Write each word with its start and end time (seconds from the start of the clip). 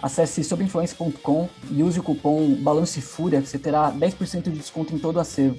Acesse 0.00 0.44
sobrinfluência.com 0.44 1.48
e 1.72 1.82
use 1.82 1.98
o 1.98 2.02
cupom 2.04 2.54
Balance 2.54 3.00
Fúria, 3.00 3.42
que 3.42 3.48
você 3.48 3.58
terá 3.58 3.90
10% 3.90 4.44
de 4.44 4.50
desconto 4.52 4.94
em 4.94 4.98
todo 4.98 5.16
o 5.16 5.20
acervo. 5.20 5.58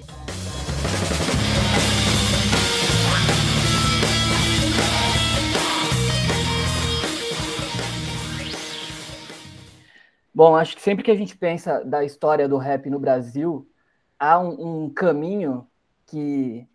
Bom, 10.34 10.56
acho 10.56 10.78
que 10.78 10.82
sempre 10.82 11.04
que 11.04 11.12
a 11.12 11.16
gente 11.16 11.36
pensa 11.36 11.84
da 11.84 12.06
história 12.06 12.48
do 12.48 12.58
rap 12.58 12.90
no 12.90 12.98
Brasil, 12.98 13.70
há 14.18 14.40
um, 14.40 14.86
um 14.86 14.90
caminho 14.90 15.68
que 16.06 16.66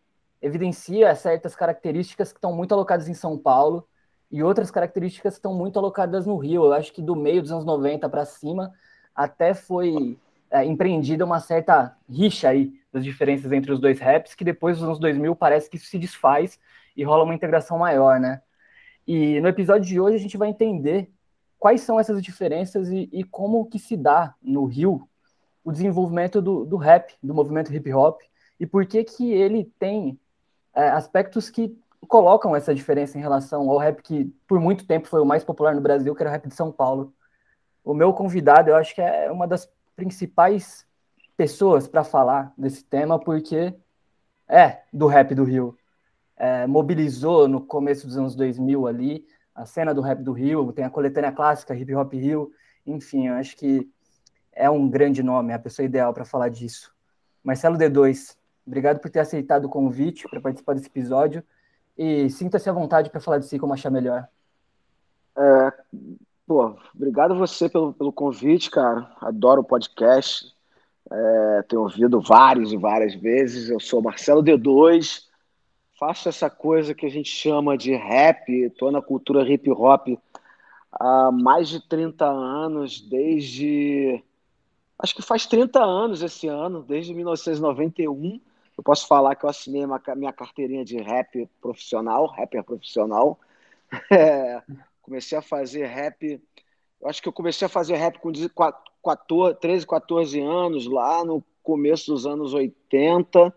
evidencia 0.42 1.14
certas 1.16 1.56
características 1.56 2.30
que 2.30 2.36
estão 2.36 2.54
muito 2.54 2.74
alocadas 2.74 3.08
em 3.08 3.14
São 3.14 3.38
Paulo 3.38 3.88
e 4.34 4.42
outras 4.42 4.68
características 4.68 5.34
estão 5.34 5.54
muito 5.54 5.78
alocadas 5.78 6.26
no 6.26 6.36
Rio. 6.36 6.64
Eu 6.64 6.72
acho 6.72 6.92
que 6.92 7.00
do 7.00 7.14
meio 7.14 7.40
dos 7.40 7.52
anos 7.52 7.64
90 7.64 8.08
para 8.08 8.24
cima 8.24 8.72
até 9.14 9.54
foi 9.54 10.18
é, 10.50 10.64
empreendida 10.64 11.24
uma 11.24 11.38
certa 11.38 11.96
rixa 12.10 12.48
aí 12.48 12.72
das 12.92 13.04
diferenças 13.04 13.52
entre 13.52 13.70
os 13.70 13.78
dois 13.78 14.00
raps, 14.00 14.34
que 14.34 14.42
depois 14.42 14.76
dos 14.76 14.86
anos 14.88 14.98
2000 14.98 15.36
parece 15.36 15.70
que 15.70 15.76
isso 15.76 15.86
se 15.86 16.00
desfaz 16.00 16.58
e 16.96 17.04
rola 17.04 17.22
uma 17.22 17.32
integração 17.32 17.78
maior, 17.78 18.18
né? 18.18 18.42
E 19.06 19.40
no 19.40 19.46
episódio 19.46 19.86
de 19.86 20.00
hoje 20.00 20.16
a 20.16 20.20
gente 20.20 20.36
vai 20.36 20.48
entender 20.48 21.08
quais 21.56 21.82
são 21.82 22.00
essas 22.00 22.20
diferenças 22.20 22.88
e, 22.88 23.08
e 23.12 23.22
como 23.22 23.64
que 23.66 23.78
se 23.78 23.96
dá 23.96 24.34
no 24.42 24.64
Rio 24.64 25.08
o 25.62 25.70
desenvolvimento 25.70 26.42
do, 26.42 26.64
do 26.64 26.76
rap, 26.76 27.14
do 27.22 27.32
movimento 27.32 27.72
hip 27.72 27.92
hop, 27.92 28.20
e 28.58 28.66
por 28.66 28.84
que 28.84 29.04
que 29.04 29.30
ele 29.30 29.72
tem 29.78 30.18
é, 30.74 30.88
aspectos 30.88 31.48
que 31.48 31.78
colocam 32.04 32.54
essa 32.54 32.74
diferença 32.74 33.18
em 33.18 33.20
relação 33.20 33.68
ao 33.70 33.78
rap 33.78 34.02
que 34.02 34.24
por 34.46 34.60
muito 34.60 34.86
tempo 34.86 35.08
foi 35.08 35.20
o 35.20 35.26
mais 35.26 35.44
popular 35.44 35.74
no 35.74 35.80
Brasil, 35.80 36.14
que 36.14 36.22
era 36.22 36.30
o 36.30 36.32
rap 36.32 36.48
de 36.48 36.54
São 36.54 36.72
Paulo. 36.72 37.14
O 37.84 37.94
meu 37.94 38.12
convidado, 38.12 38.70
eu 38.70 38.76
acho 38.76 38.94
que 38.94 39.00
é 39.00 39.30
uma 39.30 39.46
das 39.46 39.70
principais 39.94 40.86
pessoas 41.36 41.86
para 41.86 42.04
falar 42.04 42.52
desse 42.56 42.84
tema, 42.84 43.18
porque 43.18 43.74
é 44.48 44.82
do 44.92 45.06
rap 45.06 45.34
do 45.34 45.44
Rio. 45.44 45.76
É, 46.36 46.66
mobilizou 46.66 47.46
no 47.46 47.60
começo 47.60 48.06
dos 48.06 48.16
anos 48.16 48.34
2000 48.34 48.86
ali 48.86 49.26
a 49.54 49.64
cena 49.64 49.94
do 49.94 50.00
rap 50.00 50.20
do 50.20 50.32
Rio, 50.32 50.72
tem 50.72 50.84
a 50.84 50.90
coletânea 50.90 51.30
clássica 51.30 51.74
Hip 51.74 51.94
Hop 51.94 52.12
Rio, 52.12 52.50
enfim, 52.84 53.28
eu 53.28 53.34
acho 53.34 53.56
que 53.56 53.88
é 54.52 54.68
um 54.68 54.88
grande 54.88 55.22
nome, 55.22 55.52
é 55.52 55.54
a 55.54 55.60
pessoa 55.60 55.86
ideal 55.86 56.12
para 56.12 56.24
falar 56.24 56.48
disso. 56.48 56.92
Marcelo 57.42 57.78
D2, 57.78 58.36
obrigado 58.66 58.98
por 58.98 59.10
ter 59.10 59.20
aceitado 59.20 59.66
o 59.66 59.68
convite 59.68 60.28
para 60.28 60.40
participar 60.40 60.74
desse 60.74 60.88
episódio 60.88 61.42
e 61.96 62.28
sinta-se 62.30 62.68
à 62.68 62.72
vontade 62.72 63.10
para 63.10 63.20
falar 63.20 63.38
de 63.38 63.46
si 63.46 63.58
como 63.58 63.72
achar 63.72 63.90
melhor. 63.90 64.26
É, 65.36 65.72
pô, 66.46 66.76
obrigado 66.94 67.34
você 67.34 67.68
pelo, 67.68 67.92
pelo 67.92 68.12
convite, 68.12 68.70
cara. 68.70 69.10
Adoro 69.20 69.60
o 69.60 69.64
podcast. 69.64 70.52
É, 71.10 71.62
tenho 71.68 71.82
ouvido 71.82 72.20
vários 72.20 72.72
e 72.72 72.76
várias 72.76 73.14
vezes. 73.14 73.68
Eu 73.68 73.78
sou 73.78 74.02
Marcelo 74.02 74.42
D2, 74.42 75.24
faço 75.98 76.28
essa 76.28 76.50
coisa 76.50 76.94
que 76.94 77.06
a 77.06 77.10
gente 77.10 77.28
chama 77.28 77.76
de 77.76 77.94
rap, 77.94 78.48
estou 78.50 78.90
na 78.90 79.02
cultura 79.02 79.48
hip 79.48 79.70
hop 79.70 80.08
há 80.92 81.30
mais 81.30 81.68
de 81.68 81.80
30 81.80 82.24
anos, 82.24 83.00
desde. 83.00 84.22
Acho 84.98 85.14
que 85.14 85.22
faz 85.22 85.46
30 85.46 85.82
anos 85.82 86.22
esse 86.22 86.46
ano, 86.46 86.82
desde 86.82 87.12
1991 87.12 88.40
eu 88.76 88.82
posso 88.82 89.06
falar 89.06 89.34
que 89.36 89.44
eu 89.44 89.50
assinei 89.50 89.84
uma, 89.84 90.00
minha 90.16 90.32
carteirinha 90.32 90.84
de 90.84 90.96
rap 90.96 91.48
profissional, 91.60 92.26
rapper 92.26 92.64
profissional. 92.64 93.38
É, 94.10 94.60
comecei 95.02 95.38
a 95.38 95.42
fazer 95.42 95.86
rap. 95.86 96.42
Eu 97.00 97.08
acho 97.08 97.22
que 97.22 97.28
eu 97.28 97.32
comecei 97.32 97.64
a 97.64 97.68
fazer 97.68 97.94
rap 97.94 98.18
com 98.18 98.32
14, 99.04 99.60
13, 99.60 99.86
14 99.86 100.40
anos, 100.40 100.86
lá 100.86 101.24
no 101.24 101.44
começo 101.62 102.10
dos 102.12 102.26
anos 102.26 102.52
80, 102.52 103.54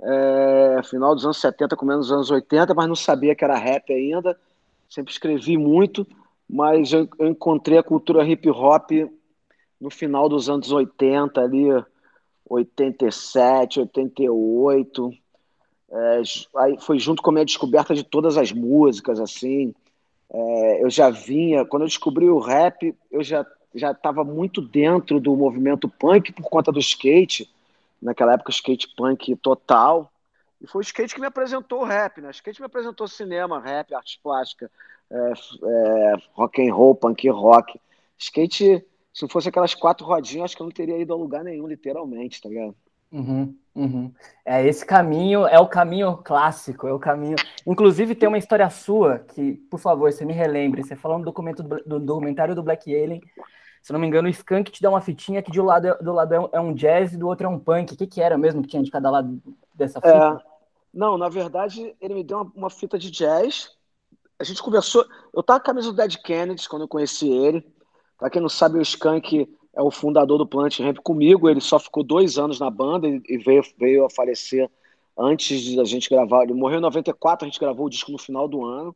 é, 0.00 0.80
final 0.84 1.14
dos 1.14 1.24
anos 1.24 1.40
70, 1.40 1.74
começo 1.76 2.00
dos 2.00 2.12
anos 2.12 2.30
80, 2.30 2.72
mas 2.74 2.86
não 2.86 2.94
sabia 2.94 3.34
que 3.34 3.44
era 3.44 3.56
rap 3.56 3.92
ainda. 3.92 4.38
Sempre 4.88 5.12
escrevi 5.12 5.56
muito, 5.56 6.06
mas 6.48 6.92
eu, 6.92 7.08
eu 7.18 7.28
encontrei 7.28 7.78
a 7.78 7.82
cultura 7.82 8.24
hip 8.24 8.48
hop 8.50 8.90
no 9.80 9.90
final 9.90 10.28
dos 10.28 10.48
anos 10.48 10.70
80, 10.70 11.40
ali, 11.40 11.66
87, 12.48 13.80
88. 13.80 15.12
É, 15.90 16.22
aí 16.56 16.76
foi 16.80 16.98
junto 16.98 17.22
com 17.22 17.30
a 17.30 17.32
minha 17.32 17.44
descoberta 17.44 17.94
de 17.94 18.02
todas 18.02 18.36
as 18.36 18.52
músicas, 18.52 19.20
assim. 19.20 19.74
É, 20.30 20.82
eu 20.82 20.90
já 20.90 21.10
vinha, 21.10 21.64
quando 21.64 21.82
eu 21.82 21.88
descobri 21.88 22.28
o 22.28 22.38
rap, 22.38 22.94
eu 23.10 23.22
já 23.22 23.46
já 23.74 23.90
estava 23.90 24.22
muito 24.22 24.60
dentro 24.60 25.18
do 25.18 25.34
movimento 25.34 25.88
punk 25.88 26.32
por 26.32 26.48
conta 26.48 26.70
do 26.70 26.78
skate. 26.78 27.50
Naquela 28.00 28.34
época, 28.34 28.52
skate 28.52 28.88
punk 28.96 29.34
total. 29.36 30.12
E 30.60 30.66
foi 30.66 30.80
o 30.80 30.82
skate 30.84 31.14
que 31.14 31.20
me 31.20 31.26
apresentou 31.26 31.80
o 31.80 31.84
rap, 31.84 32.20
né? 32.20 32.28
O 32.28 32.30
skate 32.30 32.60
me 32.60 32.66
apresentou 32.66 33.08
cinema, 33.08 33.60
rap, 33.60 33.92
arte 33.94 34.20
plástica, 34.22 34.70
é, 35.10 35.32
é, 35.32 36.14
rock 36.32 36.66
and 36.66 36.72
roll, 36.72 36.94
punk 36.94 37.28
rock. 37.28 37.80
Skate 38.16 38.84
se 39.14 39.22
não 39.22 39.28
fosse 39.28 39.48
aquelas 39.48 39.74
quatro 39.74 40.04
rodinhas, 40.04 40.46
acho 40.46 40.56
que 40.56 40.62
eu 40.62 40.66
não 40.66 40.72
teria 40.72 40.98
ido 40.98 41.12
a 41.12 41.16
lugar 41.16 41.44
nenhum, 41.44 41.68
literalmente, 41.68 42.42
tá 42.42 42.48
ligado? 42.48 42.74
Uhum, 43.12 43.56
uhum. 43.76 44.12
É, 44.44 44.66
esse 44.66 44.84
caminho 44.84 45.46
é 45.46 45.60
o 45.60 45.68
caminho 45.68 46.16
clássico, 46.16 46.88
é 46.88 46.92
o 46.92 46.98
caminho. 46.98 47.36
Inclusive, 47.64 48.16
tem 48.16 48.28
uma 48.28 48.38
história 48.38 48.68
sua 48.68 49.20
que, 49.20 49.52
por 49.70 49.78
favor, 49.78 50.12
você 50.12 50.24
me 50.24 50.32
relembre. 50.32 50.82
Você 50.82 50.96
falou 50.96 51.18
no 51.18 51.24
documento 51.24 51.62
do, 51.62 51.76
do 51.84 52.00
documentário 52.00 52.56
do 52.56 52.62
Black 52.62 52.92
Alien. 52.92 53.20
Se 53.80 53.92
não 53.92 54.00
me 54.00 54.06
engano, 54.08 54.26
o 54.26 54.30
Skank 54.30 54.72
te 54.72 54.82
dá 54.82 54.90
uma 54.90 55.00
fitinha 55.00 55.42
que 55.42 55.52
de 55.52 55.60
um 55.60 55.64
lado, 55.64 55.96
do 56.00 56.12
lado 56.12 56.50
é 56.52 56.60
um 56.60 56.70
é 56.70 56.74
jazz 56.74 57.12
e 57.12 57.16
do 57.16 57.28
outro 57.28 57.46
é 57.46 57.50
um 57.50 57.58
punk. 57.58 57.94
O 57.94 57.96
que, 57.96 58.08
que 58.08 58.20
era 58.20 58.36
mesmo 58.36 58.62
que 58.62 58.68
tinha 58.68 58.82
de 58.82 58.90
cada 58.90 59.08
lado 59.08 59.40
dessa 59.72 60.00
fita? 60.00 60.42
É, 60.42 60.54
não, 60.92 61.16
na 61.16 61.28
verdade, 61.28 61.94
ele 62.00 62.14
me 62.14 62.24
deu 62.24 62.38
uma, 62.38 62.52
uma 62.56 62.70
fita 62.70 62.98
de 62.98 63.12
jazz. 63.12 63.70
A 64.40 64.42
gente 64.42 64.60
conversou. 64.60 65.06
Eu 65.32 65.42
tava 65.42 65.60
com 65.60 65.70
a 65.70 65.72
camisa 65.72 65.92
do 65.92 65.96
Dead 65.96 66.16
Kennedys 66.16 66.66
quando 66.66 66.82
eu 66.82 66.88
conheci 66.88 67.28
ele. 67.28 67.64
Para 68.18 68.30
quem 68.30 68.40
não 68.40 68.48
sabe, 68.48 68.78
o 68.78 68.82
Skank 68.82 69.48
é 69.74 69.82
o 69.82 69.90
fundador 69.90 70.38
do 70.38 70.46
Planet 70.46 70.78
Ramp 70.80 70.98
comigo. 70.98 71.48
Ele 71.48 71.60
só 71.60 71.78
ficou 71.78 72.02
dois 72.02 72.38
anos 72.38 72.60
na 72.60 72.70
banda 72.70 73.08
e 73.08 73.38
veio, 73.38 73.62
veio 73.78 74.04
a 74.04 74.10
falecer 74.10 74.70
antes 75.16 75.60
de 75.60 75.80
a 75.80 75.84
gente 75.84 76.08
gravar. 76.08 76.44
Ele 76.44 76.54
morreu 76.54 76.78
em 76.78 76.82
94, 76.82 77.44
a 77.44 77.48
gente 77.48 77.60
gravou 77.60 77.86
o 77.86 77.90
disco 77.90 78.12
no 78.12 78.18
final 78.18 78.48
do 78.48 78.64
ano. 78.64 78.94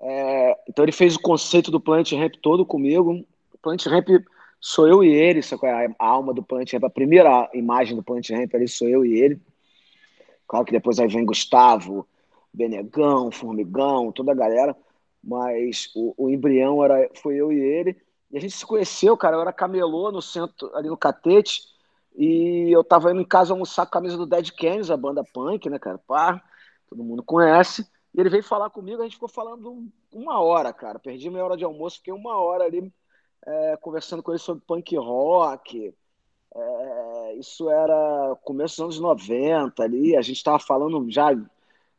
É, 0.00 0.58
então 0.68 0.84
ele 0.84 0.92
fez 0.92 1.14
o 1.14 1.20
conceito 1.20 1.70
do 1.70 1.80
Planet 1.80 2.12
Ramp 2.12 2.34
todo 2.42 2.66
comigo. 2.66 3.24
O 3.52 3.58
Planet 3.58 3.86
Ramp 3.86 4.08
sou 4.60 4.86
eu 4.86 5.02
e 5.02 5.12
ele, 5.12 5.40
é 5.40 5.86
a 5.98 6.06
alma 6.06 6.32
do 6.32 6.42
Planet 6.42 6.72
Ramp, 6.72 6.84
a 6.84 6.90
primeira 6.90 7.50
imagem 7.52 7.96
do 7.96 8.02
Planet 8.02 8.30
Ramp 8.30 8.54
ali 8.54 8.68
sou 8.68 8.88
eu 8.88 9.04
e 9.04 9.18
ele. 9.18 9.40
Claro 10.46 10.64
que 10.64 10.72
depois 10.72 10.98
aí 10.98 11.08
vem 11.08 11.24
Gustavo, 11.24 12.06
Benegão, 12.52 13.30
Formigão, 13.30 14.12
toda 14.12 14.32
a 14.32 14.34
galera, 14.34 14.76
mas 15.22 15.90
o, 15.94 16.14
o 16.16 16.30
embrião 16.30 16.84
era, 16.84 17.10
foi 17.14 17.36
eu 17.36 17.52
e 17.52 17.58
ele. 17.58 17.96
E 18.32 18.38
a 18.38 18.40
gente 18.40 18.56
se 18.56 18.64
conheceu, 18.64 19.16
cara. 19.16 19.36
Eu 19.36 19.42
era 19.42 19.52
camelô 19.52 20.10
no 20.10 20.22
centro, 20.22 20.74
ali 20.74 20.88
no 20.88 20.96
Catete. 20.96 21.62
E 22.16 22.70
eu 22.70 22.82
tava 22.82 23.10
indo 23.10 23.20
em 23.20 23.26
casa 23.26 23.52
almoçar 23.52 23.86
com 23.86 23.90
a 23.90 24.00
camisa 24.00 24.16
do 24.16 24.26
Dead 24.26 24.50
Kennedys, 24.50 24.90
a 24.90 24.96
banda 24.96 25.22
punk, 25.22 25.68
né, 25.68 25.78
cara? 25.78 25.98
Pá, 25.98 26.42
todo 26.88 27.04
mundo 27.04 27.22
conhece. 27.22 27.86
E 28.14 28.20
ele 28.20 28.28
veio 28.30 28.42
falar 28.42 28.70
comigo, 28.70 29.00
a 29.00 29.04
gente 29.04 29.14
ficou 29.14 29.28
falando 29.28 29.86
uma 30.10 30.40
hora, 30.40 30.72
cara. 30.72 30.98
Perdi 30.98 31.30
meia 31.30 31.44
hora 31.44 31.56
de 31.56 31.64
almoço, 31.64 31.98
fiquei 31.98 32.12
uma 32.12 32.36
hora 32.36 32.64
ali 32.64 32.92
é, 33.46 33.76
conversando 33.78 34.22
com 34.22 34.32
ele 34.32 34.38
sobre 34.38 34.62
punk 34.66 34.96
rock. 34.96 35.94
É, 36.54 37.34
isso 37.34 37.70
era 37.70 38.36
começo 38.44 38.76
dos 38.76 38.98
anos 38.98 39.00
90 39.00 39.82
ali. 39.82 40.16
A 40.16 40.22
gente 40.22 40.42
tava 40.42 40.58
falando 40.58 41.10
já. 41.10 41.32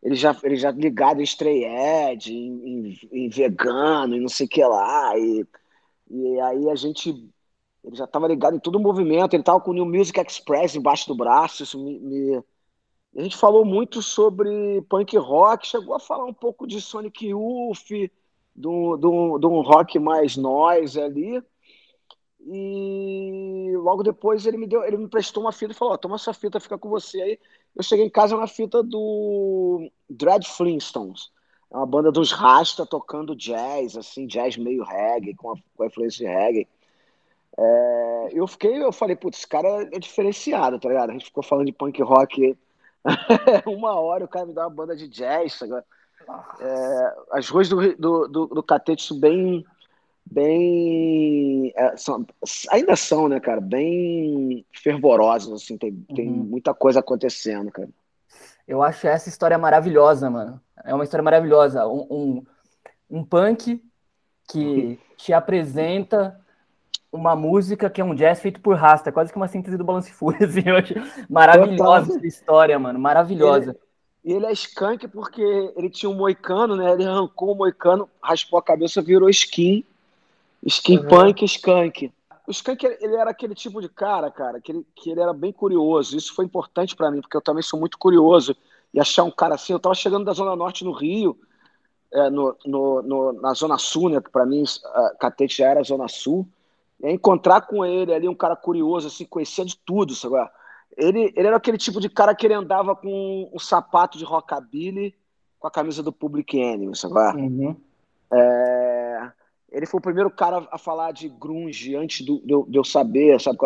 Ele 0.02 0.16
já, 0.16 0.36
ele 0.44 0.58
já 0.58 0.70
ligado 0.72 1.22
em 1.22 1.24
Stray 1.24 1.64
Edge, 1.64 2.34
em, 2.34 2.90
em, 2.90 3.00
em 3.26 3.30
vegano, 3.30 4.16
e 4.16 4.20
não 4.20 4.28
sei 4.28 4.46
o 4.46 4.50
que 4.50 4.64
lá. 4.64 5.18
E 5.18 5.48
e 6.14 6.40
aí 6.40 6.70
a 6.70 6.76
gente. 6.76 7.10
Ele 7.84 7.96
já 7.96 8.06
estava 8.06 8.28
ligado 8.28 8.56
em 8.56 8.60
todo 8.60 8.78
o 8.78 8.80
movimento, 8.80 9.34
ele 9.34 9.42
estava 9.42 9.60
com 9.60 9.72
o 9.72 9.74
New 9.74 9.86
Music 9.86 10.18
Express 10.20 10.76
embaixo 10.76 11.08
do 11.08 11.16
braço. 11.16 11.64
Isso 11.64 11.78
me, 11.84 12.00
me... 12.00 12.44
A 13.18 13.22
gente 13.22 13.36
falou 13.36 13.66
muito 13.66 14.02
sobre 14.02 14.82
punk 14.90 15.18
rock, 15.18 15.68
chegou 15.68 15.94
a 15.94 16.00
falar 16.00 16.26
um 16.26 16.34
pouco 16.34 16.66
de 16.66 16.80
Sonic 16.80 17.28
Youth, 17.28 18.12
de 18.56 18.68
um 18.68 19.62
rock 19.62 20.00
mais 20.00 20.38
noise 20.38 21.00
ali. 21.02 21.44
E 22.46 23.72
logo 23.78 24.04
depois 24.04 24.46
ele 24.46 24.58
me 24.58 24.68
deu, 24.68 24.84
ele 24.84 24.98
me 24.98 25.08
prestou 25.08 25.44
uma 25.44 25.52
fita 25.52 25.72
e 25.74 25.76
falou: 25.76 25.94
oh, 25.94 25.98
toma 25.98 26.16
essa 26.16 26.34
fita, 26.34 26.60
fica 26.60 26.78
com 26.78 26.90
você 26.90 27.22
aí. 27.22 27.40
Eu 27.76 27.84
cheguei 27.84 28.06
em 28.06 28.10
casa 28.10 28.38
na 28.38 28.48
fita 28.48 28.84
do 28.84 29.90
Dread 30.10 30.48
Flintstones, 30.48 31.32
é 31.74 31.78
uma 31.78 31.88
banda 31.88 32.12
dos 32.12 32.32
Rasta 32.32 32.86
tocando 32.86 33.36
jazz, 33.36 33.98
assim, 33.98 34.28
jazz 34.28 34.56
meio 34.56 34.84
reggae, 34.84 35.34
com 35.34 35.52
a, 35.52 35.56
com 35.76 35.84
a 35.84 35.88
influência 35.88 36.20
de 36.20 36.32
reggae. 36.32 36.68
É, 37.58 38.30
eu 38.32 38.46
fiquei, 38.46 38.82
eu 38.82 38.92
falei, 38.92 39.16
putz, 39.16 39.40
esse 39.40 39.48
cara 39.48 39.90
é 39.92 39.98
diferenciado, 39.98 40.80
tá 40.80 40.88
ligado? 40.88 41.10
A 41.10 41.14
gente 41.14 41.26
ficou 41.26 41.42
falando 41.44 41.66
de 41.66 41.74
punk 41.74 42.00
rock 42.04 42.56
uma 43.66 44.00
hora, 44.00 44.26
o 44.26 44.28
cara 44.28 44.46
me 44.46 44.54
dá 44.54 44.68
uma 44.68 44.70
banda 44.70 44.96
de 44.96 45.08
jazz. 45.08 45.60
É, 46.60 47.16
as 47.32 47.50
ruas 47.50 47.68
do, 47.68 47.96
do, 47.96 48.28
do, 48.28 48.46
do 48.48 48.64
Catete 48.64 49.04
são 49.04 49.20
bem. 49.20 49.66
bem 50.24 51.74
é, 51.76 51.98
são, 51.98 52.24
ainda 52.70 52.96
são, 52.96 53.28
né, 53.28 53.40
cara? 53.40 53.60
Bem 53.60 54.64
fervorosas, 54.72 55.52
assim, 55.64 55.76
tem, 55.76 55.90
uhum. 55.90 56.16
tem 56.16 56.30
muita 56.30 56.72
coisa 56.72 57.00
acontecendo, 57.00 57.72
cara. 57.72 57.90
Eu 58.68 58.84
acho 58.84 59.08
essa 59.08 59.28
história 59.28 59.58
maravilhosa, 59.58 60.30
mano. 60.30 60.62
É 60.84 60.94
uma 60.94 61.04
história 61.04 61.24
maravilhosa. 61.24 61.88
Um, 61.88 62.08
um, 62.10 62.46
um 63.10 63.24
punk 63.24 63.84
que 64.50 65.00
te 65.18 65.34
apresenta 65.34 66.40
uma 67.14 67.36
música 67.36 67.90
que 67.92 68.02
é 68.02 68.04
um 68.04 68.16
jazz 68.16 68.42
feito 68.42 68.60
por 68.60 68.76
Rasta, 68.76 69.12
quase 69.12 69.32
que 69.32 69.38
uma 69.38 69.48
síntese 69.48 69.78
do 69.78 69.84
Balance 69.84 70.12
Fúria, 70.12 70.46
assim, 70.48 70.64
maravilhosa 71.30 72.16
essa 72.16 72.28
história, 72.28 72.78
mano, 72.80 72.98
maravilhosa. 72.98 73.78
E 74.24 74.32
ele, 74.32 74.38
ele, 74.38 74.46
é 74.48 74.52
skunk 74.52 75.08
porque 75.08 75.42
ele 75.78 75.92
tinha 75.92 76.10
um 76.10 76.16
moicano, 76.16 76.76
né, 76.76 76.92
ele 76.92 77.06
arrancou 77.06 77.52
o 77.52 77.56
moicano, 77.56 78.10
raspou 78.22 78.58
a 78.58 78.64
cabeça, 78.64 79.02
virou 79.02 79.30
skin, 79.30 79.86
skin 80.66 80.98
uhum. 80.98 81.08
punk, 81.08 81.46
skunk. 81.46 82.12
O 82.48 82.52
skunk, 82.52 82.84
ele 82.84 83.16
era 83.16 83.30
aquele 83.30 83.54
tipo 83.54 83.80
de 83.80 83.88
cara, 83.88 84.32
cara, 84.32 84.60
que 84.60 84.72
ele, 84.72 84.86
que 84.96 85.12
ele 85.12 85.22
era 85.22 85.34
bem 85.34 85.54
curioso, 85.54 86.18
isso 86.18 86.34
foi 86.34 86.46
importante 86.46 86.96
para 86.96 87.12
mim, 87.12 87.22
porque 87.22 87.38
eu 87.38 87.42
também 87.42 87.62
sou 87.62 87.80
muito 87.80 87.98
curioso, 87.98 88.58
e 88.94 89.00
achar 89.00 89.24
um 89.24 89.32
cara 89.32 89.56
assim, 89.56 89.74
eu 89.74 89.80
tava 89.80 89.96
chegando 89.96 90.26
da 90.26 90.34
Zona 90.34 90.56
Norte 90.56 90.84
no 90.84 90.92
Rio, 90.92 91.38
é, 92.12 92.30
no, 92.30 92.56
no, 92.66 93.02
no, 93.02 93.34
na 93.34 93.54
Zona 93.54 93.78
Sul, 93.78 94.10
né, 94.10 94.22
que 94.22 94.30
pra 94.30 94.46
mim, 94.46 94.64
Catete 95.20 95.58
já 95.58 95.70
era 95.70 95.84
Zona 95.84 96.08
Sul, 96.08 96.48
é 97.02 97.12
encontrar 97.12 97.62
com 97.62 97.86
ele 97.86 98.14
ali, 98.14 98.30
um 98.30 98.36
cara 98.36 98.56
curioso, 98.56 99.08
assim, 99.08 99.26
conhecia 99.26 99.66
de 99.66 99.76
tudo, 99.78 100.14
sabe? 100.16 100.36
Ele, 100.96 101.34
ele 101.36 101.48
era 101.48 101.58
aquele 101.58 101.78
tipo 101.78 102.00
de 102.00 102.08
cara 102.08 102.36
que 102.36 102.46
ele 102.46 102.54
andava 102.54 102.96
com 102.96 103.50
um 103.52 103.60
sapato 103.60 104.18
de 104.18 104.24
rockabilly 104.24 105.16
com 105.60 105.68
a 105.68 105.72
camisa 105.72 106.04
do 106.04 106.14
Public 106.14 106.58
Enemy, 106.58 106.96
sabe? 106.96 107.14
Uhum. 107.38 107.76
É, 108.32 109.32
ele 109.72 109.88
foi 109.88 109.98
o 109.98 110.04
primeiro 110.04 110.30
cara 110.30 110.68
a 110.72 110.78
falar 110.78 111.12
de 111.12 111.28
grunge 111.28 111.96
antes 111.96 112.24
do, 112.24 112.40
de, 112.40 112.72
de 112.72 112.78
eu 112.78 112.84
saber, 112.84 113.42
sabe? 113.42 113.58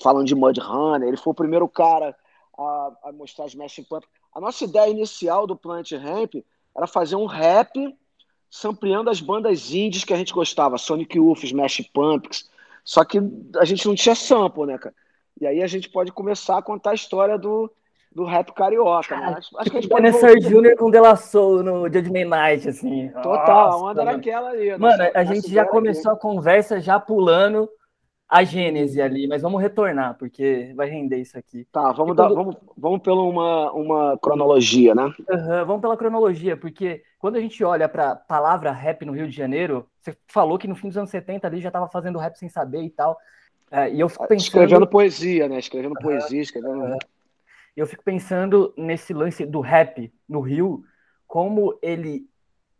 Falando 0.00 0.26
de 0.26 0.36
Mudhoney, 0.36 1.08
ele 1.08 1.16
foi 1.16 1.32
o 1.32 1.34
primeiro 1.34 1.68
cara 1.68 2.16
a, 2.56 2.92
a 3.04 3.12
mostrar 3.12 3.46
as 3.46 3.52
Smashing 3.52 3.84
Pumpkins. 3.84 4.19
A 4.34 4.40
nossa 4.40 4.64
ideia 4.64 4.90
inicial 4.90 5.46
do 5.46 5.56
Plant 5.56 5.92
Ramp 5.92 6.34
era 6.76 6.86
fazer 6.86 7.16
um 7.16 7.26
rap 7.26 7.96
sampleando 8.50 9.10
as 9.10 9.20
bandas 9.20 9.72
indies 9.72 10.04
que 10.04 10.12
a 10.12 10.16
gente 10.16 10.32
gostava, 10.32 10.76
Sonic 10.76 11.16
Youth, 11.16 11.44
Smash 11.44 11.88
Pumpkins, 11.92 12.48
só 12.84 13.04
que 13.04 13.18
a 13.58 13.64
gente 13.64 13.86
não 13.86 13.94
tinha 13.94 14.14
sample, 14.14 14.66
né, 14.66 14.76
cara? 14.78 14.94
E 15.40 15.46
aí 15.46 15.62
a 15.62 15.66
gente 15.66 15.88
pode 15.88 16.12
começar 16.12 16.58
a 16.58 16.62
contar 16.62 16.90
a 16.90 16.94
história 16.94 17.38
do, 17.38 17.70
do 18.12 18.24
rap 18.24 18.52
carioca, 18.52 19.16
né? 19.16 19.34
Acho, 19.38 19.56
acho 19.58 19.70
que 19.70 19.76
a 19.76 19.80
gente 19.80 19.90
pode 19.90 20.10
Vanessa 20.10 20.40
Júnior 20.40 20.76
com 20.76 20.90
Dela 20.90 21.16
Soul 21.16 21.62
no 21.62 21.84
Judgment 21.84 22.26
Night, 22.26 22.68
assim. 22.68 23.08
Total, 23.22 23.70
Nossa, 23.70 23.84
a 23.84 23.90
onda 23.90 24.02
era 24.02 24.16
aquela 24.16 24.50
ali. 24.50 24.76
Mano, 24.76 25.02
a 25.14 25.24
gente 25.24 25.50
já 25.50 25.64
começou 25.64 26.12
aqui. 26.12 26.18
a 26.18 26.20
conversa 26.20 26.80
já 26.80 26.98
pulando 26.98 27.70
a 28.30 28.44
gênese 28.44 29.02
ali, 29.02 29.26
mas 29.26 29.42
vamos 29.42 29.60
retornar, 29.60 30.14
porque 30.16 30.72
vai 30.76 30.88
render 30.88 31.16
isso 31.16 31.36
aqui. 31.36 31.66
Tá, 31.72 31.90
vamos, 31.90 32.14
quando... 32.14 32.16
dar, 32.16 32.28
vamos, 32.28 32.56
vamos 32.78 33.00
pela 33.00 33.22
uma, 33.24 33.72
uma 33.72 34.18
cronologia, 34.18 34.94
né? 34.94 35.12
Uhum, 35.28 35.64
vamos 35.66 35.80
pela 35.80 35.96
cronologia, 35.96 36.56
porque 36.56 37.02
quando 37.18 37.34
a 37.34 37.40
gente 37.40 37.64
olha 37.64 37.88
para 37.88 38.12
a 38.12 38.16
palavra 38.16 38.70
rap 38.70 39.04
no 39.04 39.12
Rio 39.12 39.28
de 39.28 39.36
Janeiro, 39.36 39.84
você 40.00 40.16
falou 40.28 40.56
que 40.58 40.68
no 40.68 40.76
fim 40.76 40.86
dos 40.86 40.96
anos 40.96 41.10
70 41.10 41.44
ali 41.44 41.60
já 41.60 41.70
estava 41.70 41.88
fazendo 41.88 42.20
rap 42.20 42.36
sem 42.36 42.48
saber 42.48 42.82
e 42.82 42.90
tal. 42.90 43.18
É, 43.68 43.92
e 43.92 43.98
eu 43.98 44.08
fico 44.08 44.28
pensando... 44.28 44.46
Escrevendo 44.46 44.86
poesia, 44.86 45.48
né? 45.48 45.58
Escrevendo 45.58 45.94
uhum, 45.96 46.02
poesia, 46.02 46.40
escrevendo. 46.40 46.84
Uhum. 46.84 46.98
Eu 47.76 47.86
fico 47.86 48.04
pensando 48.04 48.72
nesse 48.76 49.12
lance 49.12 49.44
do 49.44 49.60
rap 49.60 50.12
no 50.28 50.40
Rio, 50.40 50.84
como 51.26 51.76
ele 51.82 52.28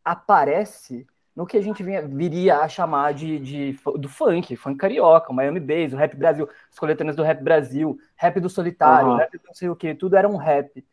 aparece 0.04 1.06
no 1.34 1.46
que 1.46 1.56
a 1.56 1.62
gente 1.62 1.82
vinha, 1.82 2.06
viria 2.06 2.58
a 2.58 2.68
chamar 2.68 3.14
de, 3.14 3.38
de, 3.38 3.78
do 3.96 4.08
funk, 4.08 4.56
funk 4.56 4.76
carioca, 4.76 5.30
o 5.30 5.34
Miami 5.34 5.60
Bass, 5.60 5.92
o 5.92 5.96
Rap 5.96 6.16
Brasil, 6.16 6.48
as 6.70 6.78
coletâneas 6.78 7.16
do 7.16 7.22
Rap 7.22 7.42
Brasil, 7.42 7.98
Rap 8.16 8.40
do 8.40 8.48
Solitário, 8.48 9.10
uhum. 9.10 9.16
Rap 9.16 9.32
do 9.32 9.42
não 9.46 9.54
sei 9.54 9.68
o 9.68 9.76
que, 9.76 9.94
tudo 9.94 10.16
era 10.16 10.28
um 10.28 10.36
rap. 10.36 10.84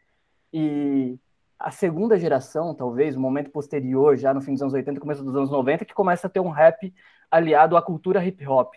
E 0.53 1.17
a 1.59 1.71
segunda 1.71 2.17
geração, 2.19 2.73
talvez, 2.73 3.15
o 3.15 3.19
momento 3.19 3.49
posterior, 3.49 4.15
já 4.15 4.33
no 4.33 4.41
fim 4.41 4.53
dos 4.53 4.61
anos 4.61 4.73
80, 4.73 4.99
começo 4.99 5.23
dos 5.23 5.35
anos 5.35 5.49
90, 5.49 5.85
que 5.85 5.93
começa 5.93 6.27
a 6.27 6.29
ter 6.29 6.39
um 6.39 6.49
rap 6.49 6.93
aliado 7.31 7.75
à 7.75 7.81
cultura 7.81 8.23
hip 8.23 8.45
hop. 8.47 8.73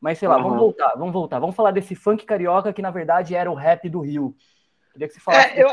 Mas 0.00 0.18
sei 0.18 0.28
lá, 0.28 0.36
uhum. 0.36 0.42
vamos 0.42 0.58
voltar, 0.58 0.94
vamos 0.96 1.12
voltar. 1.12 1.38
Vamos 1.38 1.56
falar 1.56 1.70
desse 1.70 1.94
funk 1.94 2.26
carioca 2.26 2.72
que 2.72 2.82
na 2.82 2.90
verdade 2.90 3.34
era 3.34 3.50
o 3.50 3.54
rap 3.54 3.88
do 3.88 4.00
Rio. 4.00 4.36
Queria 4.92 5.08
que 5.08 5.14
você 5.14 5.20
falasse 5.20 5.58
é, 5.58 5.62
eu, 5.62 5.68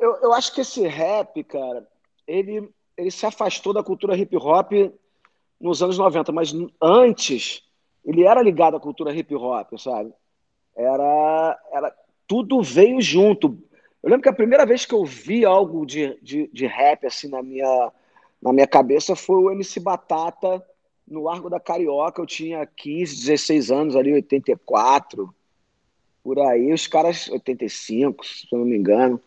eu, 0.00 0.16
eu 0.22 0.32
acho 0.32 0.54
que 0.54 0.62
esse 0.62 0.86
rap, 0.86 1.44
cara, 1.44 1.86
ele 2.26 2.72
ele 3.00 3.10
se 3.10 3.24
afastou 3.24 3.72
da 3.72 3.82
cultura 3.82 4.16
hip 4.16 4.36
hop 4.36 4.72
nos 5.58 5.82
anos 5.82 5.96
90, 5.96 6.30
mas 6.32 6.54
antes 6.80 7.62
ele 8.04 8.24
era 8.24 8.42
ligado 8.42 8.76
à 8.76 8.80
cultura 8.80 9.14
hip 9.14 9.34
hop, 9.34 9.78
sabe? 9.78 10.12
Era, 10.76 11.58
era 11.72 11.94
tudo 12.26 12.62
veio 12.62 13.00
junto. 13.00 13.58
Eu 14.02 14.10
lembro 14.10 14.22
que 14.22 14.28
a 14.28 14.34
primeira 14.34 14.64
vez 14.64 14.84
que 14.84 14.94
eu 14.94 15.04
vi 15.04 15.44
algo 15.44 15.84
de, 15.84 16.18
de, 16.22 16.48
de 16.52 16.66
rap 16.66 17.06
assim 17.06 17.28
na 17.28 17.42
minha, 17.42 17.92
na 18.40 18.52
minha 18.52 18.66
cabeça 18.66 19.16
foi 19.16 19.36
o 19.36 19.50
MC 19.50 19.80
Batata 19.80 20.64
no 21.06 21.22
Largo 21.22 21.50
da 21.50 21.60
Carioca. 21.60 22.20
Eu 22.20 22.26
tinha 22.26 22.64
15, 22.64 23.16
16 23.16 23.70
anos 23.70 23.96
ali, 23.96 24.12
84, 24.12 25.34
por 26.22 26.38
aí. 26.38 26.72
Os 26.72 26.86
caras, 26.86 27.28
85, 27.28 28.24
se 28.24 28.46
eu 28.52 28.58
não 28.60 28.66
me 28.66 28.76
engano. 28.76 29.20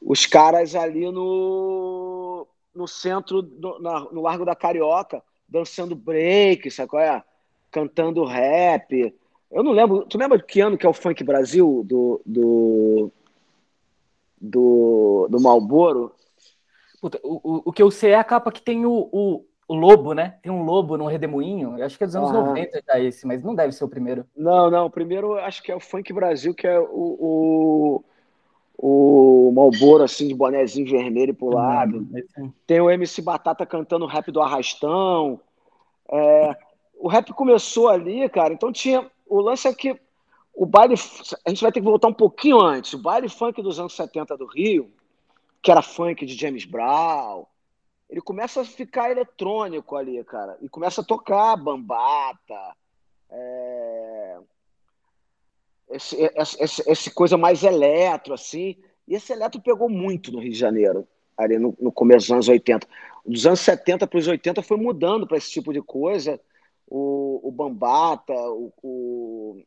Os 0.00 0.26
caras 0.26 0.74
ali 0.74 1.10
no, 1.10 2.14
no 2.74 2.88
centro, 2.88 3.42
no, 3.42 3.78
na, 3.78 4.00
no 4.00 4.20
Largo 4.20 4.44
da 4.44 4.54
Carioca, 4.54 5.22
dançando 5.48 5.94
break, 5.94 6.70
sacou? 6.70 6.98
É? 6.98 7.22
Cantando 7.70 8.24
rap. 8.24 9.14
Eu 9.50 9.62
não 9.62 9.72
lembro. 9.72 10.04
Tu 10.06 10.18
lembra 10.18 10.38
de 10.38 10.44
que 10.44 10.60
ano 10.60 10.76
que 10.76 10.86
é 10.86 10.88
o 10.88 10.94
Funk 10.94 11.22
Brasil 11.22 11.82
do. 11.84 12.20
do 12.24 13.12
do, 14.46 15.26
do 15.30 15.40
Malboro? 15.40 16.12
Puta, 17.00 17.18
o, 17.22 17.40
o, 17.42 17.62
o 17.66 17.72
que 17.72 17.82
eu 17.82 17.90
sei 17.90 18.10
é 18.10 18.16
a 18.16 18.24
capa 18.24 18.52
que 18.52 18.60
tem 18.60 18.84
o, 18.84 19.08
o, 19.10 19.44
o 19.66 19.74
lobo, 19.74 20.12
né? 20.12 20.38
Tem 20.42 20.52
um 20.52 20.64
lobo 20.64 20.96
no 20.98 21.06
redemoinho. 21.06 21.78
Eu 21.78 21.84
acho 21.84 21.96
que 21.96 22.04
é 22.04 22.06
dos 22.06 22.16
anos 22.16 22.30
ah. 22.30 22.34
90 22.34 22.82
já 22.86 23.00
esse, 23.00 23.26
mas 23.26 23.42
não 23.42 23.54
deve 23.54 23.72
ser 23.72 23.84
o 23.84 23.88
primeiro. 23.88 24.26
Não, 24.36 24.70
não. 24.70 24.86
O 24.86 24.90
primeiro 24.90 25.38
acho 25.38 25.62
que 25.62 25.72
é 25.72 25.76
o 25.76 25.80
Funk 25.80 26.12
Brasil, 26.12 26.54
que 26.54 26.66
é 26.66 26.78
o, 26.78 26.84
o, 26.84 28.04
o 28.76 29.52
Malboro, 29.54 30.02
assim, 30.02 30.28
de 30.28 30.34
bonézinho 30.34 30.90
vermelho 30.90 31.34
pro 31.34 31.48
lado. 31.48 32.06
Uhum. 32.36 32.52
Tem 32.66 32.80
o 32.80 32.90
MC 32.90 33.22
Batata 33.22 33.64
cantando 33.64 34.04
o 34.04 34.08
rap 34.08 34.30
do 34.30 34.42
Arrastão. 34.42 35.40
É, 36.10 36.56
o 36.98 37.08
rap 37.08 37.32
começou 37.32 37.88
ali, 37.88 38.28
cara, 38.28 38.52
então 38.52 38.72
tinha. 38.72 39.08
O 39.26 39.40
lance 39.40 39.66
é 39.66 39.74
que 39.74 39.98
o 40.54 40.66
baile. 40.66 40.94
A 41.46 41.50
gente 41.50 41.62
vai 41.62 41.72
ter 41.72 41.80
que 41.80 41.86
voltar 41.86 42.08
um 42.08 42.14
pouquinho 42.14 42.60
antes. 42.60 42.92
O 42.92 42.98
baile 42.98 43.28
funk 43.28 43.62
dos 43.62 43.78
anos 43.78 43.94
70 43.94 44.36
do 44.36 44.46
Rio, 44.46 44.90
que 45.62 45.70
era 45.70 45.82
funk 45.82 46.24
de 46.26 46.34
James 46.34 46.64
Brown, 46.64 47.46
ele 48.08 48.20
começa 48.20 48.60
a 48.60 48.64
ficar 48.64 49.10
eletrônico 49.10 49.96
ali, 49.96 50.22
cara. 50.24 50.56
E 50.60 50.68
começa 50.68 51.00
a 51.00 51.04
tocar 51.04 51.56
bambata. 51.56 52.74
É, 53.30 54.13
esse, 55.90 56.16
esse, 56.58 56.90
esse, 56.90 57.10
coisa 57.10 57.36
mais 57.36 57.62
eletro, 57.62 58.34
assim. 58.34 58.76
E 59.06 59.14
esse 59.14 59.32
eletro 59.32 59.60
pegou 59.60 59.88
muito 59.88 60.32
no 60.32 60.40
Rio 60.40 60.52
de 60.52 60.58
Janeiro, 60.58 61.06
ali 61.36 61.58
no, 61.58 61.76
no 61.78 61.92
começo 61.92 62.26
dos 62.26 62.32
anos 62.32 62.48
80. 62.48 62.86
Dos 63.26 63.46
anos 63.46 63.60
70 63.60 64.06
para 64.06 64.18
os 64.18 64.26
80 64.26 64.62
foi 64.62 64.76
mudando 64.76 65.26
para 65.26 65.36
esse 65.36 65.50
tipo 65.50 65.72
de 65.72 65.82
coisa. 65.82 66.40
O, 66.86 67.40
o 67.48 67.50
Bambata, 67.50 68.34
o, 68.34 68.72
o 68.82 69.62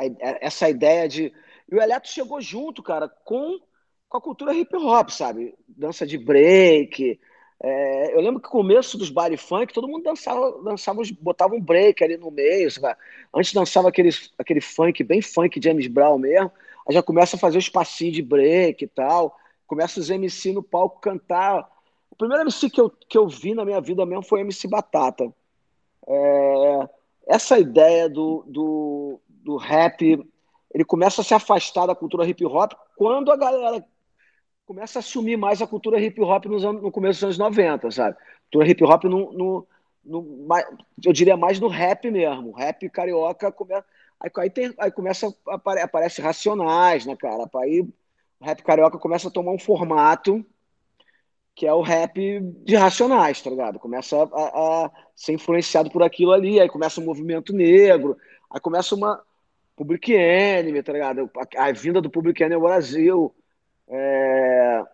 a, 0.00 0.04
essa 0.40 0.68
ideia 0.68 1.08
de. 1.08 1.32
E 1.70 1.74
o 1.74 1.80
eletro 1.80 2.10
chegou 2.10 2.40
junto, 2.40 2.82
cara, 2.82 3.08
com, 3.08 3.58
com 4.08 4.18
a 4.18 4.20
cultura 4.20 4.54
hip 4.54 4.74
hop, 4.76 5.10
sabe? 5.10 5.54
Dança 5.66 6.06
de 6.06 6.16
break, 6.16 7.18
é, 7.62 8.14
eu 8.14 8.20
lembro 8.20 8.40
que 8.40 8.48
no 8.48 8.52
começo 8.52 8.98
dos 8.98 9.10
body 9.10 9.36
funk, 9.36 9.72
todo 9.72 9.88
mundo 9.88 10.02
dançava, 10.02 10.62
dançava 10.62 11.00
botava 11.20 11.54
um 11.54 11.60
break 11.60 12.04
ali 12.04 12.16
no 12.16 12.30
meio. 12.30 12.70
Sabe? 12.70 12.96
Antes 13.34 13.52
dançava 13.52 13.88
aquele, 13.88 14.10
aquele 14.38 14.60
funk, 14.60 15.02
bem 15.02 15.22
funk 15.22 15.60
James 15.62 15.86
Brown 15.86 16.18
mesmo. 16.18 16.52
Aí 16.86 16.94
já 16.94 17.02
começa 17.02 17.36
a 17.36 17.38
fazer 17.38 17.58
os 17.58 17.68
passinhos 17.68 18.14
de 18.14 18.22
break 18.22 18.84
e 18.84 18.88
tal. 18.88 19.36
Começa 19.66 19.98
os 19.98 20.10
MC 20.10 20.52
no 20.52 20.62
palco 20.62 21.00
cantar. 21.00 21.68
O 22.10 22.16
primeiro 22.16 22.44
MC 22.44 22.70
que 22.70 22.80
eu, 22.80 22.90
que 22.90 23.16
eu 23.18 23.26
vi 23.26 23.54
na 23.54 23.64
minha 23.64 23.80
vida 23.80 24.04
mesmo 24.04 24.22
foi 24.22 24.40
MC 24.40 24.68
Batata. 24.68 25.32
É, 26.06 26.88
essa 27.26 27.58
ideia 27.58 28.08
do, 28.08 28.44
do, 28.46 29.20
do 29.28 29.56
rap, 29.56 30.24
ele 30.72 30.84
começa 30.84 31.22
a 31.22 31.24
se 31.24 31.34
afastar 31.34 31.86
da 31.86 31.94
cultura 31.94 32.26
hip 32.26 32.44
hop 32.44 32.72
quando 32.96 33.32
a 33.32 33.36
galera 33.36 33.84
começa 34.66 34.98
a 34.98 35.00
assumir 35.00 35.36
mais 35.36 35.62
a 35.62 35.66
cultura 35.66 36.00
hip 36.00 36.20
hop 36.20 36.44
nos 36.46 36.64
anos, 36.64 36.82
no 36.82 36.90
começo 36.90 37.20
dos 37.20 37.24
anos 37.24 37.38
90, 37.38 37.90
sabe? 37.92 38.16
Cultura 38.50 38.68
hip 38.68 38.84
hop 38.84 39.04
no, 39.04 39.32
no, 39.32 39.66
no, 40.04 40.48
eu 41.04 41.12
diria 41.12 41.36
mais 41.36 41.60
no 41.60 41.68
rap 41.68 42.10
mesmo. 42.10 42.52
rap 42.52 42.88
carioca 42.90 43.50
começa. 43.52 43.86
Aí, 44.20 44.30
aí, 44.38 44.50
tem, 44.50 44.74
aí 44.78 44.90
começa 44.90 45.32
apare, 45.46 45.80
aparece 45.80 46.20
racionais, 46.20 47.06
né, 47.06 47.14
cara? 47.16 47.48
Aí 47.56 47.80
o 47.80 48.44
rap 48.44 48.62
carioca 48.62 48.98
começa 48.98 49.28
a 49.28 49.30
tomar 49.30 49.52
um 49.52 49.58
formato 49.58 50.44
que 51.54 51.66
é 51.66 51.72
o 51.72 51.80
rap 51.80 52.40
de 52.64 52.76
racionais, 52.76 53.40
tá 53.40 53.48
ligado? 53.48 53.78
Começa 53.78 54.14
a, 54.14 54.84
a 54.84 54.90
ser 55.14 55.32
influenciado 55.32 55.90
por 55.90 56.02
aquilo 56.02 56.32
ali, 56.32 56.60
aí 56.60 56.68
começa 56.68 57.00
um 57.00 57.04
movimento 57.04 57.54
negro, 57.54 58.14
aí 58.50 58.60
começa 58.60 58.94
uma 58.94 59.22
Public 59.74 60.12
Enemy, 60.12 60.82
tá 60.82 60.92
ligado? 60.92 61.30
A, 61.56 61.68
a 61.68 61.72
vinda 61.72 62.00
do 62.02 62.10
Public 62.10 62.42
Enemy 62.42 62.56
ao 62.56 62.68
Brasil. 62.68 63.34
É, 63.88 64.84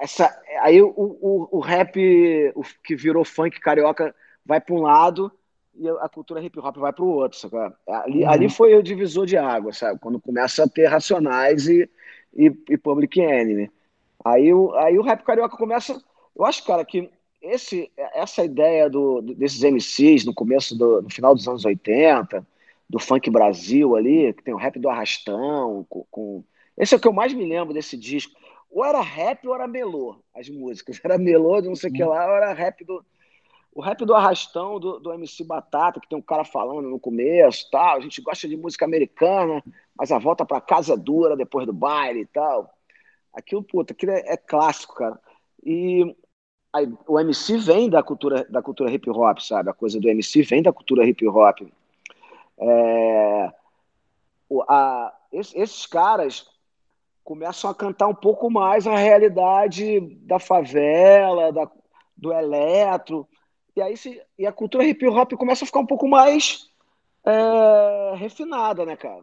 essa, 0.00 0.40
aí 0.62 0.80
o, 0.80 0.88
o, 0.96 1.48
o 1.52 1.60
rap 1.60 1.98
o, 2.54 2.62
que 2.84 2.94
virou 2.94 3.24
funk 3.24 3.60
carioca 3.60 4.14
vai 4.44 4.60
para 4.60 4.74
um 4.74 4.82
lado 4.82 5.30
e 5.74 5.88
a 5.88 6.08
cultura 6.08 6.42
hip 6.42 6.58
hop 6.58 6.76
vai 6.76 6.92
para 6.92 7.04
o 7.04 7.08
outro, 7.08 7.38
sabe? 7.38 7.74
Ali, 7.86 8.22
uhum. 8.22 8.30
ali 8.30 8.48
foi 8.50 8.74
o 8.74 8.82
divisor 8.82 9.26
de 9.26 9.36
água, 9.36 9.72
sabe? 9.72 9.98
Quando 9.98 10.20
começa 10.20 10.64
a 10.64 10.68
ter 10.68 10.86
Racionais 10.86 11.68
e, 11.68 11.88
e, 12.34 12.52
e 12.68 12.76
Public 12.76 13.20
Enemy. 13.20 13.70
Aí 14.24 14.52
o, 14.52 14.74
aí 14.74 14.98
o 14.98 15.02
rap 15.02 15.22
carioca 15.22 15.56
começa. 15.56 16.02
Eu 16.36 16.44
acho, 16.44 16.64
cara, 16.64 16.84
que 16.84 17.10
esse, 17.40 17.90
essa 18.14 18.44
ideia 18.44 18.90
do, 18.90 19.22
desses 19.22 19.62
MCs 19.62 20.24
no 20.24 20.34
começo, 20.34 20.76
do, 20.76 21.02
no 21.02 21.10
final 21.10 21.34
dos 21.34 21.48
anos 21.48 21.64
80, 21.64 22.46
do 22.88 22.98
funk 22.98 23.30
Brasil 23.30 23.96
ali, 23.96 24.32
que 24.34 24.42
tem 24.42 24.52
o 24.52 24.58
rap 24.58 24.78
do 24.78 24.88
Arrastão, 24.88 25.86
com, 25.88 26.04
com... 26.10 26.44
esse 26.80 26.94
é 26.94 26.96
o 26.96 27.00
que 27.00 27.06
eu 27.06 27.12
mais 27.12 27.34
me 27.34 27.44
lembro 27.44 27.74
desse 27.74 27.94
disco. 27.94 28.34
Ou 28.70 28.82
era 28.82 29.02
rap 29.02 29.46
ou 29.46 29.54
era 29.54 29.68
melô, 29.68 30.16
as 30.34 30.48
músicas. 30.48 30.98
Era 31.04 31.18
melô 31.18 31.60
de 31.60 31.68
não 31.68 31.76
sei 31.76 31.90
o 31.90 31.92
que 31.92 32.02
lá, 32.02 32.26
ou 32.26 32.36
era 32.36 32.54
rap 32.54 32.82
do. 32.84 33.04
O 33.72 33.82
rap 33.82 34.04
do 34.04 34.14
Arrastão, 34.14 34.80
do, 34.80 34.98
do 34.98 35.12
MC 35.12 35.44
Batata, 35.44 36.00
que 36.00 36.08
tem 36.08 36.18
um 36.18 36.22
cara 36.22 36.42
falando 36.42 36.88
no 36.88 36.98
começo 36.98 37.68
tal. 37.70 37.98
A 37.98 38.00
gente 38.00 38.22
gosta 38.22 38.48
de 38.48 38.56
música 38.56 38.86
americana, 38.86 39.62
mas 39.94 40.10
a 40.10 40.18
volta 40.18 40.44
para 40.44 40.60
casa 40.60 40.94
é 40.94 40.96
dura 40.96 41.36
depois 41.36 41.66
do 41.66 41.72
baile 41.72 42.22
e 42.22 42.26
tal. 42.26 42.72
Aquilo, 43.32 43.62
puta, 43.62 43.92
aquilo 43.92 44.12
é, 44.12 44.20
é 44.26 44.36
clássico, 44.36 44.94
cara. 44.94 45.20
E 45.62 46.16
aí, 46.72 46.90
o 47.06 47.20
MC 47.20 47.58
vem 47.58 47.90
da 47.90 48.02
cultura, 48.02 48.44
da 48.48 48.62
cultura 48.62 48.90
hip 48.90 49.08
hop, 49.10 49.38
sabe? 49.38 49.68
A 49.70 49.74
coisa 49.74 50.00
do 50.00 50.08
MC 50.08 50.42
vem 50.42 50.62
da 50.62 50.72
cultura 50.72 51.06
hip 51.06 51.26
hop. 51.28 51.60
É, 52.58 53.52
a, 54.68 55.14
esses 55.32 55.86
caras 55.86 56.49
começam 57.30 57.70
a 57.70 57.74
cantar 57.76 58.08
um 58.08 58.14
pouco 58.14 58.50
mais 58.50 58.88
a 58.88 58.96
realidade 58.96 60.00
da 60.26 60.40
favela, 60.40 61.52
da, 61.52 61.70
do 62.16 62.32
eletro, 62.32 63.24
e 63.76 63.80
aí 63.80 63.96
se, 63.96 64.20
e 64.36 64.44
a 64.44 64.50
cultura 64.50 64.84
hip 64.84 65.06
hop 65.06 65.34
começa 65.34 65.62
a 65.62 65.66
ficar 65.66 65.78
um 65.78 65.86
pouco 65.86 66.08
mais 66.08 66.68
é, 67.24 68.16
refinada, 68.16 68.84
né, 68.84 68.96
cara? 68.96 69.22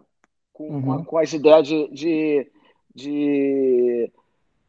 Com, 0.53 0.69
uhum. 0.69 1.03
com, 1.03 1.17
as 1.17 1.33
ideias 1.33 1.67
de, 1.67 1.89
de, 1.89 2.51
de, 2.95 4.11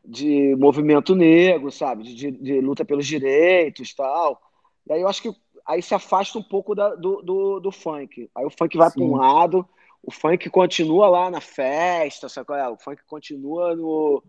de 0.05 0.57
movimento 0.57 1.15
negro, 1.15 1.71
sabe? 1.71 2.13
De, 2.13 2.33
de, 2.33 2.61
luta 2.61 2.85
pelos 2.85 3.07
direitos 3.07 3.95
tal. 3.95 4.43
E 4.85 4.95
aí 4.95 5.01
eu 5.01 5.07
acho 5.07 5.23
que 5.23 5.33
aí 5.65 5.81
se 5.81 5.95
afasta 5.95 6.41
um 6.41 6.43
pouco 6.43 6.75
da, 6.75 6.93
do, 6.97 7.23
do, 7.23 7.61
do 7.61 7.71
funk. 7.71 8.29
Aí 8.35 8.45
o 8.45 8.51
funk 8.51 8.77
vai 8.77 8.91
para 8.91 9.05
um 9.05 9.15
lado, 9.15 9.65
o 10.03 10.11
funk 10.11 10.49
continua 10.51 11.09
lá 11.09 11.31
na 11.31 11.41
festa, 11.41 12.27
é? 12.55 12.69
O 12.69 12.77
funk 12.77 13.03
continua 13.07 13.75
no, 13.75 14.23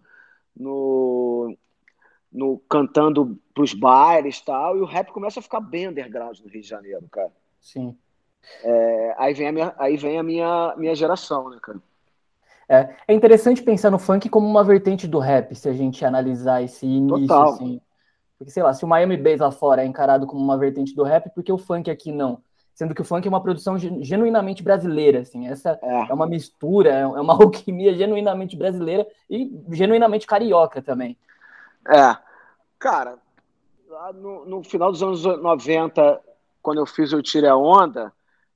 no, 0.56 1.58
no 2.32 2.60
cantando 2.70 3.40
pros 3.54 3.74
bailes 3.74 4.38
e 4.38 4.46
tal, 4.46 4.78
e 4.78 4.82
o 4.82 4.86
rap 4.86 5.12
começa 5.12 5.40
a 5.40 5.44
ficar 5.44 5.60
bem 5.60 5.88
underground 5.88 6.40
no 6.40 6.50
Rio 6.50 6.62
de 6.62 6.68
Janeiro, 6.68 7.08
cara. 7.10 7.32
Sim. 7.60 7.98
É, 8.64 9.16
aí 9.18 9.34
vem, 9.34 9.48
a 9.48 9.52
minha, 9.52 9.76
aí 9.78 9.98
vem 9.98 10.18
a 10.18 10.24
minha, 10.24 10.74
minha 10.78 10.96
geração, 10.96 11.50
né, 11.50 11.58
cara? 11.62 11.80
É, 12.68 12.96
é 13.08 13.14
interessante 13.14 13.64
pensar 13.64 13.90
no 13.90 13.98
funk 13.98 14.30
como 14.30 14.48
uma 14.48 14.64
vertente 14.64 15.08
do 15.08 15.18
rap, 15.18 15.56
se 15.56 15.68
a 15.68 15.74
gente 15.74 16.06
analisar 16.06 16.62
esse 16.62 16.86
início, 16.86 17.28
Total. 17.28 17.54
assim. 17.54 17.82
Porque, 18.38 18.52
sei 18.52 18.64
lá, 18.64 18.74
se 18.74 18.86
o 18.86 18.88
Miami 18.88 19.18
Bass 19.18 19.40
lá 19.40 19.52
fora 19.52 19.84
é 19.84 19.86
encarado 19.86 20.26
como 20.26 20.42
uma 20.42 20.58
vertente 20.58 20.96
do 20.96 21.04
rap, 21.04 21.30
por 21.34 21.44
que 21.44 21.52
o 21.52 21.58
funk 21.58 21.90
aqui 21.92 22.12
não? 22.12 22.42
Sendo 22.80 22.96
que 22.96 23.02
o 23.02 23.04
funk 23.04 23.28
é 23.28 23.30
uma 23.30 23.44
produção 23.44 23.78
genuinamente 23.78 24.64
brasileira, 24.64 25.20
assim. 25.20 25.50
Essa 25.50 25.78
é, 25.84 26.10
é 26.10 26.14
uma 26.14 26.26
mistura, 26.26 26.90
é 26.92 27.06
uma 27.06 27.34
alquimia 27.44 27.94
genuinamente 27.94 28.56
brasileira 28.56 29.06
e 29.30 29.52
genuinamente 29.70 30.26
carioca 30.26 30.82
também. 30.82 31.18
É. 31.86 32.16
Cara, 32.80 33.18
lá 33.86 34.14
no, 34.14 34.46
no 34.46 34.64
final 34.64 34.94
dos 34.94 35.04
anos 35.04 35.26
90, 35.26 36.22
quando 36.62 36.78
eu 36.78 36.86
fiz 36.86 37.12
o 37.12 37.22
Tire 37.22 37.48
a 37.48 37.58
Onda, 37.58 38.14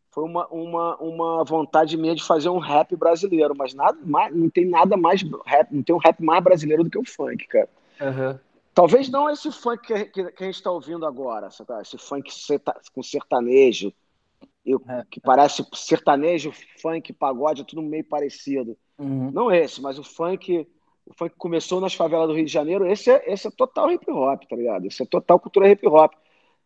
foi 0.10 0.24
uma, 0.24 0.48
uma, 0.48 0.96
uma 1.00 1.44
vontade 1.44 1.98
minha 1.98 2.16
de 2.16 2.24
fazer 2.24 2.48
um 2.48 2.60
rap 2.60 2.96
brasileiro, 2.96 3.54
mas 3.58 3.74
nada 3.74 3.98
mais, 4.06 4.34
não 4.34 4.50
tem 4.50 4.66
nada 4.66 4.96
mais 4.96 5.22
rap, 5.46 5.68
não 5.70 5.84
tem 5.84 5.94
um 5.94 6.00
rap 6.00 6.24
mais 6.24 6.42
brasileiro 6.42 6.86
do 6.86 6.90
que 6.90 6.98
o 6.98 7.06
funk, 7.06 7.46
cara. 7.46 7.68
Uhum. 8.00 8.40
Talvez 8.74 9.10
não 9.10 9.30
esse 9.30 9.52
funk 9.52 9.86
que, 9.86 10.06
que, 10.06 10.32
que 10.32 10.44
a 10.44 10.46
gente 10.46 10.56
está 10.56 10.72
ouvindo 10.72 11.06
agora, 11.06 11.50
esse 11.82 11.98
funk 11.98 12.32
com 12.96 13.04
sertanejo, 13.04 13.94
e, 14.66 14.74
é. 14.74 15.04
que 15.10 15.20
parece 15.20 15.66
sertanejo, 15.74 16.52
funk, 16.82 17.12
pagode, 17.14 17.62
é 17.62 17.66
tudo 17.66 17.82
meio 17.82 18.04
parecido. 18.04 18.78
Uhum. 18.98 19.32
Não 19.32 19.52
esse, 19.52 19.82
mas 19.82 20.00
o 20.00 20.04
funk, 20.04 20.68
o 21.06 21.14
funk 21.14 21.36
começou 21.38 21.82
nas 21.82 21.94
favelas 21.94 22.28
do 22.28 22.36
Rio 22.36 22.46
de 22.46 22.52
Janeiro, 22.52 22.86
esse 22.86 23.12
é, 23.12 23.24
esse 23.32 23.48
é 23.48 23.52
total 23.52 23.92
hip 23.92 24.10
hop, 24.10 24.44
tá 24.50 24.56
ligado? 24.56 24.86
Esse 24.86 25.04
é 25.04 25.06
total 25.06 25.40
cultura 25.40 25.70
hip 25.70 25.88
hop 25.88 26.14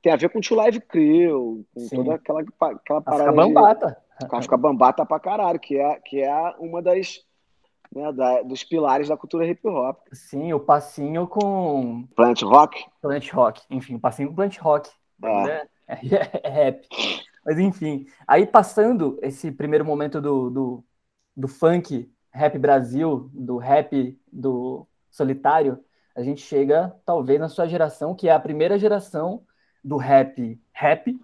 tem 0.01 0.13
a 0.13 0.15
ver 0.15 0.29
com 0.29 0.39
o 0.39 0.41
Tio 0.41 0.55
Live 0.55 0.79
Crew, 0.81 1.65
com 1.73 1.79
Sim. 1.81 1.95
toda 1.97 2.15
aquela, 2.15 2.41
aquela 2.41 3.01
parada. 3.01 3.23
Fica 3.23 3.35
bambata. 3.35 3.97
De, 4.19 4.41
fica 4.41 4.57
bambata 4.57 5.05
pra 5.05 5.19
caralho, 5.19 5.59
que 5.59 5.77
é, 5.77 5.99
que 5.99 6.21
é 6.21 6.55
uma 6.59 6.81
das. 6.81 7.25
Né, 7.93 8.11
da, 8.11 8.41
dos 8.41 8.65
pilares 8.65 9.07
da 9.07 9.15
cultura 9.15 9.47
hip 9.47 9.65
hop. 9.65 9.97
Sim, 10.11 10.51
o 10.53 10.59
passinho 10.59 11.25
com. 11.27 12.05
Plant 12.15 12.41
Rock? 12.41 12.85
Plant 13.01 13.31
Rock, 13.31 13.61
enfim, 13.69 13.95
o 13.95 13.99
passinho 13.99 14.29
com 14.29 14.35
Plant 14.35 14.57
Rock. 14.59 14.89
É. 15.23 15.67
É, 15.87 15.93
é, 15.93 16.41
é 16.43 16.49
rap. 16.49 16.87
Mas 17.47 17.57
enfim, 17.57 18.05
aí 18.27 18.45
passando 18.45 19.17
esse 19.21 19.49
primeiro 19.53 19.85
momento 19.85 20.19
do, 20.19 20.49
do, 20.49 20.83
do 21.33 21.47
funk, 21.47 22.11
rap 22.29 22.59
Brasil, 22.59 23.31
do 23.33 23.55
rap 23.55 24.19
do 24.29 24.85
solitário, 25.09 25.79
a 26.13 26.21
gente 26.21 26.41
chega 26.41 26.93
talvez 27.05 27.39
na 27.39 27.47
sua 27.47 27.65
geração, 27.65 28.13
que 28.13 28.27
é 28.27 28.33
a 28.33 28.39
primeira 28.39 28.77
geração 28.77 29.43
do 29.81 29.95
rap 29.95 30.59
rap. 30.73 31.17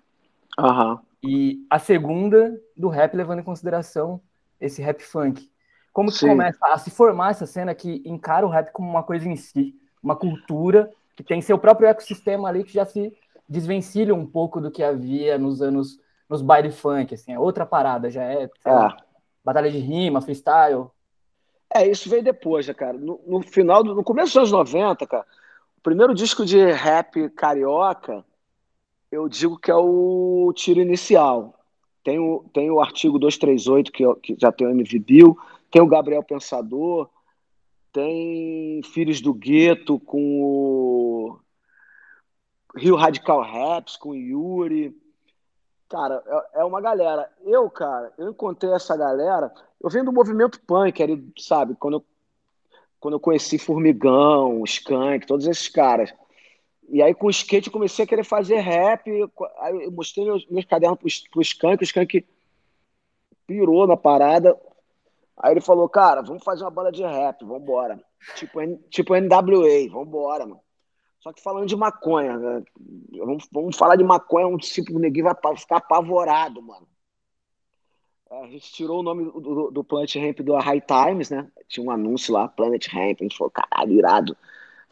Uhum. 0.58 0.98
E 1.22 1.68
a 1.70 1.78
segunda 1.78 2.58
do 2.78 2.88
rap 2.88 3.14
levando 3.18 3.40
em 3.40 3.44
consideração 3.44 4.22
esse 4.62 4.82
rap 4.82 5.04
funk. 5.04 5.52
Como 5.92 6.10
que 6.10 6.26
começa 6.26 6.66
a 6.68 6.78
se 6.78 6.90
formar 6.90 7.32
essa 7.32 7.46
cena 7.46 7.76
que 7.76 8.02
encara 8.06 8.46
o 8.46 8.50
rap 8.50 8.72
como 8.72 8.90
uma 8.90 9.04
coisa 9.04 9.28
em 9.28 9.36
si, 9.36 9.76
uma 10.02 10.16
cultura 10.16 10.90
que 11.18 11.24
tem 11.24 11.42
seu 11.42 11.58
próprio 11.58 11.90
ecossistema 11.90 12.48
ali 12.48 12.64
que 12.64 12.72
já 12.72 12.86
se 12.86 13.12
desvencilha 13.48 14.16
um 14.16 14.26
pouco 14.26 14.62
do 14.62 14.72
que 14.72 14.82
havia 14.82 15.38
nos 15.38 15.62
anos 15.62 16.02
nos 16.30 16.42
baile 16.42 16.72
funk, 16.72 17.14
assim, 17.14 17.34
é 17.34 17.40
outra 17.40 17.66
parada, 17.66 18.10
já 18.10 18.24
é, 18.24 18.44
é. 18.44 18.50
batalha 19.44 19.72
de 19.72 19.78
rima, 19.78 20.22
freestyle. 20.22 20.88
É, 21.74 21.88
isso 21.88 22.10
veio 22.10 22.24
depois, 22.24 22.68
né, 22.68 22.74
cara? 22.74 22.98
No, 22.98 23.20
no 23.26 23.42
final, 23.42 23.84
do, 23.84 23.96
no 23.96 24.04
começo 24.04 24.40
dos 24.40 24.54
anos 24.54 24.74
90, 24.74 25.06
cara, 25.08 25.26
o 25.78 25.82
primeiro 25.82 26.14
disco 26.14 26.46
de 26.46 26.72
rap 26.72 27.30
carioca 27.32 28.24
eu 29.14 29.30
digo 29.30 29.60
que 29.60 29.70
é 29.70 29.76
o 29.76 30.52
tiro 30.56 30.82
inicial. 30.82 31.54
Tem 32.04 32.20
o, 32.20 32.50
tem 32.52 32.72
o 32.72 32.82
artigo 32.82 33.20
238, 33.20 33.92
que, 33.92 34.16
que 34.16 34.36
já 34.40 34.52
tem 34.52 34.66
o 34.66 34.72
MV 34.72 35.00
Bill, 35.00 35.38
tem 35.70 35.82
o 35.82 35.88
Gabriel 35.88 36.24
Pensador, 36.24 37.10
tem 37.92 38.82
Filhos 38.84 39.22
do 39.22 39.34
Gueto 39.34 40.00
com 40.00 40.42
o 40.42 41.40
Rio 42.76 42.96
Radical 42.96 43.42
Raps, 43.42 43.96
com 43.96 44.10
o 44.10 44.16
Yuri. 44.16 44.98
Cara, 45.94 46.24
é, 46.26 46.62
é 46.62 46.64
uma 46.64 46.82
galera. 46.82 47.30
Eu, 47.46 47.70
cara, 47.70 48.12
eu 48.18 48.32
encontrei 48.32 48.74
essa 48.74 48.98
galera, 48.98 49.54
eu 49.80 49.92
venho 49.92 50.06
do 50.06 50.12
movimento 50.12 50.60
punk, 50.66 51.04
ali, 51.04 51.32
sabe, 51.38 51.76
quando 51.76 51.98
eu, 51.98 52.06
quando 53.00 53.14
eu 53.14 53.20
conheci 53.20 53.60
Formigão, 53.60 54.64
Skank, 54.64 55.28
todos 55.28 55.46
esses 55.46 55.70
caras. 55.70 56.12
E 56.90 57.00
aí, 57.00 57.14
com 57.14 57.28
o 57.28 57.30
skate, 57.30 57.68
eu 57.68 57.74
comecei 57.74 58.06
a 58.06 58.08
querer 58.08 58.24
fazer 58.24 58.58
rap. 58.58 59.08
Aí 59.60 59.84
eu 59.84 59.92
mostrei 59.92 60.26
meus, 60.26 60.48
meus 60.48 60.66
cadernos 60.66 60.98
pro, 60.98 61.32
pro 61.32 61.42
Skank, 61.44 61.84
o 61.84 61.86
Skank 61.86 62.26
pirou 63.46 63.86
na 63.86 63.96
parada. 63.96 64.60
Aí 65.38 65.54
ele 65.54 65.62
falou, 65.62 65.88
cara, 65.88 66.24
vamos 66.24 66.44
fazer 66.44 66.64
uma 66.64 66.72
banda 66.72 66.92
de 66.92 67.04
rap, 67.04 67.46
vambora. 67.46 68.04
Tipo, 68.36 68.60
tipo 68.90 69.14
NWA, 69.14 69.92
vambora, 69.92 70.48
mano. 70.48 70.62
Só 71.24 71.32
que 71.32 71.42
falando 71.42 71.68
de 71.68 71.76
maconha, 71.78 72.38
né? 72.38 72.64
vamos, 73.18 73.48
vamos 73.50 73.78
falar 73.78 73.96
de 73.96 74.04
maconha, 74.04 74.46
um 74.46 74.58
tipo, 74.58 74.94
o 74.94 75.00
neguinho 75.00 75.24
vai 75.24 75.56
ficar 75.56 75.78
apavorado, 75.78 76.62
mano. 76.62 76.86
É, 78.30 78.44
a 78.44 78.48
gente 78.48 78.70
tirou 78.74 79.00
o 79.00 79.04
nome 79.04 79.24
do, 79.32 79.72
do, 79.72 79.84
Planet 79.86 80.14
Ramp 80.18 80.42
do 80.42 80.54
High 80.54 80.82
Times, 80.82 81.30
né? 81.30 81.50
Tinha 81.70 81.86
um 81.86 81.92
anúncio 81.92 82.34
lá, 82.34 82.50
Planet 82.50 82.86
Ramp, 82.90 83.20
a 83.22 83.24
gente 83.24 83.38
falou, 83.38 83.52
caralho, 83.52 83.94
irado. 83.94 84.36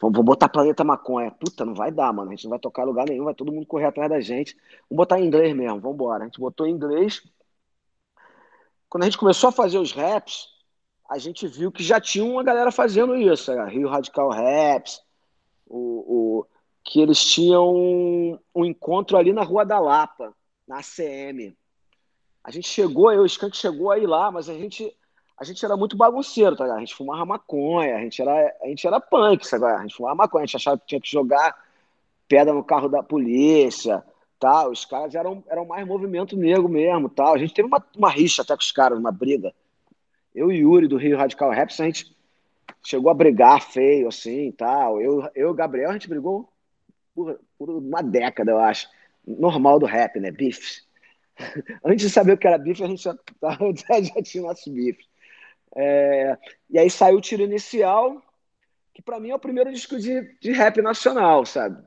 Vamos, 0.00 0.16
vamos 0.16 0.24
botar 0.24 0.48
Planeta 0.48 0.82
Maconha. 0.82 1.30
Puta, 1.32 1.66
não 1.66 1.74
vai 1.74 1.92
dar, 1.92 2.10
mano. 2.14 2.30
A 2.30 2.34
gente 2.34 2.44
não 2.44 2.50
vai 2.50 2.58
tocar 2.58 2.84
lugar 2.84 3.06
nenhum, 3.06 3.24
vai 3.24 3.34
todo 3.34 3.52
mundo 3.52 3.66
correr 3.66 3.84
atrás 3.84 4.08
da 4.08 4.20
gente. 4.20 4.56
Vamos 4.88 5.02
botar 5.02 5.20
em 5.20 5.26
inglês 5.26 5.54
mesmo, 5.54 5.80
vamos 5.80 5.96
embora. 5.96 6.22
A 6.22 6.26
gente 6.26 6.40
botou 6.40 6.66
em 6.66 6.70
inglês. 6.70 7.22
Quando 8.88 9.02
a 9.02 9.06
gente 9.06 9.18
começou 9.18 9.50
a 9.50 9.52
fazer 9.52 9.78
os 9.78 9.92
raps, 9.92 10.48
a 11.10 11.18
gente 11.18 11.46
viu 11.46 11.70
que 11.70 11.82
já 11.82 12.00
tinha 12.00 12.24
uma 12.24 12.42
galera 12.42 12.72
fazendo 12.72 13.14
isso, 13.16 13.50
era 13.50 13.66
Rio 13.66 13.88
Radical 13.88 14.30
Raps, 14.30 15.02
o, 15.72 16.40
o, 16.40 16.46
que 16.84 17.00
eles 17.00 17.24
tinham 17.24 17.74
um, 17.74 18.38
um, 18.54 18.64
encontro 18.64 19.16
ali 19.16 19.32
na 19.32 19.42
Rua 19.42 19.64
da 19.64 19.80
Lapa, 19.80 20.34
na 20.68 20.78
ACM. 20.78 21.56
A 22.44 22.50
gente 22.50 22.68
chegou, 22.68 23.10
eu, 23.10 23.22
o 23.22 23.26
Skank 23.26 23.56
chegou 23.56 23.90
aí 23.90 24.06
lá, 24.06 24.30
mas 24.30 24.48
a 24.48 24.54
gente 24.54 24.94
a 25.38 25.44
gente 25.44 25.64
era 25.64 25.76
muito 25.76 25.96
bagunceiro, 25.96 26.54
tá? 26.54 26.64
A 26.72 26.78
gente 26.78 26.94
fumava 26.94 27.24
maconha, 27.24 27.96
a 27.96 28.00
gente 28.00 28.20
era, 28.22 28.54
a 28.62 28.66
gente 28.68 28.86
era 28.86 29.00
punk, 29.00 29.44
sabe? 29.44 29.64
A 29.64 29.80
gente 29.80 29.96
fumava 29.96 30.14
maconha, 30.14 30.44
a 30.44 30.46
gente 30.46 30.56
achava 30.56 30.78
que 30.78 30.86
tinha 30.86 31.00
que 31.00 31.10
jogar 31.10 31.56
pedra 32.28 32.52
no 32.52 32.62
carro 32.62 32.88
da 32.88 33.02
polícia, 33.02 34.04
tal. 34.38 34.70
Os 34.70 34.84
caras 34.84 35.14
eram, 35.14 35.42
eram 35.48 35.64
mais 35.64 35.84
movimento 35.84 36.36
negro 36.36 36.68
mesmo, 36.68 37.08
tal. 37.08 37.34
A 37.34 37.38
gente 37.38 37.54
teve 37.54 37.66
uma, 37.66 37.84
uma 37.96 38.10
rixa 38.10 38.42
até 38.42 38.54
com 38.54 38.62
os 38.62 38.70
caras, 38.70 38.98
uma 38.98 39.10
briga. 39.10 39.52
Eu 40.32 40.52
e 40.52 40.58
Yuri 40.58 40.86
do 40.86 40.96
Rio 40.96 41.16
Radical 41.16 41.50
Raps, 41.50 41.80
a 41.80 41.86
gente 41.86 42.14
chegou 42.84 43.10
a 43.10 43.14
brigar 43.14 43.62
feio, 43.62 44.08
assim, 44.08 44.52
tal. 44.52 45.00
Eu, 45.00 45.28
e 45.34 45.44
o 45.44 45.54
Gabriel, 45.54 45.90
a 45.90 45.92
gente 45.92 46.08
brigou 46.08 46.52
por, 47.14 47.40
por 47.58 47.70
uma 47.70 48.02
década, 48.02 48.50
eu 48.50 48.58
acho. 48.58 48.88
Normal 49.24 49.78
do 49.78 49.86
rap, 49.86 50.18
né? 50.18 50.30
Bifes. 50.30 50.86
Antes 51.84 52.06
de 52.06 52.10
saber 52.10 52.32
o 52.32 52.38
que 52.38 52.46
era 52.46 52.58
bife, 52.58 52.82
a 52.82 52.88
gente 52.88 53.02
já, 53.02 53.14
já, 54.00 54.22
tinha 54.22 54.42
nossos 54.42 54.72
bifes. 54.72 55.06
É, 55.74 56.36
e 56.68 56.78
aí 56.78 56.90
saiu 56.90 57.18
o 57.18 57.20
tiro 57.20 57.42
inicial, 57.42 58.20
que 58.92 59.00
para 59.00 59.18
mim 59.18 59.30
é 59.30 59.34
o 59.34 59.38
primeiro 59.38 59.72
disco 59.72 59.98
de, 59.98 60.36
de 60.38 60.52
rap 60.52 60.82
nacional, 60.82 61.46
sabe? 61.46 61.82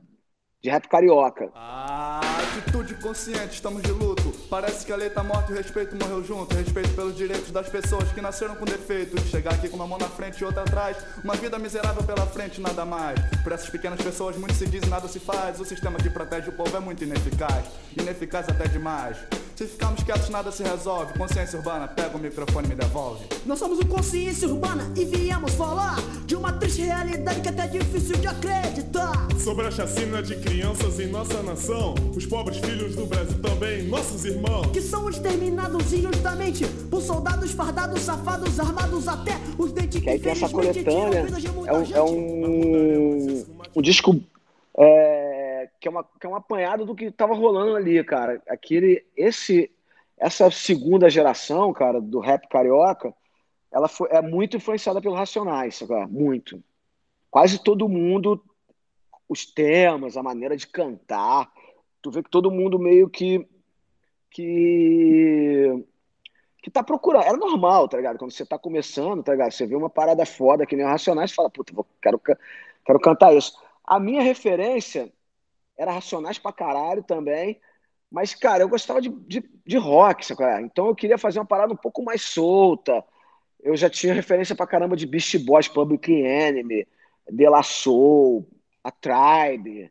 De 0.60 0.70
rap 0.70 0.88
carioca. 0.88 1.50
Ah, 1.54 2.20
atitude 2.40 2.94
consciente, 2.96 3.54
estamos 3.54 3.82
de 3.82 3.92
luto. 3.92 4.25
Parece 4.48 4.86
que 4.86 4.92
a 4.92 4.96
lei 4.96 5.10
tá 5.10 5.24
morta 5.24 5.50
e 5.50 5.54
o 5.54 5.58
respeito 5.58 5.96
morreu 5.96 6.22
junto. 6.22 6.54
Respeito 6.54 6.90
pelos 6.94 7.16
direitos 7.16 7.50
das 7.50 7.68
pessoas 7.68 8.10
que 8.12 8.20
nasceram 8.20 8.54
com 8.54 8.64
defeito. 8.64 9.16
De 9.16 9.28
chegar 9.28 9.54
aqui 9.54 9.68
com 9.68 9.76
uma 9.76 9.86
mão 9.86 9.98
na 9.98 10.08
frente 10.08 10.40
e 10.40 10.44
outra 10.44 10.62
atrás. 10.62 10.96
Uma 11.22 11.34
vida 11.34 11.58
miserável 11.58 12.02
pela 12.04 12.26
frente, 12.26 12.60
nada 12.60 12.84
mais. 12.84 13.18
Por 13.42 13.52
essas 13.52 13.68
pequenas 13.68 14.00
pessoas, 14.00 14.36
muito 14.36 14.54
se 14.54 14.66
diz 14.66 14.84
e 14.84 14.88
nada 14.88 15.08
se 15.08 15.18
faz. 15.18 15.58
O 15.60 15.64
sistema 15.64 15.98
que 15.98 16.08
protege 16.08 16.48
o 16.50 16.52
povo 16.52 16.76
é 16.76 16.80
muito 16.80 17.02
ineficaz. 17.02 17.66
Ineficaz 17.96 18.48
até 18.48 18.68
demais. 18.68 19.16
Se 19.56 19.66
ficarmos 19.66 20.02
quietos, 20.02 20.28
nada 20.28 20.52
se 20.52 20.62
resolve. 20.62 21.18
Consciência 21.18 21.58
urbana, 21.58 21.88
pega 21.88 22.16
o 22.16 22.20
microfone 22.20 22.66
e 22.66 22.68
me 22.68 22.74
devolve. 22.76 23.24
Nós 23.44 23.58
somos 23.58 23.78
o 23.78 23.86
Consciência 23.86 24.46
Urbana 24.46 24.92
e 24.94 25.04
viemos 25.04 25.54
falar 25.54 25.96
de 26.26 26.36
uma 26.36 26.52
triste 26.52 26.82
realidade 26.82 27.40
que 27.40 27.48
é 27.48 27.50
até 27.50 27.66
difícil 27.66 28.16
de 28.16 28.26
acreditar. 28.26 29.26
Sobre 29.42 29.66
a 29.66 29.70
chacina 29.70 30.22
de 30.22 30.36
crianças 30.36 31.00
em 31.00 31.06
nossa 31.06 31.42
nação, 31.42 31.94
os 32.14 32.26
pobres 32.26 32.58
filhos 32.58 32.94
do 32.94 33.06
Brasil 33.06 33.40
também, 33.40 33.84
nossos 33.88 34.24
irmãos 34.24 34.36
irmão. 34.36 34.62
Que 34.72 34.80
são 34.80 35.08
exterminados 35.08 35.92
injustamente 35.92 36.66
por 36.90 37.00
soldados 37.00 37.50
fardados, 37.52 38.02
safados, 38.02 38.58
armados 38.60 39.08
até 39.08 39.38
os 39.58 39.72
dentes 39.72 40.02
que 40.02 40.10
aí 40.10 40.18
tem 40.18 40.32
essa 40.32 40.48
coletânea. 40.48 41.26
É 41.66 41.72
um, 41.72 41.94
é 41.94 42.02
um, 42.02 43.44
um 43.74 43.82
disco 43.82 44.20
é, 44.78 45.25
que, 45.86 45.88
é 45.88 45.90
uma, 45.90 46.04
que 46.04 46.26
é 46.26 46.28
um 46.28 46.34
apanhado 46.34 46.84
do 46.84 46.96
que 46.96 47.04
estava 47.04 47.32
rolando 47.32 47.76
ali, 47.76 48.02
cara. 48.02 48.42
Aquele, 48.48 49.06
esse, 49.16 49.70
essa 50.18 50.50
segunda 50.50 51.08
geração, 51.08 51.72
cara, 51.72 52.00
do 52.00 52.18
rap 52.18 52.48
carioca, 52.48 53.14
ela 53.70 53.86
foi, 53.86 54.08
é 54.10 54.20
muito 54.20 54.56
influenciada 54.56 55.00
pelos 55.00 55.16
Racionais, 55.16 55.78
cara, 55.86 56.08
muito. 56.08 56.62
Quase 57.30 57.62
todo 57.62 57.88
mundo, 57.88 58.42
os 59.28 59.46
temas, 59.46 60.16
a 60.16 60.22
maneira 60.22 60.56
de 60.56 60.66
cantar, 60.66 61.52
tu 62.02 62.10
vê 62.10 62.20
que 62.20 62.30
todo 62.30 62.50
mundo 62.50 62.78
meio 62.78 63.08
que 63.08 63.46
que 64.30 65.84
que 66.62 66.70
tá 66.70 66.82
procurando. 66.82 67.26
É 67.26 67.32
normal, 67.32 67.88
tá 67.88 67.96
ligado? 67.96 68.18
Quando 68.18 68.32
você 68.32 68.44
tá 68.44 68.58
começando, 68.58 69.22
tá 69.22 69.30
ligado? 69.30 69.52
Você 69.52 69.64
vê 69.64 69.76
uma 69.76 69.88
parada 69.88 70.26
foda 70.26 70.66
que 70.66 70.74
nem 70.74 70.84
o 70.84 70.88
Racionais, 70.88 71.32
fala, 71.32 71.48
puta, 71.48 71.72
vou, 71.72 71.86
quero, 72.02 72.18
quero 72.18 72.98
cantar 72.98 73.32
isso. 73.36 73.56
A 73.84 74.00
minha 74.00 74.20
referência 74.20 75.12
era 75.76 75.92
Racionais 75.92 76.38
pra 76.38 76.52
caralho 76.52 77.02
também, 77.02 77.60
mas, 78.10 78.34
cara, 78.34 78.62
eu 78.62 78.68
gostava 78.68 79.00
de, 79.00 79.08
de, 79.08 79.44
de 79.66 79.76
rock, 79.76 80.24
sabe? 80.24 80.62
Então 80.64 80.86
eu 80.86 80.94
queria 80.94 81.18
fazer 81.18 81.38
uma 81.38 81.46
parada 81.46 81.72
um 81.72 81.76
pouco 81.76 82.02
mais 82.02 82.22
solta. 82.22 83.04
Eu 83.60 83.76
já 83.76 83.90
tinha 83.90 84.14
referência 84.14 84.54
pra 84.54 84.66
caramba 84.66 84.96
de 84.96 85.06
Beast 85.06 85.36
Boys, 85.44 85.68
Public 85.68 86.12
Enemy, 86.12 86.86
De 87.30 87.48
La 87.48 87.62
Soul, 87.62 88.48
A 88.82 88.90
Tribe, 88.90 89.90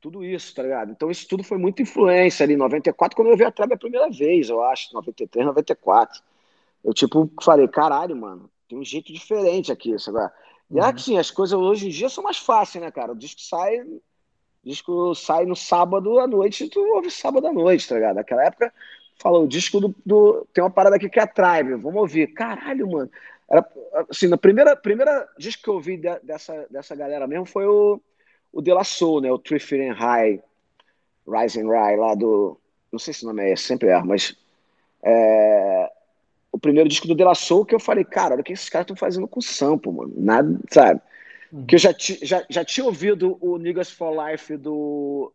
tudo 0.00 0.24
isso, 0.24 0.54
tá 0.54 0.62
ligado? 0.62 0.90
Então 0.90 1.10
isso 1.10 1.28
tudo 1.28 1.44
foi 1.44 1.58
muita 1.58 1.82
influência 1.82 2.44
ali 2.44 2.54
em 2.54 2.56
94, 2.56 3.14
quando 3.14 3.28
eu 3.28 3.36
vi 3.36 3.44
a 3.44 3.52
Tribe 3.52 3.74
a 3.74 3.78
primeira 3.78 4.08
vez, 4.10 4.48
eu 4.48 4.62
acho, 4.62 4.94
93, 4.94 5.46
94. 5.46 6.22
Eu, 6.82 6.94
tipo, 6.94 7.30
falei, 7.42 7.68
caralho, 7.68 8.16
mano, 8.16 8.50
tem 8.66 8.78
um 8.78 8.84
jeito 8.84 9.12
diferente 9.12 9.70
aqui, 9.70 9.98
sabe? 9.98 10.18
E 10.70 10.78
é 10.78 10.82
uhum. 10.82 10.88
é 10.88 10.92
que, 10.92 11.02
sim, 11.02 11.18
as 11.18 11.30
coisas 11.30 11.58
hoje 11.58 11.88
em 11.88 11.90
dia 11.90 12.08
são 12.08 12.24
mais 12.24 12.38
fáceis, 12.38 12.82
né, 12.82 12.90
cara? 12.90 13.12
O 13.12 13.16
disco 13.16 13.40
sai, 13.42 13.84
o 14.64 14.68
disco 14.68 15.14
sai 15.14 15.46
no 15.46 15.56
sábado 15.56 16.18
à 16.18 16.26
noite 16.26 16.68
tu 16.68 16.80
ouve 16.94 17.10
sábado 17.10 17.46
à 17.46 17.52
noite, 17.52 17.88
tá 17.88 17.94
ligado? 17.94 18.16
Naquela 18.16 18.44
época, 18.44 18.72
falou, 19.16 19.44
o 19.44 19.48
disco 19.48 19.80
do, 19.80 19.94
do, 20.04 20.46
Tem 20.52 20.62
uma 20.62 20.70
parada 20.70 20.96
aqui 20.96 21.08
que 21.08 21.18
é 21.18 21.22
a 21.22 21.26
Tribe, 21.26 21.74
vamos 21.74 22.00
ouvir. 22.00 22.28
Caralho, 22.34 22.90
mano. 22.90 23.10
Era, 23.50 23.66
assim, 24.08 24.28
na 24.28 24.36
primeira, 24.36 24.76
primeira 24.76 25.28
disco 25.38 25.62
que 25.62 25.68
eu 25.68 25.74
ouvi 25.74 25.96
de, 25.96 26.18
dessa, 26.20 26.66
dessa 26.70 26.94
galera 26.94 27.26
mesmo 27.26 27.46
foi 27.46 27.66
o 27.66 28.00
o 28.52 28.60
De 28.60 28.72
La 28.72 28.84
Soul, 28.84 29.20
né? 29.20 29.30
O 29.30 29.38
Three 29.38 29.60
Feet 29.60 29.94
High, 29.94 30.42
Rising 31.26 31.68
High, 31.68 31.96
lá 31.96 32.14
do. 32.14 32.58
Não 32.90 32.98
sei 32.98 33.14
se 33.14 33.24
o 33.24 33.28
nome 33.28 33.50
é 33.50 33.56
sempre 33.56 33.88
é, 33.88 34.02
mas. 34.02 34.36
É, 35.02 35.90
o 36.52 36.58
primeiro 36.58 36.88
disco 36.88 37.06
do 37.06 37.14
De 37.14 37.24
La 37.24 37.34
Soul 37.34 37.64
que 37.64 37.74
eu 37.74 37.80
falei, 37.80 38.04
cara, 38.04 38.34
olha 38.34 38.40
o 38.40 38.44
que 38.44 38.52
esses 38.52 38.68
caras 38.68 38.84
estão 38.84 38.96
fazendo 38.96 39.28
com 39.28 39.38
o 39.38 39.42
sample, 39.42 39.92
mano. 39.92 40.12
Nada, 40.16 40.58
sabe? 40.70 41.00
Uhum. 41.52 41.66
Que 41.66 41.74
eu 41.74 41.78
já, 41.78 41.94
já, 41.98 42.44
já 42.48 42.64
tinha 42.64 42.86
ouvido 42.86 43.36
o 43.40 43.58
Niggas 43.58 43.90
for 43.90 44.12
Life 44.12 44.56
do, 44.56 45.32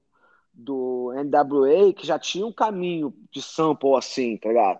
do 0.53 1.11
NWA, 1.13 1.93
que 1.93 2.07
já 2.07 2.17
tinha 2.17 2.45
um 2.45 2.51
caminho 2.51 3.13
de 3.31 3.41
sample 3.41 3.95
assim, 3.95 4.37
tá 4.37 4.49
ligado? 4.49 4.79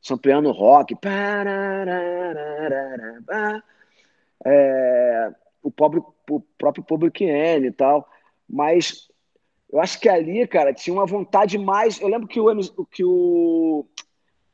Sampleando 0.00 0.50
rock. 0.50 0.96
É, 4.46 5.32
o, 5.62 5.70
pobre, 5.70 6.00
o 6.30 6.40
próprio 6.56 6.82
Public 6.82 7.22
Enemy 7.22 7.66
e 7.66 7.72
tal. 7.72 8.08
Mas 8.48 9.10
eu 9.70 9.80
acho 9.80 10.00
que 10.00 10.08
ali, 10.08 10.46
cara, 10.46 10.72
tinha 10.72 10.94
uma 10.94 11.06
vontade 11.06 11.58
mais. 11.58 12.00
Eu 12.00 12.08
lembro 12.08 12.26
que 12.26 12.40
o, 12.40 12.86
que 12.90 13.04
o, 13.04 13.86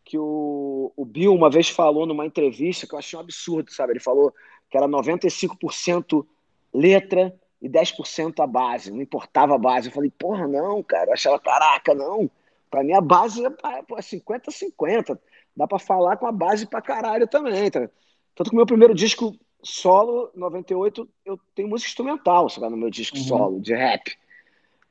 que 0.04 0.18
o, 0.18 0.92
o 0.96 1.04
Bill 1.04 1.32
uma 1.32 1.48
vez 1.48 1.68
falou 1.68 2.06
numa 2.06 2.26
entrevista 2.26 2.86
que 2.86 2.94
eu 2.94 2.98
achei 2.98 3.16
um 3.16 3.22
absurdo, 3.22 3.72
sabe? 3.72 3.92
Ele 3.92 4.00
falou 4.00 4.32
que 4.70 4.76
era 4.76 4.88
95% 4.88 6.26
letra 6.72 7.34
e 7.60 7.68
10% 7.68 8.42
a 8.42 8.46
base, 8.46 8.90
não 8.90 9.00
importava 9.00 9.54
a 9.54 9.58
base. 9.58 9.88
Eu 9.88 9.92
falei, 9.92 10.10
porra, 10.10 10.46
não, 10.46 10.82
cara. 10.82 11.10
Eu 11.10 11.14
achava, 11.14 11.38
caraca, 11.38 11.94
não. 11.94 12.30
Pra 12.70 12.82
mim 12.82 12.92
a 12.92 13.00
base 13.00 13.44
é 13.44 13.50
50-50. 13.50 15.18
Dá 15.56 15.66
pra 15.66 15.78
falar 15.78 16.16
com 16.16 16.26
a 16.26 16.32
base 16.32 16.66
pra 16.66 16.82
caralho 16.82 17.26
também, 17.26 17.70
tá? 17.70 17.88
Tanto 18.34 18.50
que 18.50 18.54
o 18.54 18.56
meu 18.56 18.66
primeiro 18.66 18.94
disco 18.94 19.34
solo, 19.62 20.30
98, 20.34 21.08
eu 21.24 21.40
tenho 21.54 21.68
música 21.68 21.88
instrumental, 21.88 22.48
sabe, 22.48 22.68
no 22.68 22.76
meu 22.76 22.90
disco 22.90 23.16
uhum. 23.16 23.24
solo, 23.24 23.60
de 23.60 23.74
rap. 23.74 24.16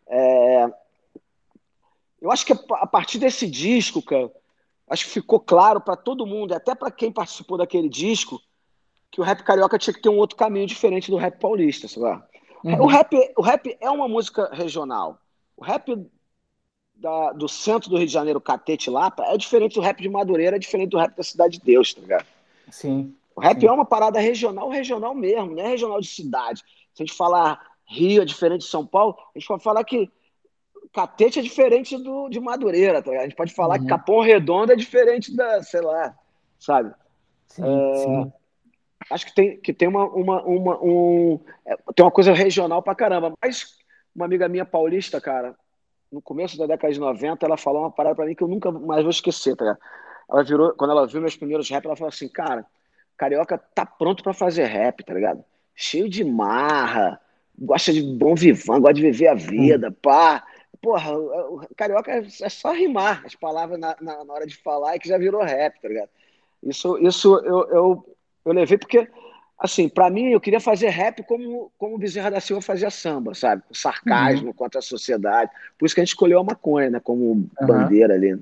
É... 0.07 0.67
Eu 2.21 2.31
acho 2.31 2.45
que 2.45 2.53
a 2.53 2.87
partir 2.87 3.19
desse 3.19 3.47
disco, 3.47 4.01
cara, 4.01 4.31
acho 4.89 5.05
que 5.05 5.11
ficou 5.11 5.39
claro 5.39 5.79
para 5.79 5.95
todo 5.95 6.25
mundo, 6.25 6.53
até 6.53 6.73
para 6.73 6.89
quem 6.89 7.11
participou 7.11 7.57
daquele 7.57 7.87
disco, 7.87 8.41
que 9.15 9.21
o 9.21 9.23
rap 9.23 9.43
carioca 9.43 9.77
tinha 9.77 9.93
que 9.93 10.01
ter 10.01 10.09
um 10.09 10.17
outro 10.17 10.35
caminho 10.35 10.67
diferente 10.67 11.09
do 11.09 11.15
rap 11.15 11.39
paulista, 11.39 11.87
sabe? 11.87 12.21
Uhum. 12.65 12.81
O, 12.81 12.85
rap, 12.85 13.15
o 13.37 13.41
rap 13.41 13.77
é 13.79 13.89
uma 13.89 14.09
música 14.09 14.49
regional. 14.51 15.17
O 15.55 15.63
rap 15.63 16.05
da, 16.93 17.31
do 17.31 17.47
centro 17.47 17.89
do 17.89 17.95
Rio 17.95 18.07
de 18.07 18.11
Janeiro, 18.11 18.41
Catete 18.41 18.89
Lapa, 18.89 19.23
é 19.27 19.37
diferente 19.37 19.75
do 19.75 19.79
rap 19.79 20.01
de 20.01 20.09
Madureira, 20.09 20.57
é 20.57 20.59
diferente 20.59 20.89
do 20.89 20.97
rap 20.97 21.15
da 21.15 21.23
Cidade 21.23 21.59
de 21.59 21.63
Deus, 21.63 21.93
tá 21.93 22.01
ligado? 22.01 22.25
Sim. 22.69 23.15
O 23.33 23.39
rap 23.39 23.57
Sim. 23.57 23.67
é 23.67 23.71
uma 23.71 23.85
parada 23.85 24.19
regional, 24.19 24.67
regional 24.67 25.15
mesmo, 25.15 25.55
não 25.55 25.63
é 25.63 25.67
regional 25.69 26.01
de 26.01 26.07
cidade. 26.07 26.61
Se 26.93 27.01
a 27.01 27.05
gente 27.05 27.15
falar 27.15 27.57
Rio 27.85 28.21
é 28.21 28.25
diferente 28.25 28.63
de 28.63 28.67
São 28.67 28.85
Paulo, 28.85 29.15
a 29.33 29.39
gente 29.39 29.47
pode 29.47 29.63
falar 29.63 29.85
que 29.85 30.11
Catete 30.91 31.39
é 31.39 31.41
diferente 31.41 31.97
do, 31.97 32.27
de 32.27 32.41
Madureira, 32.41 33.01
tá? 33.01 33.11
a 33.11 33.23
gente 33.23 33.35
pode 33.35 33.53
falar 33.53 33.77
uhum. 33.77 33.83
que 33.83 33.87
Capão 33.87 34.19
Redondo 34.19 34.73
é 34.73 34.75
diferente 34.75 35.33
da, 35.33 35.63
sei 35.63 35.79
lá, 35.79 36.13
sabe? 36.59 36.93
Sim, 37.47 37.63
é... 37.63 37.95
sim. 37.95 38.33
Acho 39.09 39.25
que 39.27 39.35
tem, 39.35 39.57
que 39.57 39.73
tem 39.73 39.87
uma, 39.87 40.05
uma, 40.05 40.43
uma, 40.43 40.83
um, 40.83 41.39
é, 41.65 41.75
tem 41.95 42.03
uma 42.03 42.11
coisa 42.11 42.33
regional 42.33 42.81
pra 42.81 42.95
caramba. 42.95 43.33
Mas 43.41 43.75
uma 44.15 44.25
amiga 44.25 44.47
minha 44.47 44.65
paulista, 44.65 45.21
cara, 45.21 45.55
no 46.11 46.21
começo 46.21 46.57
da 46.57 46.65
década 46.65 46.93
de 46.93 46.99
90, 46.99 47.45
ela 47.45 47.57
falou 47.57 47.81
uma 47.81 47.91
parada 47.91 48.15
pra 48.15 48.25
mim 48.25 48.35
que 48.35 48.43
eu 48.43 48.47
nunca 48.47 48.71
mais 48.71 49.03
vou 49.03 49.11
esquecer, 49.11 49.55
tá 49.55 49.77
Ela 50.29 50.43
virou, 50.43 50.73
quando 50.73 50.91
ela 50.91 51.05
viu 51.05 51.21
meus 51.21 51.35
primeiros 51.35 51.69
rap, 51.69 51.85
ela 51.85 51.95
falou 51.95 52.09
assim, 52.09 52.27
cara, 52.27 52.65
Carioca 53.17 53.57
tá 53.57 53.85
pronto 53.85 54.23
para 54.23 54.33
fazer 54.33 54.65
rap, 54.65 55.03
tá 55.03 55.13
ligado? 55.13 55.43
Cheio 55.73 56.09
de 56.09 56.23
marra, 56.23 57.19
gosta 57.57 57.93
de 57.93 58.01
bom 58.01 58.35
vivan, 58.35 58.79
gosta 58.79 58.93
de 58.93 59.01
viver 59.01 59.27
a 59.27 59.35
vida, 59.35 59.89
hum. 59.89 59.95
pá. 60.01 60.43
Porra, 60.81 61.17
o 61.17 61.61
carioca 61.75 62.11
é, 62.11 62.19
é 62.19 62.49
só 62.49 62.71
rimar 62.71 63.23
as 63.25 63.33
palavras 63.33 63.79
na, 63.79 63.95
na, 63.99 64.23
na, 64.23 64.33
hora 64.33 64.45
de 64.45 64.55
falar 64.55 64.95
e 64.95 64.99
que 64.99 65.07
já 65.07 65.17
virou 65.17 65.41
rap, 65.41 65.81
tá 65.81 65.87
ligado? 65.87 66.09
Isso, 66.61 66.97
isso 66.99 67.35
eu, 67.39 67.67
eu, 67.69 68.14
eu 68.45 68.53
levei 68.53 68.77
porque, 68.77 69.07
assim, 69.57 69.89
para 69.89 70.09
mim 70.09 70.27
eu 70.27 70.39
queria 70.39 70.59
fazer 70.59 70.89
rap 70.89 71.23
como, 71.23 71.71
como 71.77 71.95
o 71.95 71.97
Bezerra 71.97 72.31
da 72.31 72.39
Silva 72.39 72.61
fazia 72.61 72.89
samba, 72.89 73.33
sabe? 73.33 73.63
Com 73.67 73.73
sarcasmo 73.73 74.47
uhum. 74.47 74.53
contra 74.53 74.79
a 74.79 74.83
sociedade. 74.83 75.51
Por 75.77 75.85
isso 75.85 75.95
que 75.95 76.01
a 76.01 76.03
gente 76.03 76.13
escolheu 76.13 76.39
a 76.39 76.43
maconha, 76.43 76.89
né? 76.89 76.99
Como 76.99 77.31
uhum. 77.31 77.49
bandeira 77.61 78.13
ali. 78.13 78.39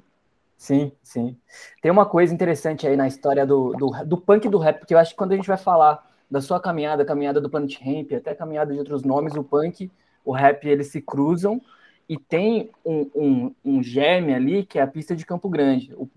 Sim, 0.57 0.91
sim. 1.01 1.35
Tem 1.81 1.91
uma 1.91 2.05
coisa 2.05 2.33
interessante 2.33 2.87
aí 2.87 2.95
na 2.95 3.07
história 3.07 3.45
do, 3.45 3.73
do, 3.73 3.89
do 4.05 4.17
punk 4.17 4.45
e 4.45 4.49
do 4.49 4.57
rap, 4.57 4.79
porque 4.79 4.93
eu 4.93 4.97
acho 4.97 5.11
que 5.11 5.17
quando 5.17 5.33
a 5.33 5.35
gente 5.35 5.47
vai 5.47 5.57
falar 5.57 6.05
da 6.29 6.41
sua 6.41 6.59
caminhada, 6.59 7.03
a 7.03 7.05
caminhada 7.05 7.41
do 7.41 7.49
Planet 7.49 7.77
Ramp, 7.81 8.13
até 8.13 8.31
a 8.31 8.35
caminhada 8.35 8.71
de 8.73 8.79
outros 8.79 9.03
nomes, 9.03 9.35
o 9.35 9.43
punk, 9.43 9.91
o 10.23 10.31
rap, 10.31 10.65
eles 10.65 10.87
se 10.87 11.01
cruzam 11.01 11.61
e 12.07 12.17
tem 12.17 12.71
um, 12.85 13.09
um, 13.13 13.55
um 13.63 13.83
germe 13.83 14.33
ali 14.33 14.65
que 14.65 14.79
é 14.79 14.81
a 14.81 14.87
pista 14.87 15.15
de 15.15 15.25
Campo 15.25 15.49
Grande. 15.49 15.93
O, 15.95 16.07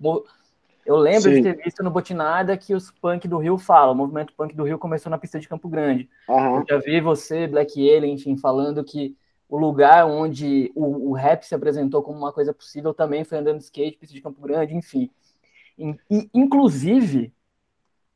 eu 0.87 0.97
lembro 0.97 1.31
Sim. 1.31 1.37
de 1.37 1.43
ter 1.43 1.65
visto 1.65 1.83
no 1.83 1.91
Botinada 1.91 2.57
que 2.57 2.75
os 2.75 2.91
punk 2.91 3.27
do 3.27 3.39
Rio 3.39 3.59
falam, 3.59 3.93
o 3.93 3.97
movimento 3.97 4.33
punk 4.35 4.55
do 4.55 4.65
Rio 4.65 4.79
começou 4.79 5.11
na 5.11 5.19
pista 5.19 5.39
de 5.39 5.49
Campo 5.49 5.69
Grande. 5.69 6.09
Uhum. 6.29 6.61
Eu 6.61 6.65
já 6.69 6.79
vi 6.79 7.01
você, 7.01 7.47
Black 7.47 7.73
Alien, 7.79 8.15
enfim, 8.15 8.37
falando 8.37 8.85
que 8.85 9.17
o 9.49 9.59
lugar 9.59 10.07
onde 10.07 10.73
o, 10.75 11.11
o, 11.11 11.13
rap 11.13 11.43
se 11.43 11.55
apresentou 11.55 12.03
como 12.03 12.19
uma 12.19 12.33
coisa 12.33 12.53
possível 12.55 12.95
também 12.95 13.25
foi 13.25 13.39
andando 13.39 13.59
de 13.59 13.65
skate, 13.65 13.99
pista 13.99 14.15
de 14.15 14.21
Campo 14.21 14.41
Grande, 14.41 14.75
enfim. 14.75 15.11
E, 15.79 16.31
inclusive, 16.33 17.33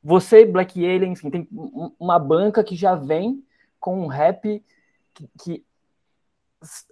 você, 0.03 0.45
Black 0.45 0.85
Alien, 0.85 1.13
enfim, 1.13 1.31
tem 1.31 1.49
uma 1.99 2.19
banca 2.19 2.65
que 2.65 2.75
já 2.75 2.95
vem 2.95 3.45
com 3.79 4.01
um 4.01 4.07
rap 4.07 4.63
que, 5.13 5.29
que 5.43 5.65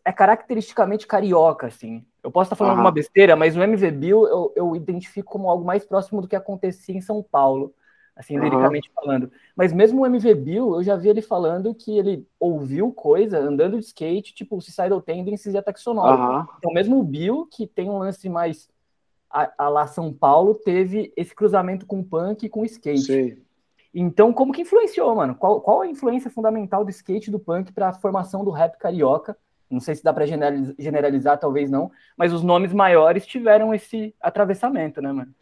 é 0.04 0.12
caracteristicamente 0.12 1.06
carioca, 1.06 1.66
assim. 1.66 2.04
Eu 2.22 2.30
posso 2.30 2.46
estar 2.46 2.56
falando 2.56 2.72
uhum. 2.72 2.78
alguma 2.78 2.92
besteira, 2.92 3.36
mas 3.36 3.56
o 3.56 3.62
MV 3.62 3.90
Bill 3.90 4.26
eu, 4.26 4.52
eu 4.56 4.76
identifico 4.76 5.30
como 5.30 5.48
algo 5.48 5.64
mais 5.64 5.84
próximo 5.84 6.20
do 6.20 6.28
que 6.28 6.36
acontecia 6.36 6.96
em 6.96 7.00
São 7.00 7.22
Paulo 7.22 7.74
assim, 8.18 8.36
uhum. 8.36 8.44
liricamente 8.44 8.90
falando. 8.92 9.30
Mas 9.54 9.72
mesmo 9.72 10.02
o 10.02 10.06
MV 10.06 10.34
Bill, 10.34 10.74
eu 10.74 10.82
já 10.82 10.96
vi 10.96 11.08
ele 11.08 11.22
falando 11.22 11.72
que 11.72 11.96
ele 11.96 12.26
ouviu 12.38 12.92
coisa 12.92 13.38
andando 13.38 13.78
de 13.78 13.84
skate, 13.84 14.34
tipo 14.34 14.60
Suicidal 14.60 15.00
Tendencies 15.00 15.54
e 15.54 15.58
Ataque 15.58 15.80
Sonoro. 15.80 16.20
Uhum. 16.20 16.46
Então 16.58 16.72
mesmo 16.72 16.98
o 16.98 17.04
Bill, 17.04 17.46
que 17.50 17.64
tem 17.64 17.88
um 17.88 17.98
lance 17.98 18.28
mais 18.28 18.68
a, 19.30 19.52
a 19.56 19.68
lá 19.68 19.86
São 19.86 20.12
Paulo, 20.12 20.54
teve 20.56 21.12
esse 21.16 21.32
cruzamento 21.32 21.86
com 21.86 22.02
punk 22.02 22.44
e 22.44 22.48
com 22.48 22.64
skate. 22.64 23.40
Então, 23.94 24.32
como 24.32 24.52
que 24.52 24.62
influenciou, 24.62 25.14
mano? 25.14 25.34
Qual, 25.34 25.60
qual 25.60 25.80
a 25.80 25.86
influência 25.86 26.30
fundamental 26.30 26.84
do 26.84 26.90
skate 26.90 27.30
do 27.30 27.38
punk 27.38 27.72
para 27.72 27.88
a 27.88 27.92
formação 27.92 28.44
do 28.44 28.50
rap 28.50 28.76
carioca? 28.78 29.36
Não 29.70 29.80
sei 29.80 29.94
se 29.94 30.02
dá 30.02 30.12
para 30.12 30.26
generalizar, 30.26 30.74
generalizar, 30.78 31.38
talvez 31.38 31.70
não, 31.70 31.90
mas 32.16 32.32
os 32.32 32.42
nomes 32.42 32.72
maiores 32.72 33.26
tiveram 33.26 33.74
esse 33.74 34.14
atravessamento, 34.20 35.02
né, 35.02 35.12
mano? 35.12 35.34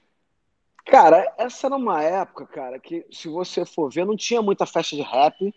Cara, 0.85 1.33
essa 1.37 1.67
era 1.67 1.77
uma 1.77 2.03
época, 2.03 2.47
cara, 2.47 2.79
que 2.79 3.05
se 3.11 3.29
você 3.29 3.65
for 3.65 3.93
ver, 3.93 4.05
não 4.05 4.17
tinha 4.17 4.41
muita 4.41 4.65
festa 4.67 4.95
de 4.95 5.03
rap, 5.03 5.53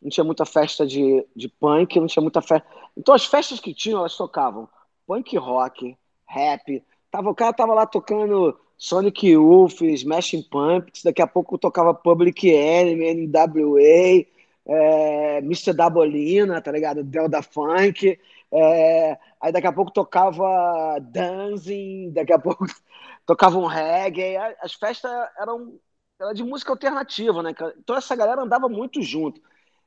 não 0.00 0.10
tinha 0.10 0.24
muita 0.24 0.44
festa 0.44 0.86
de, 0.86 1.26
de 1.36 1.48
punk, 1.48 2.00
não 2.00 2.06
tinha 2.06 2.22
muita 2.22 2.40
festa. 2.42 2.66
Então 2.96 3.14
as 3.14 3.24
festas 3.24 3.60
que 3.60 3.74
tinham, 3.74 4.00
elas 4.00 4.16
tocavam 4.16 4.68
punk 5.06 5.36
rock, 5.36 5.96
rap. 6.26 6.82
Tava, 7.10 7.30
o 7.30 7.34
cara 7.34 7.52
tava 7.52 7.74
lá 7.74 7.86
tocando 7.86 8.58
Sonic 8.76 9.28
Youth, 9.28 9.80
Smashing 9.82 10.42
Pumpkins, 10.42 11.04
daqui 11.04 11.22
a 11.22 11.26
pouco 11.26 11.58
tocava 11.58 11.94
Public 11.94 12.48
Enemy, 12.48 13.28
NWA, 13.28 14.26
é, 14.66 15.38
Mr. 15.38 15.72
Dabolina, 15.72 16.60
tá 16.60 16.70
ligado? 16.70 17.02
Delta 17.02 17.42
Funk. 17.42 18.18
É, 18.52 19.18
aí 19.40 19.52
daqui 19.52 19.66
a 19.66 19.72
pouco 19.72 19.90
tocava 19.90 20.98
Dancing, 21.00 22.10
daqui 22.12 22.32
a 22.32 22.38
pouco 22.38 22.66
tocava 23.26 23.58
um 23.58 23.66
reggae, 23.66 24.36
as 24.60 24.74
festas 24.74 25.10
eram 25.38 25.78
era 26.20 26.32
de 26.32 26.44
música 26.44 26.70
alternativa, 26.70 27.42
né? 27.42 27.52
Então 27.78 27.96
essa 27.96 28.14
galera 28.14 28.42
andava 28.42 28.68
muito 28.68 29.02
junto. 29.02 29.40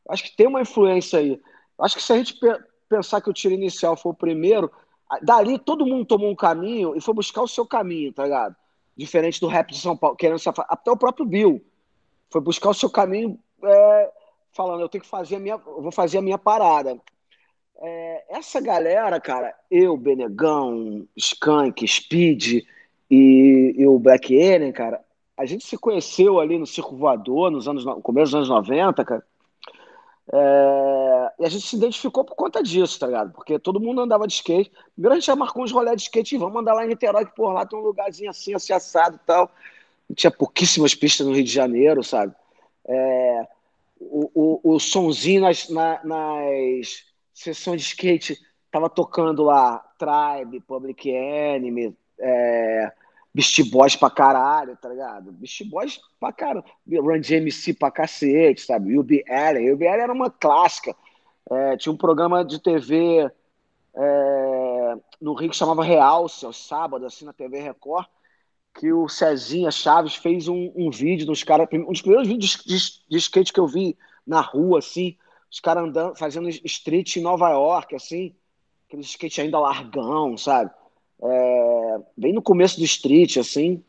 Acho 0.09 0.23
que 0.23 0.35
tem 0.35 0.47
uma 0.47 0.61
influência 0.61 1.19
aí. 1.19 1.41
Acho 1.79 1.95
que 1.95 2.03
se 2.03 2.11
a 2.11 2.17
gente 2.17 2.37
pensar 2.89 3.21
que 3.21 3.29
o 3.29 3.33
tiro 3.33 3.53
inicial 3.53 3.95
foi 3.95 4.11
o 4.11 4.15
primeiro, 4.15 4.71
dali 5.21 5.57
todo 5.57 5.85
mundo 5.85 6.05
tomou 6.05 6.29
um 6.29 6.35
caminho 6.35 6.95
e 6.95 7.01
foi 7.01 7.13
buscar 7.13 7.41
o 7.41 7.47
seu 7.47 7.65
caminho, 7.65 8.11
tá 8.13 8.23
ligado? 8.23 8.55
Diferente 8.97 9.39
do 9.39 9.47
rap 9.47 9.71
de 9.71 9.79
São 9.79 9.95
Paulo, 9.95 10.15
querendo 10.15 10.39
se 10.39 10.49
até 10.49 10.91
o 10.91 10.97
próprio 10.97 11.25
Bill 11.25 11.65
foi 12.29 12.41
buscar 12.41 12.69
o 12.69 12.73
seu 12.73 12.89
caminho, 12.89 13.39
é, 13.63 14.11
falando 14.55 14.81
eu 14.81 14.89
tenho 14.89 15.03
que 15.03 15.09
fazer 15.09 15.35
a 15.35 15.39
minha, 15.39 15.57
vou 15.57 15.91
fazer 15.91 16.17
a 16.17 16.21
minha 16.21 16.37
parada. 16.37 16.97
É, 17.77 18.37
essa 18.37 18.61
galera, 18.61 19.19
cara, 19.19 19.53
eu, 19.69 19.97
Benegão, 19.97 21.05
Skank, 21.15 21.85
Speed, 21.85 22.63
e, 23.11 23.75
e 23.77 23.85
o 23.85 23.99
Black 23.99 24.33
Alien, 24.33 24.71
cara, 24.71 25.03
a 25.37 25.45
gente 25.45 25.65
se 25.65 25.77
conheceu 25.77 26.39
ali 26.39 26.57
no 26.57 26.65
Circo 26.65 26.95
Voador, 26.95 27.51
nos 27.51 27.67
anos, 27.67 27.83
no 27.83 28.01
começo 28.01 28.31
dos 28.31 28.35
anos 28.35 28.49
90, 28.49 29.03
cara. 29.03 29.23
É, 30.33 31.31
e 31.39 31.45
a 31.45 31.49
gente 31.49 31.67
se 31.67 31.75
identificou 31.75 32.23
por 32.23 32.35
conta 32.35 32.63
disso, 32.63 32.97
tá 32.97 33.07
ligado? 33.07 33.33
Porque 33.33 33.59
todo 33.59 33.79
mundo 33.79 34.01
andava 34.01 34.25
de 34.25 34.33
skate. 34.33 34.71
Primeiro 34.93 35.13
a 35.13 35.19
gente 35.19 35.27
já 35.27 35.35
marcou 35.35 35.63
uns 35.63 35.71
rolés 35.71 35.97
de 35.97 36.03
skate 36.03 36.35
e 36.35 36.37
vamos 36.37 36.59
andar 36.59 36.73
lá 36.73 36.85
em 36.85 36.87
Niterói, 36.87 37.25
que 37.25 37.35
por 37.35 37.51
lá 37.51 37.65
tem 37.65 37.77
um 37.77 37.83
lugarzinho 37.83 38.29
assim, 38.29 38.53
assim, 38.53 38.71
assado 38.73 39.17
e 39.21 39.25
tal. 39.25 39.51
Tinha 40.15 40.31
pouquíssimas 40.31 40.95
pistas 40.95 41.27
no 41.27 41.33
Rio 41.33 41.43
de 41.43 41.51
Janeiro, 41.51 42.03
sabe? 42.03 42.33
É, 42.87 43.47
o, 43.99 44.29
o, 44.33 44.75
o 44.75 44.79
sonzinho 44.79 45.41
nas, 45.41 45.69
na, 45.69 46.03
nas 46.03 47.03
sessões 47.33 47.81
de 47.81 47.87
skate 47.87 48.37
tava 48.71 48.89
tocando 48.89 49.43
lá 49.43 49.79
Tribe, 49.97 50.59
Public 50.61 51.09
Enemy, 51.09 51.95
é, 52.19 52.91
Beast 53.33 53.69
Boys 53.69 53.95
pra 53.95 54.09
caralho, 54.09 54.77
tá 54.77 54.89
ligado? 54.89 55.31
Beast 55.31 55.63
Boys 55.69 55.99
pra 56.19 56.31
caralho. 56.31 56.63
Run 56.87 57.19
DMC 57.19 57.73
pra 57.73 57.91
cacete, 57.91 58.61
sabe? 58.61 58.97
UB 58.97 59.23
Allen. 59.29 59.71
UB 59.71 59.85
Allen 59.87 60.03
era 60.03 60.13
uma 60.13 60.29
clássica. 60.29 60.95
É, 61.51 61.77
tinha 61.77 61.91
um 61.91 61.97
programa 61.97 62.43
de 62.43 62.61
TV 62.61 63.29
é, 63.95 64.95
no 65.21 65.33
Rio 65.33 65.49
que 65.49 65.55
chamava 65.55 65.83
Realce, 65.83 66.45
aos 66.45 66.65
sábados, 66.67 67.07
assim, 67.07 67.25
na 67.25 67.33
TV 67.33 67.59
Record, 67.59 68.07
que 68.75 68.91
o 68.91 69.07
Cezinha 69.07 69.71
Chaves 69.71 70.15
fez 70.15 70.47
um, 70.47 70.71
um 70.75 70.91
vídeo 70.91 71.25
dos 71.25 71.43
caras. 71.43 71.67
Um 71.71 71.91
dos 71.91 72.01
primeiros 72.01 72.27
vídeos 72.27 72.57
de, 72.65 72.77
de, 73.09 73.17
skate 73.17 73.53
que 73.53 73.59
eu 73.59 73.67
vi 73.67 73.97
na 74.27 74.41
rua, 74.41 74.79
assim, 74.79 75.17
os 75.51 75.59
caras 75.59 75.83
andando, 75.83 76.15
fazendo 76.15 76.49
street 76.49 77.15
em 77.15 77.21
Nova 77.21 77.49
York, 77.49 77.95
assim, 77.95 78.35
aquele 78.87 79.01
skate 79.01 79.41
ainda 79.41 79.59
largão, 79.59 80.37
sabe? 80.37 80.71
é, 81.21 81.97
bem 82.17 82.33
no 82.33 82.41
começo 82.41 82.77
do 82.77 82.85
street, 82.85 83.37
assim, 83.37 83.83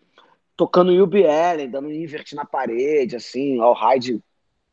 tocando 0.56 0.92
UBL, 0.92 1.68
dando 1.70 1.92
invert 1.92 2.32
na 2.34 2.44
parede, 2.44 3.16
assim, 3.16 3.60
all 3.60 3.74
ride 3.74 4.22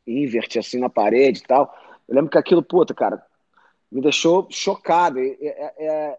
invert, 0.06 0.58
assim, 0.58 0.78
na 0.78 0.88
parede 0.88 1.40
e 1.40 1.46
tal. 1.46 1.74
Eu 2.08 2.14
lembro 2.14 2.30
que 2.30 2.38
aquilo, 2.38 2.62
puta, 2.62 2.94
cara, 2.94 3.22
me 3.90 4.00
deixou 4.00 4.46
chocado. 4.50 5.18
É, 5.18 5.74
é, 5.78 6.18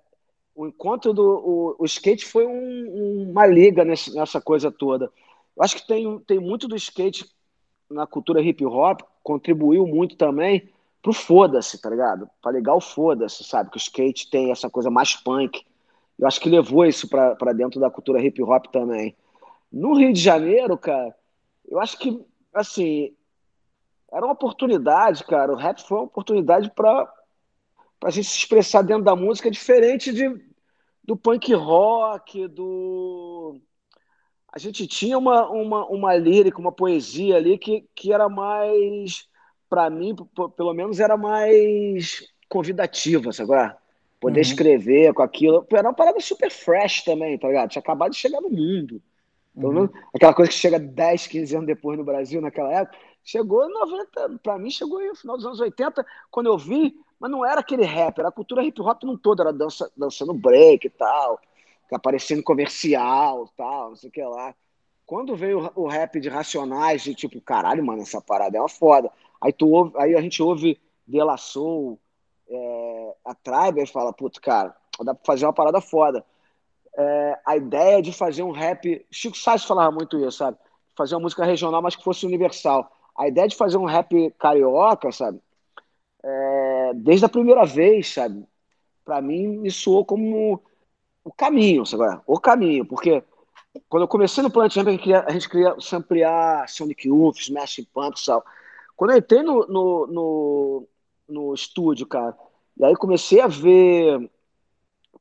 o 0.55 0.67
encontro 0.67 1.13
do 1.13 1.23
o, 1.23 1.75
o 1.79 1.85
skate 1.85 2.25
foi 2.25 2.45
um, 2.45 3.29
uma 3.29 3.45
liga 3.45 3.83
nesse, 3.83 4.15
nessa 4.15 4.39
coisa 4.39 4.71
toda. 4.71 5.11
Eu 5.55 5.63
acho 5.63 5.75
que 5.75 5.87
tem, 5.87 6.19
tem 6.19 6.39
muito 6.39 6.67
do 6.67 6.75
skate 6.75 7.29
na 7.89 8.07
cultura 8.07 8.41
hip 8.41 8.65
hop, 8.65 9.01
contribuiu 9.21 9.85
muito 9.85 10.15
também 10.15 10.69
pro 11.01 11.13
foda-se, 11.13 11.79
tá 11.79 11.89
ligado? 11.89 12.27
Pra 12.41 12.51
ligar 12.51 12.73
o 12.73 12.81
foda-se, 12.81 13.43
sabe? 13.43 13.69
Que 13.69 13.77
o 13.77 13.79
skate 13.79 14.29
tem 14.29 14.51
essa 14.51 14.69
coisa 14.69 14.89
mais 14.89 15.15
punk 15.15 15.63
eu 16.17 16.27
acho 16.27 16.39
que 16.39 16.49
levou 16.49 16.85
isso 16.85 17.07
para 17.09 17.53
dentro 17.53 17.79
da 17.79 17.89
cultura 17.89 18.21
hip 18.21 18.41
hop 18.41 18.67
também. 18.67 19.15
No 19.71 19.93
Rio 19.93 20.13
de 20.13 20.21
Janeiro, 20.21 20.77
cara, 20.77 21.13
eu 21.67 21.79
acho 21.79 21.97
que, 21.99 22.25
assim, 22.53 23.13
era 24.11 24.25
uma 24.25 24.33
oportunidade, 24.33 25.25
cara. 25.25 25.51
O 25.51 25.57
rap 25.57 25.81
foi 25.81 25.97
uma 25.97 26.05
oportunidade 26.05 26.71
para 26.73 27.11
a 28.05 28.11
gente 28.11 28.27
se 28.27 28.37
expressar 28.37 28.83
dentro 28.83 29.03
da 29.03 29.15
música 29.15 29.49
diferente 29.49 30.13
de, 30.13 30.29
do 31.03 31.17
punk 31.17 31.51
rock, 31.53 32.47
do. 32.47 33.59
A 34.53 34.59
gente 34.59 34.85
tinha 34.85 35.17
uma, 35.17 35.49
uma, 35.49 35.85
uma 35.87 36.15
lírica, 36.15 36.59
uma 36.59 36.71
poesia 36.71 37.35
ali 37.35 37.57
que, 37.57 37.85
que 37.95 38.13
era 38.13 38.29
mais, 38.29 39.27
para 39.67 39.89
mim, 39.89 40.15
pelo 40.55 40.73
menos, 40.73 40.99
era 40.99 41.17
mais 41.17 42.23
convidativa, 42.47 43.33
sabe? 43.33 43.75
Poder 44.19 44.37
uhum. 44.37 44.41
escrever 44.41 45.13
com 45.13 45.23
aquilo. 45.23 45.65
Era 45.73 45.89
uma 45.89 45.95
parada 45.95 46.19
super 46.19 46.51
fresh 46.51 47.03
também, 47.03 47.37
tá 47.39 47.47
ligado? 47.47 47.71
Tinha 47.71 47.81
acabado 47.81 48.11
de 48.11 48.17
chegar 48.17 48.39
no 48.39 48.49
mundo. 48.49 49.01
Pelo 49.53 49.73
menos 49.73 49.89
aquela 50.13 50.33
coisa 50.33 50.51
que 50.51 50.57
chega 50.57 50.77
10, 50.77 51.27
15 51.27 51.55
anos 51.55 51.67
depois 51.67 51.97
no 51.97 52.03
Brasil, 52.03 52.39
naquela 52.39 52.71
época. 52.71 52.97
Chegou 53.23 53.65
em 53.65 53.73
90, 53.73 54.39
pra 54.43 54.59
mim 54.59 54.69
chegou 54.69 55.01
no 55.01 55.15
final 55.15 55.37
dos 55.37 55.45
anos 55.45 55.59
80, 55.59 56.05
quando 56.29 56.47
eu 56.47 56.57
vi, 56.57 56.95
mas 57.19 57.31
não 57.31 57.45
era 57.45 57.61
aquele 57.61 57.83
rap, 57.83 58.19
era 58.19 58.29
a 58.29 58.31
cultura 58.31 58.63
hip 58.63 58.81
hop 58.81 59.03
não 59.03 59.17
toda, 59.17 59.43
era 59.43 59.53
dança, 59.53 59.91
dançando 59.95 60.33
break 60.33 60.87
e 60.87 60.89
tal, 60.89 61.39
aparecendo 61.91 62.43
comercial 62.43 63.47
tal, 63.55 63.89
não 63.89 63.95
sei 63.95 64.09
o 64.09 64.11
que 64.11 64.23
lá. 64.23 64.53
Quando 65.05 65.35
veio 65.35 65.71
o 65.75 65.87
rap 65.87 66.19
de 66.19 66.29
Racionais, 66.29 67.03
de 67.03 67.13
tipo, 67.13 67.39
caralho, 67.39 67.85
mano, 67.85 68.01
essa 68.01 68.19
parada 68.19 68.57
é 68.57 68.59
uma 68.59 68.67
foda. 68.67 69.11
Aí, 69.39 69.53
tu 69.53 69.69
ouve, 69.69 69.93
aí 69.97 70.15
a 70.15 70.21
gente 70.21 70.41
ouve 70.41 70.81
De 71.07 71.21
La 71.21 71.37
Soul, 71.37 71.99
é, 72.49 73.15
a 73.23 73.35
Tribe, 73.35 73.83
e 73.83 73.87
fala, 73.87 74.11
putz, 74.11 74.39
cara, 74.39 74.75
dá 75.03 75.13
pra 75.13 75.23
fazer 75.23 75.45
uma 75.45 75.53
parada 75.53 75.79
foda. 75.79 76.25
É, 76.97 77.39
a 77.45 77.55
ideia 77.57 78.01
de 78.01 78.11
fazer 78.11 78.41
um 78.41 78.51
rap. 78.51 79.05
Chico 79.11 79.37
Sainz 79.37 79.63
falava 79.63 79.91
muito 79.91 80.17
isso, 80.17 80.39
sabe? 80.39 80.57
Fazer 80.95 81.15
uma 81.15 81.21
música 81.21 81.45
regional, 81.45 81.81
mas 81.81 81.95
que 81.95 82.03
fosse 82.03 82.25
universal. 82.25 82.89
A 83.17 83.27
ideia 83.27 83.47
de 83.47 83.55
fazer 83.55 83.77
um 83.77 83.85
rap 83.85 84.31
carioca, 84.39 85.11
sabe? 85.11 85.39
É, 86.23 86.64
desde 86.93 87.25
a 87.25 87.29
primeira 87.29 87.65
vez, 87.65 88.13
sabe? 88.13 88.45
Pra 89.03 89.21
mim, 89.21 89.47
me 89.47 89.71
soou 89.71 90.05
como 90.05 90.61
o 91.23 91.31
caminho, 91.31 91.85
sabe? 91.85 92.21
O 92.27 92.39
caminho, 92.39 92.85
porque 92.85 93.23
quando 93.89 94.03
eu 94.03 94.07
comecei 94.07 94.43
no 94.43 94.51
Planet 94.51 94.75
Ramp, 94.75 94.87
a 94.87 95.31
gente 95.31 95.49
queria, 95.49 95.75
samplear 95.79 96.67
Sonic 96.69 97.07
Youth, 97.07 97.37
Smash 97.39 97.85
Pumpkins 97.93 98.23
e 98.23 98.25
tal. 98.27 98.43
Quando 98.95 99.11
eu 99.11 99.17
entrei 99.17 99.43
no, 99.43 99.67
no, 99.67 100.07
no, 100.07 100.87
no 101.27 101.53
estúdio, 101.53 102.05
cara, 102.05 102.35
e 102.77 102.85
aí 102.85 102.95
comecei 102.95 103.41
a 103.41 103.47
ver 103.47 104.29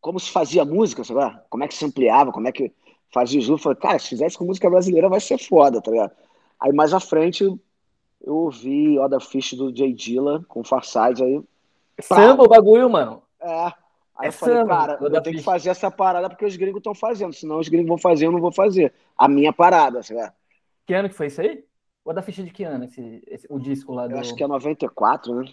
como 0.00 0.20
se 0.20 0.30
fazia 0.30 0.64
música, 0.64 1.02
sabe? 1.02 1.38
Como 1.48 1.64
é 1.64 1.68
que 1.68 1.74
se 1.74 1.84
ampliava, 1.84 2.30
como 2.30 2.46
é 2.46 2.52
que 2.52 2.72
fazia 3.12 3.40
os 3.40 3.62
Falei, 3.62 3.78
cara, 3.78 3.98
se 3.98 4.10
fizesse 4.10 4.36
com 4.36 4.44
música 4.44 4.68
brasileira 4.68 5.08
vai 5.08 5.20
ser 5.20 5.38
foda, 5.38 5.80
tá 5.80 5.90
ligado? 5.90 6.12
Aí 6.60 6.72
mais 6.72 6.92
à 6.92 7.00
frente 7.00 7.44
eu 7.44 8.34
ouvi 8.34 8.98
Oda 8.98 9.20
Fish 9.20 9.54
do 9.54 9.74
Jay 9.74 9.92
Dilla 9.92 10.44
com 10.48 10.64
Farside 10.64 11.22
aí. 11.22 11.42
Samba 12.00 12.42
o 12.42 12.48
bagulho, 12.48 12.90
mano. 12.90 13.22
É. 13.40 13.72
Aí 14.16 14.26
é 14.26 14.28
eu 14.28 14.32
falei, 14.32 14.56
samba, 14.56 14.76
cara, 14.76 14.98
eu 15.00 15.22
tenho 15.22 15.36
que 15.36 15.42
fazer 15.42 15.70
essa 15.70 15.90
parada 15.90 16.28
porque 16.28 16.44
os 16.44 16.56
gringos 16.56 16.78
estão 16.78 16.94
fazendo, 16.94 17.32
senão 17.32 17.58
os 17.58 17.68
gringos 17.68 17.88
vão 17.88 17.98
fazer, 17.98 18.26
eu 18.26 18.32
não 18.32 18.40
vou 18.40 18.52
fazer. 18.52 18.92
A 19.18 19.28
minha 19.28 19.52
parada, 19.52 20.02
sabe? 20.02 20.32
Que 20.86 20.94
ano 20.94 21.08
que 21.08 21.14
foi 21.14 21.26
isso 21.26 21.40
aí? 21.40 21.64
O 22.04 22.12
da 22.12 22.22
ficha 22.22 22.42
de 22.42 22.50
que 22.50 22.64
ano, 22.64 22.84
esse, 22.84 23.22
esse, 23.26 23.46
o 23.48 23.58
disco 23.58 23.92
lá 23.92 24.06
do... 24.06 24.14
Eu 24.14 24.18
acho 24.18 24.34
que 24.34 24.44
é 24.44 24.46
94, 24.46 25.34
né? 25.34 25.44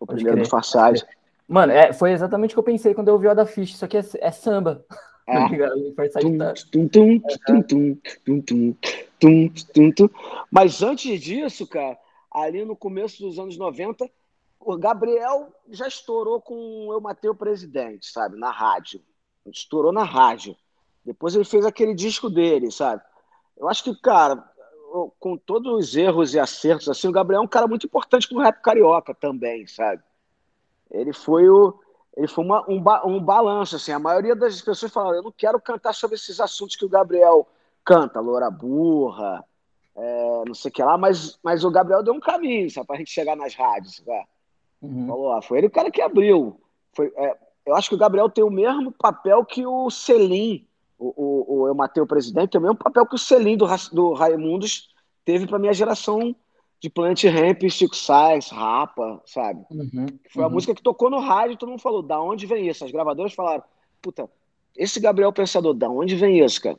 O 0.00 0.06
Pode 0.06 0.22
primeiro 0.22 0.48
crer. 0.48 0.60
do. 0.60 1.06
Mano, 1.46 1.72
é, 1.72 1.92
foi 1.92 2.12
exatamente 2.12 2.52
o 2.52 2.54
que 2.54 2.58
eu 2.58 2.64
pensei 2.64 2.94
quando 2.94 3.08
eu 3.08 3.14
ouvi 3.14 3.26
o 3.26 3.34
da 3.34 3.46
Fish, 3.46 3.74
isso 3.74 3.84
aqui 3.84 3.96
é, 3.96 4.04
é 4.20 4.30
samba. 4.30 4.84
Mas 10.50 10.82
antes 10.82 11.20
disso, 11.20 11.66
cara, 11.66 11.98
ali 12.30 12.64
no 12.64 12.74
começo 12.74 13.22
dos 13.22 13.38
anos 13.38 13.58
90, 13.58 14.08
o 14.60 14.76
Gabriel 14.76 15.52
já 15.68 15.86
estourou 15.86 16.40
com 16.40 16.88
Eu 16.92 17.00
Matei 17.00 17.30
o 17.30 17.34
Presidente, 17.34 18.06
sabe? 18.10 18.38
Na 18.38 18.50
rádio. 18.50 19.00
Estourou 19.46 19.92
na 19.92 20.04
rádio. 20.04 20.56
Depois 21.04 21.34
ele 21.34 21.44
fez 21.44 21.64
aquele 21.64 21.94
disco 21.94 22.28
dele, 22.28 22.70
sabe? 22.70 23.02
Eu 23.56 23.68
acho 23.68 23.82
que, 23.82 23.94
cara, 23.96 24.44
com 25.18 25.36
todos 25.36 25.72
os 25.72 25.96
erros 25.96 26.34
e 26.34 26.38
acertos, 26.38 26.88
assim, 26.88 27.08
o 27.08 27.12
Gabriel 27.12 27.40
é 27.40 27.44
um 27.44 27.48
cara 27.48 27.66
muito 27.66 27.86
importante 27.86 28.28
pro 28.28 28.38
rap 28.38 28.60
carioca 28.60 29.14
também, 29.14 29.66
sabe? 29.66 30.02
ele 30.90 31.12
foi 31.12 31.48
o 31.48 31.78
ele 32.16 32.26
foi 32.26 32.44
uma, 32.44 32.68
um, 32.68 32.82
um 33.06 33.22
balanço 33.22 33.76
assim. 33.76 33.92
A 33.92 33.98
maioria 33.98 34.34
das 34.34 34.60
pessoas 34.60 34.92
falam, 34.92 35.14
eu 35.14 35.22
não 35.22 35.30
quero 35.30 35.60
cantar 35.60 35.92
sobre 35.94 36.16
esses 36.16 36.40
assuntos 36.40 36.74
que 36.74 36.84
o 36.84 36.88
Gabriel 36.88 37.46
canta, 37.84 38.18
loura 38.18 38.50
burra, 38.50 39.44
é, 39.94 40.42
não 40.44 40.54
sei 40.54 40.68
o 40.68 40.74
que 40.74 40.82
lá, 40.82 40.98
mas, 40.98 41.38
mas 41.44 41.64
o 41.64 41.70
Gabriel 41.70 42.02
deu 42.02 42.12
um 42.12 42.18
caminho, 42.18 42.68
sabe, 42.70 42.88
pra 42.88 42.96
gente 42.96 43.12
chegar 43.12 43.36
nas 43.36 43.54
rádios, 43.54 44.02
sabe? 44.04 44.26
Uhum. 44.80 45.06
Falou, 45.06 45.32
ah, 45.32 45.42
foi 45.42 45.58
ele 45.58 45.66
o 45.66 45.70
cara 45.70 45.90
que 45.90 46.00
abriu. 46.00 46.60
Foi, 46.92 47.12
é, 47.16 47.36
eu 47.66 47.74
acho 47.74 47.88
que 47.88 47.94
o 47.94 47.98
Gabriel 47.98 48.28
tem 48.28 48.44
o 48.44 48.50
mesmo 48.50 48.92
papel 48.92 49.44
que 49.44 49.66
o 49.66 49.90
Selim, 49.90 50.66
o, 50.98 51.12
o, 51.16 51.60
o 51.60 51.68
Eu 51.68 51.74
Matei 51.74 52.02
o 52.02 52.06
Presidente, 52.06 52.50
tem 52.50 52.58
o 52.58 52.62
mesmo 52.62 52.76
papel 52.76 53.06
que 53.06 53.14
o 53.14 53.18
Selim 53.18 53.56
do, 53.56 53.66
do 53.92 54.12
Raimundos 54.14 54.88
teve 55.24 55.46
para 55.46 55.58
minha 55.58 55.72
geração 55.72 56.34
de 56.80 56.88
Plant 56.88 57.24
Ramp, 57.24 57.62
Chico 57.68 57.96
Sainz, 57.96 58.50
Rapa, 58.50 59.20
sabe? 59.26 59.64
Uhum, 59.70 60.06
Foi 60.30 60.44
a 60.44 60.46
uhum. 60.46 60.52
música 60.52 60.74
que 60.74 60.82
tocou 60.82 61.10
no 61.10 61.18
rádio 61.18 61.54
e 61.54 61.56
todo 61.56 61.70
mundo 61.70 61.82
falou, 61.82 62.02
da 62.02 62.20
onde 62.20 62.46
vem 62.46 62.68
isso? 62.68 62.84
As 62.84 62.90
gravadoras 62.90 63.34
falaram, 63.34 63.64
puta, 64.00 64.30
esse 64.76 65.00
Gabriel 65.00 65.32
Pensador, 65.32 65.74
da 65.74 65.90
onde 65.90 66.14
vem 66.14 66.38
isso, 66.42 66.62
cara? 66.62 66.78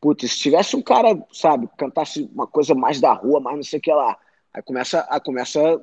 Puta, 0.00 0.26
se 0.26 0.38
tivesse 0.38 0.74
um 0.74 0.82
cara, 0.82 1.22
sabe, 1.30 1.68
cantasse 1.76 2.28
uma 2.34 2.46
coisa 2.46 2.74
mais 2.74 3.00
da 3.00 3.12
rua, 3.12 3.38
mais 3.38 3.56
não 3.56 3.62
sei 3.62 3.78
o 3.78 3.82
que 3.82 3.92
lá, 3.92 4.18
aí 4.52 4.62
começa 4.62 5.00
a, 5.00 5.20
começa 5.20 5.60
a 5.60 5.80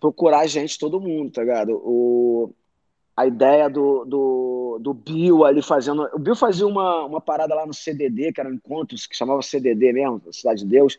procurar 0.00 0.40
a 0.40 0.46
gente, 0.46 0.78
todo 0.78 1.00
mundo, 1.00 1.32
tá 1.32 1.42
ligado? 1.42 1.80
O, 1.84 2.52
a 3.16 3.26
ideia 3.26 3.68
do, 3.68 4.04
do, 4.04 4.78
do 4.80 4.94
Bill 4.94 5.44
ali 5.44 5.62
fazendo... 5.62 6.08
O 6.12 6.18
Bill 6.18 6.36
fazia 6.36 6.66
uma, 6.66 7.04
uma 7.04 7.20
parada 7.20 7.54
lá 7.54 7.66
no 7.66 7.74
CDD, 7.74 8.32
que 8.32 8.40
era 8.40 8.50
um 8.50 8.54
encontros, 8.54 9.06
que 9.06 9.16
chamava 9.16 9.42
CDD 9.42 9.92
mesmo, 9.92 10.20
Cidade 10.32 10.64
de 10.64 10.66
Deus, 10.70 10.98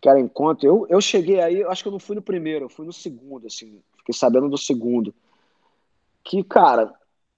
que 0.00 0.08
era 0.08 0.20
encontro. 0.20 0.66
Eu, 0.66 0.86
eu 0.88 1.00
cheguei 1.00 1.40
aí, 1.40 1.62
acho 1.64 1.82
que 1.82 1.88
eu 1.88 1.92
não 1.92 1.98
fui 1.98 2.16
no 2.16 2.22
primeiro, 2.22 2.66
eu 2.66 2.68
fui 2.68 2.86
no 2.86 2.92
segundo, 2.92 3.46
assim, 3.46 3.80
fiquei 3.98 4.14
sabendo 4.14 4.48
do 4.48 4.58
segundo. 4.58 5.14
Que, 6.24 6.42
cara, 6.44 6.92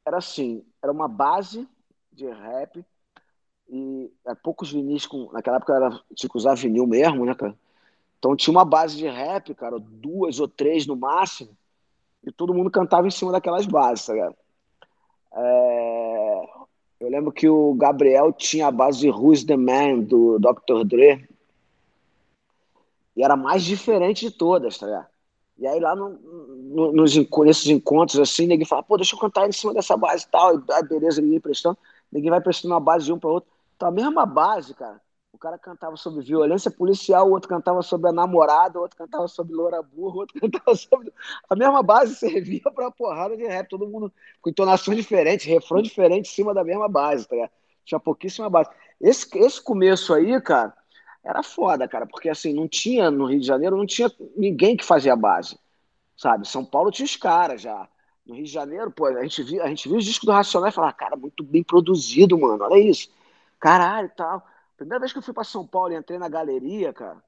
era 0.06 0.18
assim, 0.18 0.64
era 0.82 0.90
uma 0.90 1.08
base 1.08 1.68
de 2.12 2.26
rap 2.26 2.84
e 3.68 4.12
era 4.24 4.34
poucos 4.34 4.72
vinis 4.72 5.06
com. 5.06 5.30
Naquela 5.32 5.56
época 5.56 5.74
era 5.74 6.00
tinha 6.14 6.28
que 6.28 6.36
usar 6.36 6.54
vinil 6.54 6.86
mesmo, 6.86 7.24
né, 7.24 7.34
cara? 7.34 7.54
Então 8.20 8.36
tinha 8.36 8.52
uma 8.52 8.66
base 8.66 8.98
de 8.98 9.08
rap, 9.08 9.54
cara, 9.54 9.78
duas 9.80 10.38
ou 10.38 10.46
três 10.46 10.86
no 10.86 10.94
máximo, 10.94 11.56
e 12.22 12.30
todo 12.30 12.52
mundo 12.52 12.70
cantava 12.70 13.08
em 13.08 13.10
cima 13.10 13.32
daquelas 13.32 13.64
bases, 13.64 14.04
tá 14.04 14.12
ligado? 14.12 14.36
É... 15.32 16.48
Eu 17.00 17.08
lembro 17.08 17.32
que 17.32 17.48
o 17.48 17.72
Gabriel 17.72 18.30
tinha 18.30 18.66
a 18.66 18.70
base 18.70 19.00
de 19.00 19.10
Who's 19.10 19.42
the 19.42 19.56
Man, 19.56 20.00
do 20.00 20.38
Dr. 20.38 20.84
Dre, 20.84 21.26
e 23.16 23.24
era 23.24 23.32
a 23.32 23.38
mais 23.38 23.64
diferente 23.64 24.28
de 24.28 24.30
todas, 24.30 24.76
tá 24.76 24.86
ligado? 24.86 25.06
E 25.58 25.66
aí 25.66 25.80
lá 25.80 25.96
no, 25.96 26.10
no, 26.10 26.92
nos, 26.92 27.14
nesses 27.14 27.66
encontros, 27.66 28.18
assim, 28.18 28.46
ninguém 28.46 28.66
fala, 28.66 28.82
pô, 28.82 28.96
deixa 28.96 29.14
eu 29.14 29.18
cantar 29.18 29.48
em 29.48 29.52
cima 29.52 29.74
dessa 29.74 29.96
base 29.96 30.24
e 30.24 30.30
tal. 30.30 30.56
E 30.56 30.62
aí, 30.72 30.82
beleza, 30.82 31.20
ninguém 31.20 31.40
prestando. 31.40 31.76
Ninguém 32.10 32.30
vai 32.30 32.40
prestando 32.40 32.72
uma 32.72 32.80
base 32.80 33.04
de 33.04 33.12
um 33.12 33.18
para 33.18 33.30
outro. 33.30 33.50
Então 33.76 33.88
a 33.88 33.90
mesma 33.92 34.24
base, 34.24 34.74
cara. 34.74 35.00
O 35.40 35.48
cara 35.48 35.56
cantava 35.56 35.96
sobre 35.96 36.22
violência 36.22 36.70
policial, 36.70 37.26
o 37.26 37.30
outro 37.30 37.48
cantava 37.48 37.80
sobre 37.80 38.10
a 38.10 38.12
namorada, 38.12 38.78
o 38.78 38.82
outro 38.82 38.98
cantava 38.98 39.26
sobre 39.26 39.54
loura 39.54 39.80
burra, 39.80 40.16
o 40.16 40.18
outro 40.18 40.36
cantava 40.38 40.76
sobre. 40.76 41.10
A 41.48 41.56
mesma 41.56 41.82
base 41.82 42.14
servia 42.14 42.70
pra 42.74 42.90
porrada 42.90 43.34
de 43.34 43.46
rap, 43.46 43.66
todo 43.66 43.88
mundo 43.88 44.12
com 44.42 44.50
entonações 44.50 44.98
diferentes, 44.98 45.46
refrão 45.46 45.80
diferente 45.80 46.28
em 46.28 46.30
cima 46.30 46.52
da 46.52 46.62
mesma 46.62 46.90
base, 46.90 47.26
tá 47.26 47.36
ligado? 47.36 47.52
Tinha 47.86 47.98
pouquíssima 47.98 48.50
base. 48.50 48.68
Esse, 49.00 49.26
esse 49.38 49.62
começo 49.62 50.12
aí, 50.12 50.38
cara, 50.42 50.76
era 51.24 51.42
foda, 51.42 51.88
cara, 51.88 52.06
porque 52.06 52.28
assim, 52.28 52.52
não 52.52 52.68
tinha 52.68 53.10
no 53.10 53.24
Rio 53.24 53.40
de 53.40 53.46
Janeiro, 53.46 53.78
não 53.78 53.86
tinha 53.86 54.12
ninguém 54.36 54.76
que 54.76 54.84
fazia 54.84 55.16
base, 55.16 55.58
sabe? 56.18 56.46
São 56.46 56.66
Paulo 56.66 56.90
tinha 56.90 57.06
os 57.06 57.16
caras 57.16 57.62
já. 57.62 57.88
No 58.26 58.34
Rio 58.34 58.44
de 58.44 58.52
Janeiro, 58.52 58.90
pô, 58.90 59.06
a 59.06 59.22
gente 59.22 59.42
viu, 59.42 59.62
a 59.62 59.68
gente 59.68 59.88
viu 59.88 59.96
os 59.96 60.04
discos 60.04 60.26
do 60.26 60.32
Racional 60.32 60.68
e 60.68 60.72
falava, 60.72 60.92
cara, 60.92 61.16
muito 61.16 61.42
bem 61.42 61.62
produzido, 61.62 62.38
mano, 62.38 62.62
olha 62.62 62.78
isso. 62.78 63.08
Caralho 63.58 64.08
e 64.08 64.14
tal. 64.14 64.49
Primeira 64.80 64.98
vez 64.98 65.12
que 65.12 65.18
eu 65.18 65.22
fui 65.22 65.34
para 65.34 65.44
São 65.44 65.66
Paulo 65.66 65.92
e 65.92 65.96
entrei 65.96 66.18
na 66.18 66.26
galeria, 66.26 66.90
cara, 66.90 67.22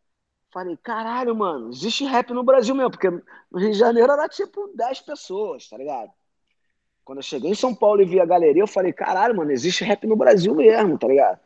falei, 0.51 0.75
caralho, 0.75 1.37
mano, 1.37 1.69
existe 1.69 2.03
rap 2.03 2.33
no 2.33 2.43
Brasil 2.43 2.75
mesmo, 2.75 2.93
porque 2.93 3.11
no 3.11 3.59
Rio 3.59 3.73
de 3.73 3.79
Janeiro 3.79 4.11
era 4.11 4.27
tipo 4.27 4.73
10 4.75 5.03
pessoas, 5.03 5.69
tá 5.69 5.77
ligado? 5.77 6.11
Quando 7.05 7.19
eu 7.19 7.23
cheguei 7.23 7.51
em 7.51 7.55
São 7.55 7.75
Paulo 7.75 8.01
e 8.01 8.07
vi 8.07 8.19
a 8.19 8.25
galeria, 8.25 8.63
eu 8.63 8.67
falei, 8.67 8.91
caralho, 8.91 9.37
mano, 9.37 9.51
existe 9.51 9.85
rap 9.85 10.07
no 10.07 10.17
Brasil 10.17 10.55
mesmo, 10.55 10.97
tá 10.97 11.07
ligado? 11.07 11.39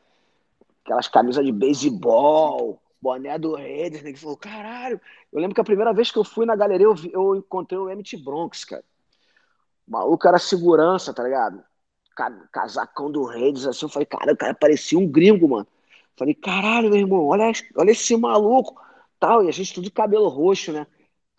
aquelas 0.84 1.08
camisas 1.08 1.44
de 1.44 1.50
beisebol, 1.50 2.80
boné 3.02 3.36
do 3.36 3.56
Raiders, 3.56 4.04
né? 4.04 4.12
Que 4.12 4.20
falou, 4.20 4.36
caralho. 4.36 5.00
Eu 5.32 5.40
lembro 5.40 5.56
que 5.56 5.60
a 5.60 5.64
primeira 5.64 5.92
vez 5.92 6.12
que 6.12 6.18
eu 6.20 6.24
fui 6.24 6.46
na 6.46 6.54
galeria, 6.54 6.86
eu, 6.86 6.94
vi, 6.94 7.10
eu 7.12 7.34
encontrei 7.34 7.80
o 7.80 7.90
Emmett 7.90 8.16
Bronx, 8.16 8.64
cara. 8.64 8.84
O 9.88 9.90
maluco 9.90 10.28
era 10.28 10.38
segurança, 10.38 11.12
tá 11.12 11.24
ligado? 11.24 11.64
Casacão 12.52 13.10
do 13.10 13.24
Raiders, 13.24 13.66
assim. 13.66 13.86
Eu 13.86 13.90
falei, 13.90 14.06
cara, 14.06 14.32
o 14.32 14.36
cara 14.36 14.54
parecia 14.54 14.96
um 14.96 15.08
gringo, 15.08 15.48
mano. 15.48 15.66
Falei, 16.16 16.34
caralho, 16.34 16.90
meu 16.90 16.98
irmão, 16.98 17.26
olha, 17.26 17.50
olha 17.76 17.90
esse 17.90 18.16
maluco. 18.16 18.80
Tal, 19.18 19.44
e 19.44 19.48
a 19.48 19.52
gente 19.52 19.72
tudo 19.72 19.84
de 19.84 19.90
cabelo 19.90 20.28
roxo, 20.28 20.72
né? 20.72 20.86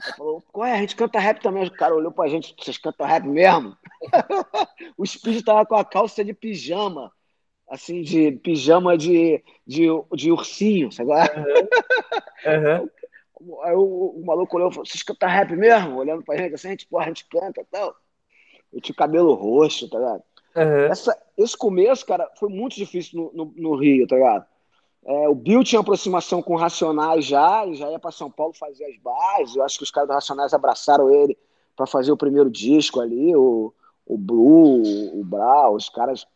Ele 0.04 0.14
falou, 0.16 0.44
qual 0.52 0.66
é? 0.66 0.74
A 0.74 0.78
gente 0.78 0.96
canta 0.96 1.20
rap 1.20 1.42
também. 1.42 1.66
O 1.66 1.72
cara 1.72 1.96
olhou 1.96 2.12
pra 2.12 2.28
gente, 2.28 2.56
vocês 2.58 2.78
cantam 2.78 3.06
rap 3.06 3.28
mesmo? 3.28 3.76
o 4.98 5.06
Speed 5.06 5.44
tava 5.44 5.66
com 5.66 5.76
a 5.76 5.86
calça 5.86 6.24
de 6.24 6.34
pijama 6.34 7.12
assim, 7.70 8.02
de 8.02 8.32
pijama 8.32 8.98
de, 8.98 9.44
de, 9.66 9.88
de 10.14 10.32
ursinho, 10.32 10.92
sabe? 10.92 11.12
Uhum. 11.12 12.80
Uhum. 12.80 12.90
Aí 13.64 13.76
o, 13.76 14.20
o, 14.20 14.26
maluco 14.26 14.56
olhou 14.56 14.70
e 14.70 14.74
falou: 14.74 14.86
Vocês 14.86 15.04
cantam 15.04 15.30
rap 15.30 15.56
mesmo? 15.56 15.98
Olhando 15.98 16.24
pra 16.24 16.38
gente 16.38 16.56
assim, 16.56 16.70
a 16.70 16.72
gente, 16.72 16.88
porra, 16.88 17.06
a 17.06 17.08
gente 17.08 17.28
canta 17.28 17.62
e 17.62 17.66
tal. 17.66 17.96
Eu 18.74 18.82
tinha 18.82 18.96
cabelo 18.96 19.34
roxo, 19.34 19.90
tá 19.90 20.00
ligado? 20.00 20.24
Uhum. 20.56 20.92
Essa, 20.92 21.24
esse 21.38 21.56
começo, 21.56 22.06
cara, 22.06 22.30
foi 22.40 22.50
muito 22.50 22.76
difícil 22.76 23.32
no, 23.34 23.46
no, 23.46 23.54
no 23.56 23.76
Rio, 23.76 24.08
tá 24.08 24.16
ligado? 24.16 24.46
É, 25.08 25.30
o 25.30 25.34
Bill 25.34 25.64
tinha 25.64 25.80
aproximação 25.80 26.42
com 26.42 26.58
Racionais 26.58 27.24
já, 27.24 27.66
ele 27.66 27.76
já 27.76 27.90
ia 27.90 27.98
para 27.98 28.12
São 28.12 28.30
Paulo 28.30 28.52
fazer 28.54 28.84
as 28.84 28.98
bases. 28.98 29.56
Eu 29.56 29.64
acho 29.64 29.78
que 29.78 29.84
os 29.86 29.90
caras 29.90 30.10
do 30.10 30.14
Racionais 30.14 30.54
abraçaram 30.54 31.10
ele 31.10 31.38
para 31.78 31.88
fazer 31.88 32.12
o 32.12 32.18
primeiro 32.18 32.50
disco 32.50 33.00
ali, 33.00 33.34
o, 33.34 33.74
o 34.06 34.18
Blue, 34.18 35.18
o 35.18 35.24
Brau, 35.24 35.76
os 35.76 35.88
caras 35.88 36.28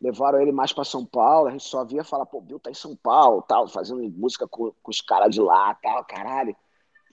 levaram 0.00 0.40
ele 0.40 0.50
mais 0.50 0.72
para 0.72 0.82
São 0.82 1.06
Paulo. 1.06 1.46
A 1.46 1.52
gente 1.52 1.62
só 1.62 1.84
via 1.84 2.02
falar, 2.02 2.26
pô, 2.26 2.38
o 2.38 2.40
Bill 2.40 2.58
tá 2.58 2.72
em 2.72 2.74
São 2.74 2.96
Paulo, 2.96 3.40
tal, 3.42 3.68
fazendo 3.68 4.02
música 4.10 4.48
com, 4.48 4.72
com 4.82 4.90
os 4.90 5.00
caras 5.00 5.32
de 5.32 5.40
lá, 5.40 5.72
tal, 5.80 6.04
caralho, 6.04 6.56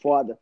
foda. 0.02 0.40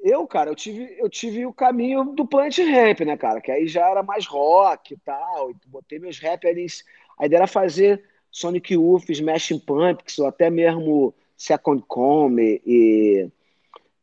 Eu, 0.00 0.24
cara, 0.28 0.48
eu 0.48 0.54
tive, 0.54 0.94
eu 0.96 1.10
tive 1.10 1.44
o 1.44 1.52
caminho 1.52 2.04
do 2.04 2.24
Plant 2.24 2.58
Ramp, 2.58 3.00
né, 3.00 3.16
cara? 3.16 3.40
Que 3.40 3.50
aí 3.50 3.66
já 3.66 3.88
era 3.90 4.02
mais 4.02 4.26
rock 4.26 4.94
e 4.94 4.98
tal. 4.98 5.50
E 5.50 5.56
botei 5.66 5.98
meus 5.98 6.20
rappers. 6.20 6.84
A 7.18 7.26
ideia 7.26 7.38
era 7.38 7.46
fazer 7.48 8.04
Sonic 8.34 8.74
Youth, 8.74 9.08
Smashing 9.10 9.60
Pumpkins, 9.60 10.18
ou 10.18 10.26
até 10.26 10.50
mesmo 10.50 11.14
Second 11.36 11.84
Come 11.86 12.60
e, 12.66 13.28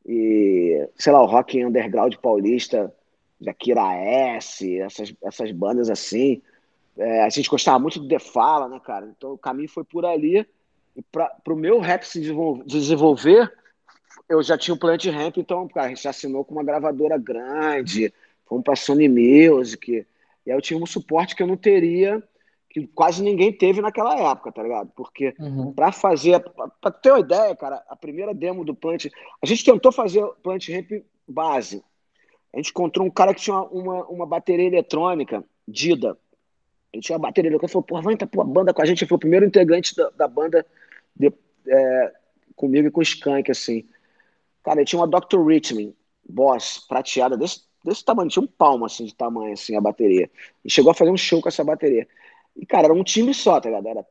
e 0.05 0.87
sei 0.95 1.11
lá, 1.11 1.21
o 1.21 1.25
rock 1.25 1.61
underground 1.61 2.15
paulista, 2.15 2.95
Jakira 3.41 3.93
S, 3.93 4.79
essas, 4.79 5.13
essas 5.21 5.51
bandas 5.51 5.89
assim. 5.89 6.41
É, 6.97 7.23
a 7.23 7.29
gente 7.29 7.49
gostava 7.49 7.77
muito 7.77 7.99
do 7.99 8.07
The 8.07 8.19
Fala, 8.19 8.69
né, 8.69 8.79
cara? 8.79 9.13
Então 9.17 9.33
o 9.33 9.37
caminho 9.37 9.67
foi 9.67 9.83
por 9.83 10.05
ali. 10.05 10.47
E 10.95 11.01
para 11.01 11.29
o 11.49 11.55
meu 11.55 11.81
rap 11.81 12.03
se 12.03 12.21
desenvolver, 12.65 13.51
eu 14.29 14.41
já 14.41 14.57
tinha 14.57 14.73
o 14.73 14.79
Plant 14.79 15.05
Ramp, 15.07 15.37
então 15.37 15.67
cara, 15.67 15.87
a 15.87 15.89
gente 15.89 16.07
assinou 16.07 16.45
com 16.45 16.53
uma 16.53 16.63
gravadora 16.63 17.17
grande, 17.17 18.13
fomos 18.45 18.63
para 18.63 18.77
Sony 18.77 19.09
Music. 19.09 19.91
E 20.45 20.51
aí 20.51 20.55
eu 20.55 20.61
tinha 20.61 20.81
um 20.81 20.85
suporte 20.85 21.35
que 21.35 21.43
eu 21.43 21.47
não 21.47 21.57
teria 21.57 22.23
que 22.71 22.87
quase 22.87 23.21
ninguém 23.21 23.51
teve 23.51 23.81
naquela 23.81 24.17
época, 24.31 24.51
tá 24.51 24.63
ligado? 24.63 24.91
Porque 24.95 25.35
uhum. 25.37 25.73
para 25.73 25.91
fazer, 25.91 26.41
para 26.79 26.91
ter 26.91 27.11
uma 27.11 27.19
ideia, 27.19 27.55
cara, 27.55 27.83
a 27.89 27.95
primeira 27.97 28.33
demo 28.33 28.63
do 28.63 28.73
Plant, 28.73 29.07
a 29.41 29.45
gente 29.45 29.65
tentou 29.65 29.91
fazer 29.91 30.25
Plant 30.41 30.69
Ramp 30.69 31.03
base. 31.27 31.83
A 32.53 32.57
gente 32.57 32.69
encontrou 32.69 33.05
um 33.05 33.11
cara 33.11 33.33
que 33.33 33.41
tinha 33.41 33.61
uma, 33.61 34.05
uma 34.05 34.25
bateria 34.25 34.67
eletrônica, 34.67 35.43
Dida. 35.67 36.17
Ele 36.93 37.01
tinha 37.01 37.17
uma 37.17 37.27
bateria 37.27 37.49
eletrônica, 37.49 37.71
falou, 37.71 37.85
porra, 37.85 38.01
vai 38.03 38.13
entrar 38.13 38.29
a 38.33 38.43
banda 38.43 38.73
com 38.73 38.81
a 38.81 38.85
gente. 38.85 39.01
Ele 39.01 39.09
foi 39.09 39.17
o 39.17 39.19
primeiro 39.19 39.45
integrante 39.45 39.93
da, 39.93 40.09
da 40.11 40.27
banda 40.27 40.65
de, 41.13 41.31
é, 41.67 42.13
comigo 42.55 42.87
e 42.87 42.91
com 42.91 43.01
o 43.01 43.03
Skank, 43.03 43.51
assim. 43.51 43.85
Cara, 44.63 44.79
ele 44.79 44.85
tinha 44.85 45.01
uma 45.01 45.07
Dr. 45.07 45.45
Richmond, 45.45 45.93
Boss, 46.27 46.85
prateada 46.87 47.35
desse, 47.35 47.63
desse 47.83 48.03
tamanho, 48.05 48.29
tinha 48.29 48.43
um 48.43 48.47
palmo, 48.47 48.85
assim, 48.85 49.05
de 49.05 49.15
tamanho, 49.15 49.53
assim, 49.53 49.75
a 49.75 49.81
bateria. 49.81 50.29
E 50.63 50.69
chegou 50.69 50.91
a 50.91 50.93
fazer 50.93 51.11
um 51.11 51.17
show 51.17 51.41
com 51.41 51.49
essa 51.49 51.63
bateria. 51.63 52.07
E, 52.55 52.65
cara, 52.65 52.85
era 52.85 52.93
um 52.93 53.03
time 53.03 53.33
só, 53.33 53.59
tá 53.59 53.69
ligado? 53.69 53.87
Era. 53.87 54.05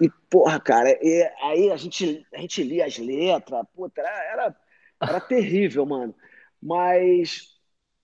E, 0.00 0.10
porra, 0.28 0.60
cara, 0.60 0.90
e 1.02 1.30
aí 1.42 1.70
a 1.70 1.76
gente, 1.76 2.26
a 2.34 2.40
gente 2.40 2.62
lia 2.62 2.84
as 2.84 2.98
letras, 2.98 3.64
puta, 3.74 4.00
era, 4.00 4.32
era, 4.32 4.56
era 5.00 5.20
terrível, 5.20 5.86
mano. 5.86 6.14
Mas, 6.60 7.56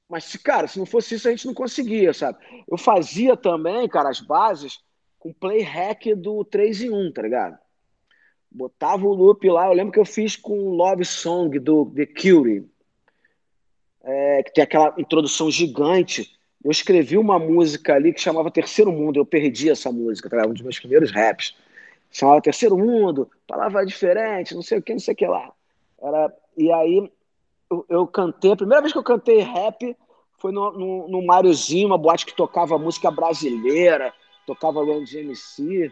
mas, 0.08 0.36
cara, 0.36 0.66
se 0.66 0.78
não 0.78 0.86
fosse 0.86 1.14
isso, 1.14 1.28
a 1.28 1.30
gente 1.30 1.46
não 1.46 1.54
conseguia, 1.54 2.12
sabe? 2.14 2.38
Eu 2.68 2.78
fazia 2.78 3.36
também, 3.36 3.88
cara, 3.88 4.08
as 4.08 4.20
bases 4.20 4.80
com 5.18 5.32
play 5.32 5.60
hack 5.62 6.14
do 6.16 6.44
3 6.44 6.82
em 6.82 6.90
1, 6.90 7.12
tá 7.12 7.22
ligado? 7.22 7.58
Botava 8.50 9.06
o 9.06 9.14
loop 9.14 9.48
lá, 9.48 9.66
eu 9.66 9.72
lembro 9.72 9.92
que 9.92 10.00
eu 10.00 10.04
fiz 10.04 10.36
com 10.36 10.70
Love 10.70 11.04
Song 11.04 11.58
do 11.58 11.86
The 11.86 12.06
Cure, 12.06 12.70
é, 14.02 14.42
que 14.42 14.52
tem 14.52 14.64
aquela 14.64 14.94
introdução 14.98 15.50
gigante. 15.50 16.36
Eu 16.64 16.70
escrevi 16.70 17.16
uma 17.18 17.38
música 17.38 17.94
ali 17.94 18.12
que 18.12 18.20
chamava 18.20 18.50
Terceiro 18.50 18.92
Mundo. 18.92 19.18
Eu 19.18 19.26
perdi 19.26 19.70
essa 19.70 19.90
música, 19.90 20.28
tá? 20.28 20.46
um 20.46 20.52
dos 20.52 20.62
meus 20.62 20.78
primeiros 20.78 21.10
raps. 21.10 21.56
Chamava 22.10 22.42
Terceiro 22.42 22.76
Mundo, 22.76 23.30
palavra 23.46 23.86
diferente, 23.86 24.54
não 24.54 24.62
sei 24.62 24.78
o 24.78 24.82
que, 24.82 24.92
não 24.92 25.00
sei 25.00 25.14
o 25.14 25.16
que 25.16 25.26
lá. 25.26 25.50
Era, 26.00 26.32
e 26.58 26.70
aí 26.70 27.10
eu, 27.70 27.86
eu, 27.88 28.06
cantei, 28.06 28.52
a 28.52 28.56
primeira 28.56 28.82
vez 28.82 28.92
que 28.92 28.98
eu 28.98 29.02
cantei 29.02 29.38
rap 29.38 29.96
foi 30.36 30.52
no, 30.52 30.72
no, 30.72 31.08
no 31.08 31.24
Máriozinho, 31.24 31.86
uma 31.86 31.96
boate 31.96 32.26
que 32.26 32.36
tocava 32.36 32.78
música 32.78 33.10
brasileira, 33.10 34.12
tocava 34.46 34.84
Run 34.84 35.04
DMC. 35.04 35.90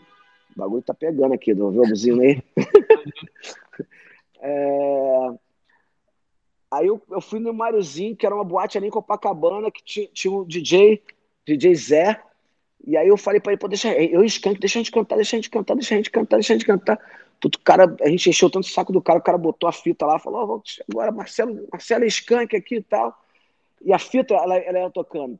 O 0.54 0.58
bagulho 0.58 0.82
tá 0.82 0.92
pegando 0.92 1.32
aqui, 1.32 1.54
não 1.54 1.70
viu 1.70 1.82
o 1.82 2.20
aí? 2.20 2.42
é, 4.42 5.30
Aí 6.70 6.86
eu, 6.86 7.02
eu 7.10 7.20
fui 7.20 7.40
no 7.40 7.52
Máriozinho, 7.52 8.14
que 8.14 8.24
era 8.24 8.34
uma 8.34 8.44
boate 8.44 8.78
ali 8.78 8.86
em 8.86 8.90
Copacabana, 8.90 9.70
que 9.70 9.82
tinha, 9.82 10.06
tinha 10.12 10.32
um 10.32 10.44
DJ, 10.44 11.02
DJ 11.44 11.74
Zé. 11.74 12.22
E 12.86 12.96
aí 12.96 13.08
eu 13.08 13.16
falei 13.16 13.40
pra 13.40 13.52
ele, 13.52 13.58
pô, 13.58 13.68
deixa 13.68 13.92
eu 13.92 14.24
escanto, 14.24 14.60
deixa 14.60 14.78
a 14.78 14.80
gente 14.80 14.92
cantar, 14.92 15.16
deixa 15.16 15.36
a 15.36 15.38
gente 15.38 15.50
cantar, 15.50 15.74
deixa 15.74 15.94
a 15.94 15.96
gente 15.96 16.10
cantar, 16.10 16.36
deixa 16.36 16.52
a 16.52 16.56
gente 16.56 16.66
cantar. 16.66 16.98
Tudo, 17.40 17.58
cara, 17.58 17.96
a 18.00 18.08
gente 18.08 18.30
encheu 18.30 18.48
tanto 18.50 18.64
o 18.64 18.68
saco 18.68 18.92
do 18.92 19.02
cara, 19.02 19.18
o 19.18 19.22
cara 19.22 19.38
botou 19.38 19.68
a 19.68 19.72
fita 19.72 20.06
lá, 20.06 20.18
falou, 20.18 20.62
oh, 20.62 20.82
agora 20.90 21.10
Marcelo, 21.10 21.66
Marcelo 21.72 22.04
Skank 22.04 22.54
aqui 22.54 22.76
e 22.76 22.82
tal. 22.82 23.18
E 23.82 23.92
a 23.94 23.98
fita, 23.98 24.34
ela, 24.34 24.56
ela 24.58 24.78
ia 24.78 24.90
tocando. 24.90 25.38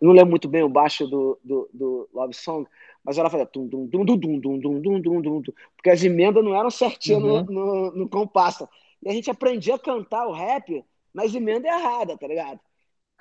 Não 0.00 0.12
lembro 0.12 0.30
muito 0.30 0.48
bem 0.48 0.62
o 0.62 0.68
baixo 0.68 1.06
do, 1.06 1.38
do, 1.44 1.68
do 1.72 2.08
Love 2.14 2.34
Song, 2.34 2.66
mas 3.06 3.16
ela 3.16 3.30
fazia 3.30 3.48
dum, 3.52 3.68
dum, 3.68 3.86
dum, 3.86 4.04
dum, 4.04 4.16
dum, 4.18 4.38
dum, 4.40 4.58
dum, 4.58 4.80
dum, 4.80 5.00
dum, 5.00 5.20
dum, 5.20 5.40
dum, 5.40 5.52
porque 5.76 5.90
as 5.90 6.02
emendas 6.02 6.44
não 6.44 6.58
eram 6.58 6.70
certinhas 6.70 7.22
uhum. 7.22 7.44
no, 7.44 7.52
no, 7.52 7.90
no 7.92 8.08
compasso. 8.08 8.68
E 9.00 9.08
a 9.08 9.12
gente 9.12 9.30
aprendia 9.30 9.76
a 9.76 9.78
cantar 9.78 10.26
o 10.26 10.32
rap 10.32 10.84
nas 11.14 11.32
emendas 11.32 11.70
erradas, 11.70 12.18
tá 12.18 12.26
ligado? 12.26 12.58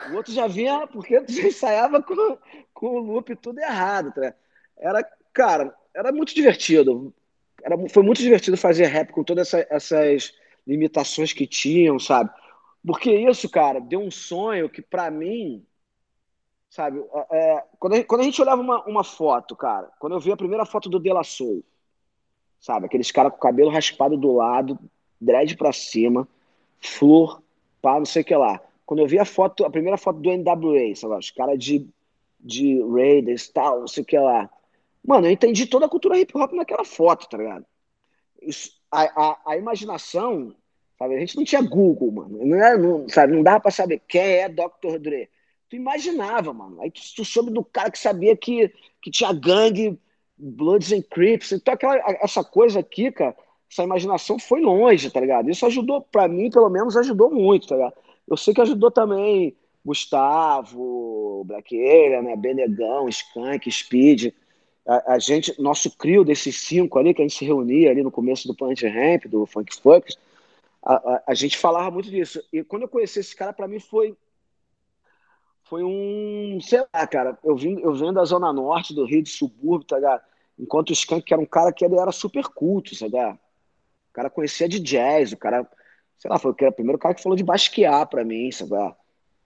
O 0.09 0.15
outro 0.15 0.33
já 0.33 0.47
vinha, 0.47 0.87
porque 0.87 1.23
já 1.29 1.47
ensaiava 1.47 2.01
com, 2.01 2.37
com 2.73 2.87
o 2.87 2.99
loop 2.99 3.35
tudo 3.35 3.59
errado, 3.59 4.11
tá 4.11 4.21
ligado? 4.21 4.35
Era, 4.77 5.11
cara, 5.31 5.75
era 5.93 6.11
muito 6.11 6.33
divertido. 6.33 7.13
Era, 7.63 7.77
foi 7.89 8.01
muito 8.01 8.21
divertido 8.21 8.57
fazer 8.57 8.87
rap 8.87 9.11
com 9.11 9.23
todas 9.23 9.53
essa, 9.53 9.67
essas 9.69 10.33
limitações 10.65 11.31
que 11.31 11.45
tinham, 11.45 11.99
sabe? 11.99 12.31
Porque 12.85 13.11
isso, 13.11 13.47
cara, 13.47 13.79
deu 13.79 13.99
um 13.99 14.09
sonho 14.09 14.67
que, 14.67 14.81
para 14.81 15.11
mim, 15.11 15.63
Sabe? 16.75 17.01
É, 17.31 17.38
é, 17.38 17.63
quando, 17.79 17.93
a, 17.93 18.03
quando 18.03 18.19
a 18.19 18.23
gente 18.25 18.41
olhava 18.41 18.61
uma, 18.61 18.83
uma 18.83 19.01
foto, 19.01 19.55
cara, 19.55 19.89
quando 19.97 20.11
eu 20.11 20.19
vi 20.19 20.33
a 20.33 20.35
primeira 20.35 20.65
foto 20.65 20.89
do 20.89 20.99
De 20.99 21.09
La 21.09 21.23
Soul, 21.23 21.63
sabe? 22.59 22.85
Aqueles 22.85 23.09
caras 23.11 23.31
com 23.31 23.38
o 23.38 23.41
cabelo 23.41 23.69
raspado 23.69 24.17
do 24.17 24.33
lado, 24.33 24.77
dread 25.19 25.55
pra 25.55 25.71
cima, 25.71 26.27
flor, 26.81 27.41
pá, 27.81 27.97
não 27.97 28.05
sei 28.05 28.23
o 28.23 28.25
que 28.25 28.35
lá. 28.35 28.59
Quando 28.85 28.99
eu 28.99 29.07
vi 29.07 29.17
a 29.17 29.23
foto, 29.23 29.63
a 29.63 29.69
primeira 29.69 29.95
foto 29.95 30.19
do 30.19 30.29
NWA, 30.29 30.93
sabe? 30.97 31.15
Os 31.15 31.31
caras 31.31 31.57
de, 31.57 31.88
de 32.41 32.83
Raiders 32.83 33.47
tal, 33.47 33.79
não 33.79 33.88
sei 33.88 34.03
o 34.03 34.05
que 34.05 34.19
lá. 34.19 34.49
Mano, 35.01 35.27
eu 35.27 35.31
entendi 35.31 35.67
toda 35.67 35.85
a 35.85 35.89
cultura 35.89 36.19
hip 36.19 36.38
hop 36.38 36.51
naquela 36.51 36.83
foto, 36.83 37.29
tá 37.29 37.38
ligado? 37.38 37.65
Isso, 38.41 38.81
a, 38.91 39.03
a, 39.03 39.38
a, 39.45 39.57
imaginação, 39.57 40.53
sabe? 40.99 41.15
A 41.15 41.19
gente 41.19 41.38
não 41.38 41.45
tinha 41.45 41.61
Google, 41.61 42.11
mano. 42.11 42.45
Não, 42.45 42.57
era, 42.57 42.77
não, 42.77 43.07
sabe? 43.07 43.31
não 43.31 43.43
dava 43.43 43.61
pra 43.61 43.71
saber 43.71 44.01
quem 44.05 44.21
é 44.21 44.49
Dr. 44.49 44.99
Dre 44.99 45.29
tu 45.75 45.81
imaginava, 45.81 46.53
mano. 46.53 46.81
Aí 46.81 46.89
tu, 46.89 47.01
tu 47.15 47.25
soube 47.25 47.51
do 47.51 47.63
cara 47.63 47.91
que 47.91 47.99
sabia 47.99 48.35
que, 48.35 48.71
que 49.01 49.11
tinha 49.11 49.33
gangue, 49.33 49.99
Bloods 50.38 50.91
and 50.91 51.03
Crips. 51.03 51.51
Então, 51.51 51.73
aquela, 51.73 51.97
essa 52.21 52.43
coisa 52.43 52.79
aqui, 52.79 53.11
cara, 53.11 53.35
essa 53.71 53.83
imaginação 53.83 54.39
foi 54.39 54.61
longe, 54.61 55.11
tá 55.11 55.19
ligado? 55.19 55.49
Isso 55.49 55.65
ajudou, 55.65 56.01
para 56.01 56.27
mim, 56.27 56.49
pelo 56.49 56.69
menos, 56.69 56.95
ajudou 56.95 57.29
muito, 57.29 57.67
tá 57.67 57.75
ligado? 57.75 57.93
Eu 58.27 58.38
sei 58.38 58.53
que 58.53 58.61
ajudou 58.61 58.89
também 58.89 59.55
Gustavo, 59.85 61.45
Alien, 61.49 62.23
né? 62.23 62.35
Benegão, 62.35 63.07
Skank, 63.09 63.71
Speed. 63.71 64.33
A, 64.88 65.13
a, 65.13 65.19
gente, 65.19 65.59
nosso 65.61 65.95
crio 65.97 66.23
desses 66.23 66.59
cinco 66.61 66.97
ali, 66.97 67.13
que 67.13 67.21
a 67.21 67.25
gente 67.25 67.38
se 67.38 67.45
reunia 67.45 67.91
ali 67.91 68.03
no 68.03 68.11
começo 68.11 68.47
do 68.47 68.55
Planet 68.55 68.83
Ramp, 68.83 69.25
do 69.25 69.45
Funk 69.45 69.75
Funk, 69.75 70.15
a, 70.83 70.93
a, 70.93 71.23
a, 71.27 71.33
gente 71.33 71.57
falava 71.57 71.89
muito 71.89 72.09
disso. 72.09 72.43
E 72.53 72.63
quando 72.63 72.84
eu 72.84 72.88
conheci 72.88 73.19
esse 73.19 73.36
cara, 73.36 73.51
para 73.51 73.67
mim 73.67 73.80
foi 73.80 74.15
foi 75.66 75.84
um, 75.84 76.59
sei 76.61 76.80
lá, 76.93 77.07
cara, 77.07 77.38
eu 77.43 77.55
vim, 77.55 77.80
eu 77.80 77.93
venho 77.93 78.13
da 78.13 78.24
zona 78.24 78.53
norte 78.53 78.93
do 78.93 79.05
Rio 79.05 79.22
de 79.22 79.30
subúrbio, 79.30 79.88
tá 79.88 79.97
ligado? 79.97 80.22
Enquanto 80.57 80.91
o 80.91 80.93
Skank 80.93 81.24
que 81.24 81.34
era 81.34 81.41
um 81.41 81.45
cara 81.45 81.74
que 81.74 81.84
ele 81.84 81.97
era 81.97 82.11
super 82.11 82.45
culto, 82.47 82.95
sabe? 82.95 83.18
O 83.18 84.13
cara 84.13 84.30
conhecia 84.30 84.70
de 84.70 84.80
jazz, 84.80 85.32
o 85.32 85.38
cara, 85.38 85.68
sei 86.18 86.30
lá, 86.30 86.38
foi 86.38 86.51
o, 86.51 86.72
primeiro 86.72 86.99
cara 86.99 87.16
que 87.16 87.22
falou 87.22 87.36
de 87.36 87.43
basquear 87.43 88.07
pra 88.07 88.24
mim, 88.24 88.51
sabe? 88.51 88.76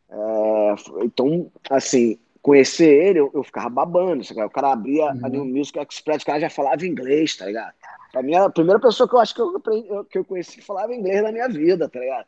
É, 0.09 0.75
então, 1.03 1.51
assim, 1.69 2.19
conhecer 2.41 2.89
ele, 2.89 3.19
eu, 3.19 3.31
eu 3.33 3.43
ficava 3.43 3.69
babando, 3.69 4.23
sabe? 4.23 4.43
O 4.43 4.49
cara 4.49 4.73
abria 4.73 5.05
uhum. 5.05 5.25
a 5.25 5.29
New 5.29 5.45
Music 5.45 5.79
Express, 5.79 6.23
o 6.23 6.25
cara 6.25 6.39
já 6.41 6.49
falava 6.49 6.85
inglês, 6.85 7.37
tá 7.37 7.45
ligado? 7.45 7.73
Pra 8.11 8.21
mim, 8.21 8.35
a 8.35 8.49
primeira 8.49 8.79
pessoa 8.79 9.07
que 9.07 9.15
eu 9.15 9.19
acho 9.19 9.33
que 9.33 9.41
eu, 9.41 10.05
que 10.05 10.17
eu 10.17 10.25
conheci 10.25 10.57
que 10.57 10.65
falava 10.65 10.93
inglês 10.93 11.23
na 11.23 11.31
minha 11.31 11.47
vida, 11.47 11.87
tá 11.87 11.99
ligado? 11.99 12.25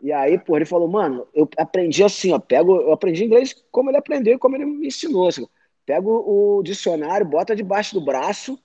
E 0.00 0.12
aí, 0.12 0.38
pô, 0.38 0.56
ele 0.56 0.64
falou, 0.64 0.88
mano, 0.88 1.26
eu 1.34 1.48
aprendi 1.56 2.04
assim, 2.04 2.32
ó, 2.32 2.38
pego, 2.38 2.76
eu 2.76 2.92
aprendi 2.92 3.24
inglês 3.24 3.54
como 3.70 3.90
ele 3.90 3.96
aprendeu 3.96 4.34
e 4.34 4.38
como 4.38 4.56
ele 4.56 4.64
me 4.64 4.86
ensinou. 4.86 5.28
Assim, 5.28 5.46
pego 5.84 6.10
o 6.10 6.62
dicionário, 6.62 7.26
bota 7.26 7.56
debaixo 7.56 7.94
do 7.94 8.00
braço 8.00 8.58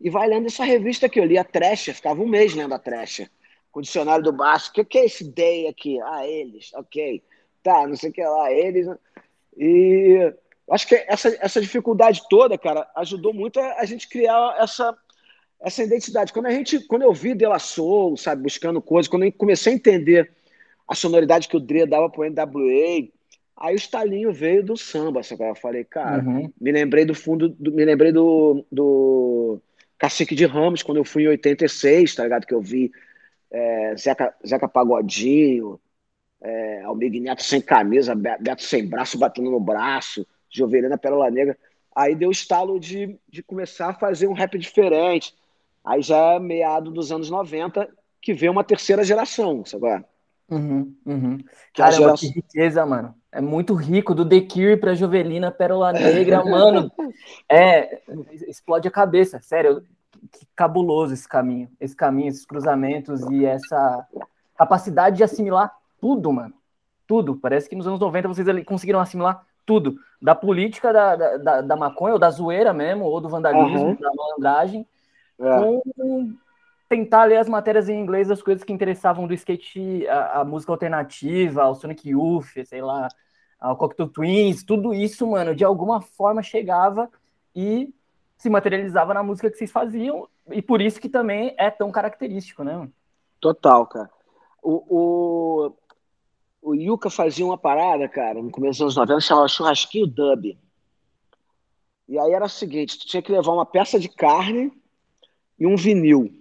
e 0.00 0.08
vai 0.10 0.28
lendo 0.28 0.46
essa 0.46 0.64
revista 0.64 1.06
aqui. 1.06 1.20
Eu 1.20 1.24
li 1.24 1.36
a 1.38 1.44
Thrasher, 1.44 1.94
ficava 1.94 2.22
um 2.22 2.28
mês 2.28 2.54
lendo 2.54 2.74
a 2.74 2.78
Thrasher. 2.78 3.30
Com 3.70 3.80
o 3.80 3.82
dicionário 3.82 4.24
do 4.24 4.32
baixo. 4.32 4.70
O 4.70 4.72
que, 4.72 4.84
que 4.84 4.98
é 4.98 5.04
esse 5.04 5.24
day 5.24 5.66
aqui? 5.68 6.00
Ah, 6.00 6.26
eles, 6.26 6.72
ok. 6.74 7.22
Tá, 7.62 7.86
não 7.86 7.96
sei 7.96 8.10
o 8.10 8.12
que 8.12 8.22
lá, 8.24 8.50
eles. 8.52 8.86
E, 9.56 10.32
Eu 10.66 10.74
acho 10.74 10.86
que 10.86 10.94
essa, 11.08 11.28
essa 11.40 11.60
dificuldade 11.60 12.22
toda, 12.28 12.56
cara, 12.58 12.88
ajudou 12.96 13.32
muito 13.34 13.58
a, 13.60 13.80
a 13.80 13.84
gente 13.84 14.08
criar 14.08 14.56
essa, 14.58 14.96
essa 15.60 15.82
identidade. 15.82 16.32
Quando 16.32 16.46
a 16.46 16.50
gente, 16.50 16.80
quando 16.86 17.02
eu 17.02 17.12
vi 17.12 17.34
De 17.34 17.46
La 17.46 17.58
Soul, 17.58 18.16
sabe, 18.16 18.42
buscando 18.42 18.80
coisas, 18.82 19.08
quando 19.08 19.24
eu 19.24 19.32
comecei 19.32 19.72
a 19.72 19.76
entender 19.76 20.32
a 20.88 20.94
sonoridade 20.94 21.48
que 21.48 21.56
o 21.56 21.60
Dre 21.60 21.84
dava 21.84 22.08
pro 22.08 22.24
NWA, 22.24 23.08
aí 23.56 23.74
o 23.74 23.76
estalinho 23.76 24.32
veio 24.32 24.64
do 24.64 24.76
samba, 24.76 25.22
sabe? 25.22 25.46
Eu 25.46 25.54
falei, 25.54 25.84
cara, 25.84 26.24
uhum. 26.24 26.50
me 26.58 26.72
lembrei 26.72 27.04
do 27.04 27.14
fundo, 27.14 27.50
do, 27.50 27.70
me 27.72 27.84
lembrei 27.84 28.10
do, 28.10 28.64
do 28.72 29.60
Cacique 29.98 30.34
de 30.34 30.46
Ramos, 30.46 30.82
quando 30.82 30.96
eu 30.96 31.04
fui 31.04 31.24
em 31.24 31.28
86, 31.28 32.14
tá 32.14 32.22
ligado? 32.22 32.46
Que 32.46 32.54
eu 32.54 32.62
vi 32.62 32.90
é, 33.50 33.94
Zeca, 33.96 34.34
Zeca 34.46 34.66
Pagodinho, 34.66 35.78
é, 36.40 36.82
Almir 36.82 37.20
Neto 37.20 37.42
sem 37.42 37.60
camisa, 37.60 38.14
Beto 38.14 38.62
sem 38.62 38.86
braço, 38.86 39.18
batendo 39.18 39.50
no 39.50 39.60
braço, 39.60 40.26
Jovelina 40.48 40.96
Pérola 40.96 41.30
Negra. 41.30 41.58
Aí 41.94 42.14
deu 42.14 42.28
o 42.28 42.32
estalo 42.32 42.78
de, 42.78 43.18
de 43.28 43.42
começar 43.42 43.90
a 43.90 43.94
fazer 43.94 44.26
um 44.26 44.32
rap 44.32 44.56
diferente. 44.56 45.34
Aí 45.84 46.00
já 46.00 46.34
é 46.34 46.38
meado 46.38 46.90
dos 46.90 47.10
anos 47.12 47.28
90 47.28 47.88
que 48.20 48.32
vê 48.32 48.48
uma 48.48 48.64
terceira 48.64 49.04
geração, 49.04 49.64
sabe? 49.64 50.04
Uhum, 50.50 50.94
uhum. 51.04 51.38
Que 51.72 51.82
Caramba, 51.82 51.96
geração... 51.96 52.16
que 52.16 52.34
riqueza, 52.34 52.86
mano. 52.86 53.14
É 53.30 53.40
muito 53.40 53.74
rico, 53.74 54.14
do 54.14 54.26
The 54.26 54.40
Cure 54.40 54.76
pra 54.78 54.94
Jovelina, 54.94 55.50
Pérola 55.50 55.92
Negra, 55.92 56.42
mano. 56.44 56.90
É, 57.48 58.00
explode 58.48 58.88
a 58.88 58.90
cabeça, 58.90 59.38
sério. 59.40 59.82
Que 60.32 60.46
cabuloso 60.56 61.12
esse 61.12 61.28
caminho. 61.28 61.68
Esse 61.78 61.94
caminho, 61.94 62.28
esses 62.28 62.46
cruzamentos 62.46 63.20
e 63.30 63.44
essa 63.44 64.06
capacidade 64.56 65.18
de 65.18 65.24
assimilar 65.24 65.72
tudo, 66.00 66.32
mano. 66.32 66.54
Tudo. 67.06 67.36
Parece 67.36 67.68
que 67.68 67.76
nos 67.76 67.86
anos 67.86 68.00
90 68.00 68.28
vocês 68.28 68.64
conseguiram 68.64 69.00
assimilar 69.00 69.44
tudo. 69.66 69.96
Da 70.20 70.34
política 70.34 70.92
da, 70.92 71.36
da, 71.36 71.60
da 71.60 71.76
maconha, 71.76 72.14
ou 72.14 72.18
da 72.18 72.30
zoeira 72.30 72.72
mesmo, 72.72 73.04
ou 73.04 73.20
do 73.20 73.28
vandalismo, 73.28 73.88
uhum. 73.88 73.94
da 73.94 74.10
malandragem, 74.14 74.86
é. 75.38 75.60
com 75.60 75.82
tentar 76.88 77.24
ler 77.24 77.36
as 77.36 77.48
matérias 77.48 77.88
em 77.88 78.00
inglês 78.00 78.28
das 78.28 78.42
coisas 78.42 78.64
que 78.64 78.72
interessavam 78.72 79.26
do 79.26 79.34
skate, 79.34 80.06
a, 80.08 80.40
a 80.40 80.44
música 80.44 80.72
alternativa, 80.72 81.68
o 81.68 81.74
Sonic 81.74 82.08
Youth, 82.08 82.64
sei 82.64 82.80
lá, 82.80 83.08
o 83.60 83.76
Cocteau 83.76 84.08
Twins, 84.08 84.62
tudo 84.62 84.94
isso, 84.94 85.26
mano, 85.26 85.54
de 85.54 85.64
alguma 85.64 86.00
forma 86.00 86.42
chegava 86.42 87.10
e 87.54 87.92
se 88.36 88.48
materializava 88.48 89.12
na 89.12 89.22
música 89.22 89.50
que 89.50 89.56
vocês 89.56 89.70
faziam, 89.70 90.28
e 90.50 90.62
por 90.62 90.80
isso 90.80 91.00
que 91.00 91.08
também 91.08 91.54
é 91.58 91.70
tão 91.70 91.90
característico, 91.90 92.62
né? 92.62 92.88
Total, 93.40 93.84
cara. 93.86 94.10
O, 94.62 94.84
o, 94.88 95.72
o 96.62 96.74
Yuka 96.74 97.10
fazia 97.10 97.44
uma 97.44 97.58
parada, 97.58 98.08
cara, 98.08 98.40
no 98.40 98.50
começo 98.50 98.84
dos 98.84 98.96
anos 98.96 99.08
90, 99.08 99.20
chamava 99.20 99.48
churrasquinho 99.48 100.06
dub. 100.06 100.56
E 102.08 102.18
aí 102.18 102.32
era 102.32 102.46
o 102.46 102.48
seguinte, 102.48 102.98
tu 102.98 103.06
tinha 103.06 103.22
que 103.22 103.32
levar 103.32 103.52
uma 103.52 103.66
peça 103.66 103.98
de 103.98 104.08
carne 104.08 104.72
e 105.58 105.66
um 105.66 105.76
vinil. 105.76 106.37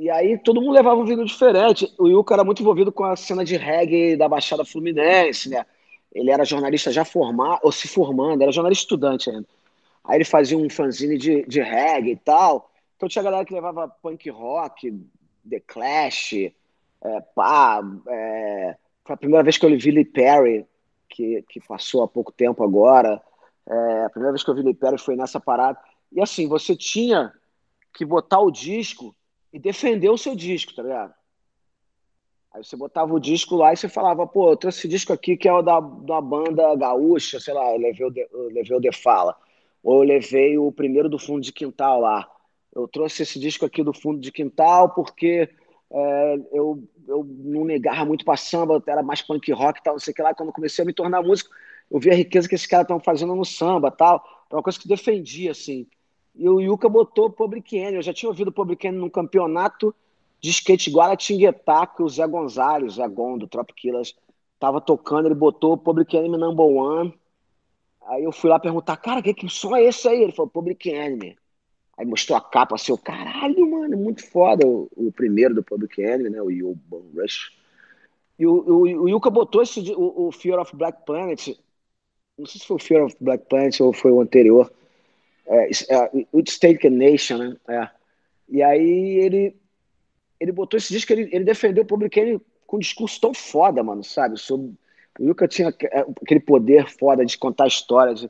E 0.00 0.08
aí 0.08 0.38
todo 0.38 0.62
mundo 0.62 0.72
levava 0.72 0.98
um 0.98 1.04
vinil 1.04 1.26
diferente. 1.26 1.94
O 1.98 2.08
Yuka 2.08 2.32
era 2.32 2.42
muito 2.42 2.62
envolvido 2.62 2.90
com 2.90 3.04
a 3.04 3.14
cena 3.14 3.44
de 3.44 3.58
reggae 3.58 4.16
da 4.16 4.26
Baixada 4.26 4.64
Fluminense, 4.64 5.50
né? 5.50 5.66
Ele 6.10 6.30
era 6.30 6.42
jornalista 6.42 6.90
já 6.90 7.04
formado, 7.04 7.60
ou 7.62 7.70
se 7.70 7.86
formando, 7.86 8.40
era 8.40 8.50
jornalista 8.50 8.84
estudante 8.84 9.28
ainda. 9.28 9.46
Aí 10.02 10.16
ele 10.16 10.24
fazia 10.24 10.56
um 10.56 10.70
fanzine 10.70 11.18
de, 11.18 11.44
de 11.44 11.60
reggae 11.60 12.12
e 12.12 12.16
tal. 12.16 12.70
Então 12.96 13.10
tinha 13.10 13.22
galera 13.22 13.44
que 13.44 13.52
levava 13.52 13.88
punk 13.88 14.30
rock, 14.30 14.90
The 15.46 15.60
Clash, 15.66 16.32
é, 16.32 17.20
pá, 17.34 17.82
é, 18.08 18.76
foi 19.04 19.14
a 19.14 19.18
primeira 19.18 19.44
vez 19.44 19.58
que 19.58 19.66
eu 19.66 19.78
vi 19.78 19.90
Lee 19.90 20.06
Perry, 20.06 20.64
que, 21.10 21.44
que 21.46 21.60
passou 21.60 22.02
há 22.02 22.08
pouco 22.08 22.32
tempo 22.32 22.64
agora. 22.64 23.20
É, 23.68 24.04
a 24.06 24.08
primeira 24.08 24.32
vez 24.32 24.42
que 24.42 24.48
eu 24.48 24.54
vi 24.54 24.62
Lee 24.62 24.72
Perry 24.72 24.96
foi 24.96 25.14
nessa 25.14 25.38
parada. 25.38 25.78
E 26.10 26.22
assim, 26.22 26.48
você 26.48 26.74
tinha 26.74 27.34
que 27.92 28.02
botar 28.02 28.40
o 28.40 28.50
disco 28.50 29.14
e 29.52 29.58
defender 29.58 30.08
o 30.10 30.18
seu 30.18 30.34
disco, 30.34 30.74
tá 30.74 30.82
ligado? 30.82 31.14
Aí 32.52 32.64
você 32.64 32.76
botava 32.76 33.14
o 33.14 33.20
disco 33.20 33.56
lá 33.56 33.72
e 33.72 33.76
você 33.76 33.88
falava, 33.88 34.26
pô, 34.26 34.50
eu 34.50 34.56
trouxe 34.56 34.80
esse 34.80 34.88
disco 34.88 35.12
aqui 35.12 35.36
que 35.36 35.48
é 35.48 35.52
o 35.52 35.62
da, 35.62 35.78
da 35.78 36.20
banda 36.20 36.74
gaúcha, 36.74 37.38
sei 37.38 37.54
lá, 37.54 37.72
eu 37.72 37.78
levei 37.78 38.06
o, 38.06 38.10
de, 38.10 38.26
eu 38.32 38.48
levei 38.48 38.76
o 38.76 38.80
The 38.80 38.92
Fala. 38.92 39.36
Ou 39.82 40.02
eu 40.02 40.08
levei 40.08 40.58
o 40.58 40.72
primeiro 40.72 41.08
do 41.08 41.18
fundo 41.18 41.40
de 41.40 41.52
quintal 41.52 42.00
lá. 42.00 42.28
Eu 42.74 42.88
trouxe 42.88 43.22
esse 43.22 43.38
disco 43.38 43.64
aqui 43.64 43.82
do 43.82 43.92
fundo 43.92 44.20
de 44.20 44.32
quintal 44.32 44.90
porque 44.92 45.48
é, 45.92 46.38
eu, 46.52 46.82
eu 47.06 47.24
não 47.24 47.64
negava 47.64 48.04
muito 48.04 48.24
pra 48.24 48.36
samba, 48.36 48.82
era 48.86 49.02
mais 49.02 49.22
punk 49.22 49.50
rock 49.52 49.78
e 49.80 49.82
tal, 49.82 49.94
não 49.94 50.00
sei 50.00 50.12
o 50.12 50.14
que 50.14 50.22
lá. 50.22 50.34
Quando 50.34 50.52
comecei 50.52 50.82
a 50.82 50.86
me 50.86 50.92
tornar 50.92 51.22
músico, 51.22 51.50
eu 51.90 52.00
vi 52.00 52.10
a 52.10 52.14
riqueza 52.14 52.48
que 52.48 52.54
esses 52.54 52.66
caras 52.66 52.84
estão 52.84 53.00
fazendo 53.00 53.34
no 53.34 53.44
samba 53.44 53.90
tal. 53.90 54.24
É 54.50 54.54
uma 54.54 54.62
coisa 54.62 54.78
que 54.78 54.88
defendia, 54.88 55.52
assim. 55.52 55.86
E 56.34 56.48
o 56.48 56.60
Yuka 56.60 56.88
botou 56.88 57.30
Public 57.30 57.76
Enemy. 57.76 57.96
Eu 57.96 58.02
já 58.02 58.12
tinha 58.12 58.28
ouvido 58.28 58.52
Public 58.52 58.86
Enemy 58.86 59.02
num 59.02 59.10
campeonato 59.10 59.94
de 60.40 60.50
skate 60.50 60.90
Guaratinguetá, 60.90 61.86
que 61.86 62.02
o 62.02 62.08
Zé 62.08 62.26
Gonzalez, 62.26 62.92
o 62.92 62.96
Zé 62.96 63.08
Gon, 63.08 63.36
do 63.36 63.46
Trop 63.46 63.72
Killers, 63.74 64.16
tava 64.58 64.80
tocando, 64.80 65.26
ele 65.26 65.34
botou 65.34 65.76
Public 65.76 66.16
Enemy 66.16 66.38
Number 66.38 66.66
One. 66.66 67.14
Aí 68.06 68.24
eu 68.24 68.32
fui 68.32 68.48
lá 68.48 68.58
perguntar, 68.58 68.96
cara, 68.96 69.22
que, 69.22 69.34
que 69.34 69.48
som 69.48 69.76
é 69.76 69.84
esse 69.84 70.08
aí? 70.08 70.22
Ele 70.22 70.32
falou, 70.32 70.50
Public 70.50 70.88
Enemy. 70.88 71.36
Aí 71.96 72.06
mostrou 72.06 72.38
a 72.38 72.40
capa 72.40 72.76
assim, 72.76 72.92
o 72.92 72.98
caralho, 72.98 73.70
mano, 73.70 73.96
muito 73.96 74.26
foda. 74.26 74.66
O, 74.66 74.88
o 74.96 75.12
primeiro 75.12 75.54
do 75.54 75.62
Public 75.62 76.00
Enemy, 76.00 76.30
né? 76.30 76.40
O 76.40 76.46
Urban 76.46 77.02
Rush. 77.14 77.52
E 78.38 78.46
o, 78.46 78.52
o, 78.52 79.02
o 79.02 79.08
Yuka 79.08 79.28
botou 79.28 79.60
esse, 79.62 79.80
o, 79.92 80.28
o, 80.28 80.32
Fear 80.32 80.58
of 80.58 80.74
Black 80.74 81.04
Planet. 81.04 81.48
Não 82.38 82.46
sei 82.46 82.58
se 82.58 82.66
foi 82.66 82.76
o 82.76 82.80
Fear 82.80 83.04
of 83.04 83.16
Black 83.20 83.44
Planet 83.46 83.78
ou 83.80 83.92
foi 83.92 84.10
o 84.10 84.20
anterior. 84.22 84.72
É, 85.50 85.68
é, 85.68 86.10
State 86.46 86.88
Nation, 86.88 87.38
né? 87.38 87.56
É. 87.68 87.90
E 88.48 88.62
aí 88.62 89.18
ele, 89.18 89.56
ele 90.38 90.52
botou 90.52 90.78
esse 90.78 90.92
disco, 90.92 91.12
ele, 91.12 91.28
ele 91.32 91.44
defendeu 91.44 91.82
o 91.82 91.86
Public 91.86 92.18
Enemy 92.18 92.40
com 92.66 92.76
um 92.76 92.80
discurso 92.80 93.20
tão 93.20 93.34
foda, 93.34 93.82
mano, 93.82 94.04
sabe? 94.04 94.38
Sobre, 94.38 94.72
o 95.18 95.24
Yuka 95.24 95.48
tinha 95.48 95.74
é, 95.82 96.00
aquele 96.22 96.38
poder 96.38 96.88
foda 96.88 97.26
de 97.26 97.36
contar 97.36 97.66
histórias. 97.66 98.28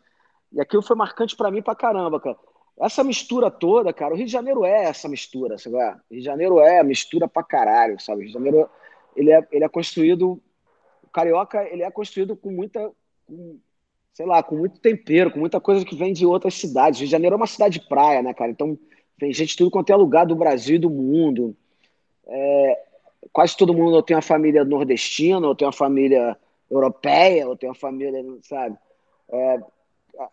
E 0.51 0.61
aquilo 0.61 0.83
foi 0.83 0.97
marcante 0.97 1.37
para 1.37 1.51
mim 1.51 1.63
pra 1.63 1.75
caramba, 1.75 2.19
cara. 2.19 2.39
Essa 2.81 3.05
mistura 3.05 3.51
toda, 3.51 3.93
cara, 3.93 4.15
o 4.15 4.17
Rio 4.17 4.25
de 4.25 4.33
Janeiro 4.33 4.65
é 4.65 4.85
essa 4.85 5.07
mistura, 5.07 5.59
sabe? 5.59 5.77
O 5.77 5.79
Rio 5.79 6.21
de 6.21 6.23
Janeiro 6.23 6.59
é 6.59 6.83
mistura 6.83 7.29
pra 7.29 7.43
caralho, 7.43 8.01
sabe? 8.01 8.21
O 8.21 8.23
Rio 8.23 8.29
de 8.29 8.33
Janeiro, 8.33 8.71
ele 9.15 9.31
é, 9.31 9.47
ele 9.53 9.65
é 9.65 9.69
construído, 9.69 10.41
o 11.03 11.09
Carioca, 11.13 11.63
ele 11.71 11.83
é 11.83 11.91
construído 11.91 12.35
com 12.35 12.51
muita, 12.51 12.91
sei 14.13 14.27
lá, 14.27 14.43
com 14.43 14.57
muito 14.57 14.81
tempero, 14.81 15.31
com 15.31 15.39
muita 15.39 15.61
coisa 15.61 15.85
que 15.85 15.97
vem 15.97 16.13
de 16.13 16.27
outras 16.27 16.55
cidades. 16.55 17.01
Rio 17.01 17.07
de 17.07 17.13
Janeiro 17.13 17.35
é 17.35 17.37
uma 17.37 17.47
cidade 17.47 17.79
de 17.79 17.89
praia, 17.89 18.23
né, 18.23 18.35
cara? 18.35 18.51
Então, 18.51 18.79
vem 19.19 19.33
gente 19.33 19.51
de 19.51 19.57
tudo 19.57 19.71
quanto 19.71 19.91
é 19.91 19.97
lugar 19.97 20.27
do 20.27 20.37
Brasil 20.37 20.77
e 20.77 20.81
do 20.81 20.91
mundo. 20.91 21.57
É, 22.27 22.83
quase 23.33 23.57
todo 23.57 23.75
mundo 23.75 24.03
tem 24.03 24.17
uma 24.17 24.23
família 24.23 24.65
nordestina, 24.65 25.47
ou 25.47 25.55
tem 25.55 25.67
uma 25.67 25.73
família 25.73 26.37
europeia, 26.71 27.49
ou 27.49 27.57
tem 27.57 27.69
uma 27.69 27.75
família, 27.75 28.25
sabe? 28.43 28.77
É, 29.33 29.61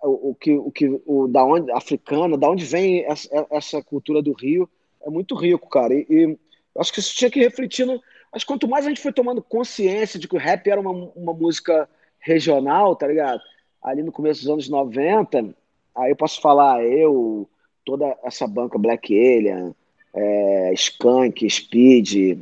o, 0.04 0.32
o, 0.32 0.36
que, 0.36 0.52
o 0.56 0.72
que, 0.72 1.02
o, 1.06 1.28
da 1.28 1.44
onde, 1.44 1.72
africana, 1.72 2.38
da 2.38 2.50
onde 2.50 2.66
vem 2.66 3.06
essa, 3.06 3.48
essa 3.52 3.82
cultura 3.82 4.22
do 4.22 4.34
Rio, 4.34 4.70
é 5.02 5.10
muito 5.10 5.36
rico, 5.36 5.70
cara. 5.70 5.94
E, 5.94 6.06
e 6.10 6.38
acho 6.78 6.92
que 6.92 7.00
isso 7.00 7.16
tinha 7.16 7.32
que 7.32 7.40
refletir 7.40 7.86
no. 7.86 8.02
Mas 8.32 8.44
quanto 8.44 8.68
mais 8.68 8.86
a 8.86 8.90
gente 8.90 9.02
foi 9.02 9.14
tomando 9.14 9.42
consciência 9.42 10.20
de 10.20 10.28
que 10.28 10.36
o 10.36 10.40
rap 10.40 10.68
era 10.70 10.82
uma, 10.82 10.92
uma 10.92 11.34
música 11.34 11.90
regional, 12.20 12.96
tá 12.96 13.08
ligado? 13.08 13.42
Ali 13.88 14.04
no 14.04 14.12
começo 14.12 14.42
dos 14.42 14.50
anos 14.50 14.70
90, 14.70 15.56
aí 15.96 16.12
eu 16.12 16.16
posso 16.16 16.42
falar, 16.42 16.84
eu, 16.84 17.48
toda 17.86 18.18
essa 18.24 18.46
banca 18.46 18.78
Black 18.78 19.14
Alien, 19.14 19.74
é, 20.14 20.74
Skank, 20.74 21.50
Speed, 21.50 22.40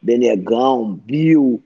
Benegão, 0.00 0.94
Bill, 0.94 1.60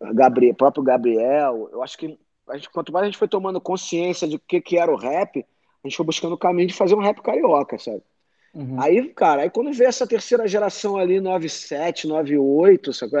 Gabriel, 0.00 0.54
próprio 0.54 0.82
Gabriel, 0.82 1.68
eu 1.72 1.82
acho 1.82 1.98
que 1.98 2.18
gente, 2.52 2.70
quanto 2.70 2.90
mais 2.90 3.02
a 3.02 3.06
gente 3.06 3.18
foi 3.18 3.28
tomando 3.28 3.60
consciência 3.60 4.26
de 4.26 4.36
o 4.36 4.40
que, 4.40 4.60
que 4.60 4.78
era 4.78 4.90
o 4.90 4.96
rap, 4.96 5.44
a 5.84 5.88
gente 5.88 5.96
foi 5.96 6.06
buscando 6.06 6.32
o 6.32 6.38
caminho 6.38 6.68
de 6.68 6.74
fazer 6.74 6.94
um 6.94 7.02
rap 7.02 7.20
carioca, 7.20 7.78
sabe? 7.78 8.02
Uhum. 8.54 8.80
Aí, 8.80 9.08
cara, 9.10 9.42
aí 9.42 9.50
quando 9.50 9.72
vê 9.72 9.84
essa 9.84 10.06
terceira 10.06 10.48
geração 10.48 10.96
ali, 10.96 11.20
97, 11.20 12.06
98, 12.06 12.92
sabe? 12.94 13.12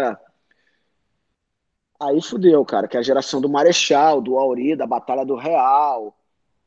Aí 2.00 2.20
fudeu, 2.20 2.64
cara, 2.64 2.88
que 2.88 2.96
é 2.96 3.00
a 3.00 3.02
geração 3.02 3.40
do 3.40 3.48
Marechal, 3.48 4.20
do 4.20 4.38
Auri, 4.38 4.76
da 4.76 4.86
Batalha 4.86 5.24
do 5.24 5.36
Real. 5.36 6.16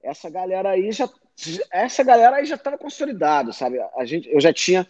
Essa 0.02 0.30
galera 0.30 0.72
aí 0.72 0.92
já. 0.92 1.10
Essa 1.72 2.04
galera 2.04 2.38
aí 2.38 2.46
já 2.46 2.56
estava 2.56 2.78
consolidada, 2.78 3.52
sabe? 3.54 3.80
A 3.96 4.06
gente, 4.06 4.30
eu 4.30 4.40
já 4.40 4.52
tinha. 4.52 4.88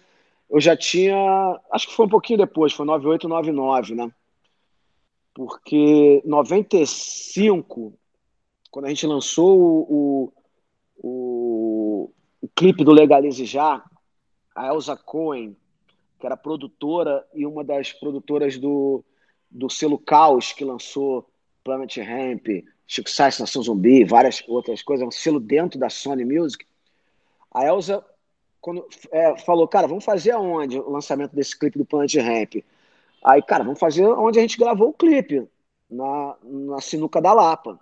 Eu 0.49 0.61
já 0.61 0.77
tinha. 0.77 1.59
Acho 1.71 1.88
que 1.88 1.95
foi 1.95 2.05
um 2.05 2.09
pouquinho 2.09 2.39
depois, 2.39 2.73
foi 2.73 2.85
98, 2.85 3.27
99, 3.27 3.95
né? 3.95 4.11
porque 5.38 6.19
95, 6.25 7.93
quando 8.71 8.85
a 8.85 8.89
gente 8.89 9.05
lançou 9.05 9.61
o, 9.61 9.85
o, 9.88 10.33
o, 10.97 12.11
o 12.41 12.47
clipe 12.55 12.83
do 12.83 12.91
Legalize 12.91 13.45
Já, 13.45 13.85
a 14.55 14.67
Elsa 14.69 14.97
Cohen, 14.97 15.55
que 16.19 16.25
era 16.25 16.35
produtora 16.35 17.23
e 17.35 17.45
uma 17.45 17.63
das 17.63 17.93
produtoras 17.93 18.57
do, 18.57 19.05
do 19.49 19.69
selo 19.69 19.97
Caos, 19.97 20.53
que 20.53 20.63
lançou 20.63 21.29
Planet 21.63 21.97
Ramp, 21.97 22.47
Chico 22.85 23.09
Sainz, 23.09 23.39
Nação 23.39 23.61
Zumbi, 23.61 24.03
várias 24.03 24.43
outras 24.47 24.81
coisas, 24.81 25.07
um 25.07 25.11
selo 25.11 25.39
dentro 25.39 25.79
da 25.79 25.89
Sony 25.89 26.25
Music. 26.25 26.65
A 27.51 27.65
Elsa 27.65 28.05
quando, 28.61 28.85
é, 29.11 29.37
falou, 29.37 29.67
cara, 29.67 29.87
vamos 29.87 30.03
fazer 30.03 30.31
aonde 30.31 30.77
o 30.77 30.89
lançamento 30.89 31.33
desse 31.33 31.57
clipe 31.57 31.77
do 31.77 31.85
Planet 31.85 32.15
Ramp? 32.15 32.55
Aí, 33.23 33.41
cara, 33.41 33.63
vamos 33.63 33.79
fazer 33.79 34.05
onde 34.05 34.39
a 34.39 34.41
gente 34.41 34.57
gravou 34.57 34.89
o 34.89 34.93
clipe, 34.93 35.47
na, 35.89 36.35
na 36.43 36.81
Sinuca 36.81 37.21
da 37.21 37.33
Lapa. 37.33 37.79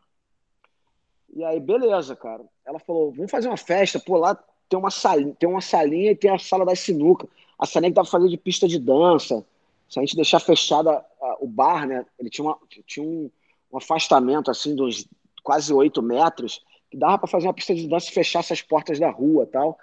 E 1.33 1.43
aí, 1.43 1.59
beleza, 1.59 2.15
cara. 2.15 2.43
Ela 2.65 2.79
falou, 2.79 3.11
vamos 3.11 3.31
fazer 3.31 3.47
uma 3.47 3.57
festa, 3.57 3.99
pô, 3.99 4.17
lá 4.17 4.37
tem 4.69 4.77
uma 4.77 4.91
salinha, 4.91 5.35
tem 5.37 5.49
uma 5.49 5.61
salinha 5.61 6.11
e 6.11 6.15
tem 6.15 6.31
a 6.31 6.39
sala 6.39 6.65
da 6.65 6.75
sinuca. 6.75 7.27
A 7.57 7.65
salinha 7.65 7.91
que 7.91 7.95
dava 7.95 8.07
pra 8.07 8.19
fazer 8.19 8.29
de 8.29 8.37
pista 8.37 8.67
de 8.67 8.79
dança. 8.79 9.45
Se 9.89 9.99
a 9.99 10.01
gente 10.01 10.15
deixar 10.15 10.39
fechada 10.39 11.03
o 11.39 11.47
bar, 11.47 11.87
né? 11.87 12.05
Ele 12.19 12.29
tinha, 12.29 12.45
uma, 12.45 12.57
tinha 12.85 13.05
um, 13.05 13.29
um 13.71 13.77
afastamento 13.77 14.49
assim 14.51 14.75
de 14.75 14.81
uns 14.81 15.07
quase 15.43 15.71
oito 15.73 16.01
metros, 16.01 16.63
que 16.89 16.97
dava 16.97 17.19
para 17.19 17.27
fazer 17.27 17.47
uma 17.47 17.53
pista 17.53 17.73
de 17.75 17.87
dança 17.87 18.09
e 18.09 18.13
fechar 18.13 18.39
essas 18.39 18.61
portas 18.61 18.99
da 18.99 19.09
rua 19.09 19.45
tal. 19.45 19.77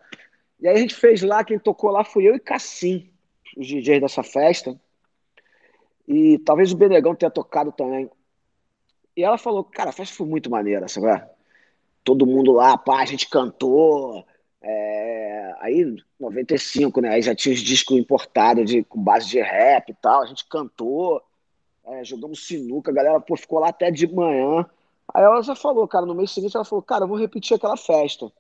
E 0.61 0.69
aí 0.69 0.77
a 0.77 0.81
gente 0.81 0.95
fez 0.95 1.23
lá, 1.23 1.45
quem 1.45 1.59
tocou 1.59 1.91
lá 1.91 2.05
fui 2.05 2.29
eu 2.29 2.35
e 2.35 2.41
Cassim, 2.41 3.11
os 3.57 3.67
DJs 3.67 4.01
dessa 4.01 4.23
festa. 4.23 4.79
E 6.07 6.39
talvez 6.41 6.73
o 6.73 6.77
Benegão 6.77 7.15
tenha 7.15 7.31
tocado 7.31 7.73
também. 7.73 8.11
E 9.17 9.23
ela 9.23 9.39
falou, 9.39 9.65
cara, 9.65 9.91
a 9.91 9.93
festa 9.93 10.15
foi 10.15 10.27
muito 10.27 10.51
maneira, 10.51 10.89
sabe? 10.89 11.25
Todo 12.03 12.27
mundo 12.27 12.53
lá, 12.53 12.77
pá, 12.77 13.03
a 13.03 13.05
gente 13.05 13.29
cantou. 13.29 14.25
É... 14.61 15.55
Aí, 15.61 15.97
95, 16.19 17.01
né? 17.01 17.11
Aí 17.11 17.23
já 17.23 17.35
tinha 17.35 17.55
os 17.55 17.61
discos 17.61 17.97
importados 17.97 18.69
de, 18.69 18.83
com 18.85 19.03
base 19.03 19.29
de 19.29 19.41
rap 19.41 19.91
e 19.91 19.95
tal. 19.95 20.23
A 20.23 20.27
gente 20.27 20.47
cantou 20.49 21.23
é, 21.85 22.05
jogamos 22.05 22.47
sinuca, 22.47 22.91
a 22.91 22.95
galera 22.95 23.21
pô, 23.21 23.37
ficou 23.37 23.59
lá 23.59 23.69
até 23.69 23.91
de 23.91 24.07
manhã. 24.07 24.65
Aí 25.13 25.23
ela 25.23 25.43
já 25.43 25.55
falou, 25.55 25.87
cara, 25.87 26.07
no 26.07 26.15
mês 26.15 26.31
seguinte 26.31 26.57
ela 26.57 26.65
falou, 26.65 26.83
cara, 26.83 27.05
eu 27.05 27.09
vou 27.09 27.19
repetir 27.19 27.57
aquela 27.57 27.77
festa. 27.77 28.31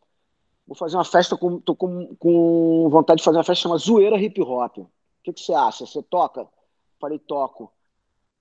Vou 0.66 0.76
fazer 0.76 0.96
uma 0.96 1.04
festa, 1.04 1.36
com, 1.36 1.58
tô 1.58 1.74
com, 1.74 2.14
com 2.16 2.88
vontade 2.88 3.18
de 3.18 3.24
fazer 3.24 3.38
uma 3.38 3.44
festa 3.44 3.62
chamada 3.62 3.80
Zoeira 3.80 4.16
Hip 4.16 4.40
Hop. 4.40 4.78
O 4.78 4.88
que, 5.22 5.32
que 5.32 5.40
você 5.40 5.52
acha? 5.52 5.84
Você 5.84 6.02
toca? 6.02 6.46
Falei, 7.00 7.18
toco. 7.18 7.72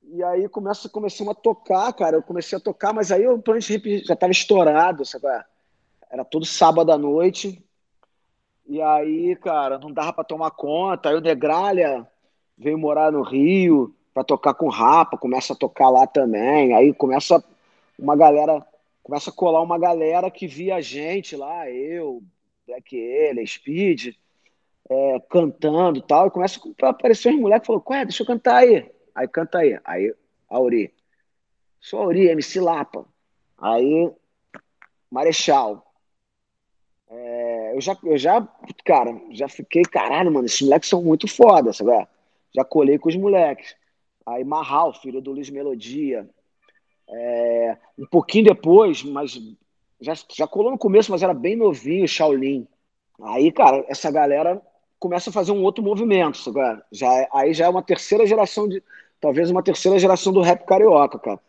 E 0.03 0.23
aí 0.23 0.47
começa, 0.47 0.87
começamos 0.89 1.31
a 1.31 1.35
tocar, 1.35 1.91
cara. 1.93 2.17
Eu 2.17 2.23
comecei 2.23 2.57
a 2.57 2.61
tocar, 2.61 2.93
mas 2.93 3.11
aí 3.11 3.27
o 3.27 3.41
Planet 3.41 3.69
Hip 3.69 4.05
já 4.05 4.13
estava 4.13 4.31
estourado, 4.31 5.05
sabe? 5.05 5.25
Era 6.09 6.23
todo 6.23 6.45
sábado 6.45 6.91
à 6.91 6.97
noite. 6.97 7.63
E 8.67 8.81
aí, 8.81 9.35
cara, 9.37 9.79
não 9.79 9.91
dava 9.91 10.13
para 10.13 10.23
tomar 10.23 10.51
conta. 10.51 11.09
Aí 11.09 11.15
o 11.15 11.21
Negralha 11.21 12.07
veio 12.57 12.77
morar 12.77 13.11
no 13.11 13.23
Rio 13.23 13.95
para 14.13 14.23
tocar 14.23 14.53
com 14.53 14.69
Rapa, 14.69 15.17
começa 15.17 15.53
a 15.53 15.55
tocar 15.55 15.89
lá 15.89 16.05
também. 16.05 16.73
Aí 16.73 16.93
começa 16.93 17.43
uma 17.97 18.15
galera, 18.15 18.65
começa 19.03 19.29
a 19.29 19.33
colar 19.33 19.61
uma 19.61 19.77
galera 19.77 20.29
que 20.29 20.47
via 20.47 20.75
a 20.75 20.81
gente 20.81 21.35
lá, 21.35 21.69
eu, 21.69 22.21
Black 22.67 22.95
ele, 22.95 23.45
Speed, 23.45 24.15
é, 24.89 25.19
cantando 25.29 25.99
e 25.99 26.01
tal. 26.01 26.27
E 26.27 26.31
começa 26.31 26.59
a 26.81 26.89
aparecer 26.89 27.33
uns 27.33 27.39
moleques 27.39 27.67
falou: 27.67 27.83
Ué, 27.89 28.05
deixa 28.05 28.23
eu 28.23 28.27
cantar 28.27 28.57
aí. 28.57 28.89
Aí 29.15 29.27
canta 29.27 29.59
aí. 29.59 29.79
Aí, 29.83 30.13
Auri. 30.49 30.93
Sou 31.79 32.01
Auri, 32.01 32.27
MC 32.27 32.59
Lapa. 32.59 33.05
Aí, 33.57 34.11
Marechal. 35.09 35.85
É, 37.09 37.75
eu, 37.75 37.81
já, 37.81 37.97
eu 38.03 38.17
já, 38.17 38.47
cara, 38.85 39.19
já 39.31 39.49
fiquei, 39.49 39.81
caralho, 39.83 40.31
mano, 40.31 40.45
esses 40.45 40.61
moleques 40.61 40.87
são 40.87 41.03
muito 41.03 41.27
foda, 41.27 41.73
sabe? 41.73 42.07
Já 42.55 42.63
colei 42.63 42.97
com 42.97 43.09
os 43.09 43.17
moleques. 43.17 43.75
Aí 44.25 44.43
Marral, 44.43 44.93
filho 44.93 45.21
do 45.21 45.31
Luiz 45.31 45.49
Melodia. 45.49 46.29
É, 47.09 47.77
um 47.97 48.05
pouquinho 48.05 48.45
depois, 48.45 49.03
mas 49.03 49.39
já, 49.99 50.13
já 50.33 50.47
colou 50.47 50.71
no 50.71 50.77
começo, 50.77 51.11
mas 51.11 51.21
era 51.21 51.33
bem 51.33 51.55
novinho, 51.55 52.07
Shaolin. 52.07 52.67
Aí, 53.21 53.51
cara, 53.51 53.85
essa 53.87 54.09
galera 54.09 54.61
começa 54.99 55.29
a 55.29 55.33
fazer 55.33 55.51
um 55.51 55.63
outro 55.63 55.83
movimento, 55.83 56.51
cara. 56.53 56.83
Já, 56.91 57.27
aí 57.33 57.53
já 57.53 57.65
é 57.65 57.69
uma 57.69 57.83
terceira 57.83 58.25
geração 58.25 58.67
de. 58.67 58.81
Talvez 59.19 59.51
uma 59.51 59.61
terceira 59.61 59.99
geração 59.99 60.33
do 60.33 60.41
rap 60.41 60.65
carioca, 60.65 61.19
cara. 61.19 61.39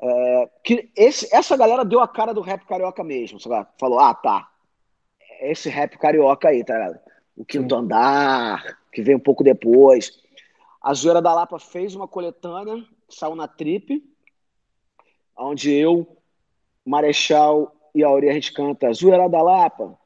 É, 0.00 0.48
que 0.62 0.90
esse, 0.94 1.34
essa 1.34 1.56
galera 1.56 1.84
deu 1.84 2.00
a 2.00 2.06
cara 2.06 2.32
do 2.32 2.40
rap 2.40 2.64
carioca 2.66 3.02
mesmo, 3.02 3.40
sabe? 3.40 3.66
Falou, 3.78 3.98
ah, 3.98 4.14
tá. 4.14 4.48
Esse 5.40 5.68
rap 5.68 5.98
carioca 5.98 6.48
aí, 6.48 6.64
tá 6.64 6.74
ligado? 6.74 7.00
O 7.36 7.44
Quinto 7.44 7.74
Sim. 7.74 7.80
Andar, 7.80 8.78
que 8.92 9.02
veio 9.02 9.18
um 9.18 9.20
pouco 9.20 9.42
depois. 9.42 10.12
A 10.86 10.94
Zoeira 10.94 11.20
da 11.20 11.34
Lapa 11.34 11.58
fez 11.58 11.96
uma 11.96 12.06
coletânea, 12.06 12.80
saiu 13.08 13.34
na 13.34 13.48
Trip, 13.48 14.08
onde 15.36 15.72
eu, 15.72 16.06
Marechal 16.84 17.74
e 17.92 18.04
a 18.04 18.06
Aurea, 18.06 18.30
a 18.30 18.34
gente 18.34 18.52
canta 18.52 18.92
Zoeira 18.92 19.28
da 19.28 19.42
Lapa, 19.42 19.98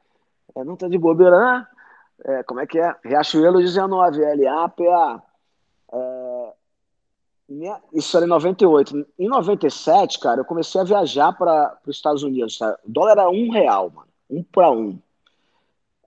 é, 0.55 0.63
não 0.63 0.75
tá 0.75 0.87
de 0.87 0.97
bobeira, 0.97 1.37
né? 1.37 1.67
É, 2.25 2.41
como 2.41 2.61
é 2.61 2.65
que 2.65 2.79
é? 2.79 2.95
Riachuelo 3.05 3.59
19, 3.59 4.21
LAPA. 4.43 5.23
É, 5.93 6.53
isso 7.93 8.17
era 8.17 8.25
em 8.25 8.29
98. 8.29 9.05
Em 9.19 9.27
97, 9.27 10.19
cara, 10.19 10.41
eu 10.41 10.45
comecei 10.45 10.81
a 10.81 10.83
viajar 10.83 11.31
para 11.33 11.77
os 11.85 11.95
Estados 11.95 12.23
Unidos. 12.23 12.59
O 12.59 12.75
dólar 12.87 13.11
era 13.11 13.29
um 13.29 13.51
real, 13.51 13.91
mano. 13.91 14.07
Um 14.27 14.41
para 14.41 14.71
um. 14.71 14.97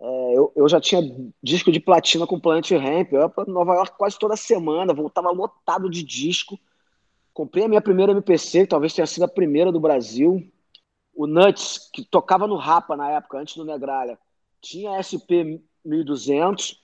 É, 0.05 0.37
eu, 0.37 0.53
eu, 0.55 0.69
já 0.69 0.79
tinha 0.79 1.01
disco 1.43 1.73
de 1.73 1.81
platina 1.81 2.27
com 2.27 2.39
Planet 2.39 2.71
Ramp. 2.73 3.11
Eu 3.11 3.23
ia 3.23 3.29
para 3.29 3.51
Nova 3.51 3.75
York 3.75 3.97
quase 3.97 4.19
toda 4.19 4.37
semana, 4.37 4.93
voltava 4.93 5.31
lotado 5.31 5.89
de 5.89 6.03
disco. 6.03 6.61
Comprei 7.33 7.65
a 7.65 7.69
minha 7.69 7.81
primeira 7.81 8.13
MPC, 8.13 8.61
que 8.61 8.67
talvez 8.67 8.93
tenha 8.93 9.07
sido 9.07 9.23
a 9.23 9.29
primeira 9.29 9.73
do 9.73 9.81
Brasil. 9.81 10.47
O 11.15 11.27
Nuts, 11.27 11.89
que 11.91 12.05
tocava 12.05 12.47
no 12.47 12.57
Rapa 12.57 12.95
na 12.97 13.13
época, 13.13 13.39
antes 13.39 13.57
do 13.57 13.65
Negralha, 13.65 14.19
tinha 14.61 15.01
SP 15.01 15.63
1200. 15.83 16.83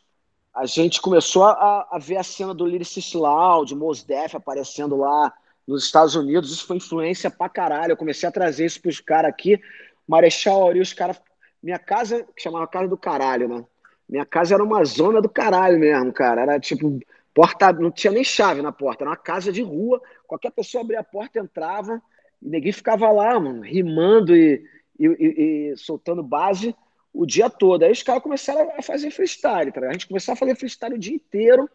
A 0.54 0.64
gente 0.64 1.00
começou 1.02 1.44
a, 1.44 1.88
a 1.90 1.98
ver 1.98 2.16
a 2.16 2.22
cena 2.22 2.54
do 2.54 2.64
Lyricist 2.64 3.14
Loud, 3.14 3.74
Mos 3.74 4.02
Def 4.02 4.34
aparecendo 4.34 4.96
lá 4.96 5.32
nos 5.66 5.84
Estados 5.84 6.14
Unidos. 6.14 6.50
Isso 6.50 6.66
foi 6.66 6.78
influência 6.78 7.30
pra 7.30 7.50
caralho. 7.50 7.92
Eu 7.92 7.96
comecei 7.98 8.26
a 8.26 8.32
trazer 8.32 8.64
isso 8.64 8.80
pros 8.80 8.98
caras 8.98 9.28
aqui. 9.28 9.60
Marechal 10.08 10.58
Ori, 10.58 10.80
os 10.80 10.94
caras 10.94 11.20
minha 11.62 11.78
casa, 11.78 12.26
que 12.34 12.42
chamava 12.42 12.66
Casa 12.66 12.88
do 12.88 12.96
Caralho, 12.96 13.48
né? 13.48 13.64
Minha 14.10 14.26
casa 14.26 14.54
era 14.54 14.64
uma 14.64 14.84
zona 14.84 15.22
do 15.22 15.28
caralho 15.28 15.78
mesmo, 15.78 16.12
cara. 16.12 16.42
Era 16.42 16.58
tipo, 16.58 16.98
porta, 17.32 17.72
não 17.72 17.92
tinha 17.92 18.12
nem 18.12 18.24
chave 18.24 18.60
na 18.60 18.72
porta, 18.72 19.04
era 19.04 19.10
uma 19.10 19.16
casa 19.16 19.52
de 19.52 19.62
rua. 19.62 20.02
Qualquer 20.26 20.50
pessoa 20.50 20.82
abria 20.82 20.98
a 20.98 21.04
porta, 21.04 21.38
entrava, 21.38 22.02
e 22.42 22.48
ninguém 22.48 22.72
ficava 22.72 23.08
lá, 23.12 23.38
mano, 23.38 23.62
rimando 23.62 24.34
e, 24.34 24.64
e, 24.98 25.06
e, 25.06 25.70
e 25.72 25.76
soltando 25.76 26.24
base 26.24 26.74
o 27.12 27.24
dia 27.24 27.48
todo. 27.48 27.84
Aí 27.84 27.92
os 27.92 28.02
caras 28.02 28.22
começaram 28.22 28.72
a 28.76 28.82
fazer 28.82 29.12
freestyle, 29.12 29.70
tá? 29.70 29.80
A 29.80 29.92
gente 29.92 30.08
começou 30.08 30.32
a 30.32 30.36
fazer 30.36 30.56
freestyle 30.56 30.94
o 30.96 30.98
dia 30.98 31.14
inteiro. 31.14 31.70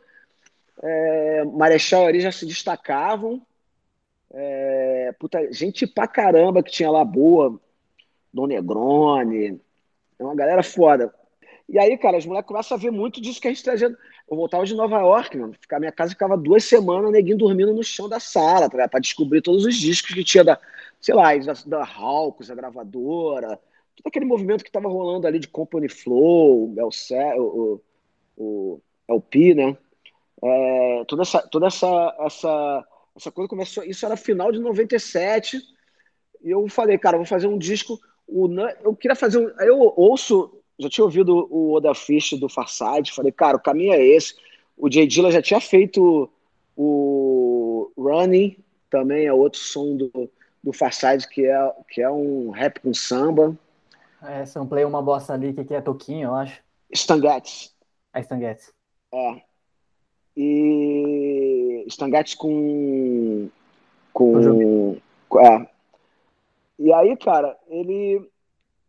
É, 0.84 1.46
Marechal 1.46 2.06
ali 2.06 2.20
já 2.20 2.34
se 2.34 2.46
destacavam. 2.46 3.42
É, 4.34 5.16
puta, 5.18 5.54
gente 5.54 5.88
pra 5.88 6.06
caramba 6.06 6.62
que 6.62 6.72
tinha 6.72 6.92
lá 6.92 7.06
boa. 7.06 7.58
Dom 8.34 8.48
Negroni, 8.48 9.62
é 10.20 10.24
uma 10.24 10.36
galera 10.36 10.64
foda. 10.64 11.14
E 11.68 11.80
aí, 11.80 11.98
cara, 11.98 12.18
os 12.18 12.26
moleques 12.26 12.48
começam 12.48 12.78
a 12.78 12.80
ver 12.80 12.92
muito 12.92 13.20
disso 13.20 13.42
que 13.42 13.48
a 13.48 13.52
gente 13.52 13.64
trazia. 13.64 13.88
Eu 14.30 14.38
voltava 14.38 14.66
de 14.66 14.76
Nova 14.76 15.00
York, 15.00 15.36
mano. 15.38 15.54
Ficar, 15.60 15.80
minha 15.80 15.92
casa 15.92 16.12
ficava 16.12 16.38
duas 16.38 16.64
semanas, 16.64 17.12
neguinho 17.12 17.38
dormindo 17.38 17.74
no 17.74 17.84
chão 17.84 18.08
da 18.08 18.20
sala, 18.20 18.70
tá, 18.70 18.88
pra 18.88 19.00
descobrir 19.00 19.42
todos 19.42 19.66
os 19.66 19.76
discos 19.76 20.14
que 20.14 20.24
tinha 20.24 20.44
da, 20.44 20.60
sei 21.02 21.16
lá, 21.16 21.36
da, 21.38 21.54
da 21.66 21.84
Hawks, 21.84 22.52
a 22.52 22.56
gravadora, 22.56 23.60
todo 23.96 24.08
aquele 24.08 24.26
movimento 24.26 24.64
que 24.64 24.72
tava 24.72 24.88
rolando 24.88 25.26
ali 25.26 25.40
de 25.40 25.48
Company 25.48 25.90
Flow, 25.90 26.74
o, 26.78 26.92
o, 27.38 27.82
o 28.38 28.82
LP, 29.08 29.56
né? 29.56 29.78
É, 30.44 31.04
toda 31.08 31.24
essa, 31.24 31.42
toda 31.48 31.68
essa, 31.68 32.16
essa, 32.20 32.86
essa 33.16 33.32
coisa 33.32 33.50
começou. 33.50 33.84
Isso 33.84 34.06
era 34.06 34.16
final 34.16 34.52
de 34.52 34.60
97. 34.60 35.60
E 36.44 36.52
eu 36.52 36.68
falei, 36.68 36.98
cara, 37.00 37.18
vou 37.18 37.26
fazer 37.26 37.48
um 37.48 37.58
disco 37.58 38.00
o, 38.28 38.48
eu 38.84 38.96
queria 38.96 39.16
fazer 39.16 39.38
um. 39.38 39.48
Eu 39.62 39.94
ouço, 39.96 40.52
já 40.80 40.90
tinha 40.90 41.06
ouvido 41.06 41.48
o 41.50 41.74
Oda 41.74 41.94
Fish 41.94 42.34
do 42.34 42.50
Farside, 42.50 43.14
falei, 43.14 43.32
cara, 43.32 43.58
o 43.58 43.62
caminho 43.62 43.94
é 43.94 44.04
esse. 44.04 44.36
O 44.78 44.92
Jay 44.92 45.08
Dilla 45.08 45.32
já 45.32 45.42
tinha 45.42 45.62
feito 45.62 46.30
o 46.76 47.92
Running, 47.98 48.58
também 48.90 49.26
é 49.26 49.34
outro 49.34 49.60
som 49.60 49.96
do, 49.96 50.30
do 50.64 50.74
Farside, 50.74 51.28
que 51.30 51.46
é, 51.46 51.74
que 51.90 52.02
é 52.02 52.10
um 52.10 52.50
rap 52.50 52.80
com 52.80 52.94
samba. 52.94 53.58
É, 54.22 54.46
samplei 54.46 54.84
uma 54.84 55.02
bossa 55.02 55.34
ali 55.34 55.54
que 55.54 55.74
é 55.74 55.82
Toquinho, 55.82 56.30
eu 56.30 56.36
acho. 56.36 56.62
Stangettes. 56.92 57.74
É 58.14 58.20
Stangettes. 58.22 58.74
É. 59.14 59.42
E 60.36 61.86
Stangettes 61.88 62.36
com. 62.36 63.50
Com. 64.12 64.98
É, 65.40 65.68
e 66.78 66.94
aí, 66.94 67.16
cara, 67.18 67.58
ele. 67.68 68.30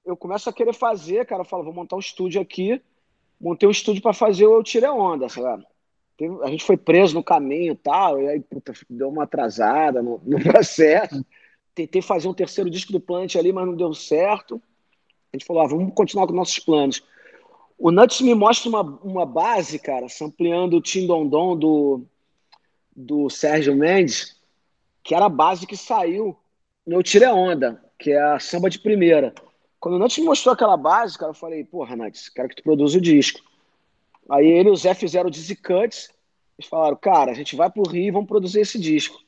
Eu 0.04 0.16
começo 0.16 0.48
a 0.48 0.52
querer 0.52 0.72
fazer, 0.72 1.26
cara. 1.26 1.42
Eu 1.42 1.46
falo, 1.46 1.64
vou 1.64 1.72
montar 1.72 1.96
um 1.96 2.00
estúdio 2.00 2.40
aqui. 2.40 2.80
Montei 3.40 3.68
um 3.68 3.72
estúdio 3.72 4.02
para 4.02 4.12
fazer 4.12 4.46
o 4.46 4.54
Eu 4.54 4.62
Tirei 4.62 4.88
Onda? 4.88 5.26
A 6.42 6.48
gente 6.48 6.64
foi 6.64 6.76
preso 6.76 7.14
no 7.14 7.22
caminho 7.22 7.72
e 7.72 7.76
tal, 7.76 8.22
e 8.22 8.28
aí 8.28 8.40
puta, 8.40 8.72
deu 8.88 9.08
uma 9.08 9.24
atrasada 9.24 10.00
no, 10.02 10.20
no 10.24 10.40
processo. 10.42 11.24
tentei 11.74 12.00
fazer 12.00 12.26
um 12.26 12.34
terceiro 12.34 12.70
disco 12.70 12.90
do 12.90 12.98
Plant 12.98 13.36
ali, 13.36 13.52
mas 13.52 13.66
não 13.66 13.76
deu 13.76 13.92
certo. 13.92 14.60
A 15.30 15.36
gente 15.36 15.44
falou, 15.44 15.62
ah, 15.62 15.66
vamos 15.66 15.92
continuar 15.94 16.26
com 16.26 16.32
nossos 16.32 16.58
planos. 16.58 17.02
O 17.78 17.90
Nuts 17.90 18.22
me 18.22 18.34
mostra 18.34 18.70
uma, 18.70 18.80
uma 18.80 19.26
base, 19.26 19.78
cara, 19.78 20.08
sampleando 20.08 20.78
o 20.78 20.80
Tindondon 20.80 21.54
do, 21.54 22.06
do 22.94 23.28
Sérgio 23.28 23.76
Mendes, 23.76 24.40
que 25.02 25.14
era 25.14 25.26
a 25.26 25.28
base 25.28 25.66
que 25.66 25.76
saiu 25.76 26.34
no 26.86 27.02
Tira 27.02 27.34
Onda, 27.34 27.82
que 27.98 28.12
é 28.12 28.22
a 28.22 28.38
samba 28.38 28.70
de 28.70 28.78
primeira. 28.78 29.34
Quando 29.80 29.94
o 29.94 29.98
Nuts 29.98 30.18
me 30.18 30.24
mostrou 30.24 30.52
aquela 30.52 30.76
base, 30.76 31.18
cara, 31.18 31.30
eu 31.30 31.34
falei, 31.34 31.64
porra, 31.64 31.96
Nuts, 31.96 32.28
quero 32.28 32.48
que 32.48 32.56
tu 32.56 32.62
produza 32.62 32.98
o 32.98 33.00
disco. 33.00 33.40
Aí 34.30 34.46
ele 34.46 34.68
e 34.68 34.72
o 34.72 34.76
Zé 34.76 34.94
fizeram 34.94 35.28
o 35.28 35.30
Dizzy 35.30 35.56
Cuts, 35.56 36.10
eles 36.58 36.68
falaram, 36.68 36.96
cara, 36.96 37.30
a 37.30 37.34
gente 37.34 37.54
vai 37.54 37.70
pro 37.70 37.88
Rio 37.88 38.08
e 38.08 38.10
vamos 38.10 38.28
produzir 38.28 38.60
esse 38.60 38.78
disco. 38.78 39.18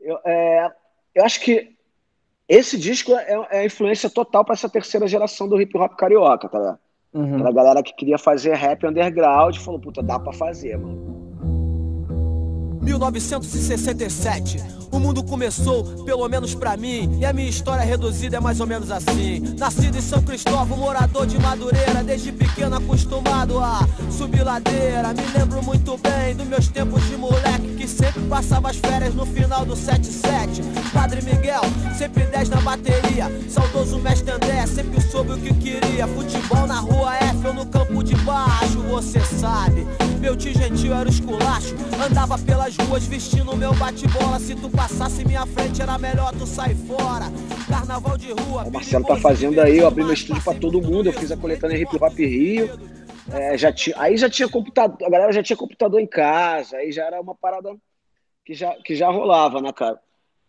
Eu, 0.00 0.18
é, 0.24 0.72
eu 1.14 1.24
acho 1.24 1.40
que 1.40 1.74
esse 2.48 2.78
disco 2.78 3.12
é, 3.12 3.48
é 3.50 3.58
a 3.60 3.64
influência 3.64 4.10
total 4.10 4.44
para 4.44 4.54
essa 4.54 4.68
terceira 4.68 5.08
geração 5.08 5.48
do 5.48 5.60
hip 5.60 5.76
hop 5.76 5.96
carioca, 5.96 6.48
tá 6.48 6.78
Uhum. 7.12 7.36
Aquela 7.36 7.52
galera 7.52 7.80
que 7.80 7.94
queria 7.94 8.18
fazer 8.18 8.56
rap 8.56 8.84
underground 8.84 9.56
falou, 9.58 9.78
puta, 9.78 10.02
dá 10.02 10.18
pra 10.18 10.32
fazer, 10.32 10.76
mano. 10.76 11.14
1967. 12.82 14.83
O 14.94 15.00
mundo 15.00 15.24
começou, 15.24 15.82
pelo 16.04 16.28
menos 16.28 16.54
pra 16.54 16.76
mim, 16.76 17.18
e 17.18 17.26
a 17.26 17.32
minha 17.32 17.48
história 17.48 17.84
reduzida 17.84 18.36
é 18.36 18.40
mais 18.40 18.60
ou 18.60 18.66
menos 18.66 18.92
assim. 18.92 19.40
Nascido 19.58 19.98
em 19.98 20.00
São 20.00 20.22
Cristóvão, 20.22 20.78
morador 20.78 21.26
de 21.26 21.36
Madureira, 21.36 22.04
desde 22.04 22.30
pequeno 22.30 22.76
acostumado 22.76 23.58
a 23.58 23.80
subir 24.08 24.44
ladeira. 24.44 25.12
Me 25.12 25.26
lembro 25.36 25.60
muito 25.64 25.98
bem 25.98 26.36
dos 26.36 26.46
meus 26.46 26.68
tempos 26.68 27.04
de 27.08 27.16
moleque, 27.16 27.74
que 27.76 27.88
sempre 27.88 28.22
passava 28.28 28.70
as 28.70 28.76
férias 28.76 29.12
no 29.16 29.26
final 29.26 29.66
do 29.66 29.74
77. 29.74 30.62
Padre 30.92 31.22
Miguel, 31.22 31.62
sempre 31.98 32.22
10 32.26 32.50
na 32.50 32.60
bateria. 32.60 33.26
Saudoso 33.50 33.98
mestre 33.98 34.30
André, 34.30 34.64
sempre 34.68 35.00
soube 35.00 35.32
o 35.32 35.38
que 35.38 35.52
queria. 35.54 36.06
Futebol 36.06 36.68
na 36.68 36.78
rua 36.78 37.16
F 37.16 37.48
ou 37.48 37.52
no 37.52 37.66
campo 37.66 38.00
de 38.04 38.14
baixo, 38.18 38.78
você 38.88 39.18
sabe. 39.20 39.84
Meu 40.20 40.36
tio 40.36 40.54
gentil 40.54 40.94
era 40.94 41.06
o 41.06 41.12
esculacho, 41.12 41.74
andava 42.02 42.38
pelas 42.38 42.74
ruas 42.78 43.04
vestindo 43.04 43.54
meu 43.54 43.74
bate-bola. 43.74 44.40
Se 44.40 44.54
tu 44.54 44.70
passasse 44.84 45.24
minha 45.24 45.46
frente, 45.46 45.80
era 45.80 45.96
melhor 45.96 46.30
tu 46.32 46.46
sair 46.46 46.74
fora. 46.74 47.24
Carnaval 47.66 48.18
de 48.18 48.32
rua. 48.32 48.64
O 48.64 48.70
Marcelo 48.70 49.06
tá 49.06 49.16
fazendo 49.16 49.58
aí, 49.58 49.78
eu 49.78 49.86
abri 49.86 50.04
meu 50.04 50.12
estúdio 50.12 50.42
pra 50.44 50.52
todo 50.52 50.82
mundo. 50.82 51.06
Eu 51.06 51.12
fiz 51.14 51.32
a 51.32 51.36
coletânea 51.38 51.78
Hip 51.78 51.96
Hop 51.96 52.18
Rio. 52.18 52.78
É, 53.32 53.56
já 53.56 53.72
tinha, 53.72 53.98
aí 53.98 54.18
já 54.18 54.28
tinha 54.28 54.46
computador, 54.46 54.98
a 55.02 55.10
galera 55.10 55.32
já 55.32 55.42
tinha 55.42 55.56
computador 55.56 55.98
em 55.98 56.06
casa, 56.06 56.76
aí 56.76 56.92
já 56.92 57.06
era 57.06 57.18
uma 57.18 57.34
parada 57.34 57.74
que 58.44 58.52
já, 58.52 58.74
que 58.84 58.94
já 58.94 59.08
rolava, 59.08 59.62
né, 59.62 59.72
cara? 59.72 59.98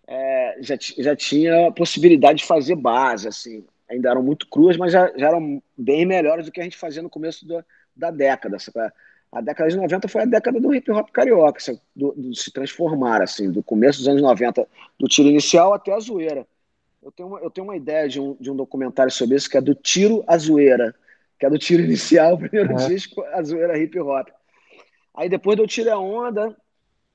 É, 0.06 0.58
já, 0.60 0.76
já 0.98 1.16
tinha 1.16 1.72
possibilidade 1.72 2.40
de 2.40 2.46
fazer 2.46 2.76
base, 2.76 3.30
assim. 3.30 3.66
Ainda 3.90 4.10
eram 4.10 4.22
muito 4.22 4.50
cruas, 4.50 4.76
mas 4.76 4.92
já, 4.92 5.10
já 5.16 5.28
eram 5.28 5.64
bem 5.78 6.06
melhores 6.06 6.46
do 6.46 6.52
que 6.52 6.60
a 6.60 6.64
gente 6.64 6.76
fazia 6.76 7.02
no 7.02 7.10
começo 7.10 7.48
da, 7.48 7.64
da 7.96 8.12
década. 8.12 8.60
Sabe? 8.60 8.92
A 9.32 9.42
década 9.42 9.70
de 9.70 9.78
90 9.78 10.08
foi 10.08 10.22
a 10.22 10.26
década 10.26 10.60
do 10.60 10.74
hip 10.74 10.90
hop 10.92 11.10
carioca, 11.12 11.60
se, 11.60 11.80
do, 11.96 12.14
do, 12.14 12.36
se 12.36 12.52
transformar, 12.52 13.22
assim, 13.22 13.52
do 13.52 13.62
começo 13.62 14.00
dos 14.00 14.08
anos 14.08 14.22
90, 14.22 14.68
do 14.98 15.08
tiro 15.08 15.30
inicial 15.30 15.74
até 15.74 15.94
a 15.94 16.00
zoeira. 16.00 16.48
Eu 17.04 17.12
tenho 17.12 17.30
uma, 17.30 17.40
eu 17.40 17.50
tenho 17.52 17.68
uma 17.68 17.76
ideia 17.76 18.08
de 18.08 18.20
um, 18.20 18.36
de 18.40 18.50
um 18.50 18.56
documentário 18.56 19.12
sobre 19.12 19.36
isso, 19.36 19.50
que 19.50 19.58
é 19.58 19.62
do 19.62 19.76
tiro 19.76 20.24
à 20.26 20.38
zoeira, 20.38 20.96
que 21.38 21.46
é 21.46 21.50
do 21.50 21.60
tiro 21.60 21.84
inicial, 21.84 22.36
o 22.36 22.38
primeiro 22.38 22.72
é. 22.74 22.88
disco, 22.88 23.22
a 23.24 23.44
zoeira 23.44 23.78
hip 23.78 24.00
hop. 24.00 24.30
Aí 25.14 25.30
depois 25.30 25.58
do 25.58 25.66
Tiro 25.66 25.92
a 25.92 25.98
Onda, 25.98 26.56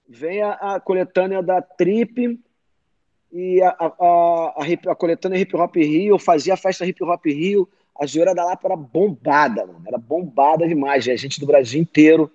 vem 0.09 0.43
a, 0.43 0.53
a 0.53 0.81
coletânea 0.81 1.43
da 1.43 1.61
Trip 1.61 2.41
e 3.33 3.63
a, 3.63 3.69
a, 3.69 3.87
a, 3.99 4.93
a 4.93 4.95
coletânea 4.95 5.39
Hip 5.39 5.55
Hop 5.55 5.77
Rio, 5.77 6.15
eu 6.15 6.19
fazia 6.19 6.55
a 6.55 6.57
festa 6.57 6.87
Hip 6.87 7.03
Hop 7.05 7.25
Rio, 7.27 7.69
a 8.01 8.07
zoeira 8.07 8.35
da 8.35 8.47
Lapa 8.47 8.67
era 8.67 8.77
bombada, 8.77 9.67
mano. 9.67 9.83
Era 9.87 9.99
bombada 9.99 10.67
demais. 10.67 11.07
A 11.07 11.17
gente 11.17 11.39
do 11.39 11.47
Brasil 11.47 11.83
inteiro 11.83 12.33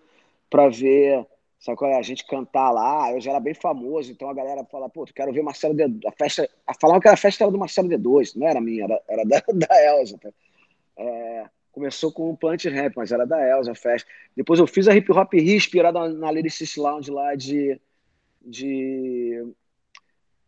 pra 0.47 0.69
ver, 0.69 1.25
sabe 1.59 1.75
qual 1.75 1.89
é? 1.89 1.97
A 1.97 2.03
gente 2.03 2.23
cantar 2.27 2.69
lá. 2.69 3.11
Eu 3.11 3.19
já 3.19 3.31
era 3.31 3.39
bem 3.39 3.55
famoso, 3.55 4.11
então 4.11 4.29
a 4.29 4.33
galera 4.33 4.63
fala, 4.65 4.87
pô, 4.87 5.03
quero 5.05 5.33
ver 5.33 5.41
Marcelo 5.41 5.73
D2. 5.73 6.01
A 6.05 6.11
festa. 6.11 6.47
Falavam 6.79 7.01
que 7.01 7.07
a 7.07 7.17
festa 7.17 7.43
era 7.43 7.51
do 7.51 7.57
Marcelo 7.57 7.89
D2, 7.89 8.35
não 8.35 8.47
era 8.47 8.61
minha, 8.61 8.83
era, 8.83 9.01
era 9.09 9.25
da, 9.25 9.41
da 9.67 9.85
Elza. 9.85 10.19
Tá? 10.19 10.29
É, 10.97 11.45
começou 11.71 12.11
com 12.11 12.29
o 12.29 12.37
Plant 12.37 12.65
Rap, 12.65 12.93
mas 12.95 13.11
era 13.11 13.25
da 13.25 13.41
Elza 13.49 13.71
a 13.71 13.75
festa. 13.75 14.07
Depois 14.37 14.59
eu 14.59 14.67
fiz 14.67 14.87
a 14.87 14.95
Hip 14.95 15.11
Hop 15.11 15.33
Rio, 15.33 15.57
inspirada 15.57 16.07
na 16.09 16.29
Lyricist 16.29 16.77
Lounge 16.77 17.09
lá 17.09 17.33
de. 17.33 17.81
de 18.39 19.51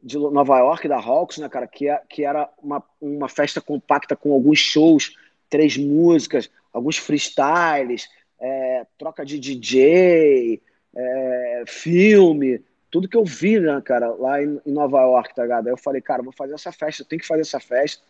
de 0.02 0.18
Nova 0.18 0.60
York, 0.60 0.88
da 0.88 0.98
Hawks, 0.98 1.38
né, 1.38 1.50
cara, 1.50 1.68
que, 1.68 1.90
é, 1.90 2.02
que 2.10 2.24
era 2.24 2.50
uma, 2.62 2.84
uma 3.02 3.28
festa 3.28 3.60
compacta 3.60 4.16
com 4.16 4.32
alguns 4.32 4.60
shows, 4.60 5.16
três 5.50 5.78
músicas, 5.78 6.50
alguns 6.72 6.98
freestyles, 6.98 8.08
é, 8.40 8.86
troca 8.98 9.26
de 9.26 9.40
DJ, 9.40 10.62
é, 10.96 11.64
filme, 11.68 12.62
tudo 12.90 13.08
que 13.08 13.18
eu 13.18 13.26
vi, 13.26 13.60
né, 13.60 13.82
cara, 13.84 14.10
lá 14.14 14.42
em, 14.42 14.62
em, 14.66 14.72
Nova 14.72 15.02
York, 15.02 15.36
tá 15.36 15.44
ligado? 15.44 15.68
Aí 15.68 15.74
eu 15.74 15.78
falei, 15.78 16.02
cara, 16.02 16.24
vou 16.24 16.34
fazer 16.34 16.54
essa 16.54 16.72
festa, 16.72 17.02
eu 17.02 17.06
tenho 17.06 17.20
que 17.20 17.28
fazer 17.28 17.42
essa 17.42 17.60
festa. 17.60 18.04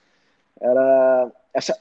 Era 0.60 1.32
essa, 1.54 1.80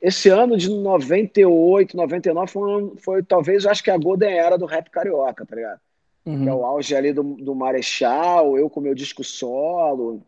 esse 0.00 0.28
ano 0.28 0.56
de 0.56 0.70
98, 0.70 1.96
99 1.96 2.52
foi, 2.52 2.92
foi 2.98 3.22
talvez, 3.22 3.64
eu 3.64 3.70
acho 3.70 3.82
que 3.82 3.90
a 3.90 3.98
Golden 3.98 4.38
Era 4.38 4.56
do 4.56 4.66
rap 4.66 4.90
carioca, 4.90 5.44
tá 5.44 5.56
ligado? 5.56 5.80
Uhum. 6.26 6.42
que 6.42 6.48
é 6.48 6.52
o 6.52 6.66
auge 6.66 6.94
ali 6.94 7.12
do, 7.12 7.22
do 7.22 7.54
Marechal, 7.54 8.58
eu 8.58 8.68
com 8.68 8.80
meu 8.80 8.94
disco 8.94 9.24
solo, 9.24 10.22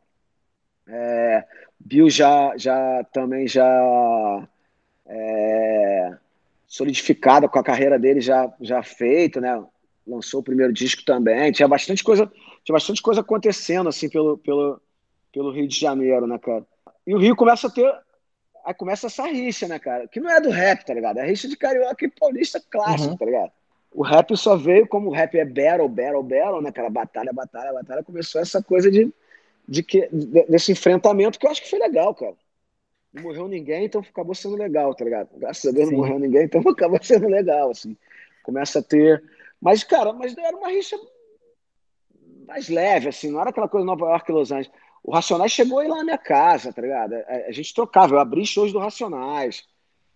é, 0.86 1.44
Bill 1.78 2.08
já, 2.08 2.56
já 2.56 3.04
também 3.12 3.46
já 3.46 4.48
é, 5.06 6.16
solidificada 6.66 7.48
com 7.48 7.58
a 7.58 7.64
carreira 7.64 7.98
dele 7.98 8.20
já, 8.20 8.52
já 8.60 8.82
feita, 8.82 9.40
né? 9.40 9.62
Lançou 10.06 10.40
o 10.40 10.44
primeiro 10.44 10.72
disco 10.72 11.04
também, 11.04 11.52
tinha 11.52 11.68
bastante 11.68 12.02
coisa, 12.02 12.30
tinha 12.64 12.72
bastante 12.72 13.02
coisa 13.02 13.20
acontecendo 13.20 13.88
assim 13.88 14.08
pelo, 14.08 14.38
pelo, 14.38 14.80
pelo 15.32 15.50
Rio 15.50 15.68
de 15.68 15.78
Janeiro, 15.78 16.26
né, 16.26 16.38
cara? 16.38 16.64
E 17.06 17.14
o 17.14 17.18
Rio 17.18 17.36
começa 17.36 17.66
a 17.66 17.70
ter 17.70 17.92
aí 18.68 18.74
começa 18.74 19.06
essa 19.06 19.26
rixa, 19.26 19.66
né, 19.66 19.78
cara? 19.78 20.06
Que 20.06 20.20
não 20.20 20.30
é 20.30 20.40
do 20.40 20.50
rap, 20.50 20.84
tá 20.84 20.92
ligado? 20.92 21.18
É 21.18 21.26
rixa 21.26 21.48
de 21.48 21.56
carioca 21.56 22.04
e 22.04 22.10
paulista 22.10 22.62
clássico, 22.70 23.12
uhum. 23.12 23.16
tá 23.16 23.24
ligado? 23.24 23.52
O 23.98 24.02
rap 24.04 24.36
só 24.36 24.56
veio, 24.56 24.86
como 24.86 25.08
o 25.08 25.12
rap 25.12 25.36
é 25.36 25.44
battle, 25.44 25.88
battle, 25.88 26.22
battle, 26.22 26.62
né, 26.62 26.70
cara? 26.70 26.88
Batalha, 26.88 27.32
batalha, 27.32 27.72
batalha. 27.72 28.04
Começou 28.04 28.40
essa 28.40 28.62
coisa 28.62 28.88
de, 28.88 29.12
de 29.66 29.82
que, 29.82 30.08
desse 30.48 30.70
enfrentamento 30.70 31.36
que 31.36 31.44
eu 31.44 31.50
acho 31.50 31.60
que 31.60 31.68
foi 31.68 31.80
legal, 31.80 32.14
cara. 32.14 32.36
Não 33.12 33.24
morreu 33.24 33.48
ninguém, 33.48 33.86
então 33.86 34.00
acabou 34.00 34.36
sendo 34.36 34.54
legal, 34.54 34.94
tá 34.94 35.04
ligado? 35.04 35.30
Graças 35.36 35.66
a 35.66 35.74
Deus 35.74 35.88
Sim. 35.88 35.96
não 35.96 35.98
morreu 35.98 36.20
ninguém, 36.20 36.44
então 36.44 36.60
acabou 36.70 37.02
sendo 37.02 37.26
legal, 37.26 37.72
assim. 37.72 37.96
Começa 38.44 38.78
a 38.78 38.82
ter. 38.82 39.20
Mas, 39.60 39.82
cara, 39.82 40.12
mas 40.12 40.38
era 40.38 40.56
uma 40.56 40.68
rixa 40.68 40.96
mais 42.46 42.68
leve, 42.68 43.08
assim, 43.08 43.32
não 43.32 43.40
era 43.40 43.50
aquela 43.50 43.68
coisa 43.68 43.84
Nova 43.84 44.10
York 44.10 44.30
e 44.30 44.32
Los 44.32 44.52
Angeles. 44.52 44.70
O 45.02 45.10
Racionais 45.10 45.50
chegou 45.50 45.80
aí 45.80 45.88
lá 45.88 45.96
na 45.96 46.04
minha 46.04 46.18
casa, 46.18 46.72
tá 46.72 46.80
ligado? 46.80 47.14
A, 47.14 47.48
a 47.48 47.50
gente 47.50 47.74
trocava, 47.74 48.14
eu 48.14 48.20
abri 48.20 48.46
shows 48.46 48.72
do 48.72 48.78
Racionais. 48.78 49.66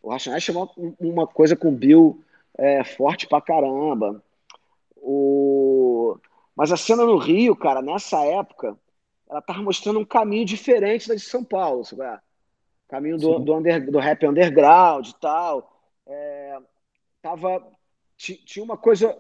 O 0.01 0.09
Racionais 0.09 0.45
chamou 0.45 0.71
uma 1.01 1.27
coisa 1.27 1.57
com 1.57 1.71
o 1.71 1.73
Bill 1.73 2.23
é, 2.59 2.85
forte 2.85 3.27
pra 3.27 3.41
caramba. 3.41 4.23
O... 4.97 6.17
Mas 6.55 6.71
a 6.71 6.77
cena 6.77 7.05
no 7.05 7.17
Rio, 7.17 7.57
cara, 7.57 7.83
nessa 7.83 8.25
época, 8.25 8.77
ela 9.29 9.41
tava 9.41 9.63
mostrando 9.63 9.99
um 9.99 10.05
caminho 10.05 10.45
diferente 10.45 11.09
da 11.09 11.15
de 11.15 11.21
São 11.21 11.43
Paulo, 11.43 11.85
sabe? 11.85 12.03
É? 12.03 12.19
Caminho 12.89 13.17
do, 13.17 13.39
do, 13.39 13.55
under, 13.55 13.91
do, 13.91 13.99
rap 13.99 14.27
underground 14.27 15.09
e 15.09 15.15
tal. 15.19 15.81
É, 16.07 16.59
tava, 17.23 17.67
tinha 18.17 18.63
uma 18.63 18.77
coisa 18.77 19.17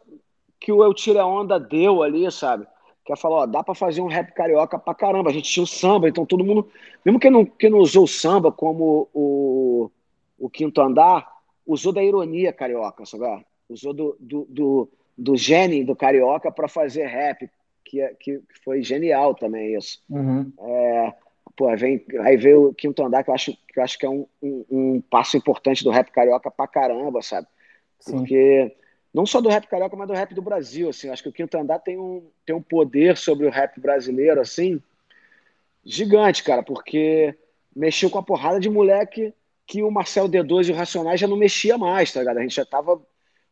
que 0.60 0.70
o 0.70 0.84
Eu 0.84 0.92
Tira 0.92 1.24
Onda 1.24 1.58
deu 1.58 2.02
ali, 2.02 2.30
sabe? 2.30 2.66
Que 3.02 3.10
ela 3.10 3.16
falou, 3.16 3.38
ó, 3.38 3.46
dá 3.46 3.64
para 3.64 3.74
fazer 3.74 4.02
um 4.02 4.08
rap 4.08 4.32
carioca 4.32 4.78
pra 4.78 4.94
caramba. 4.94 5.30
A 5.30 5.32
gente 5.32 5.50
tinha 5.50 5.64
o 5.64 5.66
samba, 5.66 6.08
então 6.08 6.26
todo 6.26 6.44
mundo, 6.44 6.70
mesmo 7.04 7.18
que 7.18 7.30
não, 7.30 7.46
que 7.46 7.70
não 7.70 7.78
usou 7.78 8.04
o 8.04 8.08
samba 8.08 8.52
como 8.52 9.08
o, 9.14 9.90
o 10.38 10.50
quinto 10.50 10.80
andar, 10.82 11.26
usou 11.66 11.92
da 11.92 12.02
ironia 12.02 12.52
carioca, 12.52 13.04
sabe? 13.06 13.44
Usou 13.68 13.92
do, 13.92 14.16
do, 14.18 14.46
do, 14.48 14.88
do 15.16 15.36
gene 15.36 15.84
do 15.84 15.96
carioca 15.96 16.50
para 16.50 16.68
fazer 16.68 17.06
rap, 17.06 17.48
que, 17.84 18.00
é, 18.00 18.14
que 18.14 18.40
foi 18.64 18.82
genial 18.82 19.34
também 19.34 19.76
isso. 19.76 20.02
Uhum. 20.08 20.52
É, 20.58 21.12
pô, 21.56 21.74
vem, 21.76 22.04
aí 22.20 22.36
veio 22.36 22.68
o 22.68 22.74
Quinto 22.74 23.02
Andar, 23.04 23.24
que 23.24 23.30
eu 23.30 23.34
acho 23.34 23.52
que, 23.52 23.78
eu 23.78 23.82
acho 23.82 23.98
que 23.98 24.06
é 24.06 24.10
um, 24.10 24.26
um, 24.42 24.64
um 24.70 25.00
passo 25.00 25.36
importante 25.36 25.84
do 25.84 25.90
rap 25.90 26.10
carioca 26.10 26.50
pra 26.50 26.66
caramba, 26.66 27.22
sabe? 27.22 27.46
Porque 28.04 28.68
Sim. 28.68 28.76
não 29.14 29.24
só 29.24 29.40
do 29.40 29.48
rap 29.48 29.66
carioca, 29.66 29.96
mas 29.96 30.08
do 30.08 30.14
rap 30.14 30.34
do 30.34 30.42
Brasil, 30.42 30.88
assim. 30.88 31.08
Acho 31.08 31.22
que 31.22 31.28
o 31.28 31.32
Quinto 31.32 31.56
Andar 31.56 31.78
tem 31.78 31.98
um, 31.98 32.26
tem 32.44 32.54
um 32.54 32.62
poder 32.62 33.16
sobre 33.16 33.46
o 33.46 33.50
rap 33.50 33.80
brasileiro, 33.80 34.40
assim, 34.40 34.80
gigante, 35.84 36.42
cara, 36.42 36.62
porque 36.62 37.34
mexeu 37.74 38.10
com 38.10 38.18
a 38.18 38.22
porrada 38.22 38.60
de 38.60 38.68
moleque 38.68 39.32
que 39.66 39.82
o 39.82 39.90
Marcel 39.90 40.28
D2 40.28 40.68
e 40.68 40.72
o 40.72 40.74
Racionais 40.74 41.20
já 41.20 41.26
não 41.26 41.36
mexia 41.36 41.78
mais, 41.78 42.12
tá 42.12 42.20
ligado? 42.20 42.38
A 42.38 42.42
gente 42.42 42.56
já 42.56 42.64
tava 42.64 43.00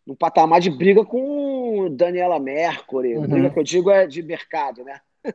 no 0.06 0.16
patamar 0.16 0.60
de 0.60 0.70
briga 0.70 1.04
com 1.04 1.88
Daniela 1.94 2.38
Mercury. 2.38 3.16
Uhum. 3.16 3.28
Briga 3.28 3.50
que 3.50 3.58
eu 3.58 3.64
digo 3.64 3.90
é 3.90 4.06
de 4.06 4.22
mercado, 4.22 4.82
né? 4.84 5.00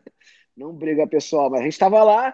Não 0.55 0.73
briga, 0.73 1.05
pessoal, 1.05 1.49
mas 1.49 1.61
a 1.61 1.63
gente 1.63 1.73
estava 1.73 2.01
lá 2.01 2.33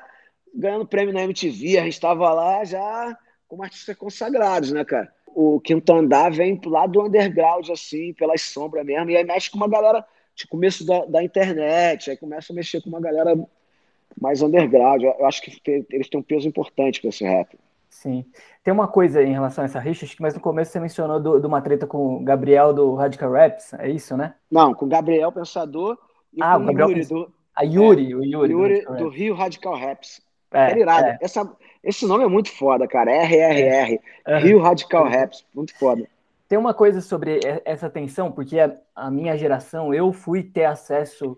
ganhando 0.53 0.85
prêmio 0.85 1.13
na 1.13 1.23
MTV, 1.23 1.79
a 1.79 1.83
gente 1.83 1.93
estava 1.93 2.31
lá 2.33 2.63
já 2.63 3.17
como 3.47 3.63
artistas 3.63 3.95
consagrados, 3.95 4.71
né, 4.71 4.85
cara? 4.85 5.11
O 5.27 5.59
Quinto 5.59 5.91
Andar 5.91 6.31
vem 6.31 6.59
lá 6.65 6.85
do 6.85 7.01
underground, 7.01 7.69
assim, 7.69 8.13
pelas 8.13 8.41
sombras 8.41 8.85
mesmo, 8.85 9.09
e 9.09 9.17
aí 9.17 9.23
mexe 9.23 9.49
com 9.49 9.57
uma 9.57 9.67
galera 9.67 10.05
de 10.35 10.47
começo 10.47 10.85
da, 10.85 11.05
da 11.05 11.23
internet, 11.23 12.11
aí 12.11 12.17
começa 12.17 12.53
a 12.53 12.55
mexer 12.55 12.81
com 12.81 12.89
uma 12.89 13.01
galera 13.01 13.33
mais 14.19 14.41
underground. 14.41 15.03
Eu 15.03 15.25
acho 15.25 15.41
que 15.41 15.83
eles 15.89 16.09
têm 16.09 16.19
um 16.19 16.23
peso 16.23 16.47
importante 16.47 17.01
para 17.01 17.09
esse 17.09 17.23
rap. 17.23 17.57
Sim. 17.91 18.25
Tem 18.63 18.73
uma 18.73 18.87
coisa 18.87 19.21
em 19.21 19.33
relação 19.33 19.63
a 19.63 19.65
essa 19.65 19.79
rixa, 19.79 20.07
mas 20.19 20.33
no 20.33 20.39
começo 20.39 20.71
você 20.71 20.79
mencionou 20.79 21.19
de 21.39 21.45
uma 21.45 21.61
treta 21.61 21.85
com 21.85 22.15
o 22.15 22.23
Gabriel 22.23 22.73
do 22.73 22.95
Radical 22.95 23.33
Raps, 23.33 23.73
é 23.73 23.89
isso, 23.89 24.15
né? 24.15 24.33
Não, 24.49 24.73
com 24.73 24.85
o 24.85 24.89
Gabriel 24.89 25.31
Pensador 25.31 25.97
e 26.33 26.41
ah, 26.41 26.55
com 26.55 26.63
o 26.63 26.65
Gabriel 26.73 26.89
Yuri, 26.89 27.05
do, 27.05 27.33
a 27.53 27.63
Yuri, 27.63 28.11
é, 28.11 28.15
o 28.15 28.23
Yuri, 28.23 28.53
Yuri 28.53 28.81
do, 28.85 28.95
do, 28.95 29.09
Rio 29.09 29.35
Radical 29.35 29.77
Raps. 29.77 30.21
É, 30.53 30.71
é 30.71 30.79
irado. 30.79 31.05
É. 31.05 31.17
Essa, 31.21 31.51
esse 31.83 32.07
nome 32.07 32.23
é 32.23 32.27
muito 32.27 32.49
foda, 32.49 32.87
cara. 32.87 33.11
RRR. 33.11 33.99
É. 34.25 34.37
Rio 34.39 34.61
Radical 34.61 35.07
Raps. 35.09 35.45
Muito 35.53 35.77
foda. 35.77 36.07
Tem 36.47 36.57
uma 36.57 36.73
coisa 36.73 37.01
sobre 37.01 37.39
essa 37.65 37.89
tensão, 37.89 38.31
porque 38.31 38.57
a, 38.57 38.73
a 38.95 39.11
minha 39.11 39.37
geração, 39.37 39.93
eu 39.93 40.13
fui 40.13 40.43
ter 40.43 40.65
acesso 40.65 41.37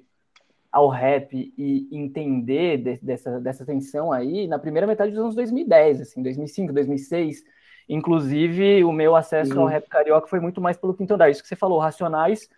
ao 0.74 0.90
rap 0.90 1.54
e 1.56 1.88
entender 1.92 2.78
de, 2.78 2.98
dessa, 2.98 3.40
dessa 3.40 3.64
tensão 3.64 4.12
aí 4.12 4.48
na 4.48 4.58
primeira 4.58 4.88
metade 4.88 5.12
dos 5.12 5.20
anos 5.20 5.36
2010, 5.36 6.02
assim, 6.02 6.24
2005, 6.24 6.74
2006. 6.74 7.44
Inclusive, 7.88 8.84
o 8.84 8.92
meu 8.92 9.16
acesso 9.16 9.60
ao 9.60 9.68
rap 9.68 9.88
carioca 9.88 10.28
foi 10.28 10.40
muito 10.40 10.60
mais 10.60 10.76
pelo 10.76 10.96
Quinto 10.96 11.14
Andar. 11.14 11.30
Isso 11.30 11.44
que 11.44 11.48
você 11.48 11.56
falou, 11.56 11.78
Racionais 11.78 12.50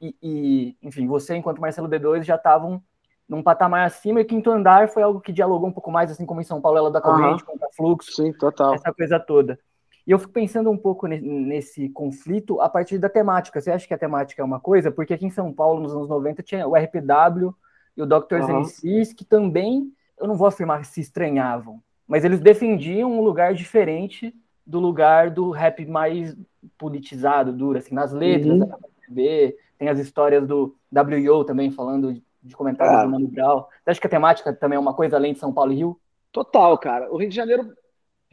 e, 0.00 0.14
e 0.22 0.76
enfim, 0.82 1.08
você, 1.08 1.34
enquanto 1.34 1.60
Marcelo 1.60 1.88
D2, 1.88 2.22
já 2.22 2.36
estavam 2.36 2.80
num 3.28 3.42
patamar 3.42 3.86
acima, 3.86 4.20
e 4.20 4.24
Quinto 4.24 4.50
Andar 4.50 4.88
foi 4.88 5.02
algo 5.02 5.20
que 5.20 5.32
dialogou 5.32 5.68
um 5.68 5.72
pouco 5.72 5.90
mais, 5.90 6.10
assim 6.10 6.26
como 6.26 6.40
em 6.40 6.44
São 6.44 6.60
Paulo, 6.60 6.78
ela 6.78 6.90
da 6.90 7.00
corrente, 7.00 7.42
uhum. 7.42 7.52
contra 7.52 7.68
fluxo, 7.74 8.12
Sim, 8.12 8.32
total. 8.34 8.74
essa 8.74 8.92
coisa 8.92 9.18
toda. 9.18 9.58
E 10.06 10.10
eu 10.10 10.18
fico 10.18 10.32
pensando 10.32 10.70
um 10.70 10.76
pouco 10.76 11.06
nesse 11.06 11.88
conflito 11.88 12.60
a 12.60 12.68
partir 12.68 12.98
da 12.98 13.08
temática. 13.08 13.60
Você 13.60 13.70
acha 13.70 13.86
que 13.86 13.94
a 13.94 13.98
temática 13.98 14.42
é 14.42 14.44
uma 14.44 14.60
coisa? 14.60 14.90
Porque 14.90 15.14
aqui 15.14 15.24
em 15.24 15.30
São 15.30 15.52
Paulo, 15.52 15.80
nos 15.80 15.94
anos 15.94 16.08
90, 16.08 16.42
tinha 16.42 16.68
o 16.68 16.76
RPW 16.76 17.54
e 17.96 18.02
o 18.02 18.06
Dr. 18.06 18.40
Uhum. 18.40 18.60
MCs, 18.60 19.12
que 19.14 19.24
também, 19.24 19.90
eu 20.18 20.26
não 20.26 20.34
vou 20.34 20.46
afirmar 20.46 20.80
que 20.80 20.88
se 20.88 21.00
estranhavam, 21.00 21.80
mas 22.06 22.24
eles 22.24 22.40
defendiam 22.40 23.10
um 23.10 23.22
lugar 23.22 23.54
diferente 23.54 24.34
do 24.66 24.78
lugar 24.78 25.30
do 25.30 25.50
rap 25.50 25.84
mais 25.86 26.36
politizado, 26.76 27.52
duro, 27.52 27.78
assim, 27.78 27.94
nas 27.94 28.12
letras, 28.12 28.52
uhum. 28.52 29.52
tem 29.78 29.88
as 29.88 29.98
histórias 29.98 30.46
do 30.46 30.74
W.O. 30.90 31.44
também 31.44 31.70
falando 31.70 32.20
de 32.42 32.56
comentários 32.56 33.00
é. 33.00 33.04
do 33.04 33.10
Mano 33.10 33.28
Brown. 33.28 33.64
Você 33.82 33.90
acha 33.90 34.00
que 34.00 34.06
a 34.06 34.10
temática 34.10 34.52
também 34.52 34.76
é 34.76 34.80
uma 34.80 34.94
coisa 34.94 35.16
além 35.16 35.32
de 35.32 35.38
São 35.38 35.52
Paulo 35.52 35.72
e 35.72 35.76
Rio? 35.76 36.00
Total, 36.30 36.76
cara. 36.78 37.12
O 37.12 37.16
Rio 37.16 37.28
de 37.28 37.34
Janeiro, 37.34 37.72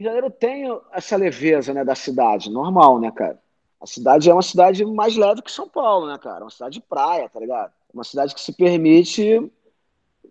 Rio 0.02 0.10
de 0.10 0.14
Janeiro 0.14 0.30
tem 0.30 0.64
essa 0.92 1.16
leveza 1.16 1.72
né, 1.72 1.84
da 1.84 1.94
cidade, 1.94 2.50
normal, 2.50 2.98
né, 2.98 3.10
cara? 3.10 3.38
A 3.80 3.86
cidade 3.86 4.28
é 4.28 4.32
uma 4.32 4.42
cidade 4.42 4.84
mais 4.84 5.16
leve 5.16 5.42
que 5.42 5.50
São 5.50 5.68
Paulo, 5.68 6.06
né, 6.06 6.18
cara? 6.18 6.44
Uma 6.44 6.50
cidade 6.50 6.74
de 6.74 6.80
praia, 6.80 7.28
tá 7.28 7.40
ligado? 7.40 7.72
Uma 7.92 8.04
cidade 8.04 8.34
que 8.34 8.40
se 8.40 8.52
permite, 8.52 9.50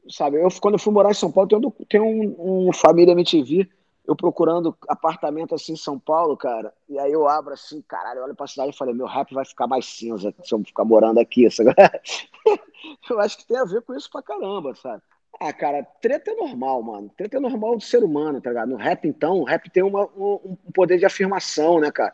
sabe? 0.10 0.42
Eu, 0.42 0.50
quando 0.62 0.76
eu 0.76 0.80
fui 0.80 0.94
morar 0.94 1.12
em 1.12 1.16
São 1.16 1.32
Paulo, 1.32 1.50
tenho, 1.50 1.72
tenho 1.90 2.06
um, 2.06 2.68
um 2.68 2.74
família 2.74 3.12
MTV 3.12 3.70
eu 4.08 4.16
procurando 4.16 4.76
apartamento 4.88 5.54
assim 5.54 5.74
em 5.74 5.78
São 5.78 5.98
Paulo, 5.98 6.36
cara, 6.36 6.74
e 6.90 6.98
aí 6.98 7.12
eu 7.12 7.28
abro 7.28 7.54
assim, 7.54 7.82
caralho, 7.84 8.24
olho 8.24 8.36
pra 8.36 8.48
cidade 8.48 8.72
e 8.72 8.78
falei, 8.78 8.94
meu 8.94 9.06
rap 9.06 9.34
vai 9.34 9.46
ficar 9.46 9.68
mais 9.68 9.86
cinza 9.86 10.34
se 10.44 10.54
eu 10.54 10.64
ficar 10.64 10.84
morando 10.84 11.20
aqui. 11.20 11.50
Sabe? 11.50 11.72
eu 13.10 13.20
acho 13.20 13.38
que 13.38 13.46
tem 13.46 13.58
a 13.58 13.64
ver 13.64 13.82
com 13.84 13.94
isso 13.94 14.10
pra 14.10 14.22
caramba, 14.22 14.74
sabe? 14.76 15.02
Ah, 15.40 15.52
cara, 15.52 15.84
treta 16.02 16.32
é 16.32 16.36
normal, 16.36 16.84
mano. 16.84 17.10
Treta 17.18 17.38
é 17.38 17.40
normal 17.40 17.76
do 17.76 17.84
ser 17.84 18.04
humano, 18.04 18.40
tá 18.40 18.50
ligado? 18.52 18.70
No 18.70 18.76
rap, 18.76 19.08
então, 19.08 19.40
o 19.40 19.44
rap 19.44 19.70
tem 19.70 19.82
uma, 19.82 20.06
um, 20.16 20.58
um 20.66 20.72
poder 20.72 20.98
de 21.00 21.06
afirmação, 21.06 21.80
né, 21.80 21.92
cara? 21.92 22.14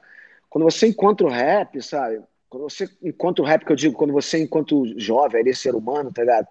Quando 0.49 0.63
você 0.63 0.87
encontra 0.87 1.27
o 1.27 1.29
rap, 1.29 1.81
sabe? 1.81 2.21
Quando 2.49 2.63
você 2.63 2.89
encontra 3.03 3.43
o 3.43 3.45
rap, 3.47 3.65
que 3.65 3.71
eu 3.71 3.75
digo, 3.75 3.97
quando 3.97 4.13
você, 4.13 4.41
enquanto 4.41 4.85
jovem, 4.97 5.41
ali, 5.41 5.53
ser 5.53 5.75
humano, 5.75 6.11
tá 6.11 6.21
ligado? 6.21 6.47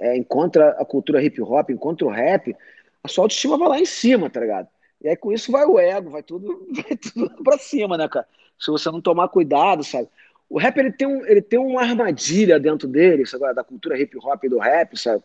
É, 0.00 0.16
encontra 0.16 0.70
a 0.70 0.84
cultura 0.84 1.22
hip 1.22 1.40
hop, 1.40 1.70
encontra 1.70 2.06
o 2.06 2.10
rap, 2.10 2.54
a 3.02 3.08
sua 3.08 3.24
autoestima 3.24 3.56
vai 3.56 3.68
lá 3.68 3.80
em 3.80 3.86
cima, 3.86 4.28
tá 4.28 4.40
ligado? 4.40 4.68
E 5.00 5.08
aí 5.08 5.16
com 5.16 5.32
isso 5.32 5.52
vai 5.52 5.64
o 5.64 5.78
ego, 5.78 6.10
vai 6.10 6.22
tudo, 6.22 6.66
vai 6.74 6.96
tudo 6.96 7.42
pra 7.44 7.56
cima, 7.58 7.96
né, 7.96 8.08
cara? 8.08 8.26
Se 8.58 8.70
você 8.70 8.90
não 8.90 9.00
tomar 9.00 9.28
cuidado, 9.28 9.84
sabe? 9.84 10.08
O 10.48 10.58
rap 10.58 10.76
ele 10.78 10.92
tem, 10.92 11.06
um, 11.06 11.24
ele 11.26 11.42
tem 11.42 11.58
uma 11.58 11.82
armadilha 11.82 12.58
dentro 12.58 12.88
dele, 12.88 13.24
sabe? 13.26 13.54
da 13.54 13.64
cultura 13.64 13.98
hip 13.98 14.16
hop 14.18 14.44
e 14.44 14.48
do 14.48 14.58
rap, 14.58 14.98
sabe? 14.98 15.22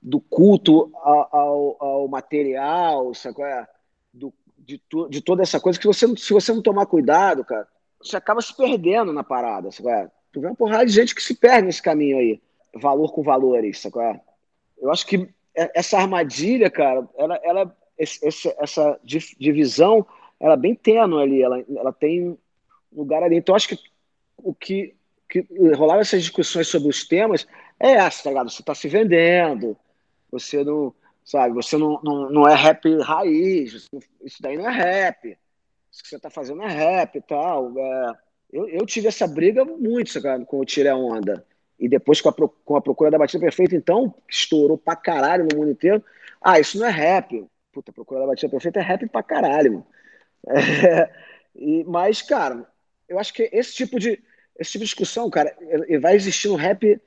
Do 0.00 0.20
culto 0.20 0.90
ao, 0.94 1.36
ao, 1.36 1.76
ao 1.80 2.08
material, 2.08 3.12
sabe? 3.14 3.36
Do, 4.12 4.32
de, 4.56 4.78
tu, 4.78 5.08
de 5.08 5.20
toda 5.20 5.42
essa 5.42 5.60
coisa 5.60 5.78
que 5.78 5.86
você, 5.86 6.06
se 6.16 6.32
você 6.32 6.52
não 6.52 6.62
tomar 6.62 6.86
cuidado, 6.86 7.44
cara, 7.44 7.66
você 8.00 8.16
acaba 8.16 8.40
se 8.40 8.56
perdendo 8.56 9.12
na 9.12 9.24
parada, 9.24 9.70
sabe? 9.70 10.10
Tu 10.32 10.40
vê 10.40 10.46
uma 10.46 10.56
porrada 10.56 10.86
de 10.86 10.92
gente 10.92 11.14
que 11.14 11.22
se 11.22 11.34
perde 11.34 11.66
nesse 11.66 11.82
caminho 11.82 12.18
aí. 12.18 12.40
Valor 12.74 13.12
com 13.12 13.22
valores, 13.22 13.80
sabe? 13.80 14.20
Eu 14.80 14.90
acho 14.90 15.06
que 15.06 15.28
essa 15.54 15.98
armadilha, 15.98 16.70
cara, 16.70 17.08
ela, 17.16 17.40
ela 17.42 17.76
esse, 17.98 18.54
essa 18.58 19.00
divisão 19.02 20.06
ela 20.40 20.54
é 20.54 20.56
bem 20.56 20.74
tênue 20.74 21.20
ali, 21.20 21.42
ela, 21.42 21.64
ela 21.76 21.92
tem 21.92 22.38
lugar 22.92 23.22
ali. 23.22 23.36
Então, 23.36 23.54
acho 23.54 23.68
que 23.68 23.78
o 24.36 24.54
que, 24.54 24.94
que 25.28 25.44
rolava 25.74 26.00
essas 26.00 26.22
discussões 26.22 26.68
sobre 26.68 26.88
os 26.88 27.06
temas 27.06 27.46
é 27.80 27.92
essa, 27.92 28.24
tá 28.24 28.30
ligado? 28.30 28.50
Você 28.50 28.62
está 28.62 28.74
se 28.74 28.88
vendendo, 28.88 29.76
você 30.30 30.64
não, 30.64 30.94
sabe, 31.24 31.54
você 31.54 31.76
não, 31.76 32.00
não, 32.02 32.30
não 32.30 32.48
é 32.48 32.54
rap 32.54 32.88
raiz, 33.00 33.86
isso 34.22 34.42
daí 34.42 34.56
não 34.56 34.68
é 34.68 34.72
rap, 34.72 35.36
isso 35.90 36.02
que 36.02 36.08
você 36.08 36.16
está 36.16 36.30
fazendo 36.30 36.62
é 36.62 36.68
rap 36.68 37.16
e 37.16 37.20
tal. 37.20 37.72
É, 37.76 38.12
eu, 38.52 38.68
eu 38.68 38.86
tive 38.86 39.08
essa 39.08 39.26
briga 39.26 39.64
muito, 39.64 40.10
sabe, 40.10 40.44
com 40.44 40.58
o 40.58 40.64
Tire 40.64 40.88
a 40.88 40.96
Onda. 40.96 41.44
E 41.78 41.88
depois 41.88 42.20
com 42.20 42.28
a, 42.28 42.32
com 42.32 42.76
a 42.76 42.80
procura 42.80 43.10
da 43.10 43.18
batida 43.18 43.40
perfeita, 43.40 43.76
então, 43.76 44.14
estourou 44.28 44.76
pra 44.76 44.96
caralho 44.96 45.46
no 45.50 45.58
mundo 45.58 45.70
inteiro. 45.70 46.02
Ah, 46.40 46.58
isso 46.58 46.78
não 46.78 46.86
é 46.86 46.90
rap. 46.90 47.46
Puta, 47.72 47.92
Procura 47.92 48.20
da 48.20 48.26
Batida 48.26 48.50
Perfeita 48.50 48.80
é 48.80 48.82
rap 48.82 49.06
pra 49.08 49.22
caralho, 49.22 49.72
mano. 49.72 49.86
É, 50.46 51.10
e, 51.54 51.84
mas, 51.84 52.22
cara, 52.22 52.64
eu 53.08 53.18
acho 53.18 53.34
que 53.34 53.50
esse 53.52 53.74
tipo 53.74 53.98
de, 53.98 54.22
esse 54.56 54.72
tipo 54.72 54.84
de 54.84 54.90
discussão, 54.90 55.28
cara, 55.28 55.54
vai 56.00 56.14
existir 56.14 56.48
no 56.48 56.54
rap 56.54 57.00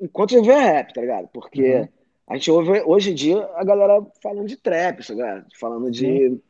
enquanto 0.00 0.36
houver 0.36 0.58
rap, 0.58 0.92
tá 0.92 1.00
ligado? 1.00 1.28
Porque 1.28 1.76
uhum. 1.76 1.88
A 2.32 2.36
gente 2.36 2.50
ouve 2.50 2.80
hoje 2.86 3.10
em 3.10 3.14
dia 3.14 3.46
a 3.56 3.62
galera 3.62 4.02
falando 4.22 4.48
de 4.48 4.56
trap, 4.56 5.02
sabe? 5.02 5.44
falando 5.60 5.90
de. 5.90 6.40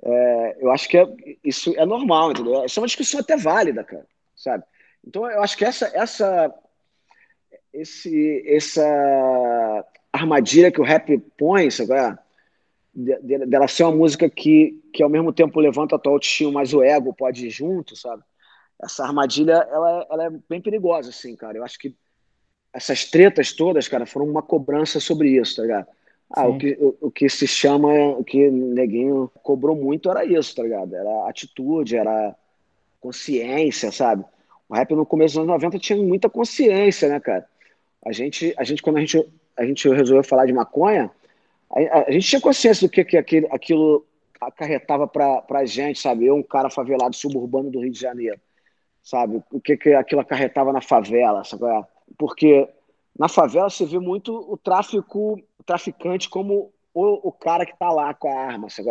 É, 0.00 0.56
eu 0.60 0.70
acho 0.70 0.88
que 0.88 0.96
é, 0.96 1.12
isso 1.42 1.74
é 1.76 1.84
normal, 1.84 2.30
entendeu? 2.30 2.64
Isso 2.64 2.78
é 2.78 2.80
uma 2.80 2.86
discussão 2.86 3.18
até 3.18 3.36
válida, 3.36 3.82
cara, 3.82 4.06
sabe? 4.36 4.62
Então 5.04 5.28
eu 5.28 5.42
acho 5.42 5.58
que 5.58 5.64
essa, 5.64 5.90
essa, 5.92 6.54
esse, 7.72 8.44
essa 8.46 9.84
armadilha 10.12 10.70
que 10.70 10.80
o 10.80 10.84
rap 10.84 11.18
põe, 11.36 11.68
sabe? 11.68 12.16
dela 12.94 13.66
ser 13.66 13.82
uma 13.82 13.96
música 13.96 14.30
que, 14.30 14.80
que 14.92 15.02
ao 15.02 15.10
mesmo 15.10 15.32
tempo 15.32 15.58
levanta 15.58 15.96
a 15.96 15.98
tua 15.98 16.12
autoestima, 16.12 16.52
mas 16.52 16.72
o 16.72 16.80
ego 16.80 17.12
pode 17.12 17.44
ir 17.44 17.50
junto, 17.50 17.96
sabe? 17.96 18.22
Essa 18.80 19.04
armadilha, 19.04 19.66
ela, 19.68 20.06
ela 20.08 20.24
é 20.26 20.30
bem 20.48 20.60
perigosa, 20.60 21.10
assim, 21.10 21.34
cara. 21.34 21.58
Eu 21.58 21.64
acho 21.64 21.76
que 21.76 21.92
essas 22.74 23.04
tretas 23.04 23.52
todas, 23.52 23.86
cara, 23.86 24.04
foram 24.04 24.26
uma 24.26 24.42
cobrança 24.42 24.98
sobre 24.98 25.30
isso, 25.30 25.56
tá 25.56 25.62
ligado? 25.62 25.86
Ah, 26.28 26.48
o 26.48 26.58
que, 26.58 26.76
o, 26.80 26.96
o, 27.02 27.10
que 27.10 27.28
se 27.28 27.46
chama, 27.46 27.88
o 28.08 28.24
que 28.24 28.50
Neguinho 28.50 29.30
cobrou 29.42 29.76
muito 29.76 30.10
era 30.10 30.24
isso, 30.24 30.56
tá 30.56 30.64
ligado? 30.64 30.94
Era 30.94 31.28
atitude, 31.28 31.96
era 31.96 32.34
consciência, 33.00 33.92
sabe? 33.92 34.24
O 34.68 34.74
rap 34.74 34.92
no 34.94 35.06
começo 35.06 35.34
dos 35.34 35.44
anos 35.44 35.62
90 35.62 35.78
tinha 35.78 35.98
muita 35.98 36.28
consciência, 36.28 37.08
né, 37.08 37.20
cara? 37.20 37.46
A 38.04 38.10
gente, 38.10 38.52
a 38.58 38.64
gente 38.64 38.82
quando 38.82 38.96
a 38.96 39.00
gente, 39.00 39.24
a 39.56 39.64
gente 39.64 39.88
resolveu 39.88 40.24
falar 40.24 40.46
de 40.46 40.52
maconha, 40.52 41.08
a, 41.70 42.08
a, 42.08 42.10
gente 42.10 42.26
tinha 42.26 42.40
consciência 42.40 42.88
do 42.88 42.90
que, 42.90 43.04
que 43.04 43.16
aquilo, 43.16 43.46
aquilo 43.52 44.04
acarretava 44.40 45.06
para 45.06 45.44
a 45.50 45.64
gente, 45.64 46.00
sabe? 46.00 46.26
Eu, 46.26 46.34
um 46.34 46.42
cara 46.42 46.68
favelado 46.68 47.14
suburbano 47.14 47.70
do 47.70 47.80
Rio 47.80 47.92
de 47.92 48.00
Janeiro, 48.00 48.40
sabe? 49.04 49.40
O 49.52 49.60
que, 49.60 49.76
que 49.76 49.94
aquilo 49.94 50.20
acarretava 50.20 50.72
na 50.72 50.80
favela, 50.80 51.44
sabe? 51.44 51.62
Porque 52.18 52.68
na 53.18 53.28
favela 53.28 53.70
você 53.70 53.84
vê 53.84 53.98
muito 53.98 54.34
o 54.34 54.56
tráfico, 54.56 55.40
o 55.58 55.64
traficante 55.64 56.28
como 56.28 56.72
o, 56.92 57.28
o 57.28 57.32
cara 57.32 57.64
que 57.66 57.72
está 57.72 57.90
lá 57.90 58.12
com 58.14 58.28
a 58.28 58.40
arma, 58.40 58.68
sabe? 58.70 58.90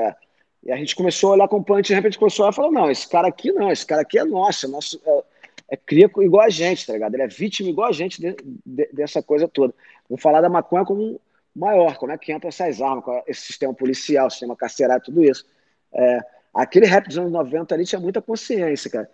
E 0.63 0.71
a 0.71 0.78
gente 0.78 0.95
começou 0.95 1.32
a 1.32 1.34
olhar 1.34 1.47
com 1.47 1.57
o 1.57 1.63
punch, 1.63 1.88
de 1.88 1.93
repente 1.93 2.17
começou 2.17 2.45
a 2.45 2.53
falar, 2.53 2.71
não, 2.71 2.89
esse 2.89 3.07
cara 3.07 3.28
aqui 3.28 3.51
não, 3.51 3.69
esse 3.69 3.86
cara 3.86 4.01
aqui 4.01 4.17
é 4.17 4.24
nosso, 4.24 4.65
é 4.65 4.69
nosso 4.69 5.01
é, 5.05 5.24
é 5.71 5.78
cria 5.78 6.09
igual 6.19 6.45
a 6.45 6.49
gente, 6.49 6.86
tá 6.86 6.93
ligado? 6.93 7.13
Ele 7.15 7.24
é 7.24 7.28
vítima 7.28 7.69
igual 7.69 7.89
a 7.89 7.91
gente 7.91 8.21
de, 8.21 8.36
de, 8.65 8.89
dessa 8.93 9.21
coisa 9.21 9.47
toda. 9.47 9.74
Vamos 10.09 10.21
falar 10.21 10.39
da 10.39 10.49
maconha 10.49 10.86
como 10.86 11.19
maior, 11.53 11.97
como 11.97 12.11
é 12.11 12.17
que 12.17 12.32
entra 12.32 12.47
essas 12.47 12.82
armas, 12.82 13.03
esse 13.28 13.41
sistema 13.41 13.74
policial, 13.74 14.30
sistema 14.30 14.55
carcerário, 14.55 15.03
tudo 15.03 15.24
isso. 15.24 15.45
É, 15.93 16.19
aquele 16.53 16.86
rap 16.86 17.07
dos 17.07 17.17
anos 17.17 17.32
90 17.32 17.76
ali 17.76 17.86
tinha 17.86 17.99
muita 17.99 18.21
consciência, 18.21 18.89
cara. 18.89 19.09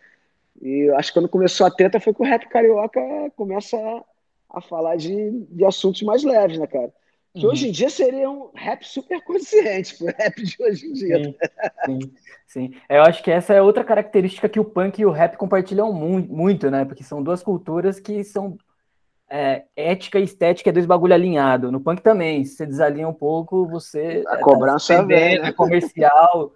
E 0.62 0.90
acho 0.92 1.10
que 1.10 1.20
quando 1.20 1.30
começou 1.30 1.66
a 1.66 1.72
treta 1.72 2.00
foi 2.00 2.14
que 2.14 2.22
o 2.22 2.26
rap 2.26 2.48
carioca 2.50 3.00
começa 3.36 3.78
a, 3.78 4.58
a 4.58 4.62
falar 4.62 4.98
de, 4.98 5.46
de 5.50 5.66
assuntos 5.66 6.02
mais 6.02 6.24
leves, 6.24 6.60
né, 6.60 6.68
cara? 6.68 6.94
Que 7.34 7.46
uhum. 7.46 7.52
hoje 7.52 7.70
em 7.70 7.72
dia 7.72 7.90
seria 7.90 8.30
um 8.30 8.50
rap 8.56 8.84
super 8.84 9.24
consciente, 9.24 10.04
o 10.04 10.08
rap 10.18 10.42
de 10.42 10.56
hoje 10.60 10.88
em 10.88 10.94
dia. 10.94 11.24
Sim, 11.24 11.36
sim, 11.86 12.12
sim. 12.48 12.74
Eu 12.90 13.04
acho 13.04 13.24
que 13.24 13.32
essa 13.32 13.54
é 13.54 13.62
outra 13.62 13.84
característica 13.84 14.50
que 14.50 14.60
o 14.60 14.66
punk 14.66 15.00
e 15.00 15.06
o 15.06 15.12
rap 15.12 15.38
compartilham 15.38 15.94
mu 15.94 16.20
muito, 16.20 16.70
né? 16.70 16.84
Porque 16.84 17.04
são 17.04 17.24
duas 17.24 17.44
culturas 17.44 18.00
que 18.00 18.24
são 18.24 18.58
é, 19.30 19.66
ética 19.76 20.20
e 20.20 20.24
estética 20.24 20.72
é 20.72 20.74
dois 20.74 20.88
bagulho 20.88 21.14
alinhado. 21.14 21.72
No 21.72 21.80
punk 21.80 22.02
também, 22.02 22.44
se 22.44 22.56
você 22.56 22.66
desalinha 22.66 23.08
um 23.08 23.14
pouco, 23.14 23.68
você. 23.68 24.24
A 24.28 24.38
é, 24.38 24.42
cobrança 24.42 24.98
tá 24.98 25.06
né? 25.06 25.36
é 25.36 25.52
comercial. 25.52 26.52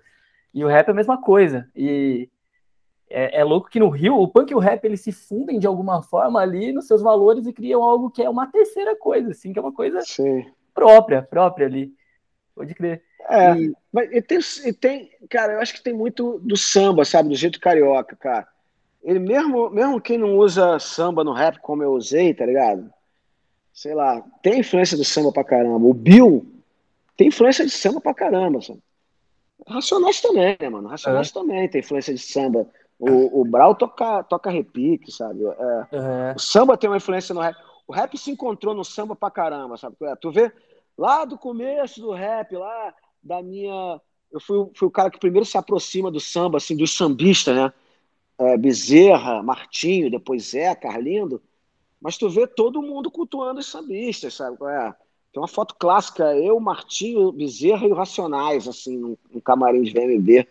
e 0.54 0.66
o 0.66 0.68
rap 0.68 0.88
é 0.88 0.92
a 0.92 0.96
mesma 0.96 1.22
coisa. 1.22 1.70
E 1.76 2.30
é, 3.14 3.40
é, 3.40 3.44
louco 3.44 3.70
que 3.70 3.80
no 3.80 3.90
Rio, 3.90 4.18
o 4.18 4.28
punk 4.28 4.50
e 4.50 4.56
o 4.56 4.60
rap 4.60 4.84
eles 4.84 5.02
se 5.02 5.12
fundem 5.12 5.60
de 5.60 5.68
alguma 5.68 6.02
forma 6.02 6.40
ali 6.42 6.74
nos 6.74 6.88
seus 6.88 7.02
valores 7.02 7.46
e 7.46 7.54
criam 7.54 7.84
algo 7.84 8.10
que 8.10 8.24
é 8.24 8.30
uma 8.30 8.48
terceira 8.48 8.96
coisa, 8.96 9.30
assim, 9.30 9.54
que 9.54 9.60
é 9.60 9.62
uma 9.62 9.72
coisa 9.72 10.02
Sim. 10.02 10.44
própria, 10.74 11.22
própria 11.22 11.68
ali. 11.68 11.94
Pode 12.56 12.74
crer. 12.74 13.04
É, 13.30 13.54
e... 13.56 13.74
mas 13.92 14.12
e 14.12 14.22
tem, 14.22 14.40
e 14.66 14.74
tem, 14.74 15.12
cara, 15.30 15.54
eu 15.54 15.62
acho 15.62 15.76
que 15.76 15.84
tem 15.84 15.94
muito 15.94 16.40
do 16.40 16.58
samba, 16.58 17.06
sabe, 17.06 17.30
do 17.30 17.36
jeito 17.36 17.60
carioca, 17.60 18.16
cara. 18.16 18.48
Ele 19.04 19.20
mesmo, 19.20 19.70
mesmo 19.70 20.02
quem 20.02 20.18
não 20.18 20.36
usa 20.36 20.80
samba 20.80 21.24
no 21.24 21.34
rap 21.34 21.60
como 21.60 21.84
eu 21.84 21.92
usei, 21.92 22.34
tá 22.34 22.46
ligado? 22.46 22.92
Sei 23.72 23.94
lá, 23.94 24.22
tem 24.42 24.60
influência 24.60 24.98
do 24.98 25.04
samba 25.04 25.32
pra 25.32 25.44
caramba. 25.44 25.86
O 25.86 25.94
Bill 25.94 26.46
tem 27.16 27.28
influência 27.28 27.64
de 27.64 27.72
samba 27.72 28.02
pra 28.02 28.14
caramba, 28.14 28.60
sabe? 28.60 28.82
Racionais 29.68 30.20
também, 30.20 30.58
né, 30.60 30.70
mano? 30.70 30.88
Racionais 30.88 31.30
é. 31.30 31.34
também 31.34 31.70
tem 31.70 31.80
influência 31.80 32.14
de 32.14 32.20
samba. 32.20 32.68
O, 33.12 33.42
o 33.42 33.46
Brau 33.46 33.76
toca, 33.76 34.24
toca 34.24 34.50
repique, 34.50 35.12
sabe? 35.12 35.44
É, 35.44 35.50
uhum. 35.50 36.36
O 36.36 36.40
samba 36.40 36.78
tem 36.78 36.90
uma 36.90 36.98
influência 36.98 37.36
no 37.36 37.42
rap. 37.42 37.58
O 37.88 37.92
rap 37.94 38.18
se 38.18 38.32
encontrou 38.32 38.74
no 38.74 38.84
samba 38.86 39.16
pra 39.16 39.30
caramba, 39.30 39.76
sabe? 39.78 39.96
É, 40.04 40.16
tu 40.16 40.32
vê 40.32 40.52
lá 40.98 41.26
do 41.26 41.38
começo 41.38 42.00
do 42.00 42.12
rap, 42.12 42.56
lá 42.56 42.94
da 43.22 43.42
minha. 43.42 44.00
Eu 44.32 44.40
fui, 44.40 44.70
fui 44.76 44.88
o 44.88 44.92
cara 44.92 45.12
que 45.12 45.20
primeiro 45.20 45.46
se 45.46 45.58
aproxima 45.58 46.10
do 46.10 46.20
samba, 46.20 46.58
assim, 46.58 46.76
dos 46.78 46.96
sambistas, 46.96 47.56
né? 47.56 47.74
É, 48.38 48.58
Bezerra, 48.58 49.44
Martinho, 49.44 50.10
depois 50.10 50.52
Zé, 50.52 50.74
Carlindo. 50.74 51.42
Mas 52.02 52.18
tu 52.18 52.30
vê 52.30 52.48
todo 52.48 52.82
mundo 52.82 53.12
cultuando 53.12 53.60
os 53.60 53.66
sambistas, 53.66 54.34
sabe? 54.34 54.58
É, 54.66 54.94
tem 55.34 55.42
uma 55.42 55.48
foto 55.48 55.76
clássica, 55.76 56.36
eu, 56.36 56.60
Martinho, 56.60 57.32
Bezerra 57.32 57.88
e 57.88 57.92
o 57.92 57.96
Racionais, 57.96 58.68
assim, 58.68 58.98
num, 58.98 59.18
num 59.32 59.40
camarim 59.40 59.82
de 59.82 59.92
VMB. 59.92 60.48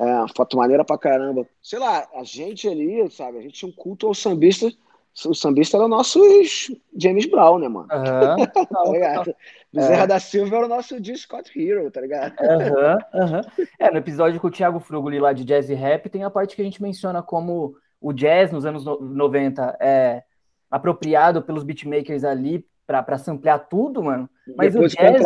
É, 0.00 0.34
foto 0.34 0.56
maneira 0.56 0.82
pra 0.82 0.96
caramba. 0.96 1.46
Sei 1.62 1.78
lá, 1.78 2.08
a 2.14 2.24
gente 2.24 2.66
ali, 2.66 3.10
sabe, 3.10 3.36
a 3.36 3.42
gente 3.42 3.52
tinha 3.52 3.68
um 3.68 3.72
culto 3.72 4.06
ao 4.06 4.14
sambista. 4.14 4.72
O 5.26 5.34
sambista 5.34 5.76
era 5.76 5.84
o 5.84 5.88
nosso 5.88 6.20
James 6.96 7.26
Brown, 7.26 7.58
né, 7.58 7.68
mano? 7.68 7.88
Uhum, 7.92 8.46
tá 8.46 9.24
Bezerra 9.70 10.04
é. 10.04 10.06
da 10.06 10.18
Silva 10.18 10.56
era 10.56 10.66
o 10.66 10.68
nosso 10.68 11.04
G. 11.04 11.14
Scott 11.16 11.52
Hero, 11.54 11.90
tá 11.90 12.00
ligado? 12.00 12.32
Uhum, 12.40 13.20
uhum. 13.22 13.66
É, 13.78 13.90
no 13.90 13.98
episódio 13.98 14.40
com 14.40 14.46
o 14.46 14.50
Thiago 14.50 14.80
Frugoli 14.80 15.20
lá 15.20 15.34
de 15.34 15.44
jazz 15.44 15.68
e 15.68 15.74
rap, 15.74 16.08
tem 16.08 16.24
a 16.24 16.30
parte 16.30 16.56
que 16.56 16.62
a 16.62 16.64
gente 16.64 16.82
menciona 16.82 17.22
como 17.22 17.76
o 18.00 18.12
jazz 18.12 18.50
nos 18.50 18.64
anos 18.64 18.84
90 18.84 19.76
é 19.80 20.22
apropriado 20.70 21.42
pelos 21.42 21.62
beatmakers 21.62 22.24
ali 22.24 22.64
para 22.86 23.18
samplear 23.18 23.68
tudo, 23.68 24.02
mano. 24.02 24.30
Mas 24.56 24.72
Depois 24.72 24.94
o 24.94 24.96
jazz, 24.96 25.22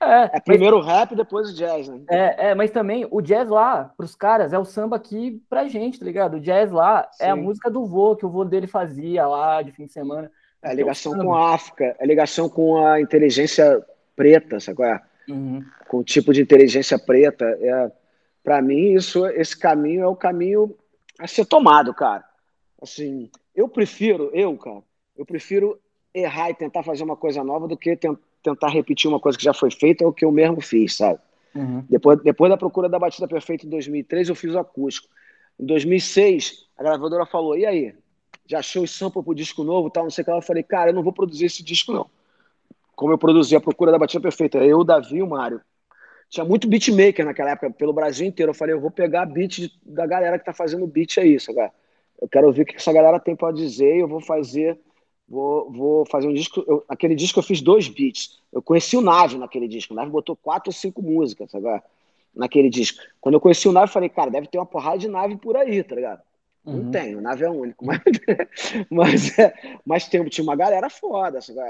é, 0.00 0.36
é 0.36 0.40
primeiro 0.40 0.78
mas, 0.78 0.86
rap, 0.86 1.14
depois 1.14 1.50
o 1.50 1.54
jazz, 1.54 1.88
né? 1.88 2.00
É, 2.08 2.48
é, 2.48 2.54
mas 2.54 2.70
também 2.70 3.06
o 3.10 3.20
jazz 3.20 3.48
lá, 3.48 3.92
pros 3.96 4.14
caras, 4.14 4.52
é 4.52 4.58
o 4.58 4.64
samba 4.64 4.96
aqui 4.96 5.42
pra 5.48 5.68
gente, 5.68 5.98
tá 5.98 6.04
ligado? 6.04 6.34
O 6.34 6.40
jazz 6.40 6.70
lá 6.70 7.08
Sim. 7.12 7.24
é 7.24 7.30
a 7.30 7.36
música 7.36 7.70
do 7.70 7.86
vô, 7.86 8.16
que 8.16 8.26
o 8.26 8.30
vô 8.30 8.44
dele 8.44 8.66
fazia 8.66 9.26
lá 9.26 9.62
de 9.62 9.72
fim 9.72 9.86
de 9.86 9.92
semana. 9.92 10.30
É 10.62 10.70
a 10.70 10.74
ligação 10.74 11.16
com 11.16 11.34
a 11.34 11.54
África, 11.54 11.96
a 12.00 12.06
ligação 12.06 12.48
com 12.48 12.84
a 12.84 13.00
inteligência 13.00 13.84
preta, 14.16 14.58
sabe 14.60 14.76
qual 14.76 14.88
é? 14.88 15.02
Uhum. 15.28 15.64
Com 15.88 15.98
o 15.98 16.04
tipo 16.04 16.32
de 16.32 16.42
inteligência 16.42 16.98
preta. 16.98 17.44
É, 17.44 17.92
para 18.42 18.60
mim, 18.60 18.94
isso, 18.94 19.26
esse 19.26 19.56
caminho 19.56 20.02
é 20.02 20.06
o 20.06 20.16
caminho 20.16 20.76
a 21.18 21.26
ser 21.26 21.44
tomado, 21.46 21.94
cara. 21.94 22.24
Assim, 22.80 23.30
eu 23.54 23.68
prefiro, 23.68 24.30
eu, 24.34 24.56
cara, 24.56 24.82
eu 25.16 25.24
prefiro 25.24 25.78
errar 26.12 26.50
e 26.50 26.54
tentar 26.54 26.82
fazer 26.82 27.02
uma 27.02 27.16
coisa 27.16 27.42
nova 27.42 27.66
do 27.66 27.76
que 27.76 27.96
tentar 27.96 28.20
tentar 28.44 28.68
repetir 28.68 29.08
uma 29.08 29.18
coisa 29.18 29.36
que 29.36 29.42
já 29.42 29.54
foi 29.54 29.70
feita 29.70 30.04
ou 30.04 30.12
que 30.12 30.24
eu 30.24 30.30
mesmo 30.30 30.60
fiz, 30.60 30.96
sabe? 30.96 31.18
Uhum. 31.54 31.82
Depois, 31.88 32.20
depois 32.22 32.50
da 32.50 32.56
procura 32.56 32.88
da 32.88 32.98
batida 32.98 33.26
perfeita 33.26 33.66
em 33.66 33.70
2003, 33.70 34.28
eu 34.28 34.34
fiz 34.34 34.54
o 34.54 34.58
acústico. 34.58 35.08
Em 35.58 35.64
2006, 35.64 36.66
a 36.76 36.82
gravadora 36.82 37.24
falou: 37.24 37.56
e 37.56 37.64
aí? 37.64 37.94
Já 38.46 38.58
achou 38.58 38.84
o 38.84 38.88
sample 38.88 39.22
pro 39.22 39.34
disco 39.34 39.64
novo 39.64 39.88
tal? 39.88 40.04
Não 40.04 40.10
sei 40.10 40.20
o 40.20 40.24
que 40.26 40.30
lá. 40.30 40.36
Eu 40.36 40.42
falei: 40.42 40.62
cara, 40.62 40.90
eu 40.90 40.94
não 40.94 41.02
vou 41.02 41.12
produzir 41.12 41.46
esse 41.46 41.62
disco, 41.62 41.92
não. 41.92 42.06
Como 42.94 43.12
eu 43.12 43.18
produzi 43.18 43.56
a 43.56 43.60
procura 43.60 43.90
da 43.90 43.98
batida 43.98 44.20
perfeita, 44.20 44.58
eu, 44.58 44.80
o 44.80 44.84
Davi 44.84 45.16
e 45.16 45.22
o 45.22 45.26
Mário. 45.26 45.60
Tinha 46.28 46.44
muito 46.44 46.68
beatmaker 46.68 47.24
naquela 47.24 47.50
época, 47.50 47.70
pelo 47.70 47.92
Brasil 47.92 48.26
inteiro. 48.26 48.50
Eu 48.50 48.54
falei: 48.54 48.74
eu 48.74 48.80
vou 48.80 48.90
pegar 48.90 49.24
beat 49.24 49.72
da 49.84 50.06
galera 50.06 50.38
que 50.38 50.44
tá 50.44 50.52
fazendo 50.52 50.86
beat 50.86 51.16
aí, 51.18 51.40
sabe? 51.40 51.70
Eu 52.20 52.28
quero 52.28 52.46
ouvir 52.46 52.62
o 52.62 52.66
que 52.66 52.76
essa 52.76 52.92
galera 52.92 53.18
tem 53.18 53.34
para 53.34 53.54
dizer 53.54 53.96
e 53.96 54.00
eu 54.00 54.08
vou 54.08 54.20
fazer 54.20 54.78
Vou, 55.28 55.70
vou 55.70 56.06
fazer 56.06 56.28
um 56.28 56.34
disco. 56.34 56.62
Eu, 56.66 56.84
aquele 56.88 57.14
disco 57.14 57.38
eu 57.38 57.42
fiz 57.42 57.60
dois 57.60 57.88
beats. 57.88 58.38
Eu 58.52 58.62
conheci 58.62 58.96
o 58.96 59.00
Nave 59.00 59.38
naquele 59.38 59.66
disco. 59.66 59.92
O 59.92 59.96
Nave 59.96 60.10
botou 60.10 60.36
quatro 60.36 60.68
ou 60.68 60.72
cinco 60.72 61.02
músicas, 61.02 61.50
sabe? 61.50 61.82
Naquele 62.34 62.68
disco. 62.68 63.02
Quando 63.20 63.34
eu 63.34 63.40
conheci 63.40 63.68
o 63.68 63.72
Nave, 63.72 63.88
eu 63.88 63.92
falei, 63.92 64.08
cara, 64.08 64.30
deve 64.30 64.46
ter 64.46 64.58
uma 64.58 64.66
porrada 64.66 64.98
de 64.98 65.08
nave 65.08 65.36
por 65.36 65.56
aí, 65.56 65.82
tá 65.82 65.94
ligado? 65.94 66.22
Uhum. 66.64 66.84
Não 66.84 66.90
tem, 66.90 67.14
o 67.14 67.20
Nave 67.20 67.44
é 67.44 67.50
único. 67.50 67.84
Mas, 67.86 68.00
mas, 68.90 69.38
é, 69.38 69.54
mas 69.84 70.08
tem, 70.08 70.24
tinha 70.26 70.42
uma 70.42 70.56
galera 70.56 70.88
foda, 70.88 71.40
sabe? 71.40 71.60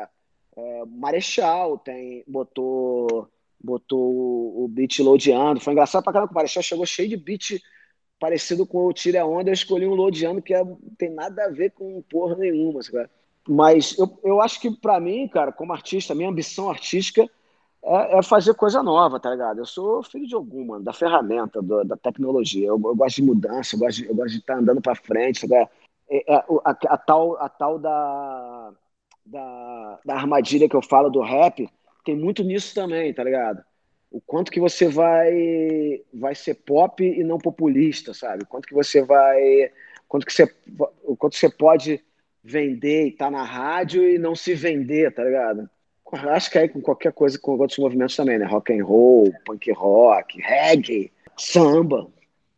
É, 0.56 0.84
Marechal 0.86 1.78
tem, 1.78 2.22
botou, 2.26 3.28
botou 3.60 4.62
o 4.64 4.68
beat 4.68 5.00
loadando. 5.00 5.60
Foi 5.60 5.72
engraçado 5.72 6.04
pra 6.04 6.12
caramba 6.12 6.28
que 6.28 6.34
o 6.34 6.36
Marechal 6.36 6.62
chegou 6.62 6.86
cheio 6.86 7.08
de 7.08 7.16
beat 7.16 7.60
parecido 8.20 8.66
com 8.66 8.86
o 8.86 8.92
Tira 8.92 9.26
Onda. 9.26 9.50
Eu 9.50 9.54
escolhi 9.54 9.86
um 9.86 9.94
loadando 9.94 10.40
que 10.40 10.54
é, 10.54 10.62
não 10.62 10.78
tem 10.96 11.10
nada 11.10 11.44
a 11.44 11.50
ver 11.50 11.72
com 11.72 12.00
porra 12.02 12.36
nenhuma, 12.36 12.82
sabe? 12.82 13.08
Mas 13.48 13.96
eu, 13.98 14.18
eu 14.22 14.40
acho 14.40 14.60
que, 14.60 14.70
para 14.70 14.98
mim, 14.98 15.28
cara, 15.28 15.52
como 15.52 15.72
artista, 15.72 16.14
minha 16.14 16.28
ambição 16.28 16.70
artística 16.70 17.28
é, 17.82 18.18
é, 18.18 18.22
fazer 18.22 18.54
coisa 18.54 18.82
nova, 18.82 19.20
tá 19.20 19.30
ligado? 19.30 19.58
Eu 19.58 19.66
sou 19.66 20.02
filho 20.02 20.26
de 20.26 20.34
alguma, 20.34 20.80
da 20.80 20.92
ferramenta, 20.92 21.60
do, 21.60 21.84
da 21.84 21.96
tecnologia. 21.96 22.68
Eu, 22.68 22.80
eu, 22.82 22.96
gosto 22.96 23.16
de 23.16 23.22
mudança, 23.22 23.76
eu 23.76 23.80
gosto 23.80 23.98
de, 23.98 24.08
eu 24.08 24.14
gosto 24.14 24.30
de 24.30 24.38
estar 24.38 24.54
tá 24.54 24.60
andando 24.60 24.80
para 24.80 24.94
frente. 24.94 25.46
Tá 25.46 25.68
é, 26.08 26.32
é, 26.32 26.36
a, 26.36 26.70
a, 26.70 26.96
tal, 26.98 27.36
a 27.36 27.48
tal 27.48 27.78
da, 27.78 28.72
da, 29.26 29.98
da 30.04 30.14
armadilha 30.14 30.68
que 30.68 30.76
eu 30.76 30.82
falo 30.82 31.10
do 31.10 31.20
rap 31.20 31.68
tem 32.04 32.16
muito 32.16 32.42
nisso 32.42 32.74
também, 32.74 33.12
tá 33.12 33.22
ligado? 33.22 33.62
O 34.10 34.20
quanto 34.20 34.50
que 34.50 34.60
você 34.60 34.88
vai 34.88 36.02
vai 36.12 36.34
ser 36.34 36.54
pop 36.54 37.02
e 37.02 37.24
não 37.24 37.38
populista, 37.38 38.14
sabe? 38.14 38.44
O 38.44 38.46
quanto 38.46 38.66
que 38.68 38.74
você 38.74 39.02
vai, 39.02 39.72
quanto 40.08 40.24
que 40.24 40.32
você, 40.32 40.54
o 41.02 41.16
quanto 41.16 41.36
você 41.36 41.50
pode 41.50 42.02
vender 42.44 43.06
e 43.06 43.08
estar 43.08 43.26
tá 43.26 43.30
na 43.30 43.42
rádio 43.42 44.06
e 44.06 44.18
não 44.18 44.36
se 44.36 44.54
vender, 44.54 45.12
tá 45.14 45.24
ligado? 45.24 45.68
Acho 46.12 46.50
que 46.50 46.58
aí 46.58 46.68
com 46.68 46.80
qualquer 46.80 47.12
coisa, 47.12 47.38
com 47.38 47.52
outros 47.58 47.78
movimentos 47.78 48.14
também, 48.14 48.38
né? 48.38 48.44
Rock 48.44 48.78
and 48.78 48.84
roll, 48.84 49.32
punk 49.44 49.72
rock, 49.72 50.40
reggae, 50.40 51.10
samba. 51.36 52.06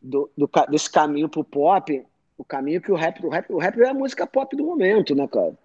Do, 0.03 0.31
do, 0.37 0.51
desse 0.69 0.91
caminho 0.91 1.29
pro 1.29 1.43
pop, 1.43 2.05
o 2.37 2.45
caminho 2.45 2.81
que 2.81 2.93
o 2.93 2.95
rap, 2.95 3.25
o 3.25 3.29
rap, 3.29 3.51
o 3.51 3.59
rap 3.59 3.81
é 3.81 3.89
a 3.89 3.95
música 3.95 4.27
pop 4.27 4.55
do 4.55 4.65
momento, 4.65 5.15
né, 5.15 5.27
cara? 5.27 5.57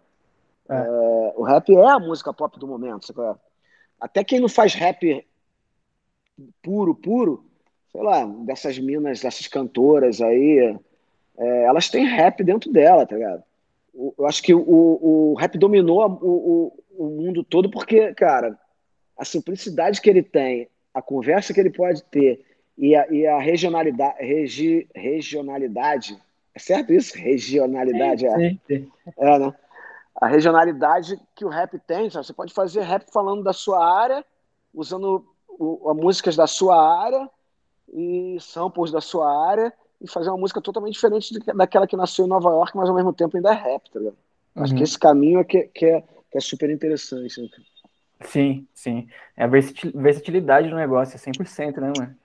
É. 0.69 0.76
É, 0.76 1.34
o 1.36 1.43
rap 1.43 1.69
é 1.69 1.86
a 1.86 1.99
música 1.99 2.34
pop 2.34 2.57
do 2.57 2.67
momento, 2.67 3.07
sabe? 3.07 3.39
Até 3.99 4.24
quem 4.24 4.39
não 4.39 4.49
faz 4.49 4.74
rap 4.74 5.26
puro, 6.61 6.95
puro, 6.95 7.45
sei 7.91 8.01
lá, 8.01 8.26
dessas 8.26 8.80
minas, 8.80 9.22
dessas 9.22 9.47
cantoras 9.47 10.22
aí, 10.22 10.76
é, 11.38 11.63
elas 11.65 11.89
têm 11.89 12.05
rap 12.05 12.43
dentro 12.43 12.72
dela, 12.72 13.05
tá 13.05 13.15
ligado? 13.15 13.43
Eu 13.93 14.25
acho 14.25 14.41
que 14.41 14.53
o, 14.53 14.61
o 14.61 15.35
rap 15.35 15.57
dominou 15.57 16.07
o, 16.21 16.73
o, 16.97 17.05
o 17.05 17.09
mundo 17.09 17.43
todo 17.43 17.69
porque, 17.69 18.13
cara, 18.13 18.57
a 19.17 19.25
simplicidade 19.25 20.01
que 20.01 20.09
ele 20.09 20.23
tem, 20.23 20.69
a 20.93 21.01
conversa 21.01 21.53
que 21.53 21.59
ele 21.59 21.69
pode 21.69 22.03
ter 22.03 22.45
e 22.77 22.95
a, 22.95 23.07
e 23.11 23.27
a 23.27 23.39
regionalidade, 23.39 24.23
regi, 24.23 24.87
regionalidade, 24.95 26.17
é 26.53 26.59
certo 26.59 26.93
isso? 26.93 27.17
Regionalidade, 27.17 28.21
sim, 28.21 28.27
é. 28.27 28.49
Sim, 28.49 28.59
sim. 28.67 28.91
É, 29.17 29.39
né? 29.39 29.53
A 30.15 30.27
regionalidade 30.27 31.19
que 31.35 31.45
o 31.45 31.49
rap 31.49 31.79
tem, 31.79 32.09
sabe? 32.09 32.25
você 32.25 32.33
pode 32.33 32.53
fazer 32.53 32.81
rap 32.81 33.11
falando 33.11 33.43
da 33.43 33.53
sua 33.53 33.83
área, 34.01 34.23
usando 34.73 35.25
o, 35.47 35.93
músicas 35.93 36.35
da 36.35 36.47
sua 36.47 37.03
área 37.03 37.29
e 37.93 38.37
samples 38.39 38.91
da 38.91 39.01
sua 39.01 39.49
área, 39.49 39.73
e 40.01 40.07
fazer 40.07 40.29
uma 40.29 40.37
música 40.37 40.61
totalmente 40.61 40.93
diferente 40.93 41.39
daquela 41.53 41.85
que 41.85 41.95
nasceu 41.95 42.25
em 42.25 42.29
Nova 42.29 42.49
York, 42.49 42.75
mas 42.75 42.89
ao 42.89 42.95
mesmo 42.95 43.13
tempo 43.13 43.37
ainda 43.37 43.51
é 43.51 43.53
rap, 43.53 43.89
tá 43.91 43.99
ligado? 43.99 44.17
Uhum. 44.55 44.63
Acho 44.63 44.75
que 44.75 44.83
esse 44.83 44.99
caminho 44.99 45.39
é 45.39 45.43
que, 45.43 45.63
que, 45.73 45.85
é, 45.85 46.01
que 46.31 46.37
é 46.37 46.41
super 46.41 46.69
interessante. 46.69 47.41
Né? 47.41 47.49
Sim, 48.21 48.67
sim. 48.73 49.07
É 49.37 49.43
a 49.43 49.47
versatilidade 49.47 50.69
do 50.69 50.75
negócio, 50.75 51.15
é 51.15 51.19
100%, 51.19 51.77
né, 51.77 51.93
mano? 51.97 52.15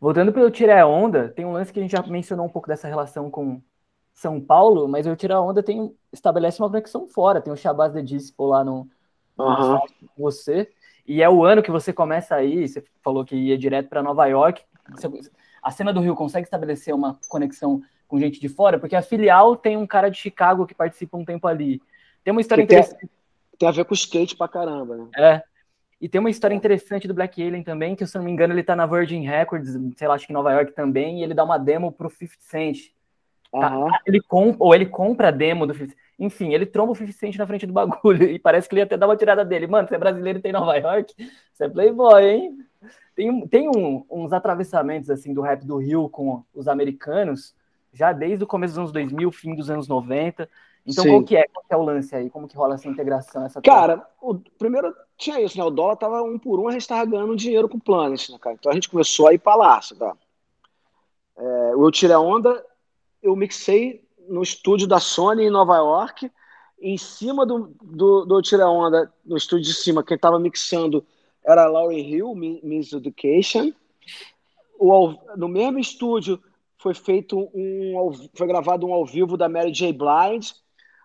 Voltando 0.00 0.32
pelo 0.32 0.50
Tirar 0.50 0.86
Onda, 0.86 1.28
tem 1.28 1.44
um 1.44 1.52
lance 1.52 1.72
que 1.72 1.80
a 1.80 1.82
gente 1.82 1.92
já 1.92 2.02
mencionou 2.02 2.46
um 2.46 2.50
pouco 2.50 2.68
dessa 2.68 2.86
relação 2.86 3.30
com 3.30 3.60
São 4.14 4.40
Paulo, 4.40 4.86
mas 4.86 5.06
o 5.06 5.16
Tirar 5.16 5.40
Onda 5.40 5.62
tem, 5.62 5.94
estabelece 6.12 6.62
uma 6.62 6.68
conexão 6.68 7.08
fora. 7.08 7.40
Tem 7.40 7.52
o 7.52 7.56
Shabazz 7.56 7.92
de 7.92 8.02
Disciple 8.02 8.46
lá 8.46 8.62
no, 8.62 8.88
no 9.36 9.44
uhum. 9.44 9.80
você. 10.16 10.70
E 11.04 11.22
é 11.22 11.28
o 11.28 11.44
ano 11.44 11.62
que 11.62 11.70
você 11.70 11.92
começa 11.92 12.36
aí, 12.36 12.68
você 12.68 12.84
falou 13.02 13.24
que 13.24 13.34
ia 13.34 13.58
direto 13.58 13.88
para 13.88 14.02
Nova 14.02 14.26
York. 14.26 14.62
Você, 14.90 15.08
a 15.62 15.70
cena 15.70 15.92
do 15.92 16.00
Rio 16.00 16.14
consegue 16.14 16.46
estabelecer 16.46 16.94
uma 16.94 17.18
conexão 17.28 17.82
com 18.06 18.18
gente 18.18 18.40
de 18.40 18.48
fora, 18.48 18.78
porque 18.78 18.96
a 18.96 19.02
filial 19.02 19.54
tem 19.54 19.76
um 19.76 19.86
cara 19.86 20.08
de 20.08 20.16
Chicago 20.16 20.66
que 20.66 20.74
participa 20.74 21.16
um 21.16 21.24
tempo 21.24 21.46
ali. 21.46 21.80
Tem 22.24 22.32
uma 22.32 22.40
história 22.40 22.66
tem, 22.66 22.78
interessante. 22.78 23.08
Tem 23.58 23.68
a 23.68 23.72
ver 23.72 23.84
com 23.84 23.94
skate 23.94 24.34
pra 24.34 24.48
caramba, 24.48 24.96
né? 24.96 25.08
É. 25.16 25.42
E 26.00 26.08
tem 26.08 26.20
uma 26.20 26.30
história 26.30 26.54
interessante 26.54 27.08
do 27.08 27.14
Black 27.14 27.42
Alien 27.42 27.62
também, 27.62 27.96
que 27.96 28.06
se 28.06 28.16
eu 28.16 28.20
não 28.20 28.26
me 28.26 28.32
engano 28.32 28.54
ele 28.54 28.62
tá 28.62 28.76
na 28.76 28.86
Virgin 28.86 29.26
Records, 29.26 29.76
sei 29.96 30.08
lá, 30.08 30.14
acho 30.14 30.26
que 30.26 30.32
em 30.32 30.34
Nova 30.34 30.52
York 30.52 30.72
também, 30.72 31.20
e 31.20 31.24
ele 31.24 31.34
dá 31.34 31.44
uma 31.44 31.58
demo 31.58 31.90
pro 31.92 32.08
50 32.08 32.36
Cent. 32.40 32.78
Tá? 33.50 33.66
Aham. 33.66 33.90
Ele 34.06 34.20
comp... 34.20 34.56
Ou 34.60 34.74
ele 34.74 34.86
compra 34.86 35.28
a 35.28 35.32
demo 35.32 35.66
do 35.66 35.74
50 35.74 35.94
Enfim, 36.18 36.54
ele 36.54 36.66
tromba 36.66 36.92
o 36.92 36.94
50 36.94 37.18
Cent 37.18 37.36
na 37.36 37.46
frente 37.46 37.66
do 37.66 37.72
bagulho, 37.72 38.22
e 38.30 38.38
parece 38.38 38.68
que 38.68 38.74
ele 38.74 38.80
ia 38.80 38.84
até 38.84 38.96
dar 38.96 39.06
uma 39.06 39.16
tirada 39.16 39.44
dele. 39.44 39.66
Mano, 39.66 39.88
você 39.88 39.96
é 39.96 39.98
brasileiro 39.98 40.38
e 40.38 40.42
tem 40.42 40.52
Nova 40.52 40.76
York? 40.76 41.14
Você 41.52 41.64
é 41.64 41.68
playboy, 41.68 42.24
hein? 42.24 42.58
Tem, 43.14 43.46
tem 43.48 43.68
um- 43.68 44.04
uns 44.10 44.32
atravessamentos, 44.32 45.10
assim, 45.10 45.34
do 45.34 45.40
rap 45.40 45.64
do 45.66 45.76
Rio 45.76 46.08
com 46.08 46.44
os 46.54 46.68
americanos, 46.68 47.54
já 47.92 48.12
desde 48.12 48.44
o 48.44 48.46
começo 48.46 48.72
dos 48.72 48.78
anos 48.78 48.92
2000, 48.92 49.32
fim 49.32 49.54
dos 49.54 49.70
anos 49.70 49.88
90. 49.88 50.48
Então, 50.86 51.04
Sim. 51.04 51.10
qual 51.10 51.24
que 51.24 51.36
é? 51.36 51.46
Qual 51.52 51.64
que 51.64 51.74
é 51.74 51.76
o 51.76 51.82
lance 51.82 52.14
aí? 52.14 52.30
Como 52.30 52.48
que 52.48 52.56
rola 52.56 52.76
essa 52.76 52.88
integração? 52.88 53.44
Essa 53.44 53.60
Cara, 53.60 54.06
o, 54.22 54.36
primeiro 54.58 54.94
tinha 55.16 55.40
isso, 55.40 55.58
né? 55.58 55.64
O 55.64 55.70
dólar 55.70 55.96
tava 55.96 56.22
um 56.22 56.38
por 56.38 56.60
um, 56.60 56.68
a 56.68 56.72
gente 56.72 56.88
tava 56.88 57.04
ganhando 57.04 57.36
dinheiro 57.36 57.68
com 57.68 57.76
o 57.76 57.80
Planet, 57.80 58.30
né, 58.30 58.38
cara? 58.38 58.56
Então 58.58 58.70
a 58.70 58.74
gente 58.74 58.88
começou 58.88 59.26
a 59.26 59.34
ir 59.34 59.38
pra 59.38 59.54
lá, 59.54 59.82
sabe? 59.82 60.18
É, 61.36 61.76
o 61.76 61.84
Eu 61.86 61.90
Tirei 61.90 62.14
a 62.14 62.20
Onda, 62.20 62.64
eu 63.22 63.34
mixei 63.36 64.02
no 64.28 64.42
estúdio 64.42 64.86
da 64.86 65.00
Sony 65.00 65.44
em 65.44 65.50
Nova 65.50 65.76
York. 65.76 66.30
Em 66.80 66.96
cima 66.96 67.44
do, 67.44 67.74
do, 67.82 68.24
do 68.24 68.36
Eu 68.36 68.42
Tirei 68.42 68.64
a 68.64 68.70
Onda, 68.70 69.12
no 69.24 69.36
estúdio 69.36 69.64
de 69.64 69.74
cima, 69.74 70.02
quem 70.02 70.16
tava 70.16 70.38
mixando 70.38 71.04
era 71.44 71.64
a 71.64 71.68
Lauren 71.68 71.98
Hill, 71.98 72.34
Mi- 72.34 72.60
Miss 72.62 72.92
Education. 72.92 73.72
O, 74.78 75.14
no 75.36 75.48
mesmo 75.48 75.78
estúdio 75.78 76.40
foi 76.78 76.94
feito 76.94 77.50
um, 77.54 78.12
foi 78.34 78.46
gravado 78.46 78.86
um 78.86 78.92
ao 78.92 79.04
vivo 79.04 79.36
da 79.36 79.48
Mary 79.48 79.72
J. 79.72 79.92
Blind. 79.92 80.50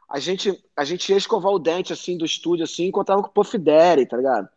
A 0.08 0.20
gente, 0.20 0.64
a 0.76 0.84
gente 0.84 1.10
ia 1.10 1.18
escovar 1.18 1.52
o 1.52 1.60
dente 1.60 1.92
assim 1.92 2.18
do 2.18 2.26
estúdio 2.26 2.64
assim, 2.66 2.86
encontrava 2.86 3.22
com 3.22 3.30
o 3.30 3.32
Puff 3.32 3.58
Daddy, 3.58 4.06
tá 4.06 4.18
ligado? 4.18 4.48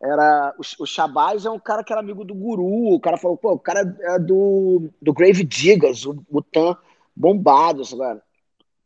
Era 0.00 0.54
o, 0.58 0.84
o 0.84 1.46
é 1.46 1.50
um 1.50 1.58
cara 1.58 1.82
que 1.82 1.92
era 1.92 2.00
amigo 2.00 2.24
do 2.24 2.34
Guru. 2.34 2.94
O 2.94 3.00
cara 3.00 3.16
falou, 3.16 3.36
pô, 3.36 3.52
o 3.52 3.58
cara 3.58 3.96
é 4.02 4.18
do, 4.18 4.88
do 5.00 5.12
Grave 5.12 5.42
Diggers, 5.42 6.04
o, 6.04 6.22
o 6.30 6.42
Tan 6.42 6.76
bombado, 7.16 7.84
sabe? 7.84 8.20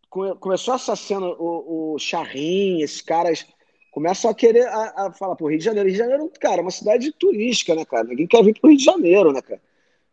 Come- 0.09 0.35
Começou 0.37 0.75
essa 0.75 0.95
cena, 0.97 1.27
o, 1.27 1.95
o 1.95 1.99
Charrin, 1.99 2.81
esses 2.83 3.03
caras 3.03 3.47
começam 3.91 4.31
a 4.31 4.35
querer 4.35 4.67
a, 4.67 5.07
a 5.07 5.13
falar, 5.13 5.37
pô, 5.37 5.49
Rio 5.49 5.59
de 5.59 5.65
Janeiro. 5.65 5.89
Rio 5.89 5.97
de 5.97 6.03
Janeiro, 6.03 6.33
cara, 6.41 6.61
é 6.61 6.63
uma 6.63 6.71
cidade 6.71 7.13
turística, 7.13 7.75
né, 7.75 7.85
cara? 7.85 8.05
Ninguém 8.05 8.27
quer 8.27 8.43
vir 8.45 8.59
pro 8.59 8.69
Rio 8.69 8.79
de 8.79 8.85
Janeiro, 8.85 9.33
né, 9.33 9.43
cara? 9.43 9.61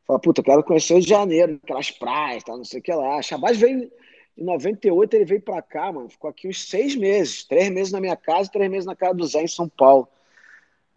Fala, 0.06 0.20
puta, 0.20 0.42
eu 0.42 0.46
quero 0.46 0.64
conhecer 0.64 0.94
o 0.94 0.98
Rio 0.98 1.04
de 1.04 1.10
Janeiro, 1.10 1.60
aquelas 1.64 1.92
praias, 1.92 2.44
tal, 2.44 2.58
não 2.58 2.66
sei 2.66 2.80
o 2.80 2.84
que 2.84 2.94
lá. 2.94 3.22
Shabazz 3.22 3.58
veio 3.58 3.90
em 4.38 4.44
98, 4.44 5.14
ele 5.14 5.26
veio 5.26 5.42
pra 5.42 5.62
cá, 5.62 5.92
mano. 5.92 6.10
Ficou 6.10 6.30
aqui 6.30 6.48
uns 6.48 6.68
seis 6.68 6.96
meses. 6.96 7.44
Três 7.44 7.70
meses 7.70 7.92
na 7.92 8.02
minha 8.02 8.16
casa, 8.16 8.50
três 8.52 8.70
meses 8.70 8.86
na 8.86 8.96
casa 8.96 9.14
do 9.14 9.26
Zé, 9.26 9.44
em 9.44 9.48
São 9.48 9.68
Paulo. 9.68 10.08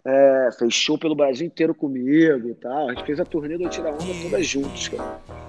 É, 0.05 0.51
fez 0.59 0.75
show 0.75 0.99
pelo 0.99 1.15
Brasil 1.15 1.47
inteiro 1.47 1.75
comigo 1.75 2.49
e 2.49 2.55
tal. 2.55 2.89
A 2.89 2.95
gente 2.95 3.07
fez 3.07 3.21
a 3.21 3.25
turnê 3.25 3.57
do 3.59 3.69
Tira 3.69 3.91
Onda 3.91 4.23
todas 4.23 4.47
juntos, 4.47 4.89
cara. 4.89 5.48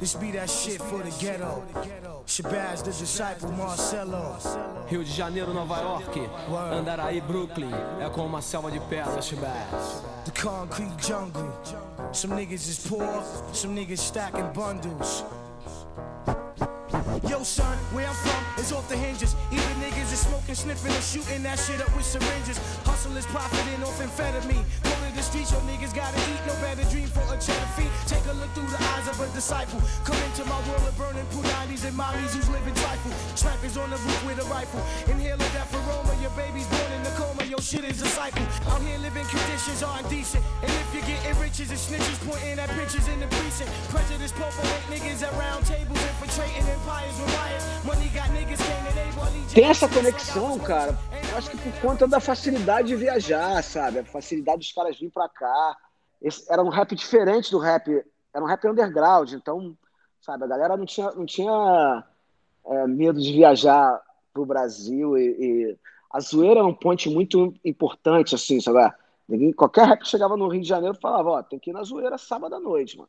This 0.00 0.14
be 0.14 0.30
that 0.30 0.48
shit 0.48 0.80
for 0.80 1.02
the 1.02 1.10
ghetto. 1.20 1.62
Shabazz, 2.26 2.82
the 2.82 2.90
disciple, 2.90 3.52
Marcelo. 3.52 4.38
Rio 4.90 5.02
de 5.02 5.10
Janeiro, 5.10 5.52
Nova 5.52 5.82
York, 5.82 6.16
Andaraí, 6.72 7.20
Brooklyn, 7.20 7.70
é 8.00 8.08
como 8.08 8.26
uma 8.26 8.40
selva 8.40 8.70
de 8.70 8.80
pedras, 8.80 9.26
Shabazz. 9.26 10.02
The 10.24 10.30
concrete 10.30 11.06
jungle. 11.06 11.52
Some 12.12 12.34
niggas 12.34 12.66
is 12.66 12.78
poor, 12.88 13.22
some 13.52 13.74
niggas 13.76 13.98
stacking 13.98 14.50
bundles. 14.54 15.22
Yo, 17.28 17.42
son, 17.44 17.76
where 17.92 18.08
I'm 18.08 18.14
from 18.14 18.44
is 18.58 18.72
off 18.72 18.88
the 18.88 18.96
hinges. 18.96 19.36
Even 19.52 19.79
niggas 19.80 20.12
is 20.12 20.20
smoking, 20.20 20.54
sniffing, 20.54 20.92
and 20.92 21.04
shooting 21.04 21.42
that 21.42 21.58
shit 21.58 21.80
up 21.80 21.90
with 21.96 22.04
syringes. 22.04 22.60
Hustlers 22.84 23.26
profiting 23.26 23.82
off 23.82 23.96
amphetamine. 23.98 24.64
Go 24.84 24.92
to 24.92 25.08
the 25.16 25.24
streets, 25.24 25.50
yo 25.50 25.58
niggas 25.64 25.94
gotta 25.96 26.20
eat. 26.30 26.40
No 26.46 26.54
better 26.60 26.84
dream 26.92 27.08
for 27.08 27.24
a 27.32 27.36
cheddar 27.40 27.70
fee. 27.74 27.88
Take 28.06 28.24
a 28.28 28.34
look 28.36 28.52
through 28.52 28.68
the 28.68 28.80
eyes 28.94 29.08
of 29.08 29.16
a 29.18 29.26
disciple. 29.32 29.80
Come 30.04 30.20
into 30.28 30.44
my 30.44 30.60
world 30.68 30.84
of 30.84 30.94
burning 31.00 31.26
punani's 31.32 31.84
and 31.88 31.96
mommies 31.96 32.36
who's 32.36 32.48
living 32.52 32.76
trifle. 32.76 33.12
Trappers 33.34 33.76
on 33.80 33.88
the 33.90 33.98
roof 34.04 34.20
with 34.28 34.38
a 34.44 34.46
rifle. 34.52 34.84
Inhale 35.08 35.40
a 35.40 35.48
death 35.56 35.72
aroma. 35.72 36.12
Your 36.20 36.34
baby's 36.36 36.68
born 36.68 36.92
in 36.92 37.02
a 37.08 37.12
coma. 37.16 37.42
Yo, 37.48 37.58
shit 37.58 37.84
is 37.84 38.02
a 38.02 38.10
cycle. 38.12 38.44
Out 38.68 38.82
here 38.84 38.98
living 38.98 39.26
conditions 39.26 39.82
aren't 39.82 40.08
decent. 40.08 40.44
And 40.62 40.70
if 40.70 40.88
you're 40.92 41.08
getting 41.08 41.36
riches 41.40 41.72
and 41.72 41.80
snitches 41.80 42.20
pointing 42.28 42.58
at 42.60 42.68
pictures 42.76 43.08
in 43.08 43.18
the 43.20 43.28
precinct. 43.32 43.72
Prejudice, 43.88 44.32
popo, 44.32 44.62
niggas 44.92 45.24
at 45.24 45.32
round 45.40 45.64
tables 45.64 45.98
infiltrating 45.98 46.68
empires 46.68 47.16
with 47.16 47.32
riots. 47.40 47.64
Money 47.84 48.10
got 48.14 48.28
niggas. 48.36 48.60
Tem 49.52 49.64
essa 49.70 49.88
conexão, 49.88 50.58
cara. 50.58 50.98
Eu 51.30 51.38
acho 51.38 51.48
que 51.48 51.56
por 51.56 51.80
conta 51.80 52.08
da 52.08 52.18
facilidade 52.18 52.88
de 52.88 52.96
viajar, 52.96 53.62
sabe? 53.62 54.00
A 54.00 54.04
facilidade 54.04 54.58
dos 54.58 54.72
caras 54.72 54.96
virem 54.96 55.10
pra 55.10 55.28
cá. 55.28 55.76
Esse, 56.20 56.52
era 56.52 56.60
um 56.60 56.68
rap 56.68 56.92
diferente 56.96 57.52
do 57.52 57.58
rap. 57.58 57.88
Era 58.34 58.44
um 58.44 58.48
rap 58.48 58.66
underground. 58.66 59.32
Então, 59.32 59.76
sabe, 60.20 60.42
a 60.42 60.48
galera 60.48 60.76
não 60.76 60.84
tinha, 60.84 61.12
não 61.12 61.24
tinha 61.24 62.04
é, 62.66 62.86
medo 62.88 63.20
de 63.20 63.32
viajar 63.32 64.02
pro 64.32 64.44
Brasil. 64.44 65.16
E, 65.16 65.36
e 65.38 65.78
a 66.10 66.18
zoeira 66.18 66.58
é 66.58 66.64
um 66.64 66.74
ponte 66.74 67.08
muito 67.08 67.54
importante, 67.64 68.34
assim, 68.34 68.60
sabe? 68.60 68.92
Ninguém, 69.28 69.52
qualquer 69.52 69.86
rap 69.86 70.00
que 70.00 70.08
chegava 70.08 70.36
no 70.36 70.48
Rio 70.48 70.62
de 70.62 70.68
Janeiro 70.68 70.98
falava: 71.00 71.30
Ó, 71.30 71.42
tem 71.44 71.60
que 71.60 71.70
ir 71.70 71.72
na 71.72 71.84
zoeira 71.84 72.18
sábado 72.18 72.56
à 72.56 72.60
noite, 72.60 72.96
mano. 72.98 73.08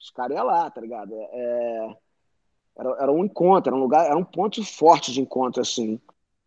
Os 0.00 0.08
caras 0.08 0.34
iam 0.34 0.46
lá, 0.46 0.70
tá 0.70 0.80
ligado? 0.80 1.12
É, 1.14 1.96
era, 2.80 3.02
era 3.02 3.12
um 3.12 3.24
encontro, 3.24 3.68
era 3.68 3.76
um 3.76 3.82
lugar, 3.82 4.06
era 4.06 4.16
um 4.16 4.24
ponto 4.24 4.64
forte 4.64 5.12
de 5.12 5.20
encontro, 5.20 5.60
assim. 5.60 6.00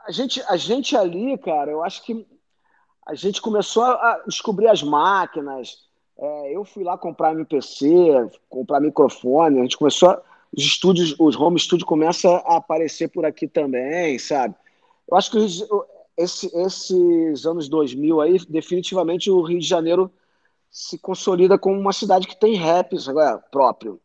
A 0.05 0.11
gente, 0.11 0.41
a 0.47 0.57
gente 0.57 0.97
ali, 0.97 1.37
cara, 1.37 1.71
eu 1.71 1.83
acho 1.83 2.03
que 2.03 2.25
a 3.05 3.13
gente 3.13 3.41
começou 3.41 3.83
a 3.83 4.23
descobrir 4.25 4.67
as 4.67 4.81
máquinas. 4.81 5.77
É, 6.17 6.55
eu 6.55 6.65
fui 6.65 6.83
lá 6.83 6.97
comprar 6.97 7.33
MPC, 7.33 7.87
comprar 8.49 8.79
microfone. 8.79 9.59
A 9.59 9.61
gente 9.61 9.77
começou, 9.77 10.09
a, 10.09 10.21
os 10.55 10.63
estúdios, 10.63 11.15
os 11.19 11.35
home 11.35 11.59
studio 11.59 11.85
começam 11.85 12.35
a 12.45 12.57
aparecer 12.57 13.09
por 13.09 13.25
aqui 13.25 13.47
também, 13.47 14.17
sabe? 14.17 14.55
Eu 15.09 15.15
acho 15.15 15.29
que 15.29 15.37
esse, 16.17 16.51
esses 16.57 17.45
anos 17.45 17.69
2000 17.69 18.21
aí, 18.21 18.39
definitivamente 18.49 19.29
o 19.29 19.41
Rio 19.41 19.59
de 19.59 19.67
Janeiro 19.67 20.11
se 20.71 20.97
consolida 20.97 21.57
como 21.57 21.79
uma 21.79 21.93
cidade 21.93 22.27
que 22.27 22.35
tem 22.35 22.55
rap 22.55 22.97
sabe, 22.97 23.43
próprio. 23.51 24.01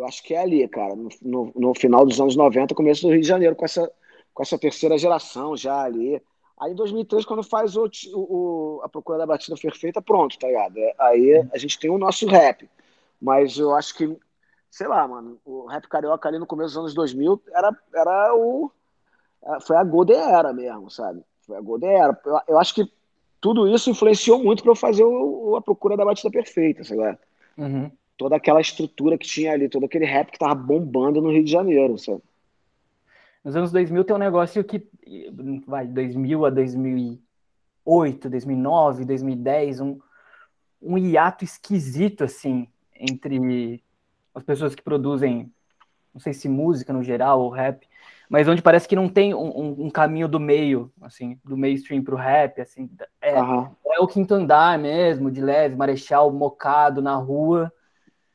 Eu 0.00 0.06
acho 0.06 0.22
que 0.22 0.32
é 0.32 0.40
ali, 0.40 0.66
cara, 0.66 0.96
no, 0.96 1.10
no, 1.20 1.52
no, 1.54 1.74
final 1.74 2.06
dos 2.06 2.18
anos 2.18 2.34
90, 2.34 2.74
começo 2.74 3.02
do 3.02 3.12
Rio 3.12 3.20
de 3.20 3.28
Janeiro, 3.28 3.54
com 3.54 3.66
essa, 3.66 3.92
com 4.32 4.42
essa 4.42 4.58
terceira 4.58 4.96
geração 4.96 5.54
já 5.54 5.82
ali. 5.82 6.22
Aí 6.58 6.72
em 6.72 6.74
2003, 6.74 7.26
quando 7.26 7.42
faz 7.42 7.76
o, 7.76 7.86
o, 8.14 8.80
a 8.82 8.88
Procura 8.88 9.18
da 9.18 9.26
Batida 9.26 9.58
Perfeita, 9.60 10.00
pronto, 10.00 10.38
tá 10.38 10.46
ligado? 10.46 10.74
Aí 10.98 11.46
a 11.52 11.58
gente 11.58 11.78
tem 11.78 11.90
o 11.90 11.98
nosso 11.98 12.26
rap. 12.26 12.66
Mas 13.20 13.58
eu 13.58 13.74
acho 13.74 13.94
que, 13.94 14.16
sei 14.70 14.88
lá, 14.88 15.06
mano, 15.06 15.38
o 15.44 15.66
rap 15.66 15.86
carioca 15.86 16.30
ali 16.30 16.38
no 16.38 16.46
começo 16.46 16.68
dos 16.68 16.78
anos 16.78 16.94
2000 16.94 17.42
era, 17.52 17.76
era 17.94 18.34
o. 18.34 18.72
Foi 19.66 19.76
a 19.76 19.84
Golden 19.84 20.16
Era 20.16 20.50
mesmo, 20.54 20.90
sabe? 20.90 21.22
Foi 21.42 21.58
a 21.58 21.60
Golden 21.60 21.90
Era. 21.90 22.18
Eu, 22.24 22.40
eu 22.48 22.58
acho 22.58 22.74
que 22.74 22.90
tudo 23.38 23.68
isso 23.68 23.90
influenciou 23.90 24.42
muito 24.42 24.62
para 24.62 24.72
eu 24.72 24.76
fazer 24.76 25.04
o, 25.04 25.56
a 25.56 25.60
Procura 25.60 25.94
da 25.94 26.06
Batida 26.06 26.30
Perfeita, 26.30 26.84
sabe? 26.84 27.18
Uhum 27.58 27.90
toda 28.20 28.36
aquela 28.36 28.60
estrutura 28.60 29.16
que 29.16 29.26
tinha 29.26 29.50
ali, 29.50 29.66
todo 29.66 29.86
aquele 29.86 30.04
rap 30.04 30.30
que 30.30 30.38
tava 30.38 30.54
bombando 30.54 31.22
no 31.22 31.32
Rio 31.32 31.42
de 31.42 31.50
Janeiro, 31.50 31.96
sabe? 31.96 32.20
Nos 33.42 33.56
anos 33.56 33.72
2000 33.72 34.04
tem 34.04 34.14
um 34.14 34.18
negócio 34.18 34.62
que 34.62 34.86
vai 35.66 35.86
2000 35.86 36.44
a 36.44 36.50
2008, 36.50 38.28
2009, 38.28 39.06
2010, 39.06 39.80
um, 39.80 39.98
um 40.82 40.98
hiato 40.98 41.44
esquisito 41.44 42.22
assim 42.22 42.68
entre 42.94 43.82
as 44.34 44.42
pessoas 44.42 44.74
que 44.74 44.82
produzem, 44.82 45.50
não 46.12 46.20
sei 46.20 46.34
se 46.34 46.46
música 46.46 46.92
no 46.92 47.02
geral 47.02 47.40
ou 47.40 47.48
rap, 47.48 47.88
mas 48.28 48.46
onde 48.46 48.60
parece 48.60 48.86
que 48.86 48.94
não 48.94 49.08
tem 49.08 49.32
um, 49.32 49.86
um 49.86 49.88
caminho 49.88 50.28
do 50.28 50.38
meio, 50.38 50.92
assim, 51.00 51.40
do 51.42 51.56
mainstream 51.56 52.04
pro 52.04 52.16
rap, 52.16 52.60
assim, 52.60 52.90
é, 53.18 53.40
uhum. 53.40 53.70
é 53.86 53.98
o 53.98 54.06
quinto 54.06 54.34
andar 54.34 54.78
mesmo, 54.78 55.30
de 55.30 55.40
leve, 55.40 55.74
marechal 55.74 56.30
mocado 56.30 57.00
na 57.00 57.16
rua, 57.16 57.72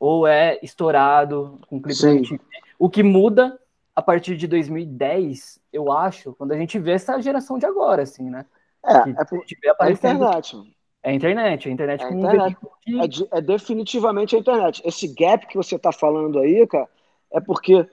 ou 0.06 0.28
é 0.28 0.60
estourado 0.62 1.60
com 1.68 1.82
clipe 1.82 2.40
O 2.78 2.88
que 2.92 3.02
muda 3.02 3.60
a 3.96 4.04
partir 4.04 4.38
de 4.38 4.46
2010, 4.46 5.60
eu 5.74 5.92
acho, 5.92 6.34
quando 6.34 6.52
a 6.52 6.58
gente 6.58 6.78
vê 6.78 6.92
essa 6.92 7.20
geração 7.20 7.58
de 7.58 7.66
agora, 7.66 8.04
assim, 8.04 8.30
né? 8.30 8.46
É, 8.86 9.02
que 9.02 9.10
é, 9.10 9.26
por, 9.26 9.44
é 9.64 9.76
a 9.80 9.92
internet. 9.92 10.56
Mano. 10.56 10.68
É 11.02 11.10
a 11.10 11.14
internet, 11.14 11.68
a 11.68 11.72
internet 11.72 12.04
é 12.04 12.08
com 12.08 12.20
internet. 12.20 12.58
Um 12.88 13.02
é, 13.02 13.08
de, 13.08 13.28
é, 13.32 13.42
definitivamente 13.42 14.36
a 14.36 14.40
internet. 14.40 14.82
Esse 14.86 15.08
gap 15.08 15.48
que 15.48 15.58
você 15.58 15.76
está 15.76 15.92
falando 15.92 16.38
aí, 16.38 16.68
cara, 16.68 16.88
é 17.32 17.40
porque 17.40 17.88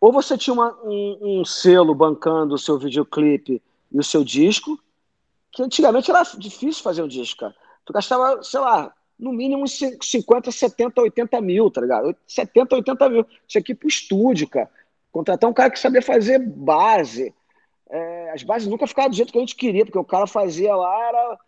ou 0.00 0.12
você 0.12 0.38
tinha 0.38 0.54
uma, 0.54 0.72
um, 0.84 1.40
um, 1.40 1.44
selo 1.44 1.96
bancando 1.96 2.54
o 2.54 2.58
seu 2.58 2.78
videoclipe 2.78 3.60
e 3.90 3.98
o 3.98 4.04
seu 4.04 4.22
disco, 4.22 4.78
que 5.50 5.64
antigamente 5.64 6.12
era 6.12 6.22
difícil 6.38 6.82
fazer 6.84 7.02
um 7.02 7.08
disco, 7.08 7.40
cara. 7.40 7.56
Tu 7.84 7.92
gastava, 7.92 8.40
sei 8.42 8.60
lá, 8.60 8.94
no 9.18 9.32
mínimo 9.32 9.62
uns 9.62 9.78
50, 10.00 10.50
70, 10.50 11.00
80 11.00 11.40
mil, 11.40 11.70
tá 11.70 11.80
ligado? 11.80 12.14
70, 12.26 12.76
80 12.76 13.08
mil. 13.08 13.26
Isso 13.46 13.58
aqui 13.58 13.74
pro 13.74 13.88
estúdio, 13.88 14.48
cara. 14.48 14.70
Contratar 15.10 15.48
um 15.48 15.54
cara 15.54 15.70
que 15.70 15.78
sabia 15.78 16.02
fazer 16.02 16.38
base. 16.38 17.34
É, 17.88 18.30
as 18.32 18.42
bases 18.42 18.68
nunca 18.68 18.86
ficavam 18.86 19.10
do 19.10 19.16
jeito 19.16 19.32
que 19.32 19.38
a 19.38 19.40
gente 19.40 19.56
queria, 19.56 19.84
porque 19.84 19.98
o 19.98 20.04
cara 20.04 20.26
fazia 20.26 20.74
lá, 20.74 21.08
era 21.08 21.38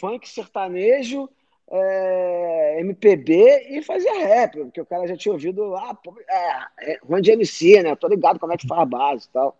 funk 0.00 0.28
sertanejo, 0.28 1.28
é, 1.70 2.80
MPB 2.80 3.68
e 3.70 3.82
fazia 3.82 4.12
rap, 4.26 4.58
porque 4.58 4.80
o 4.80 4.86
cara 4.86 5.06
já 5.06 5.16
tinha 5.16 5.32
ouvido 5.32 5.64
lá, 5.66 5.96
é, 6.28 6.92
é, 6.92 6.98
Run 7.02 7.20
de 7.20 7.30
MC, 7.30 7.82
né? 7.82 7.94
tô 7.94 8.08
ligado 8.08 8.40
como 8.40 8.52
é 8.52 8.56
que 8.56 8.66
faz 8.66 8.80
a 8.80 8.84
base 8.84 9.26
e 9.26 9.32
tal. 9.32 9.56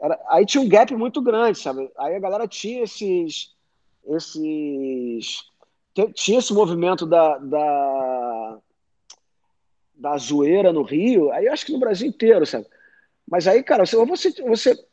Era, 0.00 0.20
aí 0.28 0.46
tinha 0.46 0.62
um 0.62 0.68
gap 0.68 0.94
muito 0.94 1.20
grande, 1.20 1.58
sabe? 1.58 1.90
Aí 1.98 2.14
a 2.14 2.20
galera 2.20 2.46
tinha 2.46 2.82
esses. 2.82 3.54
esses 4.06 5.50
tinha 6.14 6.38
esse 6.38 6.52
movimento 6.52 7.06
da, 7.06 7.38
da, 7.38 8.58
da 9.94 10.18
zoeira 10.18 10.72
no 10.72 10.82
Rio, 10.82 11.30
aí 11.30 11.46
eu 11.46 11.52
acho 11.52 11.64
que 11.64 11.72
no 11.72 11.78
Brasil 11.78 12.08
inteiro, 12.08 12.44
sabe? 12.44 12.66
Mas 13.28 13.46
aí, 13.46 13.62
cara, 13.62 13.86
você, 13.86 13.96
você, 13.96 14.32
você 14.44 14.84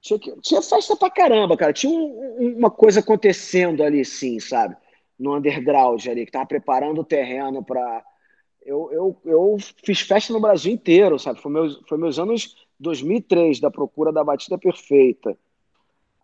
tinha, 0.00 0.18
tinha 0.42 0.62
festa 0.62 0.96
pra 0.96 1.10
caramba, 1.10 1.56
cara. 1.56 1.72
Tinha 1.72 1.92
um, 1.92 2.56
uma 2.56 2.70
coisa 2.70 3.00
acontecendo 3.00 3.82
ali, 3.82 4.04
sim, 4.04 4.40
sabe? 4.40 4.76
No 5.18 5.36
underground 5.36 6.06
ali, 6.06 6.26
que 6.26 6.32
tava 6.32 6.46
preparando 6.46 7.00
o 7.00 7.04
terreno 7.04 7.64
para 7.64 8.04
eu, 8.62 8.90
eu, 8.92 9.20
eu 9.24 9.56
fiz 9.84 10.00
festa 10.00 10.32
no 10.32 10.40
Brasil 10.40 10.72
inteiro, 10.72 11.18
sabe? 11.18 11.40
Foi 11.40 11.50
meus, 11.50 11.80
foi 11.88 11.98
meus 11.98 12.18
anos 12.18 12.56
2003, 12.78 13.58
da 13.58 13.70
procura 13.70 14.12
da 14.12 14.22
batida 14.22 14.58
perfeita. 14.58 15.36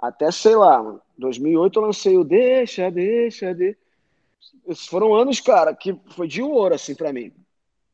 Até, 0.01 0.31
sei 0.31 0.55
lá, 0.55 1.01
2008 1.19 1.79
eu 1.79 1.87
lancei 1.87 2.17
o 2.17 2.25
Deixa, 2.25 2.91
Deixa, 2.91 3.55
de 3.55 3.77
Esses 4.67 4.87
foram 4.87 5.15
anos, 5.15 5.41
cara, 5.41 5.75
que 5.75 5.99
foi 6.15 6.29
de 6.29 6.43
ouro, 6.43 6.75
assim, 6.75 6.95
para 6.95 7.13
mim, 7.13 7.33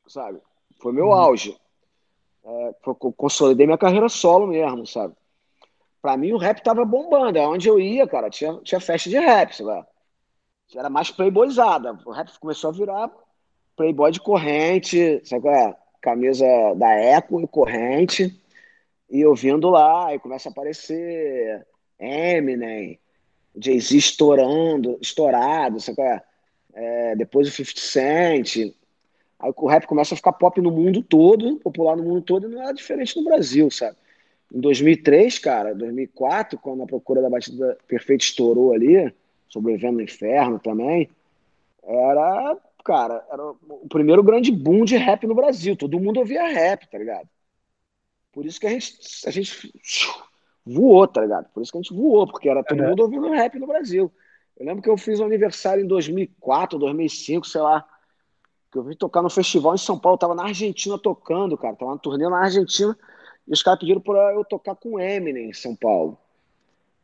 sabe? 0.07 0.41
Foi 0.81 0.93
meu 0.93 1.07
uhum. 1.07 1.13
auge. 1.13 1.57
É, 2.45 2.75
consolidei 3.17 3.67
minha 3.67 3.79
carreira 3.79 4.09
solo 4.09 4.49
mesmo, 4.49 4.87
sabe? 4.87 5.15
Pra 6.01 6.17
mim, 6.17 6.33
o 6.33 6.37
rap 6.37 6.61
tava 6.63 6.85
bombando. 6.85 7.39
É 7.39 7.47
onde 7.47 7.69
eu 7.69 7.79
ia, 7.79 8.07
cara, 8.07 8.29
tinha, 8.29 8.59
tinha 8.65 8.81
festa 8.81 9.09
de 9.09 9.19
rap, 9.19 9.55
sabe? 9.55 9.87
Era 10.75 10.91
mais 10.91 11.11
playboyzada. 11.11 11.99
O 12.05 12.11
rap 12.11 12.29
começou 12.41 12.71
a 12.71 12.73
virar 12.73 13.11
playboy 13.77 14.11
de 14.11 14.21
corrente, 14.21 15.21
sabe 15.25 15.43
qual 15.43 15.55
é? 15.55 15.77
Camisa 16.01 16.47
da 16.77 16.91
Eco 16.93 17.41
e 17.41 17.47
corrente. 17.47 18.37
E 19.09 19.21
eu 19.21 19.35
vindo 19.35 19.69
lá, 19.71 20.15
e 20.15 20.19
começa 20.19 20.49
a 20.49 20.53
aparecer 20.53 21.67
Eminem, 21.99 22.99
Jay-Z 23.57 23.97
estourando, 23.97 24.99
estourado, 25.01 25.79
é? 25.99 26.23
é? 26.75 27.17
Depois 27.17 27.49
o 27.49 27.51
50 27.51 27.81
Cent. 27.81 28.57
Aí 29.39 29.53
o 29.57 29.67
rap 29.67 29.87
começa 29.87 30.15
a 30.15 30.17
ficar 30.17 30.33
pop 30.33 30.61
no 30.61 30.71
mundo 30.71 31.03
todo, 31.03 31.57
popular 31.59 31.97
no 31.97 32.05
mundo 32.05 32.23
todo, 32.23 32.47
e 32.47 32.55
não 32.55 32.69
é 32.69 32.73
diferente 32.73 33.17
no 33.17 33.25
Brasil, 33.25 33.71
sabe? 33.71 33.97
Em 34.55 34.61
2003, 34.61 35.39
cara, 35.39 35.75
2004, 35.75 36.59
quando 36.59 36.83
a 36.83 36.87
Procura 36.87 37.23
da 37.23 37.31
Batida 37.31 37.77
Perfeita 37.89 38.25
estourou 38.25 38.73
ali, 38.73 39.13
sobrevivendo 39.49 39.97
no 39.97 40.03
inferno 40.03 40.59
também, 40.59 41.09
era, 41.83 42.57
cara, 42.85 43.27
era 43.31 43.43
o 43.43 43.89
primeiro 43.89 44.23
grande 44.23 44.53
boom 44.53 44.85
de 44.85 44.97
rap 44.97 45.27
no 45.27 45.35
Brasil. 45.35 45.77
Todo 45.77 45.99
mundo 45.99 46.21
ouvia 46.21 46.47
rap, 46.47 46.87
tá 46.89 46.99
ligado? 46.99 47.29
Por 48.33 48.47
isso 48.47 48.61
que 48.61 48.67
a 48.67 48.71
gente, 48.71 48.99
a 49.27 49.31
gente 49.31 49.73
voou, 50.65 51.07
tá 51.07 51.21
ligado? 51.21 51.49
Por 51.53 51.63
isso 51.63 51.73
que 51.73 51.79
a 51.79 51.83
gente 51.83 51.95
voou, 51.95 52.27
porque 52.27 52.49
era 52.49 52.63
todo 52.63 52.81
uhum. 52.81 52.91
mundo 52.91 53.03
ouvindo 53.03 53.31
rap 53.31 53.59
no 53.59 53.67
Brasil. 53.67 54.13
Eu 54.57 54.67
lembro 54.67 54.83
que 54.83 54.91
eu 54.91 54.97
fiz 54.97 55.19
um 55.21 55.25
aniversário 55.25 55.85
em 55.85 55.87
2004, 55.87 56.79
2005, 56.79 57.47
sei 57.47 57.61
lá, 57.61 57.87
que 58.71 58.79
eu 58.79 58.83
vim 58.83 58.95
tocar 58.95 59.23
no 59.23 59.31
festival 59.31 59.75
em 59.75 59.79
São 59.79 59.99
Paulo, 59.99 60.19
tava 60.19 60.35
na 60.35 60.45
Argentina 60.45 60.99
tocando, 60.99 61.57
cara, 61.59 61.77
tava 61.77 61.93
na 61.93 61.99
turnê 61.99 62.29
na 62.29 62.39
Argentina, 62.39 62.97
e 63.47 63.53
os 63.53 63.63
caras 63.63 63.81
pediram 63.81 64.01
para 64.01 64.33
eu 64.35 64.45
tocar 64.45 64.75
com 64.75 65.01
Eminem 65.01 65.51
em 65.51 65.53
São 65.53 65.75
Paulo. 65.75 66.17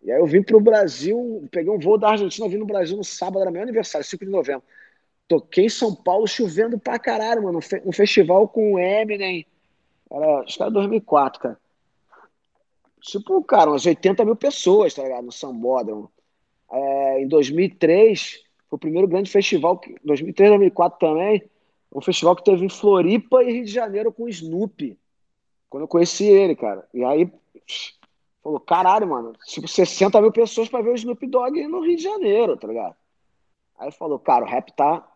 E 0.03 0.13
aí 0.13 0.21
eu 0.21 0.27
vim 0.27 0.43
pro 0.43 0.61
Brasil, 0.61 1.47
peguei 1.51 1.73
um 1.73 1.79
voo 1.79 1.99
da 1.99 2.11
Argentina, 2.11 2.49
vim 2.49 2.59
no 2.59 2.67
Brasil 2.67 2.97
no 2.97 3.05
sábado, 3.05 3.43
era 3.43 3.51
meu 3.51 3.63
aniversário, 3.63 4.07
5 4.07 4.25
de 4.25 4.31
novembro. 4.31 4.63
Toquei 5.27 5.67
em 5.67 5.69
São 5.69 5.95
Paulo 5.95 6.27
chovendo 6.27 6.79
pra 6.79 6.99
caralho, 6.99 7.43
mano, 7.43 7.61
um 7.85 7.93
festival 7.93 8.49
com 8.49 8.79
Eminem, 8.79 9.45
era, 10.11 10.41
acho 10.41 10.57
que 10.57 10.63
era 10.63 10.71
2004, 10.71 11.41
cara. 11.41 11.61
Tipo, 13.01 13.43
cara, 13.45 13.71
umas 13.71 13.87
80 13.87 14.25
mil 14.25 14.37
pessoas, 14.37 14.95
tá 14.95 15.03
ligado? 15.03 15.25
No 15.25 15.33
Sambódromo. 15.33 16.11
É, 16.71 17.23
em 17.23 17.29
2003, 17.29 18.45
foi 18.69 18.77
o 18.77 18.79
primeiro 18.79 19.09
grande 19.09 19.31
festival, 19.31 19.81
2003, 20.05 20.51
2004 20.51 20.99
também, 20.99 21.43
um 21.93 22.01
festival 22.01 22.37
que 22.37 22.45
teve 22.45 22.65
em 22.65 22.69
Floripa 22.69 23.43
e 23.43 23.53
Rio 23.53 23.65
de 23.65 23.73
Janeiro 23.73 24.13
com 24.13 24.25
o 24.25 24.29
Snoopy. 24.29 24.99
Quando 25.71 25.85
eu 25.85 25.89
conheci 25.89 26.25
ele, 26.25 26.55
cara. 26.55 26.87
E 26.93 27.03
aí, 27.05 27.31
falou, 28.43 28.61
caralho, 28.61 29.09
mano, 29.09 29.33
tipo, 29.47 29.67
60 29.67 30.21
mil 30.21 30.33
pessoas 30.33 30.69
pra 30.69 30.83
ver 30.83 30.91
o 30.91 30.95
Snoop 30.95 31.27
Dogg 31.27 31.67
no 31.67 31.81
Rio 31.81 31.97
de 31.97 32.03
Janeiro, 32.03 32.57
tá 32.57 32.69
ligado? 32.69 32.95
Aí 33.79 33.91
falou, 33.93 34.19
cara, 34.19 34.45
o 34.45 34.49
rap 34.49 34.73
tá. 34.73 35.07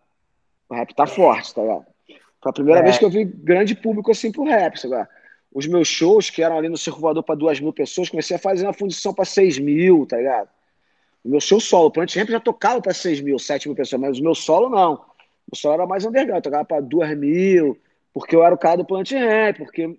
O 0.69 0.75
rap 0.75 0.95
tá 0.95 1.07
forte, 1.07 1.55
tá 1.55 1.63
ligado? 1.63 1.87
Foi 2.41 2.51
a 2.51 2.53
primeira 2.53 2.81
é. 2.81 2.83
vez 2.83 2.99
que 2.99 3.05
eu 3.05 3.11
vi 3.11 3.25
grande 3.25 3.75
público 3.75 4.11
assim 4.11 4.33
pro 4.33 4.45
rap, 4.45 4.79
sabe? 4.79 5.09
Os 5.55 5.67
meus 5.67 5.87
shows, 5.87 6.31
que 6.31 6.43
eram 6.43 6.57
ali 6.57 6.69
no 6.69 6.79
Circo 6.79 7.01
Voador 7.01 7.23
para 7.23 7.35
duas 7.35 7.61
mil 7.61 7.73
pessoas, 7.73 8.09
comecei 8.09 8.37
a 8.37 8.39
fazer 8.39 8.65
uma 8.65 8.73
fundição 8.73 9.13
para 9.13 9.25
seis 9.25 9.59
mil, 9.59 10.07
tá 10.07 10.17
ligado? 10.17 10.49
O 11.25 11.29
meu 11.29 11.41
show 11.41 11.61
solo, 11.61 11.87
o 11.87 11.91
Plant 11.91 12.17
Ramp 12.17 12.31
já 12.31 12.41
tocava 12.41 12.81
para 12.81 12.95
seis 12.95 13.21
mil, 13.21 13.39
sete 13.39 13.69
mil 13.69 13.77
pessoas, 13.77 14.01
mas 14.01 14.19
o 14.19 14.23
meu 14.23 14.35
solo 14.35 14.69
não. 14.69 15.05
O 15.51 15.57
solo 15.57 15.75
era 15.75 15.87
mais 15.87 16.05
underground, 16.05 16.37
eu 16.37 16.43
tocava 16.43 16.65
para 16.65 16.81
duas 16.81 17.17
mil, 17.17 17.79
porque 18.13 18.35
eu 18.35 18.43
era 18.43 18.55
o 18.55 18.59
cara 18.59 18.79
do 18.79 18.85
Plant 18.85 19.13
Ramp, 19.13 19.59
porque, 19.59 19.97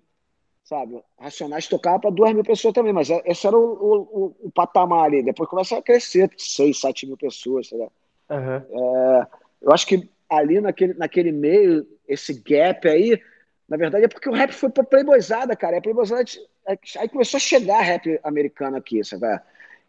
sabe, 0.64 1.00
Racionais 1.18 1.66
tocava 1.66 2.00
para 2.00 2.10
duas 2.10 2.32
mil 2.34 2.44
pessoas 2.44 2.74
também, 2.74 2.92
mas 2.92 3.08
esse 3.24 3.46
era 3.46 3.56
o, 3.56 3.62
o, 3.62 4.36
o, 4.42 4.50
patamar 4.50 5.04
ali. 5.04 5.22
Depois 5.22 5.48
começa 5.48 5.78
a 5.78 5.82
crescer, 5.82 6.30
seis, 6.36 6.80
sete 6.80 7.06
mil 7.06 7.16
pessoas, 7.16 7.70
tá 7.70 7.76
ligado? 7.76 7.92
Uhum. 8.30 8.78
É, 9.20 9.26
eu 9.62 9.72
acho 9.72 9.86
que 9.86 10.08
ali 10.28 10.60
naquele, 10.60 10.94
naquele 10.94 11.32
meio, 11.32 11.86
esse 12.06 12.34
gap 12.34 12.88
aí, 12.88 13.20
na 13.68 13.76
verdade 13.76 14.04
é 14.04 14.08
porque 14.08 14.28
o 14.28 14.32
rap 14.32 14.52
foi 14.52 14.70
pra 14.70 14.84
playboyzada, 14.84 15.56
cara. 15.56 15.78
A 15.78 15.82
playboyzada, 15.82 16.24
é, 16.68 16.78
aí 16.98 17.08
começou 17.08 17.38
a 17.38 17.40
chegar 17.40 17.80
rap 17.80 18.20
americano 18.22 18.76
aqui, 18.76 19.02
sabe? 19.04 19.40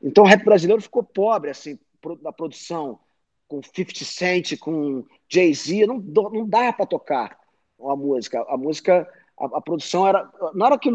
Então 0.01 0.23
o 0.23 0.27
rap 0.27 0.43
brasileiro 0.43 0.81
ficou 0.81 1.03
pobre, 1.03 1.49
assim, 1.49 1.77
da 2.21 2.31
produção, 2.31 2.99
com 3.47 3.61
50 3.61 4.05
Cent, 4.05 4.57
com 4.59 5.03
Jay-Z, 5.29 5.85
não, 5.85 5.97
não 5.97 6.47
dá 6.47 6.71
para 6.73 6.85
tocar 6.85 7.37
a 7.79 7.95
música. 7.95 8.43
A 8.47 8.57
música, 8.57 9.07
a, 9.39 9.45
a, 9.57 9.61
produção 9.61 10.07
era. 10.07 10.29
Não 10.53 10.65
era 10.65 10.77
que, 10.77 10.89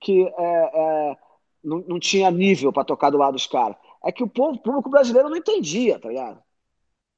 que 0.00 0.26
é, 0.26 0.70
é, 0.74 1.16
não, 1.64 1.78
não 1.86 1.98
tinha 1.98 2.30
nível 2.30 2.72
para 2.72 2.84
tocar 2.84 3.10
do 3.10 3.18
lado 3.18 3.34
dos 3.34 3.46
caras. 3.46 3.76
É 4.04 4.12
que 4.12 4.22
o 4.22 4.28
povo, 4.28 4.56
o 4.56 4.58
público 4.58 4.90
brasileiro 4.90 5.28
não 5.28 5.36
entendia, 5.36 5.98
tá 5.98 6.08
ligado? 6.08 6.42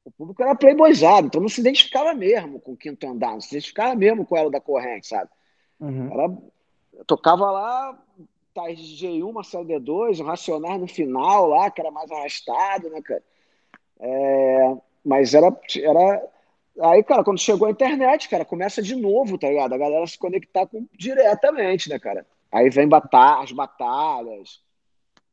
O 0.04 0.10
público 0.10 0.42
era 0.42 0.54
playboyzado, 0.54 1.28
então 1.28 1.40
não 1.40 1.48
se 1.48 1.60
identificava 1.60 2.12
mesmo 2.12 2.60
com 2.60 2.72
o 2.72 2.76
Quinto 2.76 3.06
Andar, 3.06 3.32
não 3.32 3.40
se 3.40 3.54
identificava 3.54 3.94
mesmo 3.94 4.26
com 4.26 4.36
ela 4.36 4.50
da 4.50 4.60
corrente, 4.60 5.06
sabe? 5.06 5.30
Uhum. 5.78 6.12
Era, 6.12 6.38
tocava 7.06 7.50
lá, 7.50 7.98
Tais 8.52 8.78
G1, 8.78 9.32
Marcelo 9.32 9.64
D2, 9.64 10.20
o 10.20 10.24
Racionais 10.24 10.80
no 10.80 10.88
final 10.88 11.48
lá, 11.48 11.70
que 11.70 11.80
era 11.80 11.90
mais 11.90 12.10
arrastado, 12.10 12.90
né, 12.90 13.00
cara? 13.00 13.22
É, 14.00 14.76
mas 15.04 15.34
era, 15.34 15.56
era. 15.76 16.28
Aí, 16.80 17.02
cara, 17.02 17.22
quando 17.22 17.38
chegou 17.38 17.68
a 17.68 17.70
internet, 17.70 18.28
cara, 18.28 18.44
começa 18.44 18.82
de 18.82 18.96
novo, 18.96 19.38
tá 19.38 19.48
ligado? 19.48 19.72
A 19.72 19.78
galera 19.78 20.06
se 20.06 20.18
conectar 20.18 20.66
com, 20.66 20.86
diretamente, 20.98 21.88
né, 21.88 21.98
cara? 21.98 22.26
Aí 22.50 22.68
vem 22.68 22.88
batalha, 22.88 23.42
as 23.42 23.52
batalhas. 23.52 24.62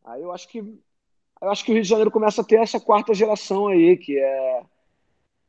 Aí 0.05 0.21
eu 0.21 0.31
acho 0.31 0.47
que 0.47 0.79
eu 1.41 1.49
acho 1.49 1.64
que 1.64 1.72
o 1.72 1.74
Rio 1.74 1.84
de 1.84 1.90
Janeiro 1.90 2.11
começa 2.11 2.41
a 2.41 2.45
ter 2.45 2.57
essa 2.57 2.80
quarta 2.80 3.14
geração 3.14 3.68
aí, 3.68 3.95
que 3.98 4.18
é, 4.18 4.61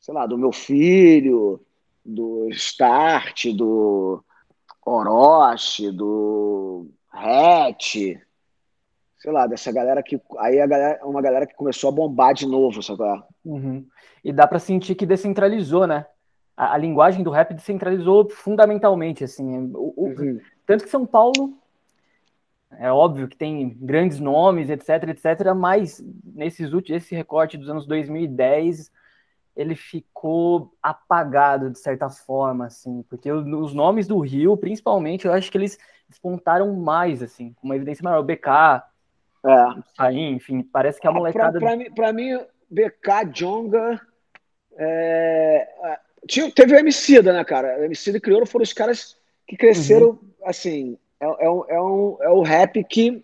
sei 0.00 0.14
lá, 0.14 0.26
do 0.26 0.38
meu 0.38 0.52
filho, 0.52 1.60
do 2.04 2.48
Start, 2.50 3.46
do 3.54 4.22
Orochi, 4.84 5.90
do 5.90 6.86
Hatch, 7.12 7.94
sei 9.18 9.32
lá, 9.32 9.46
dessa 9.46 9.70
galera 9.72 10.02
que. 10.02 10.20
Aí 10.38 10.60
a 10.60 10.66
galera, 10.66 11.06
uma 11.06 11.20
galera 11.20 11.46
que 11.46 11.54
começou 11.54 11.88
a 11.88 11.92
bombar 11.92 12.34
de 12.34 12.46
novo, 12.46 12.82
sabe? 12.82 13.02
Uhum. 13.44 13.86
E 14.24 14.32
dá 14.32 14.46
para 14.46 14.58
sentir 14.58 14.94
que 14.94 15.06
descentralizou, 15.06 15.86
né? 15.86 16.06
A, 16.56 16.74
a, 16.74 16.78
linguagem 16.78 17.22
do 17.22 17.30
rap 17.30 17.52
descentralizou 17.52 18.28
fundamentalmente, 18.30 19.24
assim. 19.24 19.70
O, 19.74 19.94
o, 19.96 20.06
uhum. 20.06 20.40
Tanto 20.66 20.84
que 20.84 20.90
São 20.90 21.04
Paulo 21.04 21.58
é 22.78 22.90
óbvio 22.90 23.28
que 23.28 23.36
tem 23.36 23.76
grandes 23.80 24.20
nomes, 24.20 24.70
etc, 24.70 25.08
etc, 25.08 25.54
mas 25.54 26.02
nesses 26.24 26.72
últimos, 26.72 27.02
esse 27.02 27.14
recorte 27.14 27.56
dos 27.58 27.68
anos 27.68 27.86
2010, 27.86 28.90
ele 29.56 29.74
ficou 29.74 30.72
apagado 30.82 31.70
de 31.70 31.78
certa 31.78 32.08
forma, 32.08 32.66
assim, 32.66 33.02
porque 33.10 33.30
os 33.30 33.74
nomes 33.74 34.06
do 34.06 34.18
Rio, 34.20 34.56
principalmente, 34.56 35.26
eu 35.26 35.32
acho 35.32 35.50
que 35.50 35.58
eles 35.58 35.78
despontaram 36.08 36.72
mais, 36.74 37.22
assim, 37.22 37.52
com 37.54 37.66
uma 37.66 37.76
evidência 37.76 38.02
maior. 38.02 38.20
O 38.20 38.24
BK, 38.24 38.84
É. 39.42 39.82
Aí, 39.98 40.18
enfim, 40.20 40.62
parece 40.62 41.00
que 41.00 41.06
a 41.06 41.10
Ah, 41.10 41.12
pra, 41.14 41.20
molecada. 41.20 41.58
pra 41.58 41.74
mim, 41.76 41.90
pra 41.92 42.12
mim, 42.12 42.38
BK, 42.70 43.24
Jonga. 43.32 43.98
é, 44.76 45.68
tinha- 46.28 46.50
teve 46.50 46.74
o 46.74 46.78
Emicida, 46.78 47.32
né, 47.32 47.42
cara? 47.44 47.78
O 47.80 47.84
Emicida 47.84 48.18
e 48.18 48.20
Criolo 48.20 48.44
foram 48.46 48.62
os 48.62 48.72
caras 48.72 49.16
que 49.46 49.56
cresceram, 49.56 50.18
assim. 50.44 50.98
É, 51.20 51.26
é, 51.26 51.44
é, 51.46 51.80
um- 51.82 52.16
é 52.20 52.30
o 52.30 52.42
rap 52.42 52.82
que. 52.84 53.22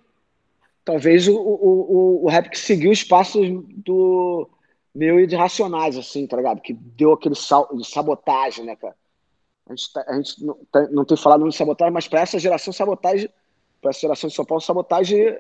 Talvez 0.85 1.29
o, 1.29 1.37
o, 1.37 2.25
o, 2.25 2.29
rap 2.29 2.51
que 2.51 2.59
seguiu 2.59 2.93
os 2.93 3.05
passos 3.05 3.49
do 3.77 4.49
meu 4.95 5.21
e 5.21 5.27
de 5.27 5.37
Racionais, 5.37 5.97
assim, 5.97 6.27
tá 6.27 6.37
ligado? 6.37 6.61
Que 6.63 6.75
deu 6.75 7.13
aquele 7.13 7.35
sal, 7.35 7.69
de 7.77 7.85
sabotagem, 7.89 8.65
né, 8.65 8.77
cara? 8.77 8.95
A 9.69 9.73
gente, 9.75 9.93
tá- 9.93 10.05
a 10.09 10.15
gente 10.17 10.45
não, 10.45 10.55
tá- 10.73 10.89
não 10.91 11.05
tem 11.05 11.17
falado 11.17 11.41
muito 11.41 11.53
de 11.53 11.59
sabotagem, 11.59 11.93
mas 11.95 12.09
para 12.09 12.21
essa 12.21 12.39
geração, 12.39 12.73
sabotagem, 12.73 13.31
para 13.81 13.91
essa 13.91 14.01
geração 14.01 14.29
de 14.29 14.37
São 14.37 14.45
Paulo, 14.45 14.63
sabotagem 14.63 15.21
é, 15.21 15.37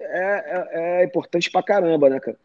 é, 0.73 1.03
é 1.03 1.05
importante 1.05 1.51
pra 1.51 1.63
caramba, 1.63 2.11
né, 2.11 2.21
cara? 2.21 2.39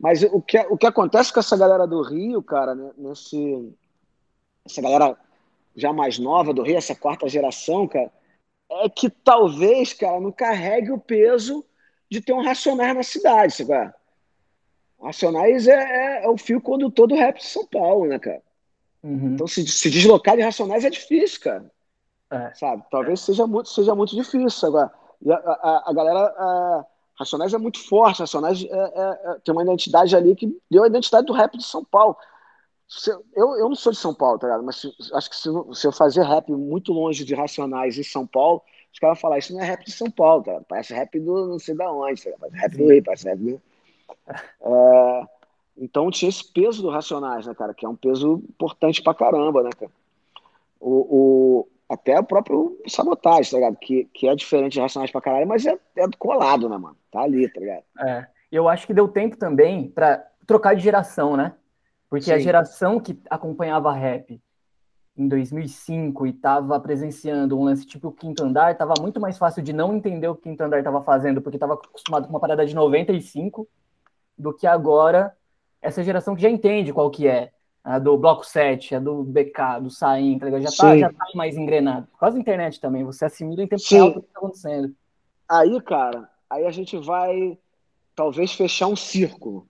Mas 0.00 0.22
o 0.24 0.42
que, 0.42 0.58
o 0.70 0.78
que 0.78 0.86
acontece 0.86 1.32
com 1.32 1.40
essa 1.40 1.56
galera 1.56 1.86
do 1.86 2.02
Rio, 2.02 2.42
cara, 2.42 2.74
né, 2.74 2.90
nesse, 2.98 3.72
essa 4.64 4.82
galera 4.82 5.16
já 5.76 5.92
mais 5.92 6.18
nova 6.18 6.52
do 6.52 6.62
Rio, 6.62 6.76
essa 6.76 6.94
quarta 6.94 7.28
geração, 7.28 7.86
cara, 7.88 8.10
é 8.80 8.88
que 8.88 9.10
talvez, 9.10 9.92
cara, 9.92 10.20
não 10.20 10.32
carregue 10.32 10.90
o 10.90 10.98
peso 10.98 11.64
de 12.10 12.20
ter 12.20 12.32
um 12.32 12.42
Racionais 12.42 12.94
na 12.94 13.02
cidade, 13.02 13.54
sabe? 13.54 13.92
Racionais 15.00 15.66
é, 15.66 15.72
é, 15.72 16.24
é 16.24 16.28
o 16.28 16.36
fio 16.36 16.60
condutor 16.60 17.08
do 17.08 17.14
rap 17.16 17.38
de 17.38 17.46
São 17.46 17.66
Paulo, 17.66 18.06
né, 18.06 18.18
cara? 18.18 18.42
Uhum. 19.02 19.34
Então, 19.34 19.46
se, 19.46 19.66
se 19.66 19.90
deslocar 19.90 20.36
de 20.36 20.42
Racionais 20.42 20.84
é 20.84 20.90
difícil, 20.90 21.40
cara. 21.40 21.70
É. 22.30 22.54
Sabe? 22.54 22.82
Talvez 22.90 23.20
seja, 23.20 23.46
muito, 23.46 23.68
seja 23.68 23.94
muito 23.94 24.14
difícil. 24.14 24.68
Agora, 24.68 24.92
a, 25.28 25.34
a, 25.34 25.90
a 25.90 25.92
galera. 25.92 26.20
A, 26.20 26.86
Racionais 27.14 27.52
é 27.52 27.58
muito 27.58 27.78
forte. 27.86 28.20
Racionais 28.20 28.64
é, 28.64 28.68
é, 28.68 29.32
é, 29.32 29.38
tem 29.44 29.52
uma 29.52 29.62
identidade 29.62 30.16
ali 30.16 30.34
que 30.34 30.58
deu 30.70 30.82
a 30.82 30.86
identidade 30.86 31.26
do 31.26 31.32
rap 31.32 31.56
de 31.56 31.64
São 31.64 31.84
Paulo. 31.84 32.16
Eu, 33.34 33.56
eu 33.56 33.68
não 33.68 33.74
sou 33.74 33.92
de 33.92 33.98
São 33.98 34.14
Paulo, 34.14 34.38
tá 34.38 34.46
ligado? 34.48 34.64
Mas 34.64 34.76
se- 34.76 34.92
acho 35.14 35.30
que 35.30 35.36
se, 35.36 35.48
eu- 35.48 35.72
se 35.74 35.86
eu 35.86 35.92
fazer 35.92 36.22
rap 36.24 36.50
muito 36.52 36.92
longe 36.92 37.24
de 37.24 37.34
Racionais 37.34 37.96
em 37.98 38.02
São 38.02 38.26
Paulo, 38.26 38.62
os 38.92 38.98
caras 38.98 39.16
vão 39.16 39.20
falar: 39.22 39.38
Isso 39.38 39.52
não 39.54 39.60
é 39.60 39.64
rap 39.64 39.84
de 39.84 39.92
São 39.92 40.10
Paulo, 40.10 40.42
cara. 40.44 40.62
Parece 40.68 40.92
rap 40.92 41.18
do 41.20 41.46
não 41.48 41.58
sei 41.58 41.74
da 41.74 41.90
onde, 41.90 42.22
tá 42.22 42.30
ligado? 42.30 42.40
Parece 42.40 42.58
rap 42.60 42.76
do 42.76 42.88
Rio, 42.92 43.02
parece 43.04 43.24
rap 43.28 43.38
do. 43.38 43.62
É, 44.60 45.22
então 45.78 46.10
tinha 46.10 46.28
esse 46.28 46.44
peso 46.52 46.82
do 46.82 46.90
Racionais, 46.90 47.46
né, 47.46 47.54
cara? 47.54 47.72
Que 47.74 47.86
é 47.86 47.88
um 47.88 47.96
peso 47.96 48.42
importante 48.48 49.02
pra 49.02 49.14
caramba, 49.14 49.62
né, 49.62 49.70
cara? 49.78 49.90
O, 50.80 50.90
o- 51.60 51.68
até 51.88 52.18
o 52.18 52.24
próprio 52.24 52.78
Sabotagem, 52.88 53.50
tá 53.50 53.56
ligado? 53.58 53.76
Que, 53.78 54.04
que 54.12 54.26
é 54.28 54.34
diferente 54.34 54.72
de 54.74 54.80
Racionais 54.80 55.10
pra 55.10 55.20
caralho, 55.20 55.46
mas 55.46 55.64
é, 55.66 55.78
é 55.96 56.06
colado, 56.18 56.68
né, 56.68 56.76
mano? 56.78 56.96
Tá 57.10 57.20
ali, 57.22 57.48
tá 57.48 57.60
ligado? 57.60 57.84
É. 58.00 58.26
Eu 58.50 58.68
acho 58.68 58.86
que 58.86 58.94
deu 58.94 59.08
tempo 59.08 59.36
também 59.36 59.88
para 59.88 60.26
trocar 60.46 60.74
de 60.74 60.82
geração, 60.82 61.36
né? 61.36 61.54
Porque 62.12 62.30
a 62.30 62.36
Sim. 62.36 62.44
geração 62.44 63.00
que 63.00 63.18
acompanhava 63.30 63.90
rap 63.90 64.38
em 65.16 65.26
2005 65.26 66.26
e 66.26 66.30
estava 66.30 66.78
presenciando 66.78 67.58
um 67.58 67.64
lance 67.64 67.86
tipo 67.86 68.08
o 68.08 68.12
Quinto 68.12 68.44
Andar, 68.44 68.76
tava 68.76 68.92
muito 69.00 69.18
mais 69.18 69.38
fácil 69.38 69.62
de 69.62 69.72
não 69.72 69.96
entender 69.96 70.28
o 70.28 70.34
que 70.34 70.40
o 70.40 70.42
Quinto 70.42 70.62
Andar 70.62 70.80
estava 70.80 71.00
fazendo, 71.00 71.40
porque 71.40 71.56
estava 71.56 71.72
acostumado 71.72 72.24
com 72.24 72.34
uma 72.34 72.38
parada 72.38 72.66
de 72.66 72.74
95, 72.74 73.66
do 74.36 74.52
que 74.52 74.66
agora 74.66 75.34
essa 75.80 76.04
geração 76.04 76.36
que 76.36 76.42
já 76.42 76.50
entende 76.50 76.92
qual 76.92 77.10
que 77.10 77.26
é. 77.26 77.50
A 77.82 77.98
do 77.98 78.14
Bloco 78.18 78.44
7, 78.44 78.96
a 78.96 79.00
do 79.00 79.24
BK, 79.24 79.80
do 79.80 79.88
Saim, 79.88 80.38
tá 80.38 80.50
já, 80.60 80.70
tá, 80.70 80.98
já 80.98 81.10
tá 81.10 81.24
mais 81.34 81.56
engrenado. 81.56 82.08
Por 82.08 82.18
causa 82.18 82.34
da 82.34 82.42
internet 82.42 82.78
também, 82.78 83.04
você 83.04 83.24
assimila 83.24 83.62
em 83.62 83.66
tempo 83.66 83.80
Sim. 83.80 83.94
real 83.94 84.12
tudo 84.12 84.22
que 84.26 84.32
tá 84.34 84.38
acontecendo. 84.38 84.94
Aí, 85.48 85.80
cara, 85.80 86.28
aí 86.50 86.66
a 86.66 86.70
gente 86.70 86.94
vai 86.98 87.58
talvez 88.14 88.52
fechar 88.52 88.86
um 88.88 88.96
círculo. 88.96 89.66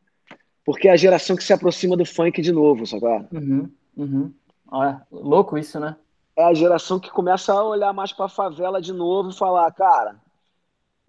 Porque 0.65 0.89
é 0.89 0.93
a 0.93 0.97
geração 0.97 1.37
que 1.37 1.45
se 1.45 1.53
aproxima 1.53 1.97
do 1.97 2.05
funk 2.05 2.41
de 2.41 2.53
novo, 2.53 2.87
sabe? 2.87 3.05
Uhum, 3.33 3.71
uhum. 3.97 4.33
Olha, 4.71 5.03
louco 5.11 5.59
isso, 5.59 5.79
né? 5.81 5.97
É 6.37 6.45
a 6.45 6.55
geração 6.55 6.99
que 6.99 7.11
começa 7.11 7.53
a 7.53 7.63
olhar 7.63 7.93
mais 7.93 8.13
pra 8.13 8.29
favela 8.29 8.81
de 8.81 8.93
novo 8.93 9.31
e 9.31 9.37
falar, 9.37 9.71
cara, 9.73 10.17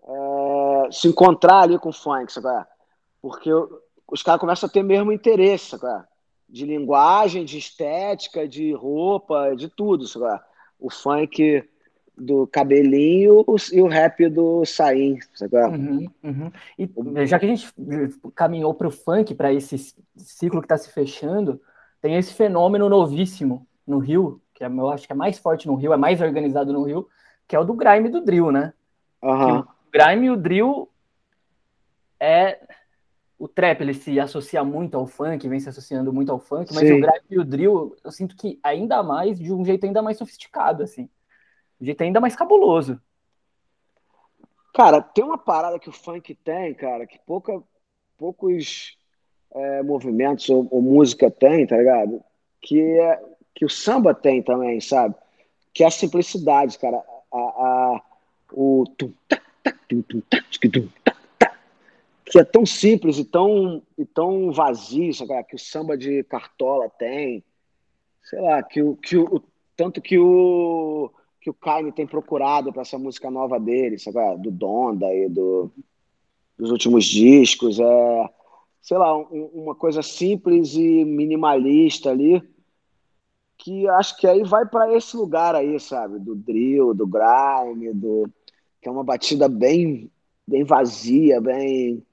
é, 0.04 0.92
se 0.92 1.08
encontrar 1.08 1.62
ali 1.62 1.80
com 1.80 1.90
o 1.90 1.94
funk, 1.94 2.32
sabe? 2.32 2.66
Porque 3.22 3.50
os 4.12 4.22
caras 4.22 4.42
começam 4.42 4.68
a 4.68 4.72
ter 4.72 4.84
mesmo 4.84 5.12
interesse, 5.12 5.78
sabe? 5.78 6.06
De 6.50 6.66
linguagem, 6.66 7.46
de 7.46 7.58
estética, 7.58 8.48
de 8.48 8.74
roupa, 8.74 9.56
de 9.56 9.70
tudo, 9.70 10.06
sabe? 10.08 10.42
O 10.80 10.90
funk 10.90 11.64
do 12.18 12.48
cabelinho 12.48 13.44
e 13.72 13.82
o 13.82 13.88
rap 13.88 14.28
do 14.30 14.66
Saim? 14.66 15.20
Uhum, 15.42 16.08
uhum. 16.24 16.52
E 16.78 17.26
já 17.26 17.40
que 17.40 17.46
a 17.46 17.50
gente 17.50 17.74
caminhou 18.36 18.74
para 18.74 18.88
o 18.88 18.92
funk, 18.92 19.34
para 19.34 19.52
esse 19.52 19.96
ciclo 20.16 20.62
que 20.62 20.66
está 20.66 20.78
se 20.78 20.92
fechando, 20.92 21.60
tem 22.02 22.16
esse 22.16 22.34
fenômeno 22.34 22.88
novíssimo 22.88 23.68
no 23.86 23.98
Rio, 23.98 24.42
que 24.54 24.64
é, 24.64 24.68
eu 24.68 24.90
acho 24.90 25.08
que 25.08 25.14
é 25.14 25.16
mais 25.16 25.38
forte 25.38 25.68
no 25.68 25.76
Rio, 25.76 25.94
é 25.94 25.98
mais 25.98 26.22
organizado 26.22 26.72
no 26.72 26.84
Rio, 26.84 27.08
que 27.48 27.56
é 27.56 27.60
o 27.60 27.64
do 27.64 27.74
grime 27.74 28.10
e 28.10 28.12
do 28.12 28.22
drill, 28.22 28.52
né? 28.52 28.74
Aham. 29.22 29.62
O 29.62 29.92
grime 29.92 30.28
e 30.28 30.30
o 30.30 30.38
drill 30.38 30.90
é 32.20 32.60
o 33.38 33.48
trap, 33.48 33.82
ele 33.82 33.94
se 33.94 34.20
associa 34.20 34.64
muito 34.64 34.96
ao 34.96 35.06
funk, 35.06 35.48
vem 35.50 35.60
se 35.60 35.68
associando 35.68 36.14
muito 36.14 36.32
ao 36.32 36.40
funk, 36.40 36.74
mas 36.74 36.88
Sim. 36.88 36.94
o 36.94 37.02
grime 37.02 37.26
e 37.30 37.40
o 37.40 37.44
drill, 37.44 37.96
eu 38.04 38.12
sinto 38.12 38.36
que 38.36 38.60
ainda 38.64 39.04
mais, 39.04 39.38
de 39.40 39.52
um 39.52 39.66
jeito 39.66 39.86
ainda 39.86 40.02
mais 40.02 40.18
sofisticado, 40.18 40.84
assim. 40.84 41.10
Um 41.84 41.86
jeito 41.86 42.02
ainda 42.02 42.22
mais 42.22 42.34
cabuloso. 42.34 42.98
Cara, 44.74 45.02
tem 45.02 45.22
uma 45.22 45.38
parada 45.38 45.78
que 45.78 45.90
o 45.90 45.92
funk 45.92 46.34
tem, 46.34 46.74
cara, 46.74 47.06
que 47.06 47.20
pouca, 47.28 47.62
poucos 48.18 48.98
é, 49.54 49.84
movimentos 49.84 50.48
ou, 50.48 50.66
ou 50.72 50.82
música 50.82 51.30
tem, 51.30 51.68
tá 51.68 51.76
ligado? 51.76 52.24
Que, 52.62 52.80
é, 52.80 53.22
que 53.54 53.66
o 53.66 53.70
samba 53.70 54.14
tem 54.16 54.42
também, 54.42 54.80
sabe? 54.80 55.14
Que 55.74 55.84
é 55.84 55.88
a 55.88 55.92
simplicidade, 55.92 56.80
cara. 56.80 57.04
A, 57.30 57.38
a- 57.38 58.02
o 58.54 58.86
que 62.26 62.40
é 62.40 62.46
tão 62.46 62.66
simples 62.66 63.18
e 63.18 63.26
tão, 63.26 63.84
e 63.98 64.06
tão 64.06 64.54
vazio, 64.54 65.14
sabe? 65.14 65.44
Que 65.44 65.56
o 65.58 65.60
samba 65.60 65.98
de 65.98 66.24
cartola 66.24 66.90
tem. 66.90 67.44
Sei 68.24 68.40
lá, 68.40 68.64
que 68.64 68.82
o, 68.82 68.96
que 68.96 69.18
o, 69.18 69.44
tanto 69.76 70.02
que 70.02 70.18
o 70.18 71.12
que 71.44 71.50
o 71.50 71.54
Kanye 71.54 71.92
tem 71.92 72.08
procurado 72.08 72.72
para 72.72 72.84
essa 72.84 72.98
música 72.98 73.30
nova 73.30 73.60
dele, 73.60 74.00
sabe? 74.00 74.18
é? 74.18 74.38
Do 74.38 74.50
Donda 74.50 75.14
e 75.14 75.28
do, 75.28 75.70
dos 76.58 76.72
últimos 76.72 77.06
discos, 77.06 77.80
é, 77.80 78.30
sei 78.82 78.98
lá, 78.98 79.18
um- 79.18 79.52
uma 79.54 79.76
coisa 79.76 80.02
simples 80.04 80.76
e 80.76 81.06
minimalista 81.06 82.12
ali, 82.12 82.42
que 83.58 83.88
acho 83.88 84.18
que 84.18 84.28
aí 84.28 84.44
vai 84.44 84.66
para 84.66 84.94
esse 84.96 85.16
lugar 85.16 85.56
aí, 85.56 85.80
sabe? 85.80 86.20
Do 86.20 86.36
drill, 86.36 86.94
do 86.94 87.08
grime, 87.08 87.94
do 87.94 88.30
que 88.82 88.90
é 88.90 88.92
uma 88.92 89.04
batida 89.04 89.48
bem 89.50 90.10
bem 90.48 90.64
vazia, 90.66 91.40
bem 91.42 92.04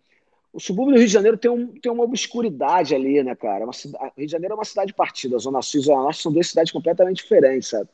o 0.53 0.61
subúrbio 0.61 0.95
do 0.95 0.99
Rio 0.99 1.07
de 1.09 1.13
Janeiro 1.15 1.39
tem, 1.39 1.51
um, 1.51 1.69
tem 1.81 1.93
uma 1.93 2.05
obscuridade 2.05 2.95
ali, 2.95 3.23
né, 3.23 3.35
cara? 3.37 3.65
É 3.65 3.67
Uma 3.67 3.73
Rio 4.17 4.27
de 4.27 4.33
Janeiro 4.33 4.55
é 4.55 4.57
uma 4.59 4.65
cidade 4.65 4.95
partida, 4.95 5.37
a 5.37 5.41
Zona 5.41 5.63
Sul 5.63 5.81
e 5.81 5.83
a 5.85 5.87
Zona 5.87 6.03
Norte 6.05 6.23
são 6.23 6.33
duas 6.33 6.49
cidades 6.49 6.73
completamente 6.73 7.23
diferentes, 7.23 7.69
sabe? 7.71 7.89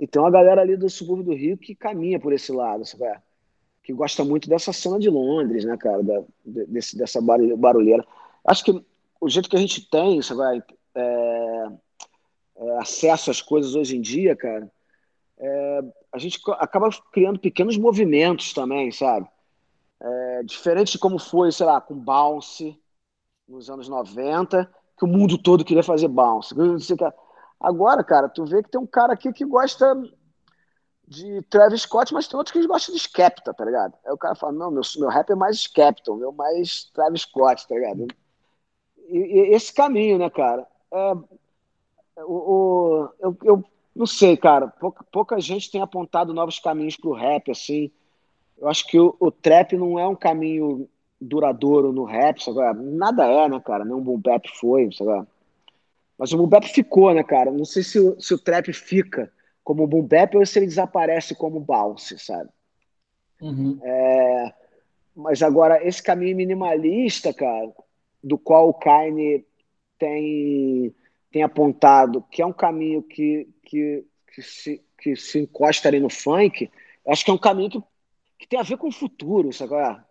E 0.00 0.08
tem 0.08 0.22
uma 0.22 0.32
galera 0.32 0.62
ali 0.62 0.76
do 0.78 0.90
subúrbio 0.90 1.26
do 1.26 1.34
Rio 1.34 1.58
que 1.58 1.76
caminha 1.76 2.20
por 2.20 2.32
esse 2.32 2.52
lado, 2.52 2.86
sabe? 2.86 3.04
É, 3.04 3.22
Que 3.82 3.92
gosta 3.92 4.24
muito 4.24 4.48
dessa 4.48 4.72
cena 4.72 4.98
de 4.98 5.10
Londres, 5.10 5.64
né, 5.64 5.76
cara? 5.78 6.02
Da, 6.02 6.22
de- 6.44 6.66
desse, 6.66 6.98
dessa 6.98 7.20
barulhe- 7.22 7.56
barulheira. 7.56 8.06
Acho 8.46 8.64
que 8.64 8.84
o 9.20 9.28
jeito 9.30 9.50
que 9.50 9.56
a 9.56 9.60
gente 9.60 9.88
tem, 9.90 10.22
sabe? 10.22 10.64
É, 10.94 11.66
é, 12.56 12.78
acesso 12.78 13.30
às 13.30 13.40
coisas 13.42 13.74
hoje 13.74 13.96
em 13.96 14.00
dia, 14.00 14.36
cara, 14.36 14.70
é, 15.38 15.80
a 16.12 16.18
gente 16.18 16.40
acaba 16.58 16.88
criando 17.12 17.38
pequenos 17.40 17.76
movimentos 17.78 18.52
também, 18.54 18.92
sabe? 18.92 19.28
É, 20.00 20.42
diferente 20.44 20.92
de 20.92 20.98
como 20.98 21.18
foi, 21.18 21.52
sei 21.52 21.66
lá, 21.66 21.80
com 21.80 21.94
Bounce 21.94 22.78
nos 23.48 23.70
anos 23.70 23.88
90, 23.88 24.70
que 24.98 25.04
o 25.04 25.08
mundo 25.08 25.38
todo 25.38 25.64
queria 25.64 25.82
fazer 25.82 26.08
Bounce. 26.08 26.56
Não 26.56 26.78
sei 26.80 26.96
o 26.96 26.98
que. 26.98 27.04
Agora, 27.60 28.02
cara, 28.02 28.28
tu 28.28 28.44
vê 28.44 28.62
que 28.62 28.70
tem 28.70 28.80
um 28.80 28.86
cara 28.86 29.12
aqui 29.12 29.32
que 29.32 29.44
gosta 29.44 29.94
de 31.06 31.42
Travis 31.50 31.82
Scott, 31.82 32.12
mas 32.14 32.28
tem 32.28 32.38
outros 32.38 32.52
que 32.52 32.66
gostam 32.66 32.94
de 32.94 33.00
Skepta, 33.00 33.52
tá 33.52 33.64
ligado? 33.64 33.94
Aí 34.06 34.12
o 34.12 34.18
cara 34.18 34.34
fala, 34.34 34.52
não, 34.52 34.70
meu, 34.70 34.82
meu 34.98 35.08
rap 35.08 35.30
é 35.30 35.34
mais 35.34 35.58
Skepta, 35.60 36.14
meu 36.14 36.32
mais 36.32 36.84
Travis 36.94 37.22
Scott, 37.22 37.66
tá 37.66 37.74
ligado? 37.74 38.06
E, 39.08 39.18
e 39.18 39.54
esse 39.54 39.72
caminho, 39.74 40.18
né, 40.18 40.30
cara? 40.30 40.66
É, 40.92 41.14
o, 42.18 43.04
o- 43.04 43.10
eu, 43.20 43.36
eu 43.44 43.64
não 43.94 44.06
sei, 44.06 44.36
cara, 44.36 44.68
pouca, 44.68 45.04
pouca 45.10 45.40
gente 45.40 45.70
tem 45.70 45.80
apontado 45.80 46.32
novos 46.32 46.58
caminhos 46.58 46.96
pro 46.96 47.12
rap, 47.12 47.50
assim. 47.50 47.90
Eu 48.58 48.68
acho 48.68 48.86
que 48.86 48.98
o, 49.00 49.16
o 49.20 49.30
trap 49.32 49.76
não 49.76 49.98
é 49.98 50.06
um 50.08 50.16
caminho 50.16 50.88
duradouro 51.20 51.92
no 51.92 52.04
rap, 52.04 52.42
sabe? 52.42 52.82
Nada 52.84 53.26
é, 53.26 53.48
né, 53.48 53.60
cara? 53.60 53.84
Nem 53.84 53.94
um 53.94 54.02
boom 54.02 54.18
bap 54.20 54.48
foi, 54.60 54.90
sabe? 54.92 55.28
Mas 56.20 56.34
o 56.34 56.36
boom 56.36 56.46
bap 56.46 56.66
ficou, 56.68 57.14
né, 57.14 57.24
cara? 57.24 57.50
Não 57.50 57.64
sei 57.64 57.82
se 57.82 57.98
o, 57.98 58.20
se 58.20 58.34
o 58.34 58.38
trap 58.38 58.70
fica 58.74 59.32
como 59.64 59.86
boom 59.86 60.02
bap 60.02 60.36
ou 60.36 60.44
se 60.44 60.58
ele 60.58 60.66
desaparece 60.66 61.34
como 61.34 61.58
bounce, 61.58 62.18
sabe? 62.18 62.50
Uhum. 63.40 63.80
mas 65.16 65.42
agora, 65.42 65.82
esse 65.82 66.02
caminho 66.02 66.36
minimalista, 66.36 67.32
cara, 67.32 67.72
do 68.22 68.36
qual 68.36 68.68
o 68.68 68.74
Kaine 68.74 69.46
tem, 69.98 70.94
tem 71.32 71.42
apontado, 71.42 72.22
que 72.30 72.42
é 72.42 72.46
um 72.46 72.52
caminho 72.52 73.02
que, 73.02 73.48
que, 73.64 74.04
que, 74.34 74.42
se, 74.42 74.84
que 74.98 75.16
se 75.16 75.38
encosta 75.38 75.88
ali 75.88 76.00
no 76.00 76.10
funk, 76.10 76.70
acho 77.06 77.24
que 77.24 77.30
é 77.30 77.34
um 77.34 77.38
caminho 77.38 77.70
que, 77.70 77.82
que 78.40 78.46
tem 78.46 78.60
a 78.60 78.62
ver 78.62 78.76
com 78.76 78.88
o 78.88 78.92
futuro, 78.92 79.54
sabe? 79.54 80.02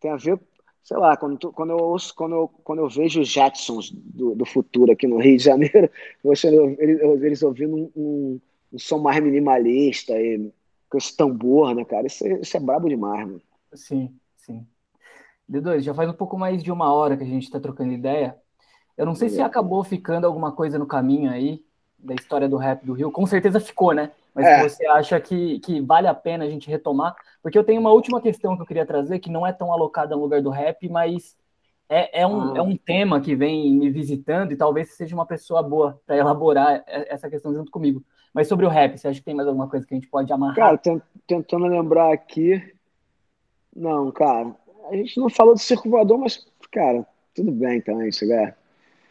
Tem 0.00 0.10
a 0.10 0.16
ver, 0.16 0.40
sei 0.86 0.96
lá, 0.98 1.16
quando, 1.16 1.36
tu, 1.36 1.52
quando, 1.52 1.70
eu, 1.70 1.78
ouço, 1.78 2.14
quando, 2.14 2.36
eu, 2.36 2.48
quando 2.62 2.78
eu 2.78 2.88
vejo 2.88 3.20
os 3.20 3.28
Jetsons 3.28 3.90
do, 3.90 4.36
do 4.36 4.44
futuro 4.44 4.92
aqui 4.92 5.04
no 5.08 5.18
Rio 5.18 5.36
de 5.36 5.42
Janeiro, 5.42 5.90
você, 6.22 6.46
eles, 6.78 7.22
eles 7.22 7.42
ouvindo 7.42 7.74
um, 7.74 7.90
um, 7.96 8.40
um 8.72 8.78
som 8.78 9.00
mais 9.00 9.20
minimalista, 9.20 10.12
e, 10.12 10.48
com 10.88 10.96
esse 10.96 11.16
tambor, 11.16 11.74
né, 11.74 11.84
cara? 11.84 12.06
Isso, 12.06 12.24
é, 12.24 12.40
isso 12.40 12.56
é 12.56 12.60
brabo 12.60 12.88
demais, 12.88 13.26
mano. 13.26 13.42
Sim, 13.74 14.14
sim. 14.36 14.64
D2, 15.50 15.80
já 15.80 15.92
faz 15.92 16.08
um 16.08 16.12
pouco 16.12 16.38
mais 16.38 16.62
de 16.62 16.70
uma 16.70 16.92
hora 16.94 17.16
que 17.16 17.24
a 17.24 17.26
gente 17.26 17.42
está 17.42 17.58
trocando 17.58 17.92
ideia. 17.92 18.36
Eu 18.96 19.06
não 19.06 19.16
sei 19.16 19.28
se 19.28 19.40
acabou 19.40 19.82
ficando 19.82 20.24
alguma 20.24 20.52
coisa 20.52 20.78
no 20.78 20.86
caminho 20.86 21.32
aí 21.32 21.64
da 21.98 22.14
história 22.14 22.48
do 22.48 22.56
rap 22.56 22.86
do 22.86 22.92
Rio. 22.92 23.10
Com 23.10 23.26
certeza 23.26 23.58
ficou, 23.58 23.92
né? 23.92 24.12
Mas 24.36 24.46
É. 24.46 24.62
você 24.68 24.86
acha 24.86 25.18
que, 25.18 25.58
que 25.60 25.80
vale 25.80 26.06
a 26.06 26.14
pena 26.14 26.44
a 26.44 26.48
gente 26.50 26.68
retomar? 26.68 27.16
Porque 27.42 27.56
eu 27.58 27.64
tenho 27.64 27.80
uma 27.80 27.90
última 27.90 28.20
questão 28.20 28.54
que 28.54 28.60
eu 28.62 28.66
queria 28.66 28.84
trazer, 28.84 29.18
que 29.18 29.30
não 29.30 29.46
é 29.46 29.52
tão 29.52 29.72
alocada 29.72 30.14
no 30.14 30.20
lugar 30.20 30.42
do 30.42 30.50
rap, 30.50 30.86
mas 30.90 31.34
é, 31.88 32.20
é, 32.20 32.26
um, 32.26 32.52
Ah. 32.54 32.58
é 32.58 32.62
um 32.62 32.76
tema 32.76 33.18
que 33.20 33.34
vem 33.34 33.72
me 33.72 33.88
visitando 33.88 34.52
e 34.52 34.56
talvez 34.56 34.94
seja 34.94 35.14
uma 35.16 35.24
pessoa 35.24 35.62
boa 35.62 35.98
para 36.06 36.18
elaborar 36.18 36.84
essa 36.86 37.30
questão 37.30 37.54
junto 37.54 37.70
comigo. 37.70 38.04
Mas 38.34 38.46
sobre 38.46 38.66
o 38.66 38.68
rap, 38.68 38.98
você 38.98 39.08
acha 39.08 39.18
que 39.20 39.24
tem 39.24 39.34
mais 39.34 39.48
alguma 39.48 39.68
coisa 39.70 39.86
que 39.86 39.94
a 39.94 39.96
gente 39.96 40.08
pode 40.10 40.30
amarrar? 40.30 40.54
Cara, 40.56 40.76
ten- 40.76 41.00
tentando 41.26 41.64
lembrar 41.66 42.12
aqui. 42.12 42.62
Não, 43.74 44.10
cara. 44.12 44.54
A 44.90 44.94
gente 44.96 45.18
não 45.18 45.30
falou 45.30 45.54
do 45.54 45.60
circo 45.60 45.88
voador, 45.88 46.18
mas, 46.18 46.46
cara, 46.70 47.06
tudo 47.34 47.50
bem 47.52 47.80
também, 47.80 48.12
chegar. 48.12 48.54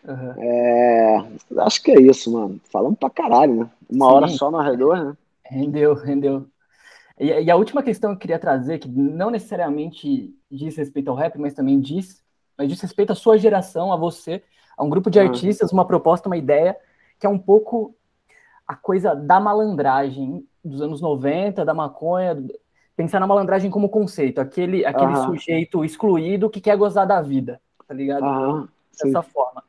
Aham. 0.08 0.36
É, 0.38 1.26
acho 1.60 1.82
que 1.82 1.92
é 1.92 2.00
isso, 2.00 2.32
mano. 2.32 2.60
Falamos 2.72 2.98
pra 3.00 3.10
caralho, 3.10 3.56
né? 3.62 3.70
Uma 3.90 4.08
Sim. 4.08 4.14
hora 4.14 4.28
só 4.28 4.52
no 4.52 4.58
arredor, 4.58 5.04
né? 5.04 5.18
Rendeu, 5.46 5.94
rendeu. 5.94 6.48
E, 7.20 7.28
e 7.28 7.52
a 7.52 7.56
última 7.56 7.82
questão 7.82 8.12
que 8.12 8.16
eu 8.16 8.20
queria 8.20 8.40
trazer, 8.40 8.80
que 8.80 8.90
não 8.90 9.30
necessariamente 9.30 10.34
diz 10.52 10.76
respeito 10.76 11.10
ao 11.10 11.16
rap, 11.16 11.38
mas 11.40 11.54
também 11.54 11.80
diz, 11.80 12.24
mas 12.58 12.68
diz 12.68 12.80
respeito 12.82 13.12
à 13.12 13.16
sua 13.16 13.38
geração, 13.38 13.92
a 13.92 13.96
você, 13.96 14.44
a 14.78 14.84
um 14.84 14.90
grupo 14.90 15.10
de 15.10 15.20
Ah. 15.20 15.24
artistas, 15.24 15.72
uma 15.72 15.86
proposta, 15.86 16.28
uma 16.28 16.38
ideia, 16.38 16.78
que 17.20 17.26
é 17.26 17.30
um 17.30 17.40
pouco 17.40 17.96
a 18.68 18.76
coisa 18.76 19.16
da 19.16 19.40
malandragem 19.40 20.46
dos 20.64 20.82
anos 20.82 21.00
90, 21.00 21.64
da 21.64 21.74
maconha, 21.74 22.44
pensar 22.96 23.20
na 23.20 23.28
malandragem 23.28 23.70
como 23.70 23.90
conceito, 23.90 24.42
aquele, 24.42 24.86
aquele 24.86 25.14
Aham. 25.14 25.26
sujeito 25.26 25.86
excluído 25.86 26.50
que 26.50 26.60
quer 26.60 26.76
gozar 26.76 27.06
da 27.08 27.22
vida, 27.22 27.62
tá 27.88 27.94
ligado? 27.94 28.26
Aham, 28.26 28.68
sim. 28.92 29.08
dessa 29.08 29.22
forma. 29.22 29.64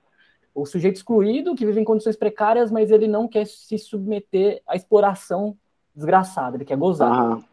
O 0.56 0.64
sujeito 0.64 0.96
excluído 0.96 1.54
que 1.54 1.66
vive 1.66 1.78
em 1.78 1.84
condições 1.84 2.16
precárias, 2.16 2.70
mas 2.70 2.90
ele 2.90 3.06
não 3.06 3.28
quer 3.28 3.46
se 3.46 3.76
submeter 3.76 4.62
à 4.66 4.74
exploração 4.74 5.54
desgraçada, 5.94 6.56
ele 6.56 6.64
quer 6.64 6.78
gozar. 6.78 7.12
Aham. 7.12 7.44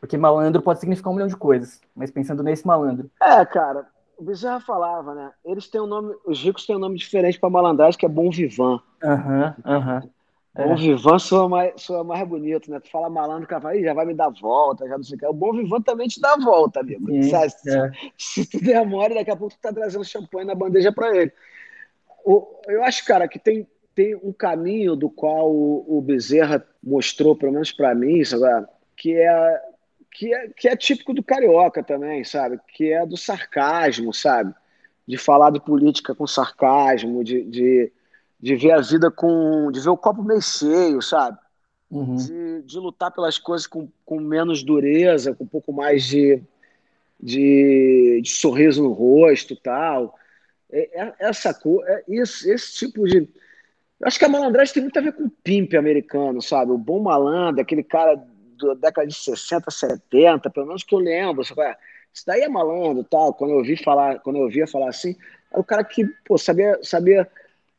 Porque 0.00 0.16
malandro 0.16 0.60
pode 0.60 0.80
significar 0.80 1.12
um 1.12 1.14
milhão 1.14 1.28
de 1.28 1.36
coisas, 1.36 1.80
mas 1.94 2.10
pensando 2.10 2.42
nesse 2.42 2.66
malandro. 2.66 3.08
É, 3.22 3.44
cara, 3.44 3.86
o 4.18 4.24
Bezerra 4.24 4.58
falava, 4.58 5.14
né? 5.14 5.30
Eles 5.44 5.68
têm 5.68 5.80
um 5.80 5.86
nome, 5.86 6.12
os 6.26 6.42
ricos 6.42 6.66
têm 6.66 6.74
um 6.74 6.80
nome 6.80 6.96
diferente 6.96 7.38
pra 7.38 7.48
malandragem, 7.48 7.96
que 7.96 8.04
é 8.04 8.08
Bom 8.08 8.30
Vivan. 8.30 8.80
Aham, 9.00 9.54
aham. 9.64 10.02
É. 10.56 10.66
Bom 10.66 10.74
Vivan 10.74 11.20
soa 11.20 11.48
mais, 11.48 11.80
soa 11.80 12.02
mais 12.02 12.26
bonito, 12.26 12.68
né? 12.68 12.80
Tu 12.80 12.90
fala 12.90 13.08
malandro, 13.08 13.46
cara 13.46 13.60
fala, 13.60 13.76
"Ih, 13.76 13.84
já 13.84 13.94
vai 13.94 14.04
me 14.04 14.14
dar 14.14 14.30
volta, 14.30 14.88
já 14.88 14.96
não 14.96 15.04
sei 15.04 15.14
o 15.14 15.18
que. 15.20 15.26
O 15.26 15.32
Bom 15.32 15.52
Vivan 15.52 15.80
também 15.82 16.08
te 16.08 16.20
dá 16.20 16.34
volta, 16.36 16.80
amigo. 16.80 17.06
Sim, 17.06 17.32
é. 17.36 17.92
Se 18.18 18.44
tu 18.44 18.60
der 18.60 18.84
mole, 18.84 19.14
daqui 19.14 19.30
a 19.30 19.36
pouco 19.36 19.54
tu 19.54 19.60
tá 19.60 19.72
trazendo 19.72 20.04
champanhe 20.04 20.46
na 20.46 20.54
bandeja 20.56 20.90
pra 20.90 21.16
ele. 21.16 21.32
Eu 22.66 22.84
acho, 22.84 23.04
cara, 23.04 23.28
que 23.28 23.38
tem, 23.38 23.66
tem 23.94 24.14
um 24.16 24.32
caminho 24.32 24.94
do 24.94 25.10
qual 25.10 25.50
o, 25.50 25.98
o 25.98 26.00
Bezerra 26.00 26.64
mostrou, 26.82 27.36
pelo 27.36 27.52
menos 27.52 27.72
pra 27.72 27.94
mim, 27.94 28.24
sabe? 28.24 28.66
Que 28.96 29.14
é, 29.14 29.62
que, 30.12 30.34
é, 30.34 30.48
que 30.48 30.68
é 30.68 30.76
típico 30.76 31.14
do 31.14 31.22
carioca 31.22 31.82
também, 31.82 32.24
sabe? 32.24 32.58
Que 32.74 32.92
é 32.92 33.06
do 33.06 33.16
sarcasmo, 33.16 34.12
sabe? 34.12 34.54
De 35.06 35.16
falar 35.16 35.50
de 35.50 35.60
política 35.60 36.14
com 36.14 36.26
sarcasmo, 36.26 37.24
de, 37.24 37.42
de, 37.44 37.92
de 38.38 38.56
ver 38.56 38.72
a 38.72 38.80
vida 38.80 39.10
com. 39.10 39.70
de 39.72 39.80
ver 39.80 39.90
o 39.90 39.96
copo 39.96 40.22
meio 40.22 40.42
cheio, 40.42 41.00
sabe? 41.02 41.38
Uhum. 41.90 42.14
de, 42.14 42.62
de 42.62 42.78
lutar 42.78 43.10
pelas 43.10 43.36
coisas 43.36 43.66
com, 43.66 43.88
com 44.06 44.20
menos 44.20 44.62
dureza, 44.62 45.34
com 45.34 45.42
um 45.42 45.48
pouco 45.48 45.72
mais 45.72 46.04
de, 46.04 46.40
de, 47.20 48.20
de 48.22 48.30
sorriso 48.30 48.80
no 48.80 48.92
rosto 48.92 49.54
e 49.54 49.56
tal. 49.56 50.14
É, 50.72 51.00
é- 51.02 51.14
essa 51.20 51.52
cor, 51.52 51.84
é 51.86 52.04
isso, 52.08 52.50
esse 52.50 52.74
tipo 52.74 53.06
de. 53.06 53.18
Eu 53.18 54.06
acho 54.06 54.18
que 54.18 54.24
a 54.24 54.28
malandragem 54.28 54.74
tem 54.74 54.82
muito 54.82 54.98
a 54.98 55.02
ver 55.02 55.12
com 55.12 55.24
o 55.24 55.30
pimp 55.30 55.74
americano, 55.74 56.40
sabe? 56.40 56.72
O 56.72 56.78
bom 56.78 57.00
malandro, 57.00 57.60
aquele 57.60 57.82
cara 57.82 58.16
da 58.16 58.74
década 58.74 59.06
de 59.06 59.14
60, 59.14 59.70
70, 59.70 60.48
pelo 60.50 60.66
menos 60.66 60.82
que 60.82 60.94
eu 60.94 60.98
lembro. 60.98 61.44
Sabe? 61.44 61.62
Ah, 61.62 61.76
Isso 62.12 62.24
daí 62.26 62.40
é 62.42 62.48
malandro 62.48 63.04
tal. 63.04 63.34
Quando 63.34 63.50
eu 63.50 63.58
ouvi 63.58 63.76
falar, 63.76 64.20
quando 64.20 64.36
eu 64.36 64.42
ouvia 64.44 64.66
falar 64.66 64.88
assim, 64.88 65.16
era 65.50 65.60
o 65.60 65.64
cara 65.64 65.84
que 65.84 66.06
pô, 66.24 66.38
sabia, 66.38 66.78
sabia 66.82 67.28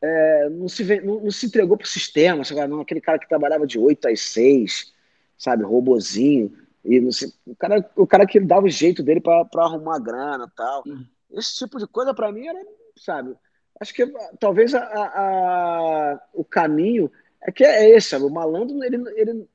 é, 0.02 0.50
não, 0.50 0.68
se, 0.68 1.02
não, 1.02 1.22
não 1.22 1.32
se 1.32 1.46
entregou 1.46 1.78
pro 1.78 1.88
sistema, 1.88 2.44
sabe? 2.44 2.68
Não, 2.68 2.82
aquele 2.82 3.02
cara 3.02 3.20
que 3.20 3.30
trabalhava 3.30 3.68
de 3.68 3.78
8 3.78 4.08
às 4.08 4.20
6, 4.22 4.92
sabe? 5.38 5.64
Robozinho. 5.64 6.52
E 6.84 7.00
não 7.00 7.12
sei, 7.12 7.32
o, 7.46 7.56
cara, 7.56 7.90
o 7.96 8.08
cara 8.08 8.26
que 8.26 8.40
dava 8.40 8.66
o 8.66 8.70
jeito 8.70 9.04
dele 9.04 9.22
para 9.22 9.48
arrumar 9.58 10.00
grana 10.00 10.52
tal. 10.56 10.84
Uhum. 10.88 11.06
Esse 11.32 11.56
tipo 11.60 11.78
de 11.78 11.88
coisa, 11.88 12.14
para 12.14 12.32
mim, 12.32 12.48
era, 12.48 12.60
sabe? 12.98 13.36
Acho 13.80 13.94
que 13.94 14.06
talvez 14.40 14.74
a, 14.76 14.80
a- 14.84 16.12
a- 16.14 16.22
o 16.34 16.44
caminho 16.44 17.12
é 17.44 17.52
que 17.52 17.64
é 17.64 17.90
esse, 17.90 18.10
sabe? 18.10 18.26
O 18.26 18.30
malandro, 18.30 18.84
ele, 18.84 18.98
ele, 19.16 19.48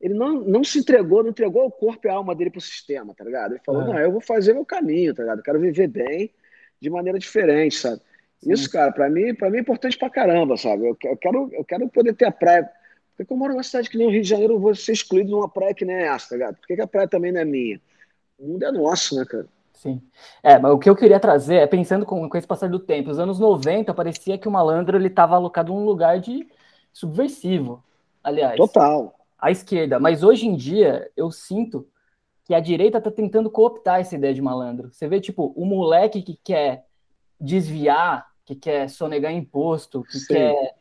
ele 0.00 0.14
não, 0.14 0.40
não 0.40 0.62
se 0.62 0.78
entregou, 0.78 1.22
não 1.22 1.30
entregou 1.30 1.66
o 1.66 1.70
corpo 1.70 2.06
e 2.06 2.10
a 2.10 2.14
alma 2.14 2.34
dele 2.34 2.50
pro 2.50 2.60
sistema, 2.60 3.14
tá 3.14 3.24
ligado? 3.24 3.52
Ele 3.52 3.60
falou, 3.64 3.82
É. 3.82 3.86
não, 3.86 3.98
eu 3.98 4.12
vou 4.12 4.20
fazer 4.20 4.52
meu 4.54 4.64
caminho, 4.64 5.12
tá 5.14 5.22
ligado? 5.22 5.38
Eu 5.38 5.44
quero 5.44 5.60
viver 5.60 5.88
bem 5.88 6.30
de 6.80 6.88
maneira 6.90 7.18
diferente, 7.18 7.76
sabe? 7.76 8.00
Isso, 8.46 8.70
cara, 8.70 8.92
pra 8.92 9.08
mim, 9.08 9.34
para 9.34 9.48
mim 9.48 9.56
é 9.56 9.60
importante 9.60 9.96
pra 9.98 10.10
caramba, 10.10 10.56
sabe? 10.58 10.86
Eu, 10.86 10.96
eu 11.04 11.16
quero, 11.16 11.48
eu 11.52 11.64
quero 11.64 11.88
poder 11.88 12.14
ter 12.14 12.26
a 12.26 12.30
praia. 12.30 12.70
Porque 13.16 13.32
eu 13.32 13.36
moro 13.36 13.52
numa 13.54 13.62
cidade 13.62 13.88
que 13.88 13.96
nem 13.96 14.06
o 14.06 14.10
Rio 14.10 14.20
de 14.22 14.28
Janeiro, 14.28 14.54
eu 14.54 14.58
vou 14.60 14.74
ser 14.74 14.92
excluído 14.92 15.28
de 15.30 15.34
uma 15.34 15.48
praia 15.48 15.72
que 15.72 15.84
nem 15.84 15.96
essa, 15.96 16.28
tá 16.30 16.34
ligado? 16.36 16.56
Por 16.56 16.66
que, 16.66 16.74
que 16.76 16.82
a 16.82 16.86
praia 16.86 17.08
também 17.08 17.32
não 17.32 17.40
é 17.40 17.44
minha? 17.44 17.80
O 18.38 18.48
mundo 18.48 18.64
é 18.64 18.70
nosso, 18.72 19.16
né, 19.16 19.24
cara? 19.24 19.46
Sim. 19.84 20.00
É, 20.42 20.58
mas 20.58 20.72
o 20.72 20.78
que 20.78 20.88
eu 20.88 20.96
queria 20.96 21.20
trazer 21.20 21.56
é 21.56 21.66
pensando 21.66 22.06
com, 22.06 22.26
com 22.26 22.38
esse 22.38 22.46
passar 22.46 22.70
do 22.70 22.78
tempo. 22.78 23.10
Nos 23.10 23.18
anos 23.18 23.38
90, 23.38 23.92
parecia 23.92 24.38
que 24.38 24.48
o 24.48 24.50
malandro 24.50 24.96
ele 24.96 25.08
estava 25.08 25.36
alocado 25.36 25.74
num 25.74 25.84
lugar 25.84 26.18
de 26.18 26.48
subversivo. 26.90 27.84
Aliás, 28.22 28.56
Total. 28.56 29.14
à 29.38 29.50
esquerda. 29.50 30.00
Mas 30.00 30.22
hoje 30.22 30.46
em 30.46 30.56
dia, 30.56 31.10
eu 31.14 31.30
sinto 31.30 31.86
que 32.44 32.54
a 32.54 32.60
direita 32.60 32.96
está 32.96 33.10
tentando 33.10 33.50
cooptar 33.50 34.00
essa 34.00 34.14
ideia 34.14 34.32
de 34.32 34.40
malandro. 34.40 34.90
Você 34.90 35.06
vê, 35.06 35.20
tipo, 35.20 35.52
o 35.54 35.66
moleque 35.66 36.22
que 36.22 36.38
quer 36.42 36.86
desviar, 37.38 38.26
que 38.42 38.54
quer 38.54 38.88
sonegar 38.88 39.32
imposto, 39.32 40.02
que 40.04 40.18
Sim. 40.18 40.32
quer. 40.32 40.74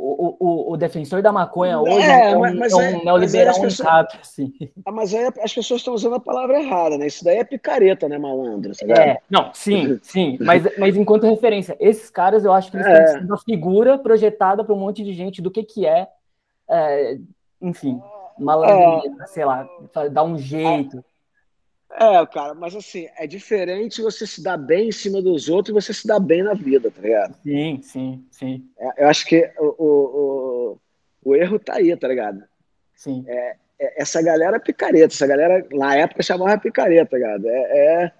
O, 0.00 0.36
o, 0.38 0.72
o 0.74 0.76
defensor 0.76 1.20
da 1.22 1.32
maconha 1.32 1.80
hoje 1.80 2.08
É, 2.08 2.30
é, 2.30 2.36
um, 2.36 2.40
mas- 2.40 2.54
mas 2.54 2.72
é 2.72 2.76
um 2.76 2.92
mas 2.92 3.04
neoliberal 3.04 3.50
as 3.50 3.58
pessoas- 3.58 4.06
assim. 4.20 4.52
Ah, 4.86 4.92
mas 4.92 5.12
aí 5.12 5.28
as 5.42 5.52
pessoas 5.52 5.80
estão 5.80 5.92
usando 5.92 6.14
a 6.14 6.20
palavra 6.20 6.60
errada, 6.62 6.96
né? 6.96 7.08
Isso 7.08 7.24
daí 7.24 7.38
é 7.38 7.44
picareta, 7.44 8.08
né, 8.08 8.16
malandro? 8.16 8.72
Tá? 8.76 8.86
É, 8.94 9.18
não, 9.28 9.50
sim, 9.52 9.98
sim, 10.00 10.38
mas, 10.40 10.62
mas 10.78 10.96
enquanto 10.96 11.26
referência, 11.26 11.76
esses 11.80 12.10
caras 12.10 12.44
eu 12.44 12.52
acho 12.52 12.70
que 12.70 12.76
eles 12.76 12.86
É. 12.86 12.94
têm 13.06 13.20
sido 13.22 13.34
a 13.34 13.38
figura 13.38 13.98
projetada 13.98 14.62
para 14.62 14.72
um 14.72 14.78
monte 14.78 15.02
de 15.02 15.12
gente 15.12 15.42
do 15.42 15.50
que 15.50 15.64
que 15.64 15.84
é, 15.84 16.06
é, 16.70 17.18
enfim, 17.60 18.00
malandria, 18.38 19.10
sei 19.26 19.44
lá, 19.44 19.68
dar 20.12 20.22
um 20.22 20.38
jeito. 20.38 21.04
É, 21.90 22.26
cara, 22.26 22.54
mas 22.54 22.74
assim, 22.76 23.08
é 23.16 23.26
diferente 23.26 24.00
você 24.02 24.26
se 24.26 24.42
dar 24.42 24.56
bem 24.56 24.88
em 24.88 24.92
cima 24.92 25.20
dos 25.22 25.48
outros 25.48 25.70
e 25.70 25.80
você 25.82 25.92
se 25.92 26.06
dar 26.06 26.20
bem 26.20 26.42
na 26.42 26.54
vida, 26.54 26.90
tá 26.90 27.00
ligado? 27.00 27.34
Sim, 27.42 27.82
sim, 27.82 28.28
sim, 28.30 28.74
É, 28.78 29.04
Eu 29.04 29.08
acho 29.08 29.26
que 29.26 29.52
o, 29.58 29.66
o, 29.84 30.72
o, 30.74 30.80
o 31.30 31.36
erro 31.36 31.58
tá 31.58 31.74
aí, 31.76 31.96
tá 31.96 32.08
ligado? 32.08 32.42
sim. 32.94 33.32
É, 33.78 34.02
Essa 34.02 34.20
galera 34.22 34.56
é 34.56 34.60
picareta, 34.60 35.14
essa 35.14 35.26
galera 35.26 35.66
na 35.72 35.94
época 35.96 36.22
chamava 36.22 36.58
picareta, 36.58 37.10
tá 37.12 37.16
ligado? 37.16 37.48
É, 37.48 38.04
é- 38.04 38.12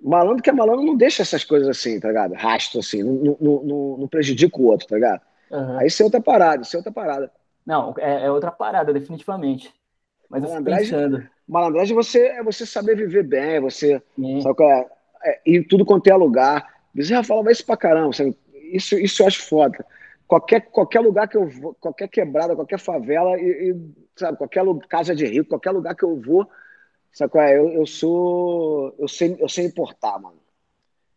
Malandro 0.00 0.42
que 0.42 0.50
é 0.50 0.52
malandro 0.52 0.84
não 0.86 0.96
deixa 0.96 1.22
essas 1.22 1.44
coisas 1.44 1.68
assim, 1.68 2.00
tá 2.00 2.08
ligado? 2.08 2.34
Rastro 2.34 2.80
assim, 2.80 3.02
não, 3.02 3.36
não, 3.40 3.64
não, 3.64 3.98
não 3.98 4.08
prejudica 4.08 4.58
o 4.60 4.66
outro, 4.66 4.86
tá 4.88 4.96
ligado? 4.96 5.22
aham. 5.50 5.78
Aí 5.78 5.88
isso 5.88 6.02
é 6.02 6.04
outra 6.06 6.20
parada, 6.22 6.62
isso 6.62 6.76
é 6.76 6.78
outra 6.78 6.92
parada. 6.92 7.32
Não, 7.64 7.94
é, 7.98 8.24
é 8.26 8.30
outra 8.30 8.50
parada, 8.50 8.92
definitivamente. 8.92 9.72
Mas 10.28 10.42
eu 10.42 10.48
fico 10.48 10.62
pensando. 10.62 11.28
Malandragem 11.48 11.96
você, 11.96 12.26
é 12.26 12.42
você 12.42 12.66
saber 12.66 12.96
viver 12.96 13.22
bem, 13.22 13.54
é 13.54 13.60
você 13.60 14.02
né? 14.16 14.40
Sabe 14.42 14.54
qual 14.54 14.70
é? 14.70 14.86
É, 15.24 15.40
E 15.46 15.62
tudo 15.62 15.84
quanto 15.84 16.06
é 16.08 16.14
lugar. 16.14 16.66
Bezerra 16.92 17.24
falava 17.24 17.50
isso 17.50 17.64
pra 17.64 17.76
caramba. 17.76 18.12
sabe? 18.12 18.36
Isso, 18.72 18.96
isso 18.98 19.22
eu 19.22 19.26
acho 19.26 19.42
foda. 19.42 19.84
Qualquer, 20.26 20.60
qualquer 20.70 21.00
lugar 21.00 21.26
que 21.26 21.36
eu 21.36 21.48
vou, 21.48 21.74
qualquer 21.80 22.08
quebrada, 22.08 22.54
qualquer 22.54 22.78
favela, 22.78 23.38
e, 23.40 23.70
e, 23.70 23.76
sabe, 24.14 24.36
qualquer 24.36 24.62
casa 24.88 25.14
de 25.14 25.24
rico, 25.24 25.48
qualquer 25.48 25.70
lugar 25.70 25.94
que 25.94 26.04
eu 26.04 26.20
vou, 26.20 26.46
Sabe 27.12 27.32
qual 27.32 27.44
é? 27.44 27.58
Eu, 27.58 27.68
eu 27.70 27.86
sou. 27.86 28.94
Eu 28.98 29.08
sei, 29.08 29.36
eu 29.40 29.48
sei 29.48 29.66
importar, 29.66 30.18
mano. 30.20 30.38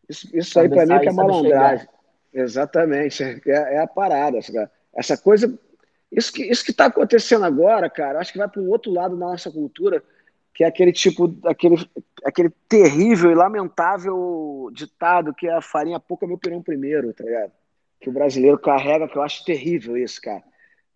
Isso, 0.10 0.28
isso 0.36 0.60
aí 0.60 0.68
pra 0.68 0.86
mim 0.86 0.94
é 0.94 1.00
que 1.00 1.10
é 1.10 1.12
malandragem. 1.12 1.88
Exatamente. 2.34 3.24
É, 3.24 3.76
é 3.76 3.80
a 3.80 3.88
parada. 3.88 4.40
Essa 4.96 5.18
coisa. 5.18 5.54
Isso 6.12 6.34
que, 6.34 6.44
isso 6.44 6.66
que 6.66 6.74
tá 6.74 6.86
acontecendo 6.88 7.46
agora, 7.46 7.90
cara, 7.90 8.20
acho 8.20 8.34
que 8.34 8.38
vai 8.38 8.48
para 8.48 8.62
um 8.62 8.70
outro 8.70 8.92
lado 8.92 9.16
da 9.16 9.28
nossa 9.28 9.50
cultura, 9.50 10.04
que 10.54 10.64
é 10.64 10.68
aquele 10.68 10.92
tipo, 10.92 11.36
aquele, 11.46 11.76
aquele 12.24 12.50
terrível 12.68 13.32
e 13.32 13.36
lamentável 13.36 14.70
ditado 14.74 15.34
que 15.34 15.48
é 15.48 15.54
a 15.54 15.62
farinha 15.62 16.00
pouca 16.00 16.28
meu 16.28 16.38
pirão 16.38 16.62
primeiro, 16.62 17.14
tá 17.14 17.24
ligado? 17.24 17.52
Que 18.00 18.10
o 18.10 18.14
brasileiro 18.14 18.58
carrega, 18.58 19.08
que 19.08 19.18
eu 19.18 19.22
acho 19.22 19.46
terrível 19.46 19.98
isso, 19.98 20.22
cara. 20.22 20.44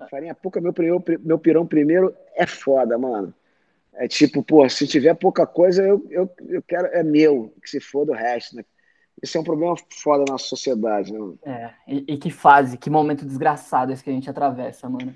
Farinha 0.09 0.35
pouca 0.35 0.59
meu, 0.59 0.73
pirão, 0.73 1.03
meu 1.21 1.39
pirão 1.39 1.65
primeiro 1.65 2.13
é 2.35 2.45
foda, 2.45 2.97
mano. 2.97 3.33
É 3.93 4.07
tipo, 4.07 4.43
pô, 4.43 4.67
se 4.67 4.85
tiver 4.85 5.13
pouca 5.13 5.47
coisa, 5.47 5.81
eu, 5.81 6.05
eu, 6.09 6.29
eu 6.49 6.61
quero, 6.61 6.87
é 6.87 7.01
meu, 7.01 7.53
que 7.61 7.69
se 7.69 7.79
for 7.79 8.05
do 8.05 8.11
resto, 8.11 8.57
né? 8.57 8.65
Isso 9.23 9.37
é 9.37 9.41
um 9.41 9.45
problema 9.45 9.75
foda 9.89 10.25
na 10.29 10.37
sociedade, 10.37 11.13
né? 11.13 11.19
É, 11.45 11.73
e, 11.87 12.13
e, 12.13 12.17
que 12.17 12.29
fase, 12.29 12.77
que 12.77 12.89
momento 12.89 13.25
desgraçado 13.25 13.93
esse 13.93 14.03
que 14.03 14.09
a 14.09 14.13
gente 14.13 14.29
atravessa, 14.29 14.89
mano. 14.89 15.15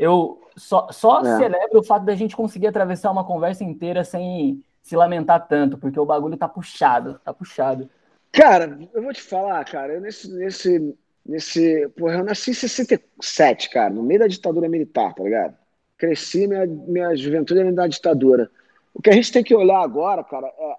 Eu 0.00 0.40
só, 0.56 0.88
só 0.90 1.20
é. 1.20 1.36
celebro 1.36 1.80
o 1.80 1.84
fato 1.84 2.04
da 2.04 2.14
gente 2.14 2.34
conseguir 2.34 2.68
atravessar 2.68 3.10
uma 3.10 3.24
conversa 3.24 3.62
inteira 3.62 4.02
sem 4.02 4.64
se 4.82 4.96
lamentar 4.96 5.46
tanto, 5.46 5.76
porque 5.76 6.00
o 6.00 6.06
bagulho 6.06 6.36
tá 6.36 6.48
puxado, 6.48 7.20
tá 7.22 7.34
puxado. 7.34 7.88
Cara, 8.32 8.78
eu 8.94 9.02
vou 9.02 9.12
te 9.12 9.20
falar, 9.20 9.62
cara, 9.64 9.94
eu 9.94 10.00
nesse, 10.00 10.32
nesse, 10.32 10.96
nesse. 11.24 11.86
Porra, 11.98 12.14
eu 12.14 12.24
nasci 12.24 12.52
em 12.52 12.54
67, 12.54 13.68
cara, 13.68 13.90
no 13.90 14.02
meio 14.02 14.20
da 14.20 14.26
ditadura 14.26 14.68
militar, 14.68 15.12
tá 15.14 15.22
ligado? 15.22 15.60
cresci 16.00 16.46
minha, 16.46 16.66
minha 16.66 17.14
juventude 17.14 17.62
na 17.70 17.86
ditadura. 17.86 18.50
O 18.94 19.02
que 19.02 19.10
a 19.10 19.12
gente 19.12 19.30
tem 19.30 19.44
que 19.44 19.54
olhar 19.54 19.80
agora, 19.82 20.24
cara, 20.24 20.46
é 20.46 20.74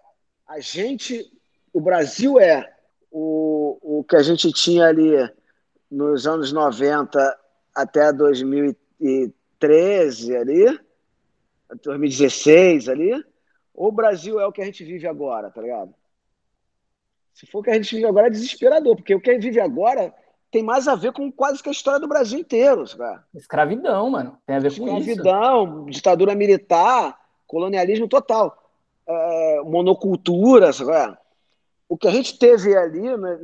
a 0.47 0.59
gente, 0.59 1.31
o 1.71 1.79
Brasil 1.79 2.39
é 2.39 2.73
o, 3.11 3.99
o 3.99 4.03
que 4.03 4.15
a 4.15 4.23
gente 4.23 4.51
tinha 4.51 4.87
ali 4.87 5.13
nos 5.89 6.27
anos 6.27 6.51
90 6.51 7.37
até 7.73 8.11
2013 9.01 10.37
ali, 10.37 10.79
2016 11.83 12.87
ali, 12.87 13.25
ou 13.73 13.87
o 13.87 13.91
Brasil 13.91 14.39
é 14.39 14.45
o 14.45 14.51
que 14.51 14.61
a 14.61 14.65
gente 14.65 14.83
vive 14.83 15.07
agora, 15.07 15.49
tá 15.49 15.61
ligado? 15.61 15.93
Se 17.33 17.45
for 17.47 17.59
o 17.59 17.63
que 17.63 17.71
a 17.71 17.75
gente 17.75 17.95
vive 17.95 18.07
agora 18.07 18.27
é 18.27 18.29
desesperador, 18.29 18.95
porque 18.95 19.15
o 19.15 19.21
que 19.21 19.31
a 19.31 19.33
gente 19.33 19.43
vive 19.43 19.59
agora 19.59 20.13
tem 20.51 20.61
mais 20.61 20.87
a 20.87 20.95
ver 20.95 21.13
com 21.13 21.31
quase 21.31 21.63
que 21.63 21.69
a 21.69 21.71
história 21.71 21.99
do 21.99 22.07
Brasil 22.07 22.37
inteiro. 22.37 22.85
Cara. 22.97 23.25
Escravidão, 23.33 24.09
mano. 24.09 24.37
Tem 24.45 24.57
a 24.57 24.59
ver 24.59 24.77
com 24.77 24.97
Escravidão, 24.97 25.85
ditadura 25.85 26.35
militar, 26.35 27.17
colonialismo 27.47 28.07
total. 28.07 28.57
É, 29.07 29.61
monocultura, 29.63 30.73
sabe? 30.73 31.17
O 31.87 31.97
que 31.97 32.07
a 32.07 32.11
gente 32.11 32.37
teve 32.37 32.75
ali, 32.75 33.01
né, 33.17 33.39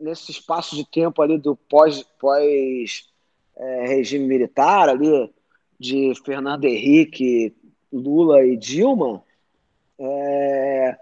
nesse 0.00 0.30
espaço 0.30 0.74
de 0.74 0.88
tempo 0.88 1.20
ali 1.20 1.38
do 1.38 1.54
pós, 1.54 2.02
pós 2.18 3.11
é, 3.56 3.86
regime 3.86 4.26
militar, 4.26 4.88
ali, 4.88 5.32
de 5.78 6.12
Fernando 6.24 6.64
Henrique, 6.64 7.54
Lula 7.92 8.44
e 8.44 8.56
Dilma, 8.56 9.22
é, 9.98 10.96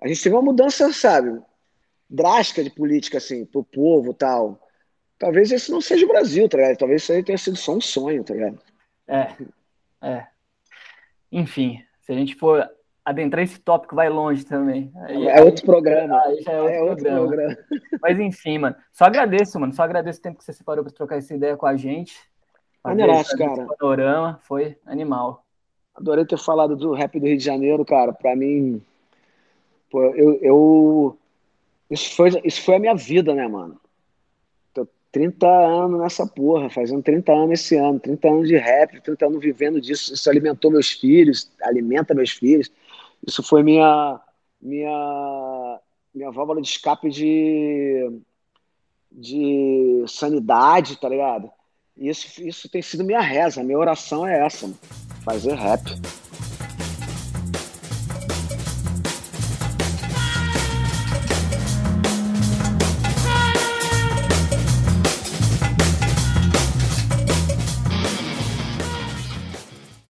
a 0.00 0.08
gente 0.08 0.22
teve 0.22 0.34
uma 0.34 0.42
mudança, 0.42 0.92
sabe, 0.92 1.40
drástica 2.08 2.62
de 2.62 2.70
política, 2.70 3.18
assim, 3.18 3.44
pro 3.44 3.64
povo 3.64 4.14
tal 4.14 4.60
talvez 5.18 5.50
esse 5.50 5.70
não 5.70 5.80
seja 5.80 6.04
o 6.04 6.08
Brasil, 6.08 6.48
tá 6.48 6.58
ligado? 6.58 6.78
Talvez 6.78 7.02
isso 7.02 7.12
aí 7.12 7.22
tenha 7.22 7.38
sido 7.38 7.56
só 7.56 7.74
um 7.74 7.80
sonho, 7.80 8.22
tá 8.24 8.34
ligado? 8.34 8.58
É, 9.06 9.36
é. 10.02 10.26
Enfim, 11.30 11.82
se 12.02 12.12
a 12.12 12.14
gente 12.14 12.34
for 12.34 12.68
adentrar 13.06 13.44
esse 13.44 13.60
tópico, 13.60 13.94
vai 13.94 14.08
longe 14.08 14.44
também. 14.44 14.90
Aí, 15.02 15.28
é 15.28 15.40
outro 15.40 15.64
programa. 15.64 16.20
Aí 16.22 16.42
já 16.42 16.50
é 16.50 16.60
outro, 16.60 16.74
é 16.74 16.82
outro 16.82 17.04
programa. 17.04 17.54
programa. 17.54 17.56
Mas 18.02 18.18
enfim, 18.18 18.58
mano. 18.58 18.74
Só 18.92 19.04
agradeço, 19.04 19.60
mano. 19.60 19.72
Só 19.72 19.84
agradeço 19.84 20.18
o 20.18 20.22
tempo 20.22 20.38
que 20.38 20.44
você 20.44 20.52
separou 20.52 20.82
para 20.82 20.92
trocar 20.92 21.16
essa 21.16 21.32
ideia 21.32 21.56
com 21.56 21.66
a 21.66 21.76
gente. 21.76 22.18
Maneiraço, 22.82 23.38
cara. 23.38 23.64
Panorama, 23.78 24.40
foi 24.42 24.76
animal. 24.84 25.44
Adorei 25.94 26.24
ter 26.26 26.36
falado 26.36 26.74
do 26.74 26.92
rap 26.94 27.18
do 27.20 27.26
Rio 27.26 27.38
de 27.38 27.44
Janeiro, 27.44 27.84
cara. 27.84 28.12
Para 28.12 28.34
mim, 28.34 28.82
pô, 29.88 30.02
eu, 30.02 30.40
eu, 30.42 31.18
isso 31.88 32.16
foi, 32.16 32.30
isso 32.44 32.60
foi 32.62 32.74
a 32.74 32.80
minha 32.80 32.94
vida, 32.96 33.32
né, 33.36 33.46
mano? 33.46 33.80
30 35.16 35.46
anos 35.46 35.98
nessa 35.98 36.26
porra, 36.26 36.68
fazendo 36.68 37.02
30 37.02 37.32
anos 37.32 37.60
esse 37.60 37.74
ano, 37.74 37.98
30 37.98 38.28
anos 38.28 38.48
de 38.48 38.56
rap, 38.58 39.00
30 39.00 39.26
anos 39.26 39.40
vivendo 39.40 39.80
disso. 39.80 40.12
Isso 40.12 40.28
alimentou 40.28 40.70
meus 40.70 40.90
filhos, 40.90 41.50
alimenta 41.62 42.12
meus 42.12 42.32
filhos. 42.32 42.70
Isso 43.26 43.42
foi 43.42 43.62
minha 43.62 44.20
minha 44.60 45.80
minha 46.14 46.30
válvula 46.30 46.62
de 46.62 46.68
escape 46.68 47.10
de 47.10 48.20
de 49.10 50.04
sanidade, 50.06 50.96
tá 50.96 51.08
ligado? 51.08 51.50
Isso 51.96 52.42
isso 52.46 52.68
tem 52.68 52.82
sido 52.82 53.04
minha 53.04 53.20
reza, 53.20 53.62
minha 53.62 53.78
oração 53.78 54.26
é 54.26 54.44
essa, 54.44 54.70
fazer 55.24 55.54
rap. 55.54 55.82